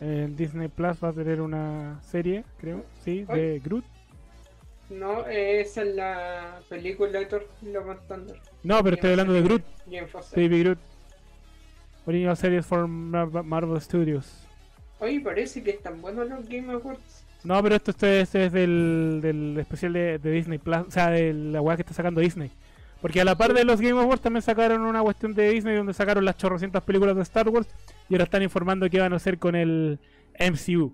En 0.00 0.36
Disney 0.36 0.68
Plus 0.68 1.02
va 1.02 1.08
a 1.08 1.12
tener 1.12 1.40
una 1.40 2.00
serie, 2.02 2.44
creo, 2.60 2.84
sí, 3.04 3.24
de 3.24 3.60
Groot. 3.64 3.84
No, 4.90 5.26
esa 5.26 5.82
es 5.82 5.94
la 5.94 6.60
película 6.68 7.18
de 7.18 7.26
Thor 7.26 7.46
Love 7.62 7.90
and 7.90 8.00
Thunder. 8.08 8.36
No, 8.62 8.82
pero 8.82 8.94
estoy 8.94 9.10
hablando 9.10 9.32
de 9.34 9.42
Groot. 9.42 9.62
Baby 10.34 10.62
Groot. 10.62 10.78
Original 12.06 12.36
series 12.36 12.64
for 12.64 12.86
Mar- 12.86 13.42
Marvel 13.44 13.80
Studios. 13.80 14.46
Oye, 15.00 15.20
parece 15.20 15.62
que 15.62 15.70
están 15.70 16.00
buenos 16.00 16.28
los 16.28 16.48
Game 16.48 16.72
Awards. 16.72 17.24
No, 17.44 17.62
pero 17.62 17.76
esto, 17.76 17.90
esto 17.90 18.06
es, 18.06 18.22
esto 18.22 18.38
es 18.38 18.52
del, 18.52 19.18
del 19.22 19.58
especial 19.58 19.92
de, 19.92 20.18
de 20.18 20.30
Disney 20.30 20.58
Plus, 20.58 20.78
o 20.86 20.90
sea, 20.90 21.10
de 21.10 21.32
la 21.32 21.60
weá 21.60 21.76
que 21.76 21.82
está 21.82 21.94
sacando 21.94 22.20
Disney. 22.20 22.50
Porque 23.00 23.20
a 23.20 23.24
la 23.24 23.36
par 23.38 23.54
de 23.54 23.64
los 23.64 23.80
Game 23.80 24.00
Awards 24.00 24.20
también 24.22 24.42
sacaron 24.42 24.82
una 24.82 25.02
cuestión 25.02 25.32
de 25.34 25.50
Disney 25.50 25.76
donde 25.76 25.94
sacaron 25.94 26.24
las 26.24 26.36
chorrocientas 26.36 26.82
películas 26.82 27.14
de 27.16 27.22
Star 27.22 27.48
Wars 27.48 27.68
y 28.08 28.14
ahora 28.14 28.24
están 28.24 28.42
informando 28.42 28.90
qué 28.90 28.98
van 29.00 29.12
a 29.12 29.16
hacer 29.16 29.38
con 29.38 29.54
el 29.54 30.00
MCU. 30.38 30.92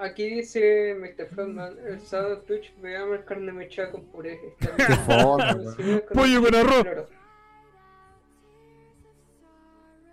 Aquí 0.00 0.28
dice 0.28 0.94
Mr. 1.00 1.26
Feldman, 1.34 1.76
el 1.86 2.00
sábado 2.00 2.42
Twitch 2.42 2.72
veamos 2.80 3.20
carne 3.26 3.52
mechada 3.52 3.90
con 3.90 4.04
puré. 4.04 4.38
Está 4.60 4.76
Qué 4.76 5.12
weón. 5.12 6.02
Pollo 6.12 6.42
con 6.42 6.54
arroz. 6.54 6.86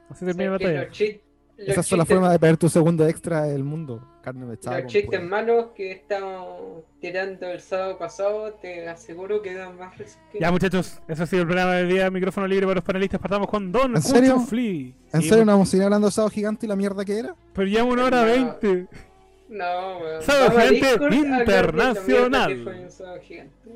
Así 0.09 0.25
termina 0.25 0.51
la 0.51 0.55
Es 0.55 0.59
que 0.59 0.65
talla. 0.65 0.83
los 0.85 0.91
chis- 0.91 1.19
los 1.57 1.67
Esa 1.69 1.81
es 1.81 1.91
la 1.91 2.05
forma 2.05 2.31
de 2.31 2.39
perder 2.39 2.57
tu 2.57 2.69
segundo 2.69 3.07
extra 3.07 3.43
del 3.43 3.63
mundo. 3.63 4.01
Carne 4.21 4.45
mechada. 4.45 4.79
Los 4.81 4.91
chistes 4.91 5.19
puré. 5.19 5.29
malos 5.29 5.67
que 5.75 5.91
estamos 5.91 6.83
tirando 6.99 7.47
el 7.47 7.61
sábado 7.61 7.97
pasado, 7.97 8.53
te 8.53 8.87
aseguro 8.89 9.41
que 9.41 9.53
dan 9.53 9.77
más 9.77 9.97
risas 9.97 10.19
que... 10.31 10.39
Ya 10.39 10.51
muchachos, 10.51 10.99
ese 11.07 11.23
ha 11.23 11.25
sido 11.27 11.41
el 11.43 11.47
programa 11.47 11.73
del 11.75 11.89
día. 11.89 12.09
Micrófono 12.09 12.47
libre 12.47 12.65
para 12.65 12.75
los 12.75 12.83
panelistas. 12.83 13.21
Partamos 13.21 13.47
con 13.47 13.71
Don 13.71 13.95
¿En 13.95 14.01
serio? 14.01 14.33
Cuchufli. 14.35 14.95
¿En 15.13 15.21
Sí, 15.21 15.29
serio 15.29 15.45
no 15.45 15.51
vamos 15.53 15.73
a 15.73 15.83
hablando 15.83 16.07
de 16.07 16.11
Sábado 16.11 16.31
Gigante 16.31 16.65
y 16.65 16.69
la 16.69 16.75
mierda 16.75 17.05
que 17.05 17.19
era? 17.19 17.35
Pero 17.53 17.67
ya 17.67 17.83
una 17.83 18.05
hora 18.05 18.21
No. 18.21 18.25
veinte. 18.25 18.87
No, 19.47 19.97
weón. 19.99 20.21
Sábado 20.23 20.45
Vamos 20.49 20.57
a 20.57 20.61
Gigante 20.67 20.87
Discord 20.89 21.13
Internacional. 21.13 22.47
mierda 22.55 22.71
que 22.71 22.77
fue 22.77 22.83
un 22.85 22.91
sábado 22.91 23.19
gigante. 23.21 23.69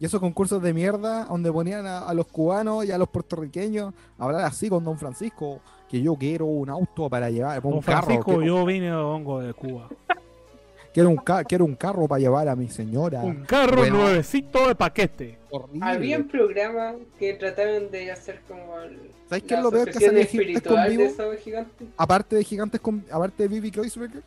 Y 0.00 0.04
esos 0.04 0.20
concursos 0.20 0.60
de 0.62 0.74
mierda 0.74 1.24
donde 1.24 1.50
ponían 1.50 1.86
a, 1.86 2.00
a 2.00 2.12
los 2.14 2.26
cubanos 2.26 2.84
y 2.84 2.90
a 2.90 2.98
los 2.98 3.08
puertorriqueños 3.08 3.94
a 4.18 4.24
hablar 4.24 4.42
así 4.42 4.68
con 4.68 4.84
Don 4.84 4.98
Francisco, 4.98 5.60
que 5.90 6.00
yo 6.02 6.14
quiero 6.16 6.46
un 6.46 6.68
auto 6.70 7.08
para 7.08 7.30
llevar, 7.30 7.64
un 7.64 7.80
carro, 7.80 8.02
Francisco, 8.06 8.24
quiero, 8.38 8.42
yo 8.42 8.64
vine 8.64 8.86
de 8.86 8.92
hongo 8.92 9.40
de 9.40 9.52
Cuba. 9.54 9.88
quiero 10.94 11.08
un 11.10 11.16
ca- 11.16 11.44
quiero 11.44 11.64
un 11.64 11.74
carro 11.76 12.06
para 12.08 12.20
llevar 12.20 12.48
a 12.48 12.56
mi 12.56 12.68
señora. 12.68 13.20
Un 13.20 13.44
carro 13.44 13.78
Bueno. 13.78 13.98
nuevecito 13.98 14.66
de 14.68 14.74
paquete. 14.74 15.38
Horrible. 15.50 15.80
Habían 15.86 16.24
programas 16.28 16.96
que 17.18 17.34
trataron 17.34 17.90
de 17.90 18.10
hacer 18.10 18.40
como 18.48 18.78
el, 18.80 19.10
¿Sabes 19.28 19.44
qué 19.44 19.54
es 19.54 19.62
lo 19.62 19.70
peor 19.70 19.84
que 19.84 19.90
asociación 19.90 20.16
hacen 20.20 20.24
de 20.24 20.26
Gigantes 20.26 20.62
con 20.62 20.78
espiritual 20.78 20.90
de 20.90 20.96
Vivo? 21.04 21.16
sábado 21.16 21.36
gigante. 21.42 21.84
Aparte 21.96 22.36
de 22.36 22.44
gigantes 22.44 22.80
con, 22.80 23.04
aparte 23.10 23.42
de 23.44 23.48
Vivi 23.48 23.70
Kreuzberger, 23.70 24.22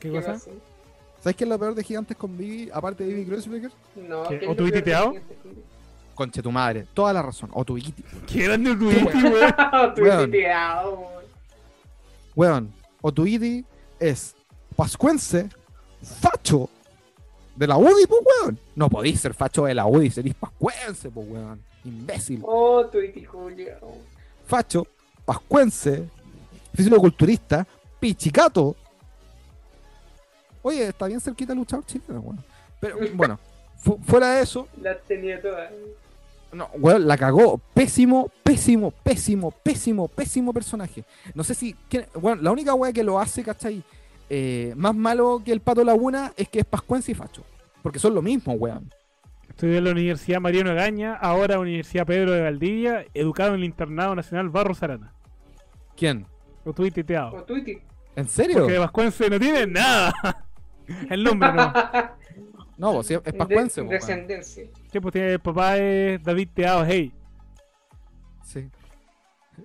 ¿Qué 0.00 0.08
¿Qué 0.10 0.14
cosa? 0.16 0.32
pasó? 0.34 0.50
¿sabes 1.20 1.34
qué 1.36 1.42
es 1.44 1.50
lo 1.50 1.58
peor 1.58 1.74
de 1.74 1.82
gigantes 1.82 2.16
con 2.16 2.36
Vivi, 2.38 2.70
aparte 2.72 3.02
de 3.04 3.12
Vivi 3.14 3.26
Kreuzberger? 3.26 3.72
No, 3.96 4.22
¿Qué? 4.28 4.38
¿qué 4.38 4.44
es 4.44 4.50
¿O 4.50 4.54
de 4.54 4.70
tuiteado? 4.70 5.08
Gigantes? 5.10 5.36
Conche 6.18 6.42
tu 6.42 6.50
madre, 6.50 6.84
toda 6.94 7.12
la 7.12 7.22
razón. 7.22 7.48
O 7.52 7.64
tu 7.64 7.74
Wikiti. 7.74 8.02
Qué 8.26 8.42
grande 8.42 8.74
tu 8.74 8.90
Iti, 8.90 9.04
weón. 9.04 9.54
Tu 9.94 10.02
Weón. 10.02 10.30
tuiteado, 10.30 10.90
weón. 10.98 11.24
Weón, 12.34 12.72
o 13.00 13.12
tu 13.12 13.22
Wikiti 13.22 13.64
es 14.00 14.34
pascuense, 14.74 15.48
facho 16.20 16.68
de 17.54 17.68
la 17.68 17.76
UDI, 17.76 18.06
pues 18.08 18.20
weón. 18.42 18.58
No 18.74 18.90
podís 18.90 19.20
ser 19.20 19.32
facho 19.32 19.66
de 19.66 19.74
la 19.74 19.86
UDI, 19.86 20.10
serís 20.10 20.34
pascuense, 20.34 21.08
pues 21.08 21.28
weón. 21.30 21.62
Imbécil. 21.84 22.42
Oh, 22.44 22.84
tu 22.86 22.98
Iti 23.00 23.24
Julio. 23.24 23.74
facho, 24.44 24.88
pascuense, 25.24 26.08
fisicoculturista, 26.74 27.64
pichicato. 28.00 28.74
Oye, 30.62 30.88
está 30.88 31.06
bien 31.06 31.20
cerquita 31.20 31.52
el 31.52 31.60
luchador 31.60 31.86
chileno, 31.86 32.18
weón. 32.20 32.44
Pero 32.80 32.96
bueno, 33.14 33.38
fu- 33.76 34.00
fuera 34.04 34.32
de 34.34 34.42
eso, 34.42 34.66
Las 34.82 35.00
tenía 35.04 35.40
todas. 35.40 35.70
No, 36.52 36.68
weón, 36.78 37.06
la 37.06 37.16
cagó. 37.16 37.58
Pésimo, 37.74 38.30
pésimo, 38.42 38.90
pésimo, 38.90 39.50
pésimo, 39.50 40.08
pésimo 40.08 40.52
personaje. 40.52 41.04
No 41.34 41.44
sé 41.44 41.54
si. 41.54 41.74
quién- 41.88 42.06
Bueno, 42.14 42.42
la 42.42 42.50
única 42.52 42.74
weá 42.74 42.92
que 42.92 43.04
lo 43.04 43.18
hace, 43.20 43.42
¿cachai? 43.44 43.82
Eh, 44.30 44.74
más 44.76 44.94
malo 44.94 45.40
que 45.44 45.52
el 45.52 45.60
Pato 45.60 45.84
Laguna 45.84 46.32
es 46.36 46.48
que 46.48 46.60
es 46.60 46.64
pascuense 46.64 47.12
y 47.12 47.14
facho. 47.14 47.42
Porque 47.82 47.98
son 47.98 48.14
lo 48.14 48.22
mismo, 48.22 48.52
weón. 48.54 48.92
Estudié 49.48 49.78
en 49.78 49.84
la 49.84 49.90
Universidad 49.90 50.40
Mariano 50.40 50.74
Gaña, 50.74 51.14
ahora 51.14 51.58
Universidad 51.58 52.06
Pedro 52.06 52.32
de 52.32 52.42
Valdivia, 52.42 53.04
educado 53.14 53.50
en 53.50 53.56
el 53.56 53.64
Internado 53.64 54.14
Nacional 54.14 54.48
Barros 54.50 54.82
Arana. 54.82 55.12
¿Quién? 55.96 56.26
O 56.64 56.72
tu 56.72 56.84
Iti. 56.84 57.02
¿En 58.14 58.28
serio? 58.28 58.58
Porque 58.58 58.72
de 58.74 58.78
Vascuense 58.78 59.28
no 59.30 59.38
tiene 59.40 59.66
nada. 59.66 60.12
El 61.10 61.22
nombre 61.24 61.52
no. 61.52 61.72
No, 62.78 62.94
pues, 62.94 63.08
sí, 63.08 63.14
es 63.14 63.32
pascuense, 63.34 63.80
De- 63.82 63.86
pues, 63.86 64.08
weón. 64.08 64.16
Descendencia. 64.24 64.64
Sí, 64.92 65.00
pues 65.00 65.12
tiene 65.12 65.32
el 65.32 65.40
papá 65.40 65.76
es 65.76 66.22
David 66.22 66.48
Teado, 66.54 66.84
hey. 66.86 67.12
Sí. 68.44 68.70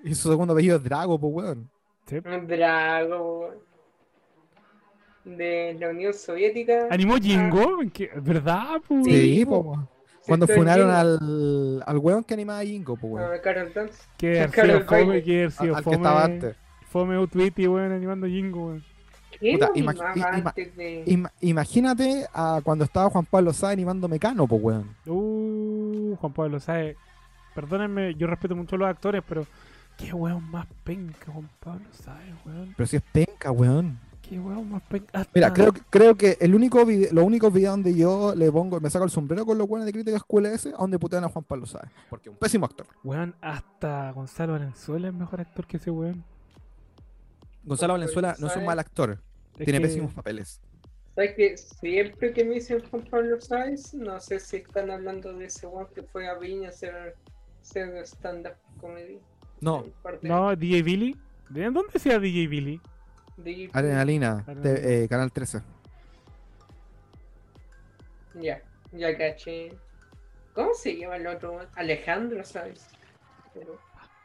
Y 0.04 0.16
su 0.16 0.30
segundo 0.30 0.54
apellido 0.54 0.78
es 0.78 0.84
Drago, 0.84 1.20
pues, 1.20 1.34
weón. 1.34 1.70
Un 2.26 2.48
drago, 2.48 3.40
weón. 3.40 3.56
De 5.38 5.78
la 5.80 5.90
Unión 5.90 6.14
Soviética. 6.14 6.88
¿Animó 6.90 7.16
Jingo? 7.18 7.82
¿En 7.82 7.90
qué? 7.92 8.10
¿Verdad? 8.22 8.82
Pues? 8.88 9.06
Sí, 9.06 9.36
Sí, 9.38 9.44
weón. 9.46 9.88
Cuando 10.28 10.48
funaron 10.48 10.90
al, 10.90 11.84
al 11.86 11.98
weón 11.98 12.24
que 12.24 12.34
animaba 12.34 12.60
a 12.60 12.64
Jingo, 12.66 12.96
pues, 12.98 13.14
weón. 13.14 13.32
Ah, 13.34 13.42
Carol 13.42 13.72
Dance. 13.74 14.04
Que 14.18 14.48
fome, 14.86 15.22
que 15.24 15.50
sido 15.52 15.76
Al, 15.76 15.82
que 15.82 15.84
fome. 15.84 15.96
estaba 15.98 16.26
antes. 16.26 16.56
Fome 16.90 17.18
Utwitty, 17.20 17.68
weón, 17.68 17.92
animando 17.92 18.28
Jingo, 18.28 18.68
weón. 18.68 18.84
¿Qué 19.44 19.52
Puta, 19.54 19.68
no 19.68 19.76
ima- 19.76 19.92
animaba 19.92 20.16
i- 20.38 20.40
ima- 20.42 20.50
antes 20.50 20.76
de... 20.78 21.04
Ima- 21.06 21.32
imagínate 21.42 22.26
a 22.34 22.62
cuando 22.64 22.86
estaba 22.86 23.10
Juan 23.10 23.26
Pablo 23.26 23.52
Sá 23.52 23.70
animando 23.72 24.08
Mecano, 24.08 24.48
pues, 24.48 24.62
weón. 24.64 24.96
Uh, 25.06 26.16
Juan 26.16 26.32
Pablo 26.34 26.60
Sáez. 26.62 26.96
Perdónenme, 27.54 28.16
yo 28.16 28.26
respeto 28.28 28.56
mucho 28.56 28.78
a 28.78 28.80
los 28.80 28.88
actores, 28.88 29.22
pero 29.28 29.46
qué 29.98 30.14
weón 30.14 30.50
más 30.50 30.66
penca, 30.86 31.32
Juan 31.32 31.50
Pablo 31.60 31.86
Sáez, 31.92 32.34
weón. 32.46 32.74
Pero 32.78 32.88
si 32.88 32.96
es 32.96 33.04
penca, 33.12 33.52
weón. 33.52 34.00
Qué 34.22 34.40
weón 34.40 34.72
más 34.72 34.82
penca. 34.84 35.20
Hasta- 35.20 35.32
Mira, 35.36 35.52
creo, 35.54 35.74
que- 35.74 35.82
creo 35.90 36.16
que 36.16 36.38
el 36.40 36.56
único 36.56 36.86
vide- 36.86 37.10
los 37.12 37.26
únicos 37.26 37.52
videos 37.52 37.74
donde 37.74 37.94
yo 37.96 38.34
le 38.36 38.50
pongo, 38.50 38.80
me 38.80 38.90
saco 38.90 39.04
el 39.04 39.12
sombrero 39.12 39.46
con 39.46 39.58
los 39.58 39.68
buenos 39.68 39.86
de 39.86 39.92
crítica 39.92 40.16
escuela 40.16 40.50
ese, 40.54 40.70
a 40.70 40.78
donde 40.78 40.98
putean 40.98 41.26
a 41.26 41.28
Juan 41.30 41.44
Pablo 41.44 41.66
Sáez. 41.66 41.92
Porque 42.10 42.30
es 42.30 42.34
un 42.34 42.40
pésimo 42.40 42.66
actor. 42.66 42.88
Weón, 43.04 43.36
hasta 43.42 44.10
Gonzalo 44.14 44.54
Valenzuela 44.54 45.10
es 45.10 45.14
mejor 45.14 45.42
actor 45.42 45.68
que 45.68 45.76
ese 45.78 45.92
weón. 45.92 46.24
Gonzalo 47.66 47.94
Valenzuela 47.94 48.30
no 48.40 48.48
es 48.48 48.54
un 48.54 48.60
Sáez. 48.60 48.66
mal 48.66 48.80
actor, 48.80 49.20
Es 49.58 49.66
tiene 49.66 49.80
que- 49.80 49.86
pésimos 49.88 50.14
papeles. 50.14 50.62
¿Sabes 51.16 51.36
que 51.36 51.58
siempre 51.58 52.34
que 52.34 52.44
me 52.44 52.56
dicen 52.56 52.84
Juan 52.90 53.04
Pablo 53.04 53.40
Sáez, 53.40 53.94
no 53.94 54.20
sé 54.20 54.40
si 54.40 54.58
están 54.58 54.90
hablando 54.90 55.32
de 55.34 55.46
ese 55.46 55.68
one 55.68 55.88
que 55.94 56.02
fue 56.02 56.28
a 56.28 56.34
Viña 56.40 56.68
a 56.68 56.72
hacer, 56.72 57.16
hacer 57.62 57.98
stand-up 58.08 58.56
comedy? 58.82 59.20
No, 59.62 59.86
No, 60.24 60.56
DJ 60.56 60.82
Billy. 60.82 61.16
¿De 61.50 61.66
dónde 61.66 61.90
decía 61.94 62.18
DJ 62.20 62.48
Billy? 62.48 62.82
de- 63.38 63.70
Adrenalina, 63.74 64.40
Adrenalina. 64.48 64.70
de, 64.80 65.04
eh, 65.04 65.08
Canal 65.08 65.32
13. 65.32 65.62
Ya, 68.36 68.62
ya 68.92 69.16
caché. 69.18 69.78
¿Cómo 70.54 70.74
se 70.74 70.98
llama 70.98 71.18
el 71.18 71.28
otro? 71.28 71.54
one? 71.54 71.68
Alejandro 71.76 72.44
Sáez. 72.44 72.88
Pero- 73.54 73.80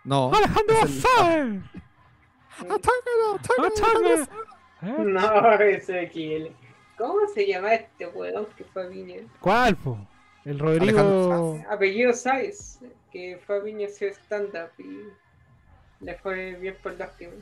No. 0.05 0.33
¡Alejandro 0.35 0.77
Sáez! 0.87 1.63
¡Atácalo, 2.61 3.35
atácalo, 3.39 3.67
¡Atácalo! 3.69 4.23
atácalo! 4.23 4.58
¿Eh? 4.83 4.95
No, 5.05 5.53
ese 5.61 6.01
aquí. 6.01 6.35
él. 6.35 6.53
¿Cómo 6.97 7.15
se 7.33 7.47
llama 7.47 7.75
este 7.75 8.07
weón 8.09 8.47
que 8.57 8.65
fue 8.65 8.85
a 8.85 8.87
Viña? 8.87 9.17
¿Cuál, 9.41 9.77
po? 9.77 9.99
El 10.45 10.59
Rodrigo. 10.59 10.99
Alejandro 10.99 11.65
Apellido 11.71 12.13
Sáez, 12.13 12.79
que 13.13 13.39
fue 13.47 13.57
a 13.57 13.61
Viña 13.61 13.87
a 13.87 13.91
hacer 13.91 14.11
stand-up 14.15 14.71
y 14.79 16.05
le 16.05 16.15
fue 16.17 16.55
bien 16.57 16.77
por 16.83 16.99
lástima. 16.99 17.33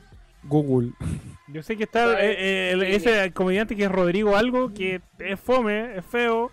Google. 0.43 0.91
Yo 1.47 1.63
sé 1.63 1.75
que 1.75 1.83
está 1.83 2.23
eh, 2.23 2.35
eh, 2.37 2.71
el- 2.73 2.83
ese 2.83 3.31
comediante 3.33 3.75
que 3.75 3.85
es 3.85 3.91
Rodrigo 3.91 4.35
algo, 4.35 4.73
que 4.73 5.01
es 5.19 5.39
fome, 5.39 5.97
es 5.97 6.05
feo, 6.05 6.51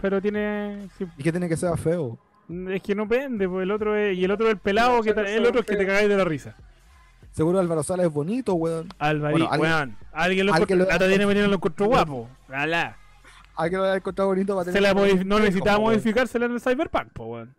pero 0.00 0.20
tiene... 0.22 0.88
sí, 0.96 1.06
¿Y 1.18 1.22
qué 1.22 1.30
tiene 1.32 1.48
que 1.48 1.56
ser 1.56 1.76
feo? 1.78 2.18
Es 2.70 2.82
que 2.82 2.94
no 2.94 3.06
pende, 3.08 3.48
pues 3.48 3.62
el 3.62 3.70
otro 3.70 3.96
es, 3.96 4.16
y 4.16 4.24
el 4.24 4.30
otro 4.30 4.46
es 4.46 4.52
el 4.54 4.58
pelado, 4.58 5.02
que 5.02 5.10
el 5.10 5.46
otro 5.46 5.60
es 5.60 5.66
que 5.66 5.76
te 5.76 5.86
cagáis 5.86 6.08
de 6.08 6.16
la 6.16 6.24
risa. 6.24 6.56
Seguro 7.32 7.58
Álvaro 7.58 7.82
Sala 7.82 8.02
es 8.04 8.12
bonito, 8.12 8.54
weón. 8.54 8.88
Alvarí, 8.98 9.32
Bueno, 9.32 9.48
alguien- 9.50 9.72
weón. 9.72 9.96
Alguien 10.12 10.46
lo 10.46 10.54
alguien 10.54 10.80
encontró. 10.82 11.08
tiene 11.08 11.26
veneno 11.26 11.46
lo 11.48 11.54
encontró 11.54 11.86
guapo. 11.86 12.28
Alá. 12.48 12.96
Que 13.58 13.70
lo 13.76 13.84
haya 13.84 13.96
encontrado 13.96 14.28
bonito 14.30 14.54
para 14.54 14.64
Se 14.64 14.72
tener. 14.72 14.82
la 14.94 15.00
modif- 15.00 15.24
no 15.24 15.38
necesitaba 15.38 15.76
Como, 15.76 15.86
weón. 15.88 15.98
modificársela 15.98 16.46
en 16.46 16.52
el 16.52 16.60
Cyberpunk, 16.60 17.08
po, 17.12 17.24
weón. 17.26 17.54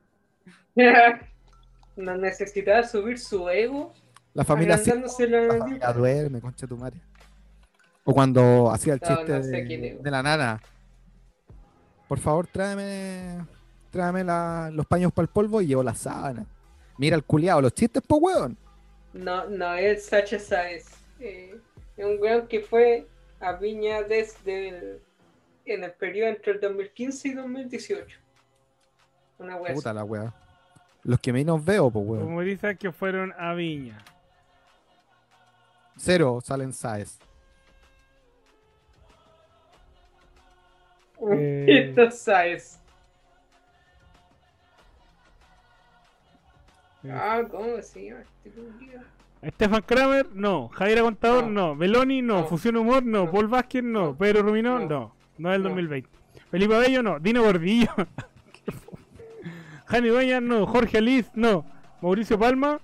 no 1.95 2.17
necesitaba 2.17 2.83
subir 2.83 3.19
su 3.19 3.47
ego 3.49 3.93
La 4.33 4.43
familia 4.43 4.77
sí. 4.77 4.89
la 4.89 4.95
La 5.41 5.57
familia 5.57 5.93
duerme, 5.93 6.41
concha 6.41 6.65
tu 6.67 6.77
madre. 6.77 6.99
O 8.03 8.13
cuando 8.13 8.69
hacía 8.71 8.93
el 8.93 8.99
No, 9.01 9.07
chiste 9.07 9.31
no 9.37 9.43
sé 9.43 9.51
de, 10.01 10.11
la 10.11 10.21
nana. 10.23 10.61
Por 12.07 12.19
favor, 12.19 12.47
tráeme, 12.47 13.45
tráeme 13.91 14.23
la- 14.23 14.69
los 14.73 14.85
paños 14.85 15.11
para 15.13 15.23
el 15.23 15.29
polvo 15.29 15.61
y 15.61 15.67
llevo 15.67 15.83
la 15.83 15.95
sábana. 15.95 16.45
Mira 16.97 17.15
el 17.15 17.23
culiado, 17.23 17.61
los 17.61 17.73
chistes, 17.73 18.03
po 18.05 18.17
weón. 18.17 18.57
No, 19.13 19.45
no 19.49 19.75
es 19.75 20.05
Sacha 20.05 20.39
Sáez. 20.39 20.85
Eh, 21.19 21.55
es 21.95 22.05
un 22.05 22.19
weón 22.19 22.47
que 22.47 22.61
fue 22.61 23.07
a 23.39 23.53
Viña 23.53 24.03
desde 24.03 24.69
el, 24.69 25.01
en 25.65 25.83
el 25.83 25.91
periodo 25.91 26.29
entre 26.29 26.53
el 26.53 26.59
2015 26.59 27.27
y 27.27 27.33
2018. 27.33 28.19
Una 29.37 29.55
wea 29.57 29.73
Puta 29.73 29.89
así. 29.91 29.95
la 29.97 30.03
weá. 30.03 30.33
Los 31.03 31.19
que 31.19 31.33
menos 31.33 31.63
veo, 31.63 31.91
po 31.91 31.99
weón. 31.99 32.23
Como 32.25 32.41
dicen 32.41 32.77
que 32.77 32.91
fueron 32.91 33.33
a 33.37 33.53
Viña. 33.53 34.03
Cero 35.97 36.39
salen 36.43 36.73
Saez. 36.73 37.19
Eh. 41.31 41.65
Esto 41.67 42.11
Sáez. 42.11 42.79
Ah, 47.11 47.41
¿cómo 47.49 47.81
se 47.81 48.05
llama 48.05 48.21
este 48.21 48.49
culiao? 48.49 49.03
Stefan 49.45 49.81
Kramer, 49.85 50.27
no. 50.33 50.69
Javier 50.69 51.01
Contador, 51.01 51.43
no. 51.45 51.69
No. 51.69 51.75
Beloni, 51.75 52.21
no. 52.21 52.41
No. 52.41 52.47
Fusión 52.47 52.77
Humor, 52.77 53.03
no. 53.03 53.25
No. 53.25 53.31
Paul 53.31 53.47
Vázquez, 53.47 53.83
no. 53.83 54.05
No. 54.07 54.17
Pedro 54.17 54.41
Ruminó, 54.43 54.79
no. 54.79 54.87
No. 54.87 55.15
No, 55.37 55.49
es 55.49 55.55
el 55.57 55.63
No. 55.63 55.69
2020. 55.69 56.09
Felipe 56.49 56.75
Abello, 56.75 57.03
no. 57.03 57.19
Dino 57.19 57.43
Gordillo. 57.43 57.89
Jani 59.85 60.07
Dueñas, 60.07 60.41
no. 60.41 60.65
Jorge 60.65 60.97
Aliz, 60.97 61.29
no. 61.35 61.65
Mauricio 62.01 62.39
Palma, 62.39 62.79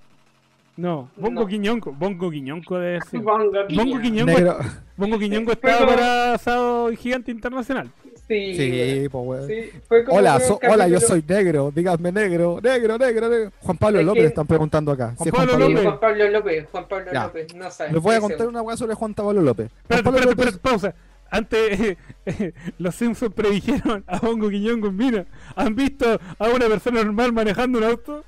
no. 0.76 1.10
Bongo 1.16 1.42
No. 1.42 1.46
Quiñonco. 1.46 1.92
Bongo 1.92 2.30
Quiñonco 2.30 2.78
debe 2.78 3.00
ser. 3.02 3.20
Bongo 3.20 3.52
Bongo 3.74 4.00
Quiñón. 4.00 4.28
Quiñonco. 4.28 4.64
Bongo 4.96 5.18
Quiñonco 5.18 5.52
estaba 5.52 5.86
para 5.86 6.34
asado 6.34 6.90
gigante 6.92 7.30
internacional. 7.30 7.90
Sí, 8.30 8.54
Sí, 8.54 8.70
weón. 8.70 9.08
po 9.10 9.20
weón. 9.22 9.46
Sí, 9.48 9.70
fue 9.88 10.04
como 10.04 10.18
Hola, 10.18 10.38
so- 10.38 10.60
hola, 10.70 10.86
yo 10.86 11.00
soy 11.00 11.24
negro. 11.26 11.72
Díganme 11.74 12.12
negro, 12.12 12.60
negro, 12.62 12.96
negro, 12.96 13.28
negro. 13.28 13.52
Juan 13.60 13.76
Pablo 13.76 13.98
Es 13.98 14.06
López 14.06 14.22
que- 14.22 14.28
están 14.28 14.46
preguntando 14.46 14.92
acá. 14.92 15.14
Juan 15.16 15.30
Pablo 15.32 15.58
López. 15.58 15.82
Juan 15.82 15.98
Pablo 16.00 16.28
López, 16.30 16.66
Juan 16.70 16.88
Pablo 16.88 17.06
Ya. 17.12 17.24
López, 17.24 17.54
no 17.56 17.70
sabes. 17.72 17.92
Les 17.92 18.00
voy 18.02 18.14
a 18.14 18.20
contar 18.20 18.46
una 18.46 18.62
weá 18.62 18.76
sobre 18.76 18.94
Juan 18.94 19.14
Pablo 19.14 19.42
López. 19.42 19.68
Juan 19.68 19.80
Espérate, 19.82 20.04
Pablo 20.04 20.18
espérate, 20.20 20.42
López- 20.42 20.54
espérate, 20.54 20.70
pausa. 20.70 20.94
Antes, 21.32 21.96
los 22.78 22.94
Simpsons 22.94 23.34
predijeron 23.34 24.04
a 24.06 24.18
Bongo 24.20 24.48
Quiñonco 24.48 24.86
en 24.88 24.96
Mina. 24.96 25.26
¿Han 25.56 25.74
visto 25.74 26.20
a 26.38 26.48
una 26.48 26.66
persona 26.68 27.02
normal 27.02 27.32
manejando 27.32 27.78
un 27.78 27.84
auto? 27.84 28.24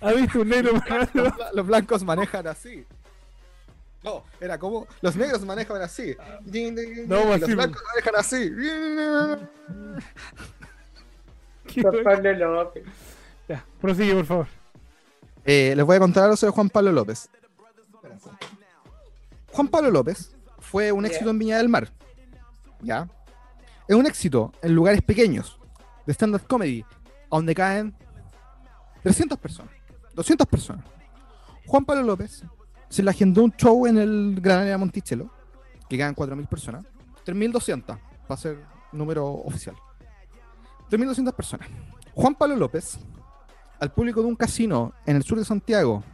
¿Ha 0.00 0.12
visto 0.12 0.40
un 0.40 0.48
negro 0.48 0.72
manejando? 0.88 1.30
los 1.52 1.66
blancos 1.66 2.04
manejan 2.04 2.46
así. 2.46 2.84
No, 4.02 4.24
era 4.40 4.58
como 4.58 4.86
los 5.00 5.14
negros 5.16 5.44
manejan 5.44 5.80
así. 5.80 6.16
No, 7.06 7.24
los 7.24 7.42
así, 7.42 7.54
blancos 7.54 7.82
manejan 7.92 8.14
así. 8.16 8.50
¿Qué 11.66 11.82
Juan? 11.82 12.02
Pablo 12.02 12.54
López. 12.54 12.84
Ya, 13.48 13.64
prosigue, 13.80 14.14
por 14.14 14.26
favor. 14.26 14.46
Eh, 15.44 15.74
les 15.76 15.84
voy 15.84 15.96
a 15.96 16.00
contar 16.00 16.24
algo 16.24 16.36
sobre 16.36 16.52
Juan 16.52 16.68
Pablo 16.68 16.92
López. 16.92 17.28
Juan 19.52 19.68
Pablo 19.68 19.90
López 19.90 20.34
fue 20.58 20.92
un 20.92 21.06
éxito 21.06 21.30
en 21.30 21.38
Viña 21.38 21.58
del 21.58 21.68
Mar. 21.68 21.88
¿Ya? 22.80 23.08
Es 23.86 23.94
un 23.94 24.06
éxito 24.06 24.52
en 24.62 24.74
lugares 24.74 25.02
pequeños 25.02 25.60
de 26.06 26.12
stand-up 26.12 26.46
comedy, 26.48 26.84
a 27.30 27.36
donde 27.36 27.54
caen 27.54 27.94
300 29.02 29.38
personas, 29.38 29.72
200 30.14 30.46
personas. 30.48 30.84
Juan 31.66 31.84
Pablo 31.84 32.02
López 32.02 32.42
se 32.92 33.02
le 33.02 33.08
agendó 33.08 33.42
un 33.42 33.52
show 33.52 33.86
en 33.86 33.96
el 33.96 34.38
Gran 34.38 34.60
Área 34.60 34.76
Monticello, 34.76 35.30
que 35.88 35.96
quedan 35.96 36.14
4.000 36.14 36.46
personas, 36.46 36.84
3.200 37.24 37.98
para 38.28 38.38
ser 38.38 38.58
número 38.92 39.26
oficial. 39.26 39.74
3.200 40.90 41.32
personas. 41.32 41.68
Juan 42.12 42.34
Pablo 42.34 42.54
López, 42.54 42.98
al 43.80 43.94
público 43.94 44.20
de 44.20 44.26
un 44.26 44.36
casino 44.36 44.92
en 45.06 45.16
el 45.16 45.22
sur 45.22 45.38
de 45.38 45.44
Santiago, 45.46 46.04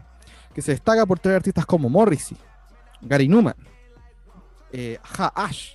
que 0.55 0.63
se 0.63 0.71
destaca 0.71 1.05
por 1.05 1.19
traer 1.19 1.39
artistas 1.39 1.67
como 1.67 1.91
Morrissey, 1.91 2.37
Gary 3.01 3.27
Newman, 3.27 3.57
eh, 4.71 5.01
Ja 5.03 5.33
Ash. 5.35 5.75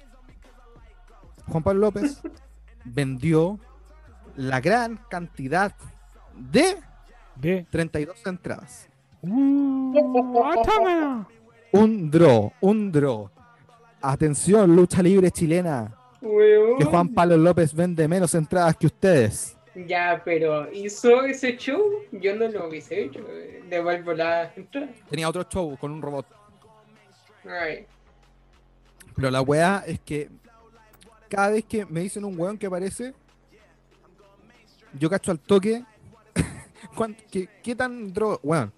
Juan 1.50 1.64
Pablo 1.64 1.82
López 1.82 2.22
vendió 2.86 3.60
la 4.38 4.62
gran 4.62 5.02
cantidad 5.10 5.76
de 6.34 6.78
De. 7.36 7.68
32 7.70 8.26
entradas. 8.26 8.88
Uh. 9.24 11.24
Un 11.72 12.12
draw, 12.12 12.52
un 12.62 12.92
draw. 12.92 13.30
Atención, 14.02 14.76
lucha 14.76 15.02
libre 15.02 15.32
chilena. 15.32 15.92
Weón. 16.22 16.78
Que 16.78 16.86
Juan 16.86 17.08
Pablo 17.10 17.38
López 17.38 17.74
vende 17.74 18.08
menos 18.08 18.34
entradas 18.36 18.76
que 18.76 18.88
ustedes. 18.88 19.58
Ya, 19.88 20.22
pero 20.24 20.72
hizo 20.72 21.24
ese 21.24 21.58
show, 21.58 21.82
yo 22.12 22.36
no 22.36 22.48
lo 22.48 22.68
hubiese 22.68 23.06
hecho. 23.06 23.20
eh, 23.30 23.64
Devuelvo 23.70 24.14
la 24.14 24.54
entrada. 24.56 24.90
Tenía 25.10 25.28
otro 25.30 25.44
show 25.50 25.76
con 25.78 25.92
un 25.92 26.02
robot. 26.02 26.28
Ay, 27.46 27.86
Pero 29.16 29.32
la 29.32 29.42
weá 29.42 29.84
es 29.88 30.00
que 30.02 30.30
cada 31.30 31.50
vez 31.50 31.66
que 31.66 31.86
me 31.86 32.02
dicen 32.02 32.24
un 32.24 32.40
weón 32.40 32.58
que 32.58 32.68
aparece, 32.68 33.14
yo 35.00 35.10
cacho 35.10 35.32
al 35.32 35.40
toque. 35.40 35.84
¿Qué, 37.32 37.50
qué 37.64 37.76
tan 37.76 38.14
droga? 38.14 38.38
Weón, 38.44 38.72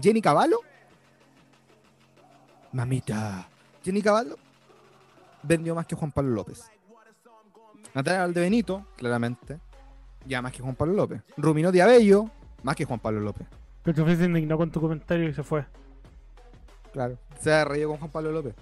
Jenny 0.00 0.20
Caballo. 0.20 0.60
Mamita. 2.72 3.48
Jenny 3.82 4.02
Caballo 4.02 4.36
vendió 5.42 5.74
más 5.74 5.86
que 5.86 5.96
Juan 5.96 6.12
Pablo 6.12 6.30
López. 6.30 6.70
Natalia 7.94 8.20
Valdebenito, 8.20 8.86
claramente, 8.96 9.58
ya 10.26 10.40
más 10.42 10.52
que 10.52 10.62
Juan 10.62 10.76
Pablo 10.76 10.94
López. 10.94 11.22
Rumino 11.36 11.72
Diabello, 11.72 12.30
más 12.62 12.76
que 12.76 12.84
Juan 12.84 13.00
Pablo 13.00 13.20
López. 13.20 13.46
Pero 13.82 14.06
se 14.16 14.24
indignó 14.24 14.56
con 14.56 14.70
tu 14.70 14.80
comentario 14.80 15.28
y 15.28 15.34
se 15.34 15.42
fue. 15.42 15.64
Claro. 16.92 17.18
Se 17.40 17.52
ha 17.52 17.64
reído 17.64 17.88
con 17.88 17.98
Juan 17.98 18.10
Pablo 18.10 18.30
López. 18.30 18.54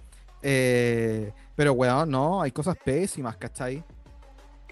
Eh, 0.42 1.32
pero 1.56 1.72
weón, 1.72 2.10
no, 2.10 2.40
hay 2.40 2.52
cosas 2.52 2.76
pésimas, 2.82 3.36
¿cachai? 3.36 3.82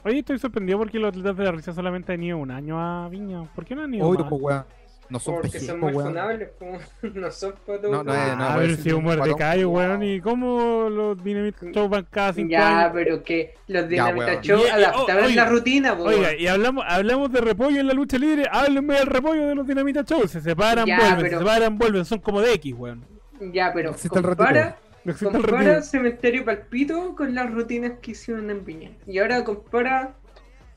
Oye, 0.04 0.20
estoy 0.20 0.38
sorprendido 0.38 0.78
porque 0.78 1.00
los 1.00 1.08
atletas 1.08 1.36
de 1.36 1.44
la 1.44 1.50
risa 1.50 1.72
solamente 1.72 2.12
han 2.12 2.22
ido 2.22 2.38
un 2.38 2.52
año 2.52 2.80
a 2.80 3.08
Viña. 3.08 3.42
¿Por 3.54 3.64
qué 3.64 3.74
no 3.74 3.82
han 3.82 3.92
ido 3.92 4.06
Obvio, 4.06 4.20
más? 4.20 4.28
pues, 4.30 4.42
weón. 4.42 4.64
No 5.08 5.18
son 5.20 5.34
porque 5.36 5.50
PG, 5.58 5.60
son 5.66 5.80
pues, 5.80 5.94
weón. 5.94 6.14
como 6.58 6.78
no 7.14 7.30
son 7.30 7.54
No, 7.82 8.02
no 8.02 8.36
no, 8.36 8.44
a 8.44 8.56
ver 8.56 8.76
si 8.76 8.90
un 8.92 9.04
muerde 9.04 9.20
varón. 9.20 9.38
callo, 9.38 9.70
weón. 9.70 10.02
¿Y 10.02 10.20
cómo 10.20 10.88
los 10.90 11.22
Dynamite 11.22 11.72
Show 11.72 11.88
van 11.88 12.06
cada 12.10 12.32
cinco 12.32 12.50
Ya, 12.50 12.80
años? 12.80 12.90
pero 12.94 13.22
que 13.22 13.54
los 13.68 13.82
Ya, 13.84 13.88
Dinamita 13.88 14.26
weón. 14.26 14.40
Show 14.42 14.60
adaptaban 14.72 15.36
la 15.36 15.44
rutina, 15.46 15.96
po, 15.96 16.04
Oiga, 16.04 16.20
weón. 16.28 16.34
y 16.40 16.46
hablamos, 16.46 16.84
hablamos 16.88 17.32
de 17.32 17.40
repollo 17.40 17.80
en 17.80 17.86
la 17.86 17.92
lucha 17.94 18.18
libre. 18.18 18.44
Háblenme 18.50 18.94
del 18.94 19.06
repollo 19.06 19.46
de 19.48 19.54
los 19.54 19.66
Dinamita 19.66 20.02
Show. 20.04 20.26
Se 20.28 20.40
separan, 20.40 20.86
Ya, 20.86 20.96
vuelven, 20.98 21.16
pero- 21.18 21.30
se 21.30 21.38
separan, 21.38 21.78
vuelven. 21.78 22.04
Son 22.04 22.18
como 22.20 22.40
de 22.40 22.52
X, 22.54 22.74
weón. 22.76 23.04
Ya, 23.52 23.70
pero 23.74 23.90
el 23.90 24.08
compara, 24.10 24.76
No 25.04 25.12
existe 25.12 25.36
el 25.36 25.42
compara. 25.44 25.82
Cementerio 25.82 26.44
Palpito 26.44 27.14
con 27.14 27.34
las 27.34 27.50
rutinas 27.52 27.92
que 28.00 28.12
hicieron 28.12 28.50
en 28.50 28.64
Viña. 28.64 28.90
Y 29.06 29.18
ahora 29.18 29.44
compara 29.44 30.14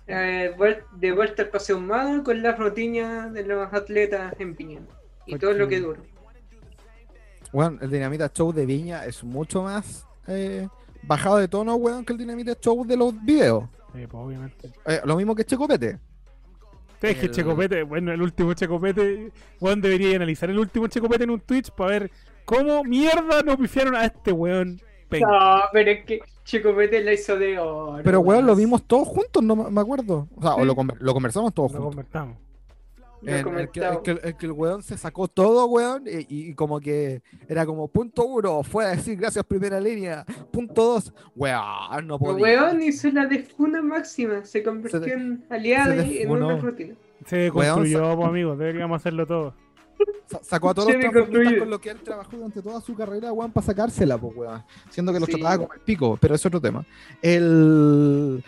eh, 0.09 0.55
de 0.97 1.11
vuelta 1.11 1.43
al 1.43 1.49
Paseo 1.49 1.77
Humano 1.77 2.23
con 2.23 2.41
las 2.41 2.57
rutinas 2.57 3.31
de 3.31 3.43
los 3.45 3.71
atletas 3.73 4.33
en 4.39 4.55
Viña. 4.55 4.81
Y 5.25 5.37
todo 5.37 5.53
lo 5.53 5.67
que 5.67 5.79
dura. 5.79 5.99
Weón, 7.53 7.79
el 7.81 7.89
Dinamita 7.89 8.31
Show 8.33 8.51
de 8.51 8.65
Viña 8.65 9.05
es 9.05 9.23
mucho 9.23 9.63
más 9.63 10.05
eh, 10.27 10.67
bajado 11.03 11.37
de 11.37 11.47
tono, 11.47 11.75
weón, 11.75 12.03
que 12.05 12.13
el 12.13 12.19
Dinamita 12.19 12.55
Show 12.59 12.85
de 12.85 12.97
los 12.97 13.13
videos. 13.23 13.63
Sí, 13.93 14.05
pues, 14.07 14.13
obviamente. 14.13 14.71
Eh, 14.85 15.01
lo 15.05 15.15
mismo 15.15 15.35
que 15.35 15.43
Checopete. 15.45 15.99
Es 17.01 17.17
que 17.17 17.27
El- 17.27 17.31
Checopete, 17.31 17.83
bueno, 17.83 18.11
el 18.11 18.21
último 18.21 18.53
Checopete, 18.53 19.31
weón, 19.59 19.81
debería 19.81 20.15
analizar 20.15 20.49
el 20.49 20.59
último 20.59 20.87
Checopete 20.87 21.23
en 21.23 21.29
un 21.31 21.39
Twitch 21.39 21.71
para 21.71 21.91
ver 21.91 22.11
cómo 22.45 22.83
mierda 22.83 23.41
nos 23.43 23.55
pifiaron 23.57 23.95
a 23.95 24.05
este 24.05 24.31
weón. 24.31 24.81
No, 25.11 25.61
pero 25.73 25.91
es 25.91 26.05
que 26.05 26.19
Checopete 26.43 27.03
la 27.03 27.13
hizo 27.13 27.37
de 27.37 27.57
oro. 27.59 28.01
Pero, 28.03 28.19
weón, 28.21 28.41
lo 28.45 28.53
weón. 28.53 28.57
vimos 28.59 28.83
todos 28.83 29.07
juntos, 29.07 29.43
no 29.43 29.55
me 29.55 29.81
acuerdo. 29.81 30.27
O 30.35 30.41
sea, 30.41 30.55
o 30.55 30.65
lo, 30.65 30.75
conver- 30.75 30.97
lo 30.99 31.13
conversamos 31.13 31.53
todos 31.53 31.71
Lo 31.71 31.77
juntos. 31.77 31.95
convertamos. 31.95 32.37
Lo 33.21 33.31
En- 33.33 33.57
el, 33.59 33.69
que, 33.69 33.79
el 33.81 34.01
que- 34.01 34.11
el 34.27 34.37
que 34.37 34.45
el 34.45 34.51
weón 34.53 34.81
se 34.81 34.97
sacó 34.97 35.27
todo, 35.27 35.65
weón, 35.65 36.03
y, 36.07 36.25
y 36.51 36.53
como 36.53 36.79
que 36.79 37.21
era 37.49 37.65
como 37.65 37.87
punto 37.89 38.25
uno, 38.25 38.63
fue 38.63 38.85
a 38.85 38.89
decir 38.89 39.17
gracias 39.19 39.43
primera 39.45 39.77
línea, 39.79 40.23
punto 40.51 40.83
dos, 40.93 41.13
weón, 41.35 42.07
no 42.07 42.17
podía. 42.17 42.41
weón 42.41 42.81
hizo 42.81 43.09
la 43.11 43.25
defuna 43.25 43.81
máxima. 43.81 44.45
Se 44.45 44.63
convirtió 44.63 44.99
Se 45.01 45.05
de- 45.07 45.11
en 45.13 45.43
aliado 45.49 45.91
en 45.93 46.31
una 46.31 46.57
rutina. 46.57 46.95
Se 47.25 47.49
Weón, 47.51 47.73
construyó, 47.75 48.15
pues, 48.15 48.27
amigos. 48.29 48.57
Deberíamos 48.57 49.01
hacerlo 49.01 49.27
todo. 49.27 49.53
Sa- 50.27 50.39
Sacó 50.43 50.69
a 50.69 50.73
todos 50.73 50.91
los 50.93 50.99
transformistas 50.99 51.59
con 51.59 51.69
lo 51.69 51.79
que 51.81 51.89
él 51.89 51.99
trabajó 52.01 52.35
durante 52.37 52.61
toda 52.61 52.81
su 52.81 52.95
carrera, 52.95 53.31
weón, 53.33 53.51
para 53.51 53.65
sacársela, 53.65 54.17
pues, 54.17 54.35
weón. 54.35 54.63
Siendo 54.89 55.11
que 55.11 55.19
los 55.19 55.27
Sí. 55.27 55.33
trataba 55.35 55.57
como 55.57 55.73
el 55.73 55.79
pico, 55.81 56.17
pero 56.21 56.35
es 56.35 56.45
otro 56.45 56.61
tema. 56.61 56.85
El... 57.21 58.43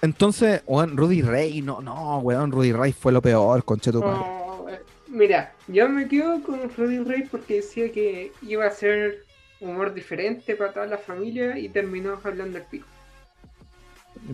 Entonces, 0.00 0.62
weón, 0.66 0.96
Rudy 0.96 1.22
Ray, 1.22 1.62
no, 1.62 1.80
no, 1.80 2.18
weón, 2.18 2.50
Rudy 2.50 2.72
Ray 2.72 2.92
fue 2.92 3.12
lo 3.12 3.22
peor, 3.22 3.64
concheto. 3.64 4.00
Oh, 4.00 4.66
eh, 4.68 4.80
mira, 5.08 5.54
yo 5.68 5.88
me 5.88 6.08
quedo 6.08 6.42
con 6.42 6.60
Rudy 6.76 6.98
Ray 6.98 7.22
porque 7.30 7.56
decía 7.56 7.92
que 7.92 8.32
iba 8.42 8.66
a 8.66 8.70
ser 8.70 9.24
humor 9.60 9.94
diferente 9.94 10.56
para 10.56 10.72
toda 10.72 10.86
la 10.86 10.98
familia 10.98 11.56
y 11.56 11.68
terminó 11.68 12.18
hablando 12.24 12.58
el 12.58 12.64
pico. 12.64 12.86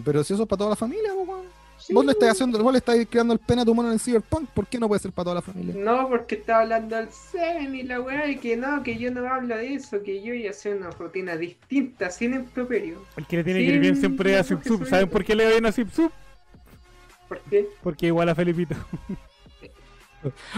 Pero 0.04 0.24
si 0.24 0.32
eso 0.32 0.42
es 0.44 0.48
para 0.48 0.58
toda 0.58 0.70
la 0.70 0.76
familia, 0.76 1.10
pues, 1.14 1.28
weón. 1.28 1.57
Sí, 1.78 1.94
Vos 1.94 2.04
le 2.04 2.12
estás 2.12 2.30
haciendo, 2.32 2.62
vos 2.62 2.72
le 2.72 2.78
estás 2.78 2.96
creando 3.08 3.32
el 3.32 3.38
pena 3.38 3.62
a 3.62 3.64
tu 3.64 3.74
mono 3.74 3.88
en 3.88 3.94
el 3.94 4.00
Cyberpunk, 4.00 4.48
¿por 4.50 4.66
qué 4.66 4.78
no 4.78 4.88
puede 4.88 5.00
ser 5.00 5.12
para 5.12 5.24
toda 5.24 5.34
la 5.36 5.42
familia? 5.42 5.74
No, 5.76 6.08
porque 6.08 6.34
estaba 6.34 6.62
hablando 6.62 6.96
al 6.96 7.08
Seven 7.12 7.74
y 7.74 7.82
la 7.84 8.00
weá, 8.00 8.28
y 8.28 8.36
que 8.36 8.56
no, 8.56 8.82
que 8.82 8.96
yo 8.98 9.10
no 9.12 9.26
hablo 9.32 9.56
de 9.56 9.74
eso, 9.74 10.02
que 10.02 10.20
yo 10.22 10.34
iba 10.34 10.48
a 10.48 10.50
hacer 10.50 10.76
una 10.76 10.90
rutina 10.90 11.36
distinta, 11.36 12.10
sin 12.10 12.34
improperio. 12.34 13.00
El 13.16 13.26
que 13.26 13.36
le 13.36 13.44
tiene 13.44 13.60
que 13.60 13.66
ir 13.66 13.80
bien 13.80 13.96
siempre 13.96 14.36
a 14.36 14.42
Zip 14.44 14.60
soy 14.64 14.84
¿Saben 14.86 15.08
por 15.08 15.24
qué 15.24 15.34
le 15.36 15.44
va 15.44 15.50
bien 15.52 15.66
a 15.66 15.72
Zip 15.72 15.88
Zup? 15.90 16.12
¿Por 17.28 17.38
qué? 17.42 17.68
Porque 17.82 18.06
igual 18.06 18.28
a 18.28 18.34
Felipito. 18.34 18.74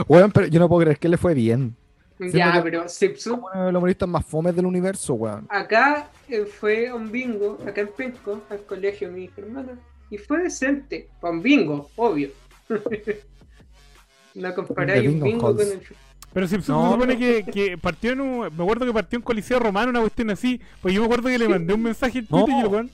Weón, 0.08 0.32
pero 0.32 0.46
yo 0.46 0.58
no 0.58 0.68
puedo 0.68 0.82
creer 0.82 0.98
que 0.98 1.08
le 1.08 1.16
fue 1.18 1.34
bien. 1.34 1.76
ya, 2.18 2.52
que- 2.52 2.62
pero 2.62 2.88
Zipsup 2.88 3.32
Como 3.40 3.48
uno 3.54 3.66
de 3.66 3.72
los 3.72 3.78
humoristas 3.80 4.08
más 4.08 4.24
fomes 4.26 4.54
del 4.56 4.66
universo, 4.66 5.14
weón. 5.14 5.46
acá 5.50 6.08
eh, 6.28 6.44
fue 6.46 6.92
un 6.92 7.10
bingo, 7.10 7.58
acá 7.66 7.80
en 7.82 7.88
Penco, 7.88 8.42
al 8.50 8.62
colegio 8.64 9.08
de 9.08 9.14
mi 9.14 9.30
hermana, 9.36 9.78
y 10.10 10.18
fue 10.18 10.42
decente, 10.42 11.08
con 11.20 11.42
bingo, 11.42 11.90
obvio. 11.96 12.30
no 14.34 14.54
comparáis 14.54 15.08
un 15.08 15.22
bingo 15.22 15.54
con 15.56 15.60
el... 15.60 15.80
Pero 16.32 16.46
Zup 16.46 16.58
No, 16.68 16.86
se 16.88 16.92
supone 16.92 17.18
que, 17.18 17.44
que 17.44 17.76
partió 17.76 18.12
en 18.12 18.20
un. 18.20 18.56
Me 18.56 18.62
acuerdo 18.62 18.86
que 18.86 18.92
partió 18.92 19.16
en 19.18 19.22
Coliseo 19.22 19.58
Romano, 19.58 19.90
una 19.90 20.00
cuestión 20.00 20.30
así. 20.30 20.60
Pues 20.80 20.94
yo 20.94 21.00
me 21.00 21.06
acuerdo 21.06 21.28
que 21.28 21.38
le 21.38 21.48
mandé 21.48 21.74
un 21.74 21.82
mensaje 21.82 22.20
en 22.20 22.26
No. 22.30 22.44
Twitter 22.44 22.54
y 22.56 22.60
el 22.60 22.66
weón. 22.68 22.90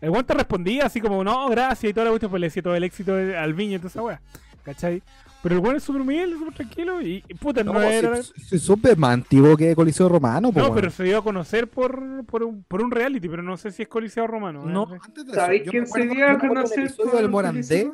El 0.00 0.10
weón 0.10 0.24
te 0.24 0.34
respondía 0.34 0.86
así 0.86 1.00
como, 1.00 1.24
no, 1.24 1.48
gracias 1.48 1.90
y 1.90 1.94
toda 1.94 2.04
la 2.04 2.10
cuestión, 2.10 2.30
pues 2.30 2.40
le 2.40 2.46
decía 2.48 2.62
todo 2.62 2.74
el 2.74 2.84
éxito 2.84 3.14
al 3.14 3.54
viña 3.54 3.76
y 3.76 3.78
toda 3.78 3.88
esa 3.88 4.02
weá. 4.02 4.20
¿Cachai? 4.62 5.02
Pero 5.42 5.54
el 5.54 5.60
weón 5.60 5.76
es 5.76 5.84
súper 5.84 6.02
humilde, 6.02 6.36
súper 6.36 6.54
tranquilo 6.54 7.00
y, 7.00 7.22
y 7.28 7.34
puta, 7.34 7.62
no, 7.62 7.72
No, 7.74 7.82
era. 7.82 8.22
si, 8.22 8.32
si 8.40 8.58
supe 8.58 8.96
más 8.96 9.14
antiguo 9.14 9.56
que 9.56 9.74
Coliseo 9.76 10.08
Romano, 10.08 10.50
No, 10.52 10.62
weón. 10.62 10.74
pero 10.74 10.90
se 10.90 11.04
dio 11.04 11.18
a 11.18 11.22
conocer 11.22 11.68
por, 11.70 12.24
por, 12.26 12.42
un, 12.42 12.64
por 12.64 12.82
un 12.82 12.90
reality, 12.90 13.28
pero 13.28 13.42
no 13.42 13.56
sé 13.56 13.70
si 13.70 13.82
es 13.82 13.88
Coliseo 13.88 14.26
Romano. 14.26 14.64
¿eh? 14.64 14.72
No, 14.72 14.88
antes 14.90 15.24
de 15.26 15.30
eso, 15.32 15.40
¿Sabéis 15.40 15.62
quién 15.70 15.86
se 15.86 16.06
dio 16.06 16.28
a 16.28 16.38
conocer 16.38 16.92
por 16.96 17.12
del 17.16 17.28
Morandé, 17.28 17.92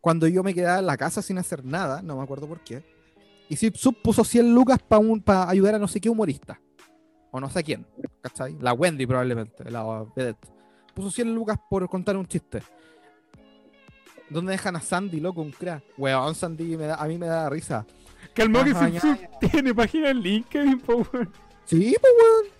cuando 0.00 0.26
yo 0.28 0.42
me 0.42 0.52
quedaba 0.52 0.80
en 0.80 0.86
la 0.86 0.96
casa 0.98 1.22
sin 1.22 1.38
hacer 1.38 1.64
nada, 1.64 2.02
no 2.02 2.16
me 2.16 2.22
acuerdo 2.22 2.46
por 2.46 2.60
qué. 2.60 2.84
Y 3.48 3.56
Sub 3.56 3.96
puso 4.02 4.24
100 4.24 4.54
lucas 4.54 4.78
para 5.24 5.48
ayudar 5.48 5.74
a 5.76 5.78
no 5.78 5.88
sé 5.88 6.00
qué 6.00 6.10
humorista. 6.10 6.60
O 7.30 7.40
no 7.40 7.48
sé 7.48 7.62
quién, 7.64 7.86
¿cachai? 8.20 8.56
La 8.60 8.74
Wendy 8.74 9.06
probablemente, 9.06 9.70
la 9.70 10.04
vedette. 10.14 10.46
Puso 10.94 11.10
100 11.10 11.34
lucas 11.34 11.58
por 11.70 11.88
contar 11.88 12.16
un 12.18 12.26
chiste. 12.26 12.62
¿Dónde 14.32 14.52
dejan 14.52 14.76
a 14.76 14.80
Sandy, 14.80 15.20
loco, 15.20 15.42
un 15.42 15.50
crack? 15.52 15.82
Weón, 15.96 16.34
Sandy 16.34 16.76
me 16.76 16.86
da- 16.86 16.96
a 16.96 17.06
mí 17.06 17.18
me 17.18 17.26
da 17.26 17.48
risa. 17.50 17.84
Calmó 18.34 18.64
que 18.64 18.72
Zup 19.00 19.18
tiene 19.50 19.74
página 19.74 20.10
en 20.10 20.20
LinkedIn, 20.20 20.80
po, 20.80 21.06
weón. 21.12 21.30
Sí, 21.66 21.94
weón. 22.02 22.52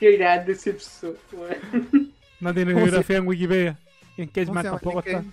Qué 0.00 0.16
grande 0.16 0.54
Zipsup, 0.54 1.16
weón. 1.32 2.12
No 2.40 2.52
tiene 2.54 2.72
¿Cómo 2.72 2.84
se- 2.86 2.90
biografía 2.90 3.16
en 3.18 3.26
Wikipedia. 3.28 3.78
Y 4.16 4.22
en 4.22 4.28
¿Cómo 4.28 4.34
Cagematch 4.34 4.62
se 4.64 4.68
llama? 4.68 4.80
tampoco 4.80 4.98
está. 5.00 5.24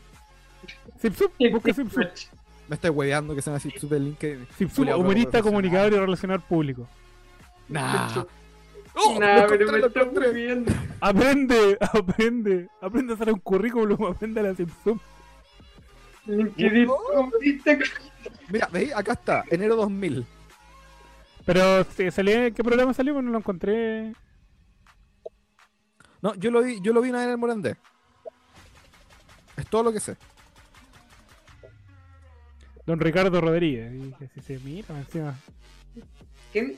Zup, 1.18 1.34
busca 1.52 1.74
Zup. 1.74 1.98
Me 2.68 2.76
estoy 2.76 2.90
hueveando 2.92 3.34
que 3.36 3.42
se 3.42 3.50
llama 3.50 3.60
Sub 3.60 3.94
el 3.94 4.04
LinkedIn. 4.06 4.48
Culeado 4.76 5.00
humorista, 5.00 5.42
comunicador 5.42 5.94
y 5.94 5.98
relacionador 5.98 6.44
público. 6.44 6.88
Nah. 7.68 8.24
Oh, 8.96 9.14
lo 9.14 9.20
Nah, 9.20 9.46
pero 9.48 9.66
encontré, 9.66 9.80
me 9.82 10.02
encontré. 10.02 10.34
viendo. 10.34 10.72
Aprende, 11.00 11.78
aprende, 11.94 12.68
aprende 12.82 13.14
a 13.14 13.16
hacer 13.16 13.32
un 13.32 13.40
currículum, 13.40 14.06
aprende 14.06 14.40
a 14.42 14.44
la 14.44 14.56
Zup. 14.56 15.00
LinkedIn, 16.26 16.90
Mira, 18.50 18.68
veis, 18.72 18.94
acá 18.94 19.14
está, 19.14 19.44
enero 19.50 19.76
2000. 19.76 20.26
Pero 21.46 21.84
¿se 21.86 22.12
salió, 22.12 22.54
¿qué 22.54 22.64
programa 22.64 22.94
salió? 22.94 23.14
Pues 23.14 23.26
no 23.26 23.32
lo 23.32 23.38
encontré. 23.40 24.14
No, 26.22 26.36
yo 26.36 26.52
lo 26.52 26.62
vi, 26.62 26.80
yo 26.82 26.94
lo 26.94 27.02
vi 27.02 27.10
una 27.10 27.20
vez 27.20 27.28
en 27.28 27.32
el 27.32 27.38
Morandé. 27.38 27.78
Es 29.58 29.68
todo 29.68 29.84
lo 29.84 29.94
que 29.94 30.00
sé. 30.00 30.16
Don 32.86 33.00
Ricardo 33.00 33.40
Rodríguez. 33.40 33.94
Y 33.94 33.98
dije, 33.98 34.30
si 34.34 34.42
se 34.42 34.60
mira 34.60 34.98
encima. 34.98 35.36
¿Quién? 36.52 36.78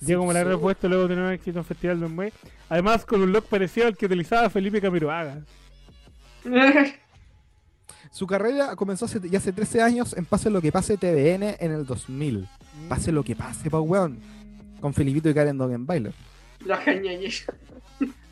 Diego 0.00 0.26
me 0.26 0.34
la 0.34 0.40
habrá 0.40 0.58
puesto 0.58 0.88
luego 0.88 1.06
de 1.06 1.14
tener 1.14 1.32
éxito 1.32 1.60
en 1.60 1.64
Festival 1.64 2.00
de 2.00 2.06
Mumbai. 2.06 2.32
Además, 2.68 3.04
con 3.04 3.22
un 3.22 3.32
look 3.32 3.44
parecido 3.46 3.86
al 3.86 3.96
que 3.96 4.06
utilizaba 4.06 4.50
Felipe 4.50 4.80
Camiroaga. 4.80 5.42
Su 8.12 8.26
carrera 8.26 8.76
comenzó 8.76 9.06
hace, 9.06 9.18
ya 9.26 9.38
hace 9.38 9.52
13 9.52 9.80
años 9.80 10.14
en 10.14 10.26
Pase 10.26 10.50
lo 10.50 10.60
que 10.60 10.70
pase 10.70 10.98
TVN 10.98 11.56
en 11.58 11.72
el 11.72 11.86
2000. 11.86 12.46
Pase 12.86 13.10
lo 13.10 13.24
que 13.24 13.34
pase, 13.34 13.70
pa' 13.70 13.80
weón. 13.80 14.20
Con 14.82 14.92
Filipito 14.92 15.30
y 15.30 15.34
Karen 15.34 15.56
Dogenbailer. 15.56 16.12
La. 16.66 16.78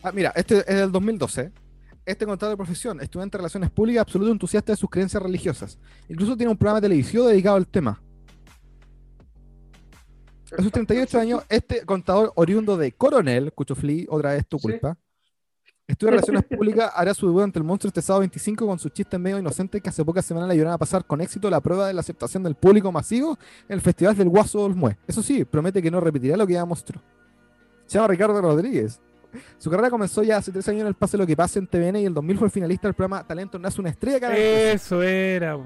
Ah, 0.02 0.12
mira, 0.12 0.32
este 0.36 0.59
es 0.59 0.66
del 0.66 0.93
2012. 0.93 1.51
Este 2.05 2.27
contador 2.27 2.52
de 2.52 2.57
profesión, 2.59 3.01
estudiante 3.01 3.36
de 3.36 3.40
relaciones 3.40 3.70
públicas, 3.70 4.02
absoluto 4.02 4.31
entusiasta 4.32 4.73
de 4.73 4.77
sus 4.77 4.90
creencias 4.90 5.23
religiosas. 5.23 5.78
Incluso 6.09 6.36
tiene 6.36 6.51
un 6.51 6.59
programa 6.59 6.82
televisivo 6.82 7.27
dedicado 7.27 7.57
al 7.57 7.66
tema. 7.66 8.02
A 10.59 10.62
sus 10.62 10.73
38 10.73 11.19
años, 11.19 11.43
este 11.48 11.86
contador 11.86 12.32
oriundo 12.35 12.77
de 12.77 12.93
Coronel, 12.93 13.52
Cuchufli, 13.52 14.07
otra 14.11 14.35
vez 14.35 14.47
tu 14.47 14.59
Sí. 14.59 14.74
Culpa, 15.91 15.93
estudia 15.93 16.11
relaciones 16.11 16.45
públicas, 16.59 16.93
hará 16.95 17.15
su 17.15 17.27
debut 17.27 17.43
ante 17.43 17.59
el 17.59 17.65
monstruo 17.65 17.89
este 17.89 18.03
sábado 18.03 18.21
25 18.21 18.67
con 18.67 18.79
sus 18.79 18.93
chistes 18.93 19.19
medio 19.21 19.39
inocentes 19.39 19.83
que 19.83 19.89
hace 19.89 20.05
pocas 20.05 20.25
semanas 20.25 20.49
le 20.49 20.55
ayudaron 20.55 20.75
a 20.75 20.79
pasar 20.79 21.05
con 21.05 21.21
éxito 21.21 21.51
la 21.51 21.61
prueba 21.61 21.87
de 21.87 21.95
la 21.95 22.01
aceptación 22.01 22.43
del 22.43 22.55
público 22.55 22.91
masivo 22.93 23.39
en 23.69 23.75
el 23.75 23.81
Festival 23.81 24.17
del 24.17 24.29
Guaso 24.29 24.62
Olmué. 24.62 24.97
Eso 25.07 25.23
sí, 25.23 25.45
promete 25.45 25.83
que 25.83 25.91
no 25.91 26.01
repetirá 26.01 26.37
lo 26.37 26.47
que 26.47 26.55
ya 26.55 26.65
mostró. 26.65 27.01
Se 27.87 27.99
llama 27.99 28.09
Ricardo 28.09 28.41
Rodríguez. 28.41 29.01
Su 29.59 29.71
carrera 29.71 29.91
comenzó 29.91 30.23
ya 30.23 30.39
hace 30.39 30.51
tres 30.51 30.69
años 30.69 30.83
en 30.83 30.87
el 30.89 30.95
Pase 30.95 31.17
Lo 31.17 31.27
que 31.27 31.37
Pase 31.37 31.59
en 31.61 31.67
TVN 31.67 31.97
y 31.97 32.07
el 32.07 32.15
2000 32.15 32.39
fue 32.39 32.51
finalista 32.51 32.89
del 32.89 32.95
programa 32.95 33.25
Talento 33.25 33.59
Nace 33.59 33.81
una 33.81 33.91
Estrella 33.91 34.19
cada 34.21 34.33
vez. 34.33 34.75
Eso 34.75 35.03
era. 35.03 35.57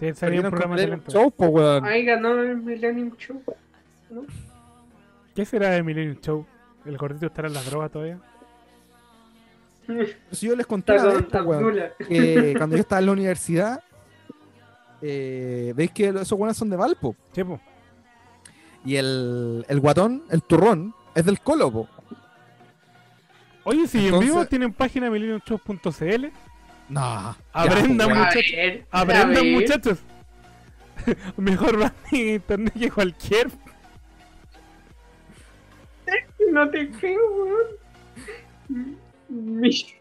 Sí, 0.00 0.14
Salía 0.14 0.40
un 0.40 0.50
programa 0.50 0.76
de 0.76 0.82
talento. 0.84 1.12
show, 1.12 1.30
po, 1.30 1.46
weón. 1.46 1.84
Ahí 1.84 2.04
ganó 2.04 2.38
el 2.40 2.56
Millennium 2.56 3.14
Show. 3.16 3.40
¿no? 4.10 4.22
¿Qué 5.34 5.44
será 5.44 5.70
de 5.70 5.82
Millennium 5.82 6.18
Show? 6.20 6.46
¿El 6.84 6.96
gordito 6.96 7.26
estará 7.26 7.48
en 7.48 7.54
las 7.54 7.66
drogas 7.66 7.90
todavía? 7.90 8.18
Si 10.30 10.46
yo 10.46 10.56
les 10.56 10.66
conté 10.66 10.92
una 10.94 11.04
vez, 11.14 11.34
Abdullah. 11.34 11.92
que 12.08 12.54
cuando 12.58 12.76
yo 12.76 12.80
estaba 12.82 13.00
en 13.00 13.06
la 13.06 13.12
universidad, 13.12 13.82
eh, 15.00 15.72
veis 15.76 15.90
que 15.90 16.08
esos 16.08 16.38
buenos 16.38 16.56
son 16.56 16.70
de 16.70 16.76
Valpo. 16.76 17.16
Sí, 17.34 17.42
po. 17.44 17.60
Y 18.84 18.96
el, 18.96 19.64
el 19.68 19.80
guatón, 19.80 20.22
el 20.30 20.42
turrón, 20.42 20.94
es 21.14 21.24
del 21.24 21.40
Colo, 21.40 21.70
po. 21.72 21.88
Oye, 23.64 23.86
si 23.86 24.08
en 24.08 24.18
vivo 24.18 24.44
tienen 24.46 24.72
página 24.72 25.08
millenniumshow.cl, 25.10 26.26
No. 26.88 27.36
aprendan, 27.52 28.08
Ya, 28.08 28.14
muchachos. 28.14 28.52
ver, 28.56 28.86
Aprendan, 28.90 29.52
muchachos. 29.52 29.98
Mejor 31.36 31.76
branding 31.76 31.96
en 32.12 32.34
internet 32.34 32.74
que 32.78 32.90
cualquier. 32.90 33.50
No 36.52 36.68
te 36.68 36.90
creo, 36.90 37.20
weón. 38.68 38.96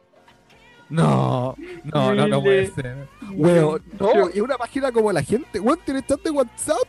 No, 0.90 1.56
no, 1.86 2.14
no, 2.14 2.28
no 2.28 2.42
puede 2.42 2.68
ser. 2.68 3.08
Weón, 3.34 3.82
no, 3.98 4.30
y 4.34 4.42
una 4.42 4.58
página 4.58 4.92
como 4.92 5.10
la 5.14 5.24
gente, 5.24 5.58
weón, 5.62 5.80
tiene 5.86 6.04
chat 6.06 6.22
de 6.22 6.32
WhatsApp, 6.32 6.84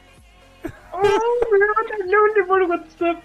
Oh, 0.92 1.00
weón, 1.00 2.46
por 2.48 2.62
WhatsApp. 2.64 3.22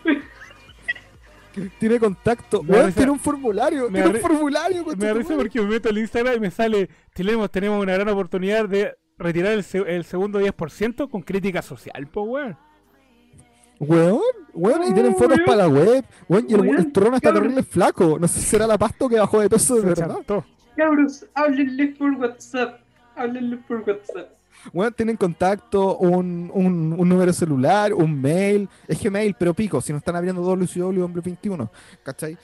tiene 1.80 2.00
contacto, 2.00 2.62
Me 2.62 2.74
weón, 2.74 2.86
risa- 2.88 2.96
tiene 2.98 3.12
un 3.12 3.20
formulario, 3.20 3.88
tiene 3.88 4.08
un 4.08 4.14
ri- 4.14 4.20
formulario, 4.22 4.86
Me 4.86 4.94
da 4.96 5.14
risa 5.16 5.36
porque 5.36 5.60
me 5.62 5.68
meto 5.68 5.90
al 5.90 5.98
Instagram 5.98 6.36
y 6.36 6.40
me 6.42 6.52
sale, 6.52 6.90
tenemos, 7.14 7.50
tenemos 7.50 7.82
una 7.82 7.94
gran 7.94 8.10
oportunidad 8.10 8.70
de 8.70 8.96
retirar 9.18 9.54
el, 9.54 9.66
el 9.88 10.04
segundo 10.04 10.40
10% 10.40 11.10
con 11.10 11.22
crítica 11.24 11.64
social, 11.64 12.06
po, 12.08 12.22
weón. 12.22 12.56
Weón, 13.80 14.20
weón, 14.54 14.84
y 14.84 14.94
tienen 14.94 15.14
Oh, 15.16 15.20
fotos 15.20 15.40
para 15.46 15.58
la 15.58 15.68
web, 15.68 16.04
weón, 16.28 16.46
y 16.50 16.54
el, 16.54 16.68
el 16.70 16.92
turrón 16.92 17.14
está 17.16 17.32
terrible 17.34 17.64
flaco, 17.64 18.18
no 18.20 18.28
sé 18.28 18.40
si 18.40 18.46
será 18.48 18.66
la 18.66 18.78
pasto 18.78 19.08
que 19.08 19.20
bajó 19.20 19.40
de 19.40 19.50
peso 19.50 19.76
de 19.76 19.82
verdad. 19.82 20.18
Cabros, 20.76 21.26
háblenle 21.34 21.88
por 21.88 22.12
WhatsApp. 22.14 22.80
Háblenle 23.16 23.58
por 23.68 23.78
WhatsApp. 23.88 24.30
Weón, 24.74 24.94
tienen 24.94 25.16
contacto, 25.16 25.98
un, 25.98 26.50
un, 26.54 26.96
un 26.98 27.10
número 27.10 27.32
celular, 27.32 27.94
un 27.94 28.20
mail, 28.20 28.68
es 28.88 29.02
Gmail, 29.02 29.36
pero 29.38 29.54
pico, 29.54 29.80
si 29.82 29.92
no 29.92 30.00
están 30.00 30.16
abriendo 30.16 30.42
WCW 30.42 31.04
Hombre 31.04 31.22
21, 31.24 31.70
¿cachai? 32.04 32.38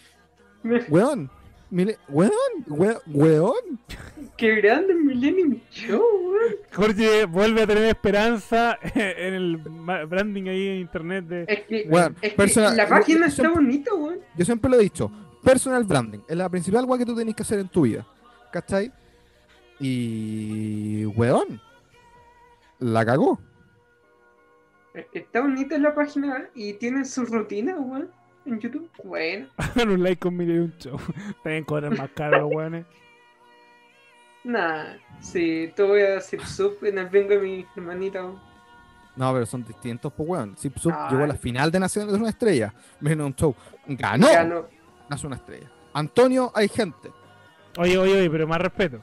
Weón, 0.90 1.30
Mile- 1.74 1.98
weón, 2.08 2.32
weón, 2.68 2.98
weón. 3.08 3.80
Qué 4.38 4.56
grande 4.58 4.94
Millennium 4.94 5.60
Show, 5.72 6.02
weón. 6.02 6.56
Jorge 6.72 7.26
vuelve 7.26 7.64
a 7.64 7.68
tener 7.68 7.86
esperanza 7.86 8.78
en 8.94 9.34
el 9.34 9.58
branding 9.58 10.44
ahí 10.50 10.68
en 10.68 10.78
internet 10.82 11.26
de... 11.26 11.46
Es 11.48 11.62
que, 11.62 11.88
Weón, 11.90 12.16
es 12.22 12.30
que 12.32 12.38
personal- 12.38 12.78
la 12.78 12.88
página 12.88 13.22
yo 13.22 13.26
está 13.26 13.50
bonita, 13.50 13.94
weón. 13.96 14.20
Yo 14.38 14.46
siempre 14.46 14.70
lo 14.70 14.78
he 14.78 14.84
dicho, 14.84 15.12
personal 15.44 15.84
branding 15.84 16.20
es 16.28 16.38
la 16.38 16.48
principal 16.48 16.86
weá 16.86 17.00
que 17.00 17.06
tú 17.06 17.16
tenés 17.16 17.36
que 17.36 17.42
hacer 17.42 17.58
en 17.60 17.68
tu 17.68 17.82
vida. 17.82 18.06
¿Cachai? 18.52 18.92
Y 19.80 21.06
weón, 21.06 21.60
la 22.80 23.04
cagó. 23.04 23.40
Está 25.12 25.42
bonita 25.42 25.76
la 25.80 25.96
página 25.96 26.50
y 26.54 26.74
tiene 26.74 27.04
su 27.06 27.26
rutina, 27.26 27.76
weón. 27.78 28.10
En 28.46 28.60
YouTube. 28.60 28.90
Bueno. 29.04 29.48
Hagan 29.58 29.90
un 29.90 30.04
like 30.04 30.20
con 30.20 30.40
un 30.40 30.74
show. 30.78 31.00
También 31.44 31.64
cobran 31.64 31.98
más 31.98 32.10
caro 32.12 32.42
los 32.42 32.52
weones. 32.52 32.86
Nah, 34.44 34.98
sí, 35.22 35.72
te 35.76 35.84
voy 35.84 36.02
a 36.02 36.16
decir 36.16 36.46
sub 36.46 36.78
en 36.84 36.98
el 36.98 37.08
bingo 37.08 37.30
de 37.30 37.40
mi 37.40 37.66
hermanita. 37.78 38.24
No, 39.16 39.32
pero 39.32 39.46
son 39.46 39.64
distintos, 39.64 40.12
pues 40.12 40.28
weón. 40.28 40.56
Zip 40.58 40.78
Sub 40.78 40.92
Ay. 40.94 41.12
llegó 41.12 41.24
a 41.24 41.28
la 41.28 41.36
final 41.36 41.72
de 41.72 41.80
Naciones 41.80 42.12
de 42.12 42.20
una 42.20 42.30
estrella. 42.30 42.74
Menos 43.00 43.28
un 43.28 43.36
show. 43.36 43.56
Ganó. 43.88 44.28
Ganó. 44.28 44.66
Nace 45.10 45.28
una 45.28 45.36
estrella. 45.36 45.70
Antonio, 45.94 46.52
hay 46.56 46.68
gente. 46.68 47.12
Oye, 47.78 47.98
oye, 47.98 48.18
oye, 48.18 48.30
pero 48.30 48.48
más 48.48 48.60
respeto. 48.60 49.02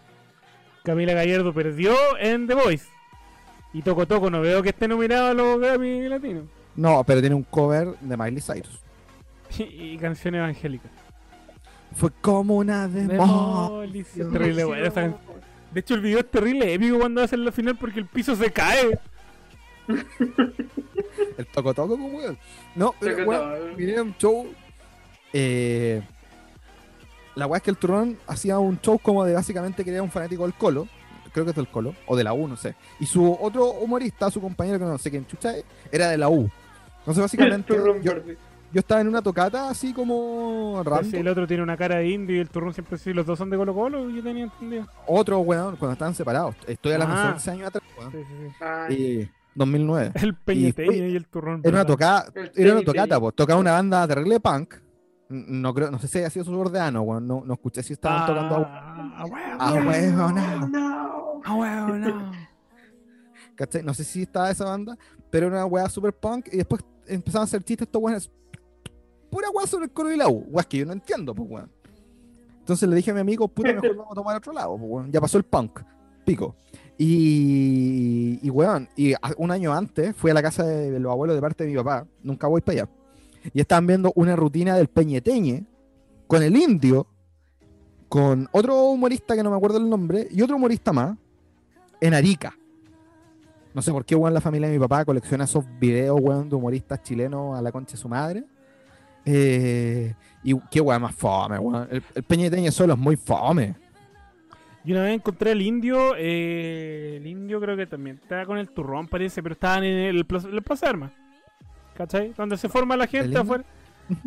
Camila 0.83 1.15
Gallardo 1.15 1.55
perdió 1.55 1.95
en 2.19 2.47
The 2.47 2.55
Voice. 2.55 2.87
Y 3.73 3.83
Toco 3.83 4.07
Toco, 4.07 4.31
no 4.31 4.41
veo 4.41 4.63
que 4.63 4.71
esté 4.71 4.89
nominado 4.89 5.29
a 5.29 5.35
los 5.35 5.61
Grammy 5.61 6.09
Latinos. 6.09 6.45
No, 6.75 7.05
pero 7.05 7.21
tiene 7.21 7.37
un 7.37 7.45
cover 7.45 7.97
de 8.01 8.17
Miley 8.17 8.41
Cyrus. 8.41 8.81
Y, 9.59 9.99
canción 9.99 10.35
evangélica. 10.35 10.89
Fue 11.95 12.11
como 12.21 12.57
una 12.57 12.87
demolición. 12.89 14.33
Terrible, 14.33 14.65
bueno, 14.65 14.87
esa 14.87 15.01
can- 15.03 15.17
De 15.73 15.81
hecho, 15.81 15.95
el 15.95 16.01
video 16.01 16.21
es 16.21 16.31
terrible 16.31 16.73
épico 16.73 16.99
cuando 16.99 17.23
hacen 17.23 17.45
la 17.45 17.51
final 17.53 17.77
porque 17.77 17.99
el 17.99 18.07
piso 18.07 18.37
se 18.37 18.51
cae. 18.53 18.99
El 21.37 21.47
toco 21.47 21.75
toco, 21.75 21.97
pues, 21.99 22.13
weón. 22.13 22.39
No, 22.75 22.95
pero 23.01 23.27
weón, 23.27 23.77
miré 23.77 24.01
un 24.01 24.15
show. 24.17 24.47
Eh, 25.33 26.03
la 27.35 27.47
weá 27.47 27.59
es 27.59 27.63
que 27.63 27.71
el 27.71 27.77
turrón 27.77 28.19
hacía 28.27 28.59
un 28.59 28.81
show 28.81 28.99
como 28.99 29.25
de 29.25 29.35
básicamente 29.35 29.85
que 29.85 29.91
era 29.93 30.03
un 30.03 30.11
fanático 30.11 30.43
del 30.45 30.55
Colo. 30.55 30.87
Creo 31.33 31.45
que 31.45 31.51
es 31.51 31.57
del 31.57 31.69
Colo, 31.69 31.95
o 32.07 32.17
de 32.17 32.25
la 32.25 32.33
U, 32.33 32.49
no 32.49 32.57
sé. 32.57 32.75
Y 32.99 33.07
su 33.07 33.33
otro 33.41 33.71
humorista, 33.71 34.31
su 34.33 34.41
compañero 34.41 34.79
que 34.81 34.85
no 34.85 34.99
sé 34.99 35.11
quién 35.11 35.27
chucha 35.27 35.57
es, 35.57 35.65
era 35.93 36.09
de 36.09 36.19
la 36.19 36.29
U. 36.29 36.51
Entonces, 36.99 37.23
básicamente, 37.23 37.73
Turrón 37.77 38.03
yo, 38.03 38.15
verde. 38.15 38.37
Yo 38.73 38.81
estaba 38.81 39.01
en 39.01 39.09
una 39.09 39.21
tocata 39.23 39.69
así 39.69 39.93
como 39.93 40.81
random. 40.85 41.15
el 41.21 41.29
otro 41.29 41.47
tiene 41.47 41.63
una 41.63 41.77
cara 41.77 41.97
de 41.97 42.09
indio 42.09 42.37
y 42.37 42.39
el 42.41 42.49
turrón 42.49 42.73
siempre 42.73 42.99
sí, 42.99 43.13
los 43.13 43.27
dos 43.27 43.39
son 43.39 43.51
de 43.51 43.57
Colo 43.57 43.75
Colo, 43.75 44.09
yo 44.11 44.23
tenía 44.23 44.45
entendido. 44.45 44.87
Otro 45.07 45.41
weón, 45.41 45.77
cuando 45.77 45.93
estaban 45.95 46.15
separados. 46.15 46.55
Estoy 46.67 46.93
hablando 46.93 47.15
Ah. 47.17 47.27
de 47.27 47.33
11 47.33 47.51
años 47.51 47.67
atrás, 47.69 47.85
weón. 47.99 48.13
Sí, 48.13 48.19
sí, 48.29 48.55
sí. 48.89 48.95
Y 48.95 49.31
2009. 49.55 50.13
El 50.23 50.35
peñeteño 50.37 50.87
fue- 50.87 50.97
y, 50.97 51.17
el 51.17 51.27
turrón. 51.27 51.61
Era 51.65 51.75
una 51.77 51.85
tocata, 51.87 52.33
era 52.55 52.73
una 52.75 52.83
tocata, 52.85 53.19
pues. 53.21 53.35
Tocaba 53.35 53.59
una 53.61 53.73
banda 53.73 54.07
terrible 54.07 54.39
punk. 54.41 54.75
N- 55.29 55.45
No 55.49 55.75
creo, 55.75 55.91
no 55.91 55.99
sé 55.99 56.07
si 56.09 56.19
haya 56.19 56.31
sido 56.31 56.45
su 56.45 56.59
ordeano, 56.59 57.03
weón. 57.03 57.27
No, 57.27 57.43
no 57.45 57.55
escuché 57.55 57.83
si 57.83 57.95
estaban 57.95 58.27
tocando 58.27 58.57
a 58.57 59.15
Ah, 59.19 59.25
huevo. 59.27 59.57
Ah, 59.59 59.73
huevo, 59.75 60.31
no. 60.33 60.69
no. 60.69 61.41
Ah, 61.45 61.55
huevo, 61.55 61.89
no. 61.97 62.33
¿cachai? 63.57 63.83
No 63.83 63.93
sé 63.95 64.05
si 64.05 64.23
estaba 64.23 64.51
esa 64.51 64.65
banda, 64.65 64.97
pero 65.31 65.47
era 65.49 65.57
una 65.57 65.67
weá 65.67 65.89
super 65.89 66.13
punk. 66.13 66.49
Y 66.53 66.59
después 66.59 66.83
empezaban 67.07 67.43
a 67.43 67.45
hacer 67.45 67.63
chistes 67.63 67.87
estos 67.87 68.01
weones. 68.03 68.31
Pura 69.31 69.49
weá 69.51 69.67
sobre 69.67 69.87
el 69.87 69.91
coro 69.93 70.13
y 70.13 70.17
la 70.17 70.29
U. 70.29 70.45
Weá 70.49 70.65
que 70.65 70.79
yo 70.79 70.87
no 70.87 70.93
entiendo, 70.93 71.35
pues 71.35 71.49
weón. 71.49 71.71
Entonces 72.59 72.89
le 72.89 72.97
dije 72.97 73.11
a 73.11 73.15
mi 73.15 73.21
amigo, 73.21 73.49
puta, 73.49 73.73
mejor 73.73 73.97
vamos 73.97 74.13
a 74.13 74.15
tomar 74.15 74.37
otro 74.37 74.53
lado, 74.53 74.77
pues 74.77 74.91
weón. 74.91 75.13
Ya 75.13 75.21
pasó 75.21 75.39
el 75.39 75.45
punk. 75.45 75.81
Pico. 76.25 76.55
Y, 76.99 78.39
y 78.43 78.51
weón, 78.51 78.89
y 78.95 79.15
un 79.39 79.51
año 79.51 79.73
antes 79.73 80.15
fui 80.15 80.31
a 80.31 80.35
la 80.35 80.43
casa 80.43 80.65
de 80.65 81.01
los 81.01 81.11
abuelos 81.11 81.35
de 81.35 81.41
parte 81.41 81.65
de 81.65 81.71
mi 81.71 81.77
papá. 81.77 82.07
Nunca 82.23 82.47
voy 82.47 82.61
para 82.61 82.83
allá. 82.83 82.91
Y 83.55 83.61
estaban 83.61 83.87
viendo 83.87 84.13
una 84.17 84.37
rutina 84.37 84.77
del 84.77 84.89
Peñeteñe 84.89 85.65
con 86.27 86.43
el 86.43 86.57
indio, 86.57 87.07
con 88.09 88.49
otro 88.53 88.91
humorista 88.91 89.35
que 89.35 89.43
no 89.43 89.51
me 89.51 89.57
acuerdo 89.57 89.79
el 89.79 89.89
nombre, 89.89 90.29
y 90.31 90.43
otro 90.43 90.57
humorista 90.57 90.93
más, 90.93 91.17
en 92.01 92.15
Arica. 92.15 92.55
No 93.73 93.83
sé 93.83 93.93
por 93.93 94.05
qué, 94.05 94.15
weón, 94.15 94.35
la 94.35 94.41
familia 94.41 94.69
de 94.69 94.75
mi 94.75 94.81
papá 94.81 95.05
colecciona 95.05 95.45
esos 95.45 95.65
videos, 95.79 96.19
weón, 96.21 96.49
de 96.51 96.57
humoristas 96.57 97.03
chilenos 97.03 97.59
a 97.59 97.63
la 97.63 97.73
concha 97.73 97.93
de 97.93 97.99
su 97.99 98.09
madre. 98.09 98.45
Eh, 99.25 100.15
y 100.43 100.55
qué 100.71 100.81
weón 100.81 101.03
más 101.03 101.15
fome, 101.15 101.59
weón. 101.59 101.89
El, 101.91 102.03
el 102.15 102.23
Peñeteñe 102.23 102.71
solo 102.71 102.95
es 102.95 102.99
muy 102.99 103.17
fome. 103.17 103.75
Y 104.85 104.93
una 104.93 105.03
vez 105.03 105.15
encontré 105.15 105.51
al 105.51 105.61
indio, 105.61 106.15
eh, 106.17 107.17
el 107.21 107.27
indio 107.27 107.61
creo 107.61 107.77
que 107.77 107.87
también 107.87 108.19
estaba 108.23 108.47
con 108.47 108.57
el 108.57 108.71
turrón, 108.71 109.09
parece, 109.09 109.43
pero 109.43 109.53
estaban 109.53 109.85
en 109.85 109.99
el, 110.17 110.25
plaza- 110.25 110.49
el 110.49 110.63
Plaza 110.63 110.87
de 110.87 110.91
Armas. 110.91 111.13
¿Cachai? 111.95 112.33
Donde 112.37 112.57
se 112.57 112.69
forma 112.71 112.97
la 112.97 113.05
¿El 113.05 113.11
gente 113.11 113.39
afuera. 113.39 113.63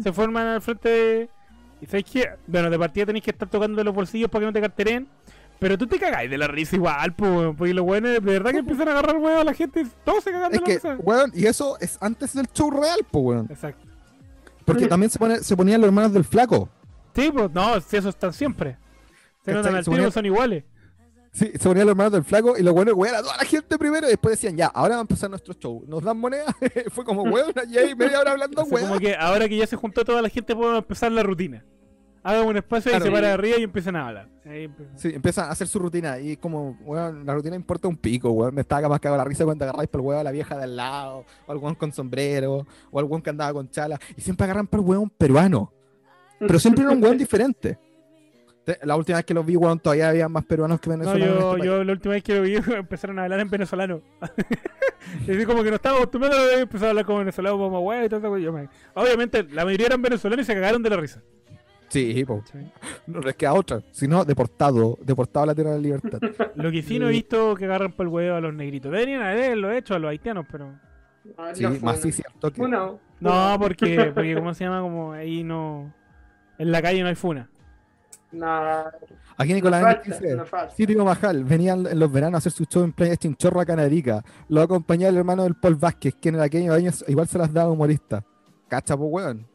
se 0.04 0.14
forman 0.14 0.46
al 0.48 0.62
frente 0.62 0.90
de. 0.90 1.30
Y 1.82 1.86
sabes 1.88 2.06
que, 2.06 2.30
bueno, 2.46 2.70
de 2.70 2.78
partida 2.78 3.08
tenéis 3.08 3.26
que 3.26 3.32
estar 3.32 3.50
tocando 3.50 3.84
los 3.84 3.96
bolsillos 3.96 4.30
para 4.30 4.42
que 4.42 4.46
no 4.46 4.54
te 4.54 4.62
carteren. 4.62 5.08
Pero 5.60 5.78
tú 5.78 5.88
te 5.88 5.98
cagáis 5.98 6.30
de 6.30 6.38
la 6.38 6.48
risa 6.48 6.76
igual, 6.76 7.14
po, 7.14 7.56
porque 7.58 7.74
los 7.74 7.86
buenos 7.86 8.12
de 8.12 8.20
verdad 8.20 8.52
que 8.52 8.58
empiezan 8.58 8.90
a 8.90 8.92
agarrar 8.92 9.18
huevo 9.18 9.40
a 9.40 9.44
la 9.44 9.54
gente, 9.54 9.86
todos 10.04 10.24
se 10.24 10.32
cagan 10.32 10.52
de 10.52 10.58
Es 10.58 10.62
la 10.62 10.68
que, 10.68 10.74
risa. 10.76 10.98
weón, 11.02 11.32
y 11.34 11.46
eso 11.46 11.78
es 11.80 11.98
antes 12.02 12.34
del 12.34 12.48
show 12.54 12.70
real, 12.70 13.00
pues, 13.10 13.24
weón. 13.26 13.48
Exacto. 13.50 13.83
Porque 14.66 14.88
también 14.88 15.10
se, 15.10 15.20
pone, 15.20 15.40
se 15.40 15.56
ponían 15.56 15.82
los 15.82 15.88
hermanos 15.88 16.14
del 16.14 16.24
flaco. 16.24 16.70
Sí, 17.16 17.30
pues, 17.32 17.52
no, 17.52 17.80
si 17.82 17.98
eso 17.98 18.10
están 18.10 18.34
siempre. 18.34 18.78
Se 19.44 19.54
notan 19.54 19.76
al 19.76 19.86
tiro, 19.86 20.12
son 20.12 20.26
iguales. 20.26 20.64
Sí, 21.34 21.52
se 21.54 21.68
ponían 21.68 21.88
los 21.88 21.94
hermanos 21.94 22.14
del 22.14 22.24
flaco 22.24 22.56
y 22.58 22.62
los 22.62 22.74
buenos, 22.74 22.94
weón, 22.94 23.16
a 23.16 23.22
toda 23.22 23.38
la 23.38 23.44
gente 23.44 23.78
primero 23.80 24.06
y 24.06 24.12
después 24.12 24.34
decían, 24.34 24.56
ya, 24.56 24.68
ahora 24.68 24.96
va 24.96 25.00
a 25.00 25.02
empezar 25.02 25.30
nuestro 25.32 25.56
show. 25.56 25.84
Nos 25.88 26.04
dan 26.04 26.18
moneda. 26.20 26.46
Fue 26.92 27.04
como, 27.04 27.24
weón, 27.24 27.52
y 27.70 27.78
ahí 27.78 27.96
media 27.96 28.20
hora 28.20 28.32
hablando, 28.32 28.64
sea, 28.66 28.72
como 28.72 28.86
weón. 28.86 29.00
que 29.00 29.16
ahora 29.16 29.50
que 29.50 29.58
ya 29.58 29.66
se 29.66 29.76
juntó 29.76 30.06
toda 30.06 30.22
la 30.22 30.30
gente, 30.30 30.56
podemos 30.56 30.78
empezar 30.78 31.12
la 31.12 31.24
rutina. 31.24 31.66
Hagan 32.26 32.48
un 32.48 32.56
espacio 32.58 32.90
Claro. 32.90 33.06
y 33.06 33.08
se 33.10 33.14
para 33.14 33.34
arriba 33.34 33.58
y 33.60 33.64
empiezan 33.64 33.96
a 33.98 34.08
hablar. 34.08 34.30
Ahí. 34.46 34.70
Sí, 34.96 35.12
empiezan 35.14 35.50
a 35.50 35.52
hacer 35.52 35.68
su 35.68 35.78
rutina 35.78 36.20
y 36.20 36.38
como, 36.38 36.78
weón, 36.86 37.26
la 37.26 37.34
rutina 37.34 37.56
importa 37.56 37.88
un 37.90 37.98
pico, 37.98 38.32
weón. 38.32 38.56
Me 38.56 38.62
estaba 38.62 38.88
más 38.88 39.00
cagado 39.02 39.18
la 39.18 39.26
risa 39.26 39.44
cuando 39.44 39.66
agarráis 39.66 39.90
por 39.90 40.00
el 40.02 40.08
weón 40.08 40.22
a 40.22 40.24
la 40.24 40.32
vieja 40.32 40.56
de 40.58 40.64
al 40.64 40.76
lado, 40.78 41.26
o 41.46 41.52
al 41.52 41.58
weón 41.58 41.76
con 41.76 41.92
sombrero, 41.92 42.66
o 42.92 43.00
al 43.00 43.06
weón 43.06 43.22
que 43.22 43.30
andaba 43.30 43.52
con 43.54 43.70
chala. 43.70 44.00
Y 44.16 44.22
siempre 44.22 44.46
agarran 44.46 44.68
por 44.68 44.80
el 44.80 44.86
weón 44.86 45.10
peruano. 45.10 45.72
Pero 46.40 46.60
siempre 46.60 46.84
era 46.86 46.94
un 46.94 47.04
weón 47.04 47.18
diferente. 47.18 47.78
Te- 48.64 48.80
La 48.84 48.96
última 48.96 49.18
vez 49.18 49.26
que 49.26 49.34
los 49.34 49.46
vi, 49.46 49.58
weón, 49.58 49.78
todavía 49.80 50.08
había 50.08 50.30
más 50.30 50.46
peruanos 50.46 50.80
que 50.80 50.90
No, 50.90 50.98
venezolanos. 50.98 51.36
en 51.36 51.40
yo, 51.42 51.54
este 51.56 51.66
yo 51.68 51.84
la 51.84 51.92
última 51.92 52.14
vez 52.14 52.24
que 52.24 52.36
lo 52.36 52.42
vi 52.44 52.56
empezaron 52.78 53.20
a 53.20 53.24
hablar 53.24 53.42
en 53.42 53.50
venezolano. 53.50 54.02
y 55.28 55.32
así 55.32 55.46
como 55.46 55.62
que 55.64 55.70
no 55.70 55.76
estaba 55.76 55.98
acostumbrado 55.98 56.36
a 56.36 56.60
empezar 56.62 56.88
a 56.88 56.90
hablar 56.92 57.06
como 57.06 57.20
venezolano, 57.20 57.58
como 57.58 57.82
weón 57.82 58.06
y 58.06 58.10
todo 58.10 58.38
eso. 58.38 58.70
Obviamente, 58.94 59.44
la 59.44 59.66
mayoría 59.66 59.88
eran 59.88 60.02
venezolanos 60.02 60.44
y 60.44 60.48
se 60.48 60.54
cagaron 60.54 60.82
de 60.82 60.90
la 60.90 60.96
risa. 60.98 61.22
Sí, 61.94 62.26
po. 62.26 62.44
¿sí? 62.52 62.58
No 63.08 63.20
les 63.20 63.36
queda 63.36 63.54
otra. 63.54 63.82
Si 63.92 64.08
no, 64.08 64.26
deportado. 64.26 64.98
Deportado 65.02 65.44
a 65.44 65.48
la 65.48 65.56
tierra 65.56 65.72
de 65.72 65.78
la 65.78 65.82
libertad. 65.82 66.20
Lo 66.56 66.72
que 66.72 66.82
sí 66.82 66.98
no 67.00 67.08
he 67.08 67.12
visto 67.12 67.56
que 67.56 67.66
agarran 67.66 67.92
por 67.92 68.06
el 68.08 68.12
huevo 68.12 68.36
a 68.36 68.42
los 68.42 68.54
negritos. 68.54 68.92
Deberían 68.92 69.22
haberlo 69.22 69.72
hecho 69.72 69.94
a 69.96 70.00
los 70.00 70.10
haitianos, 70.10 70.46
pero. 70.52 70.74
Ah, 71.38 71.52
Sí, 71.54 71.64
no, 71.64 71.70
más 71.82 72.00
sí, 72.02 72.12
cierto 72.12 72.52
que. 72.52 72.62
una- 72.62 72.92
No, 73.20 73.56
porque, 73.60 74.12
porque 74.14 74.36
¿cómo 74.36 74.54
se 74.54 74.64
llama? 74.66 74.82
Como 74.82 75.14
ahí 75.14 75.44
no. 75.44 75.94
En 76.58 76.72
la 76.72 76.82
calle 76.82 77.02
no 77.02 77.08
hay 77.10 77.16
funa. 77.16 77.50
Nah, 78.32 78.86
Aquí 79.38 79.50
no 79.50 79.56
Nicolás 79.56 79.82
falta, 79.84 80.02
dice. 80.04 80.36
no. 80.36 80.44
Sitio 80.76 81.06
Majal, 81.06 81.44
venían 81.44 81.86
en 81.86 82.00
los 82.00 82.12
veranos 82.12 82.36
a 82.36 82.40
hacer 82.40 82.52
su 82.52 82.66
show 82.66 82.84
en 82.84 82.92
Playa 82.92 83.16
Chinchorro 83.16 83.62
a 83.62 83.66
Canarica. 83.66 84.24
Lo 84.50 84.62
acompañaba 84.62 85.10
el 85.10 85.18
hermano 85.18 85.44
del 85.44 85.54
Paul 85.56 85.76
Vázquez, 85.76 86.16
quien 86.20 86.36
en 86.36 86.42
aquellos 86.42 86.76
años 86.76 87.06
igual 87.08 87.28
se 87.28 87.38
las 87.38 87.54
daba 87.54 87.70
humorista. 87.72 88.24
Cacha, 88.68 88.98
po, 88.98 89.06
weón. 89.06 89.46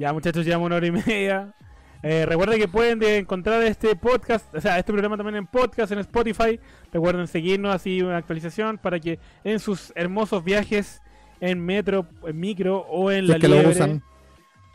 Ya, 0.00 0.14
muchachos, 0.14 0.46
llevamos 0.46 0.64
una 0.66 0.76
hora 0.76 0.86
y 0.86 0.92
media. 0.92 1.54
Eh, 2.02 2.24
recuerden 2.24 2.58
que 2.58 2.68
pueden 2.68 2.98
de 2.98 3.18
encontrar 3.18 3.62
este 3.64 3.94
podcast, 3.94 4.54
o 4.54 4.60
sea, 4.62 4.78
este 4.78 4.90
programa 4.90 5.18
también 5.18 5.36
en 5.36 5.46
podcast, 5.46 5.92
en 5.92 5.98
Spotify. 5.98 6.58
Recuerden 6.90 7.26
seguirnos 7.26 7.74
así 7.74 8.00
una 8.00 8.16
actualización 8.16 8.78
para 8.78 8.98
que 8.98 9.18
en 9.44 9.58
sus 9.58 9.92
hermosos 9.94 10.42
viajes 10.42 11.02
en 11.42 11.60
metro, 11.62 12.06
en 12.26 12.40
micro 12.40 12.78
o 12.88 13.10
en 13.10 13.24
Si 13.24 13.28
la 13.28 13.34
es 13.34 13.40
que 13.42 13.48
lo 13.48 13.54
liebre 13.56 13.72
usan. 13.72 14.02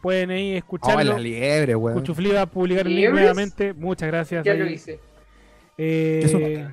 pueden 0.04 0.30
ahí 0.30 0.50
Oh, 0.50 0.52
en 0.52 0.58
escucharlo. 0.58 1.14
la 1.14 1.20
liebre, 1.20 1.76
weón. 1.76 1.98
Cuchufli 1.98 2.30
va 2.30 2.42
a 2.44 2.46
publicar 2.46 2.86
el 2.86 2.96
link 2.96 3.10
nuevamente. 3.10 3.74
Muchas 3.74 4.08
gracias. 4.08 4.46
Ya 4.46 4.52
ahí. 4.52 4.60
lo 4.60 4.68
hice. 4.70 5.00
Eh, 5.80 6.68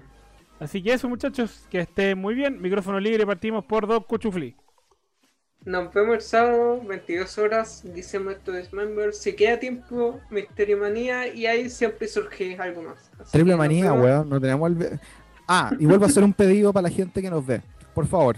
así 0.61 0.83
que 0.83 0.93
eso, 0.93 1.09
muchachos, 1.09 1.67
que 1.71 1.81
estén 1.81 2.19
muy 2.19 2.35
bien. 2.35 2.61
Micrófono 2.61 3.01
libre, 3.01 3.25
partimos 3.25 3.65
por 3.65 3.87
Doc 3.87 4.07
Cuchufli. 4.07 4.55
Nos 5.65 5.95
vemos 5.95 6.17
el 6.17 6.23
sábado, 6.23 6.81
22 6.85 7.39
horas, 7.39 7.83
dice 7.95 8.19
Muerto 8.19 8.51
Dismember. 8.51 9.15
Si 9.15 9.35
queda 9.35 9.61
tiempo, 9.61 10.21
Misterio 10.29 10.77
Manía 10.77 11.33
y 11.33 11.47
ahí 11.47 11.71
siempre 11.71 12.09
surge 12.09 12.57
algo 12.59 12.83
más. 12.83 13.11
Así 13.21 13.33
Triple 13.33 13.55
manía, 13.55 13.93
weón. 13.93 14.29
No 14.29 14.41
tenemos 14.41 14.73
el... 14.73 15.01
Ah, 15.47 15.73
y 15.79 15.87
vuelvo 15.87 16.05
a 16.05 16.09
hacer 16.09 16.25
un 16.25 16.33
pedido 16.33 16.73
para 16.73 16.89
la 16.89 16.91
gente 16.91 17.23
que 17.23 17.31
nos 17.31 17.47
ve. 17.47 17.63
Por 17.95 18.07
favor, 18.07 18.37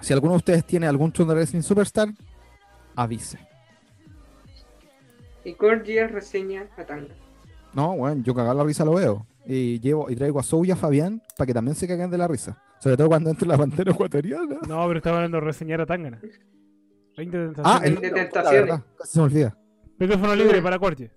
si 0.00 0.12
alguno 0.12 0.34
de 0.34 0.38
ustedes 0.38 0.64
tiene 0.64 0.86
algún 0.86 1.12
show 1.12 1.26
de 1.26 1.34
Wrestling 1.34 1.62
Superstar, 1.62 2.08
avise. 2.94 3.38
Y 5.42 5.54
Corgia 5.54 6.06
reseña 6.06 6.66
a 6.76 6.84
Tanga. 6.84 7.14
No, 7.72 7.92
weón, 7.92 8.22
yo 8.22 8.34
cagar 8.34 8.54
la 8.54 8.64
risa 8.64 8.84
lo 8.84 8.94
veo. 8.94 9.26
Y 9.46 9.78
llevo 9.80 10.10
y 10.10 10.16
traigo 10.16 10.40
a 10.40 10.42
Sou 10.42 10.64
y 10.64 10.70
a 10.72 10.76
Fabián 10.76 11.22
para 11.36 11.46
que 11.46 11.54
también 11.54 11.74
se 11.76 11.86
caguen 11.86 12.10
de 12.10 12.18
la 12.18 12.26
risa. 12.28 12.60
Sobre 12.80 12.96
todo 12.96 13.08
cuando 13.08 13.30
entre 13.30 13.46
la 13.46 13.56
pantera 13.56 13.92
ecuatoriana. 13.92 14.56
No, 14.68 14.86
pero 14.86 14.96
estaba 14.98 15.16
hablando 15.16 15.38
de 15.38 15.44
reseñar 15.44 15.80
a 15.80 15.86
Tangana. 15.86 16.20
20 17.16 17.52
Ah, 17.64 17.80
el 17.84 17.94
de 18.00 18.10
tentaciones. 18.10 18.60
verdad, 18.62 18.82
casi 18.98 19.12
se 19.12 19.18
me 19.18 19.24
olvida. 19.24 19.56
Micrófono 19.98 20.34
libre 20.34 20.60
para 20.60 20.78
Corte. 20.78 21.10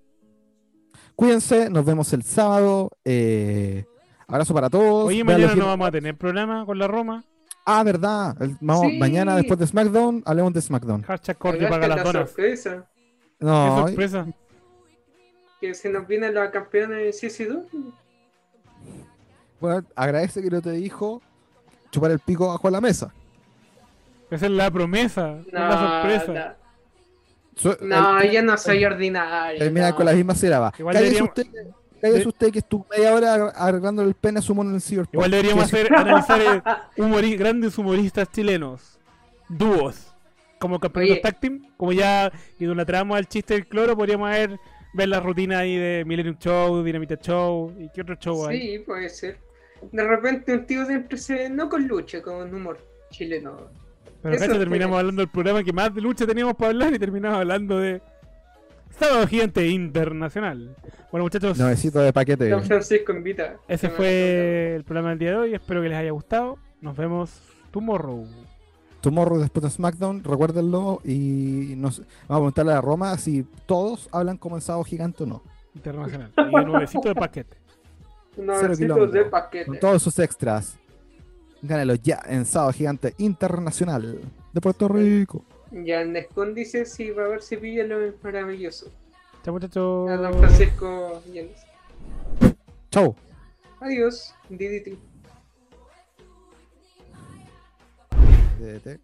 Cuídense, 1.14 1.68
nos 1.68 1.84
vemos 1.84 2.12
el 2.12 2.22
sábado. 2.22 2.90
eh, 3.04 3.84
abrazo 4.26 4.54
para 4.54 4.70
todos. 4.70 5.08
Oye, 5.08 5.24
mañana 5.24 5.48
los 5.48 5.56
no 5.56 5.66
vamos 5.66 5.88
a 5.88 5.90
tener 5.90 6.16
programa 6.16 6.64
con 6.64 6.78
la 6.78 6.86
Roma. 6.86 7.24
Ah, 7.66 7.82
verdad. 7.82 8.40
el- 8.40 8.56
vamos- 8.60 8.86
Sí. 8.90 8.98
Mañana 8.98 9.36
después 9.36 9.58
de 9.58 9.66
SmackDown, 9.66 10.22
hablemos 10.24 10.52
de 10.54 10.60
SmackDown. 10.62 11.02
Hashtag 11.02 11.36
Corte 11.36 11.58
Cagaste 11.58 11.74
paga 11.80 11.88
las 11.88 11.96
la 11.98 12.02
donas. 12.12 12.30
Qué 12.32 12.56
sorpresa. 12.56 12.90
No, 13.40 13.86
sorpresa. 13.88 14.26
Que 15.60 15.74
se 15.74 15.90
nos 15.90 16.06
viene 16.06 16.32
la 16.32 16.50
campeona 16.50 16.96
de 16.96 17.10
CC2. 17.12 17.66
Bueno, 19.60 19.84
agradece 19.94 20.42
que 20.42 20.50
no 20.50 20.60
te 20.62 20.72
dijo 20.72 21.20
chupar 21.90 22.10
el 22.10 22.18
pico 22.20 22.48
bajo 22.48 22.70
la 22.70 22.80
mesa. 22.80 23.12
Esa 24.30 24.46
es 24.46 24.52
la 24.52 24.70
promesa. 24.70 25.38
No, 25.52 25.58
la 25.58 25.78
sorpresa. 25.78 26.56
No, 27.64 27.76
no, 27.82 28.20
el- 28.20 28.30
yo 28.30 28.42
no 28.42 28.56
soy 28.56 28.84
ordinario. 28.84 29.58
Termina 29.58 29.90
no. 29.90 29.96
con 29.96 30.06
la 30.06 30.12
misma 30.12 30.34
sílaba. 30.34 30.72
Igual 30.78 30.94
Cállese 30.94 31.22
usted, 31.22 31.46
cállese 32.00 32.20
de- 32.20 32.28
usted 32.28 32.50
que 32.52 32.60
estuvo 32.60 32.86
media 32.90 33.14
hora 33.14 33.34
arreglando 33.54 34.02
el 34.02 34.14
pene 34.14 34.38
a 34.38 34.42
su 34.42 34.54
mono 34.54 34.70
en 34.70 34.76
el 34.76 34.82
Cyberpunk. 34.82 35.14
Igual 35.14 35.30
deberíamos 35.30 35.64
hacer, 35.64 35.94
analizar 35.94 36.40
eh, 36.40 36.62
humori- 37.02 37.36
grandes 37.36 37.76
humoristas 37.76 38.30
chilenos. 38.30 38.98
Dúos. 39.48 40.06
Como 40.58 40.78
tag 40.78 41.40
team. 41.40 41.66
Como 41.76 41.92
ya 41.92 42.30
idolatramos 42.58 43.16
al 43.16 43.26
chiste 43.26 43.54
del 43.54 43.66
cloro, 43.66 43.96
podríamos 43.96 44.30
ver, 44.30 44.58
ver 44.94 45.08
la 45.08 45.18
rutina 45.18 45.58
ahí 45.58 45.76
de 45.76 46.04
Millennium 46.06 46.36
Show, 46.38 46.82
Dinamita 46.84 47.16
Show. 47.16 47.74
¿Y 47.78 47.88
qué 47.90 48.02
otro 48.02 48.14
show 48.14 48.46
hay? 48.46 48.60
Sí, 48.60 48.78
puede 48.80 49.08
ser. 49.08 49.38
De 49.92 50.06
repente 50.06 50.54
un 50.54 50.66
tío 50.66 50.84
siempre 50.86 51.18
se. 51.18 51.48
No 51.48 51.68
con 51.68 51.86
lucha, 51.86 52.22
con 52.22 52.52
humor 52.54 52.78
chileno. 53.10 53.56
Pero 54.22 54.36
acá 54.36 54.48
terminamos 54.48 54.98
hablando 54.98 55.22
del 55.22 55.30
programa 55.30 55.64
que 55.64 55.72
más 55.72 55.94
de 55.94 56.00
lucha 56.00 56.26
teníamos 56.26 56.54
para 56.54 56.70
hablar 56.70 56.94
y 56.94 56.98
terminamos 56.98 57.38
hablando 57.38 57.78
de 57.78 58.02
Sábado 58.90 59.26
Gigante 59.26 59.66
Internacional. 59.66 60.76
Bueno 61.10 61.24
muchachos, 61.24 61.56
de 61.58 62.12
paquete. 62.12 62.48
Don 62.50 62.62
Francisco 62.62 63.12
invita. 63.12 63.56
ese 63.66 63.88
fue 63.88 64.76
el 64.76 64.84
programa 64.84 65.10
del 65.10 65.18
día 65.18 65.30
de 65.30 65.36
hoy. 65.36 65.54
Espero 65.54 65.82
que 65.82 65.88
les 65.88 65.98
haya 65.98 66.10
gustado. 66.10 66.58
Nos 66.80 66.96
vemos 66.96 67.40
tomorrow. 67.70 68.26
Tomorrow 69.00 69.38
después 69.38 69.64
de 69.64 69.70
SmackDown, 69.70 70.22
recuérdenlo. 70.22 71.00
Y 71.04 71.74
nos, 71.76 72.00
vamos 72.00 72.10
a 72.28 72.34
preguntarle 72.34 72.72
a 72.72 72.80
Roma 72.80 73.16
si 73.16 73.46
todos 73.64 74.08
hablan 74.12 74.36
como 74.36 74.56
en 74.56 74.62
sábado 74.62 74.84
gigante 74.84 75.22
o 75.22 75.26
no. 75.26 75.42
Internacional. 75.74 76.32
Y 76.36 76.54
un 76.54 76.64
nuevecito 76.66 77.08
de 77.08 77.14
paquete. 77.14 77.56
Unos 78.36 78.56
Cero 78.58 78.68
besitos 78.70 78.96
kilómetros. 78.96 79.12
de 79.12 79.30
paquete. 79.30 79.66
Con 79.66 79.78
todos 79.78 80.02
sus 80.02 80.18
extras. 80.18 80.76
Gánalo 81.62 81.94
ya 81.94 82.22
en 82.26 82.46
sábado 82.46 82.72
gigante 82.72 83.14
internacional 83.18 84.20
de 84.52 84.60
Puerto 84.60 84.88
Rico. 84.88 85.44
Ya 85.70 86.00
en 86.00 86.12
Nescon 86.12 86.54
dice 86.54 86.84
si 86.84 87.10
va 87.10 87.24
a 87.24 87.26
haber 87.26 87.42
cepillo 87.42 87.86
lo 87.86 88.14
maravilloso. 88.22 88.90
Chao 89.44 89.54
muchachos. 89.54 90.10
A 90.10 90.16
Don 90.16 90.38
Francisco 90.38 91.22
Llenes. 91.32 91.60
Chau. 92.90 93.14
Adiós, 93.80 94.34
DDT. 94.48 94.98
DDT 98.58 99.00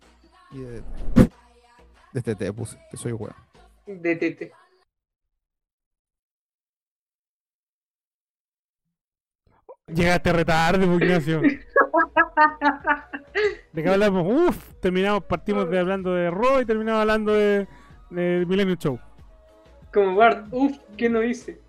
y 0.53 0.59
DDT. 0.61 0.85
DDT 2.13 2.53
puse, 2.53 2.79
que 2.91 2.97
soy 2.97 3.13
weón. 3.13 3.35
DTT. 3.87 4.53
Llegaste 9.95 10.33
retarde, 10.33 10.85
pues, 10.85 11.01
Ignacio. 11.01 11.43
¿De 13.73 13.83
qué 13.85 13.89
hablamos? 13.89 14.27
Uf, 14.27 14.75
terminamos, 14.81 15.23
partimos 15.23 15.71
de 15.71 15.79
hablando 15.79 16.13
de 16.13 16.29
Raw 16.29 16.61
y 16.61 16.67
terminamos 16.67 17.03
hablando 17.03 17.33
de, 17.33 17.69
de 18.11 18.45
Millennium 18.49 18.77
Show. 18.79 18.99
Como 19.93 20.17
Bart, 20.17 20.49
uff, 20.51 20.77
¿qué 20.97 21.09
no 21.09 21.23
hice? 21.23 21.61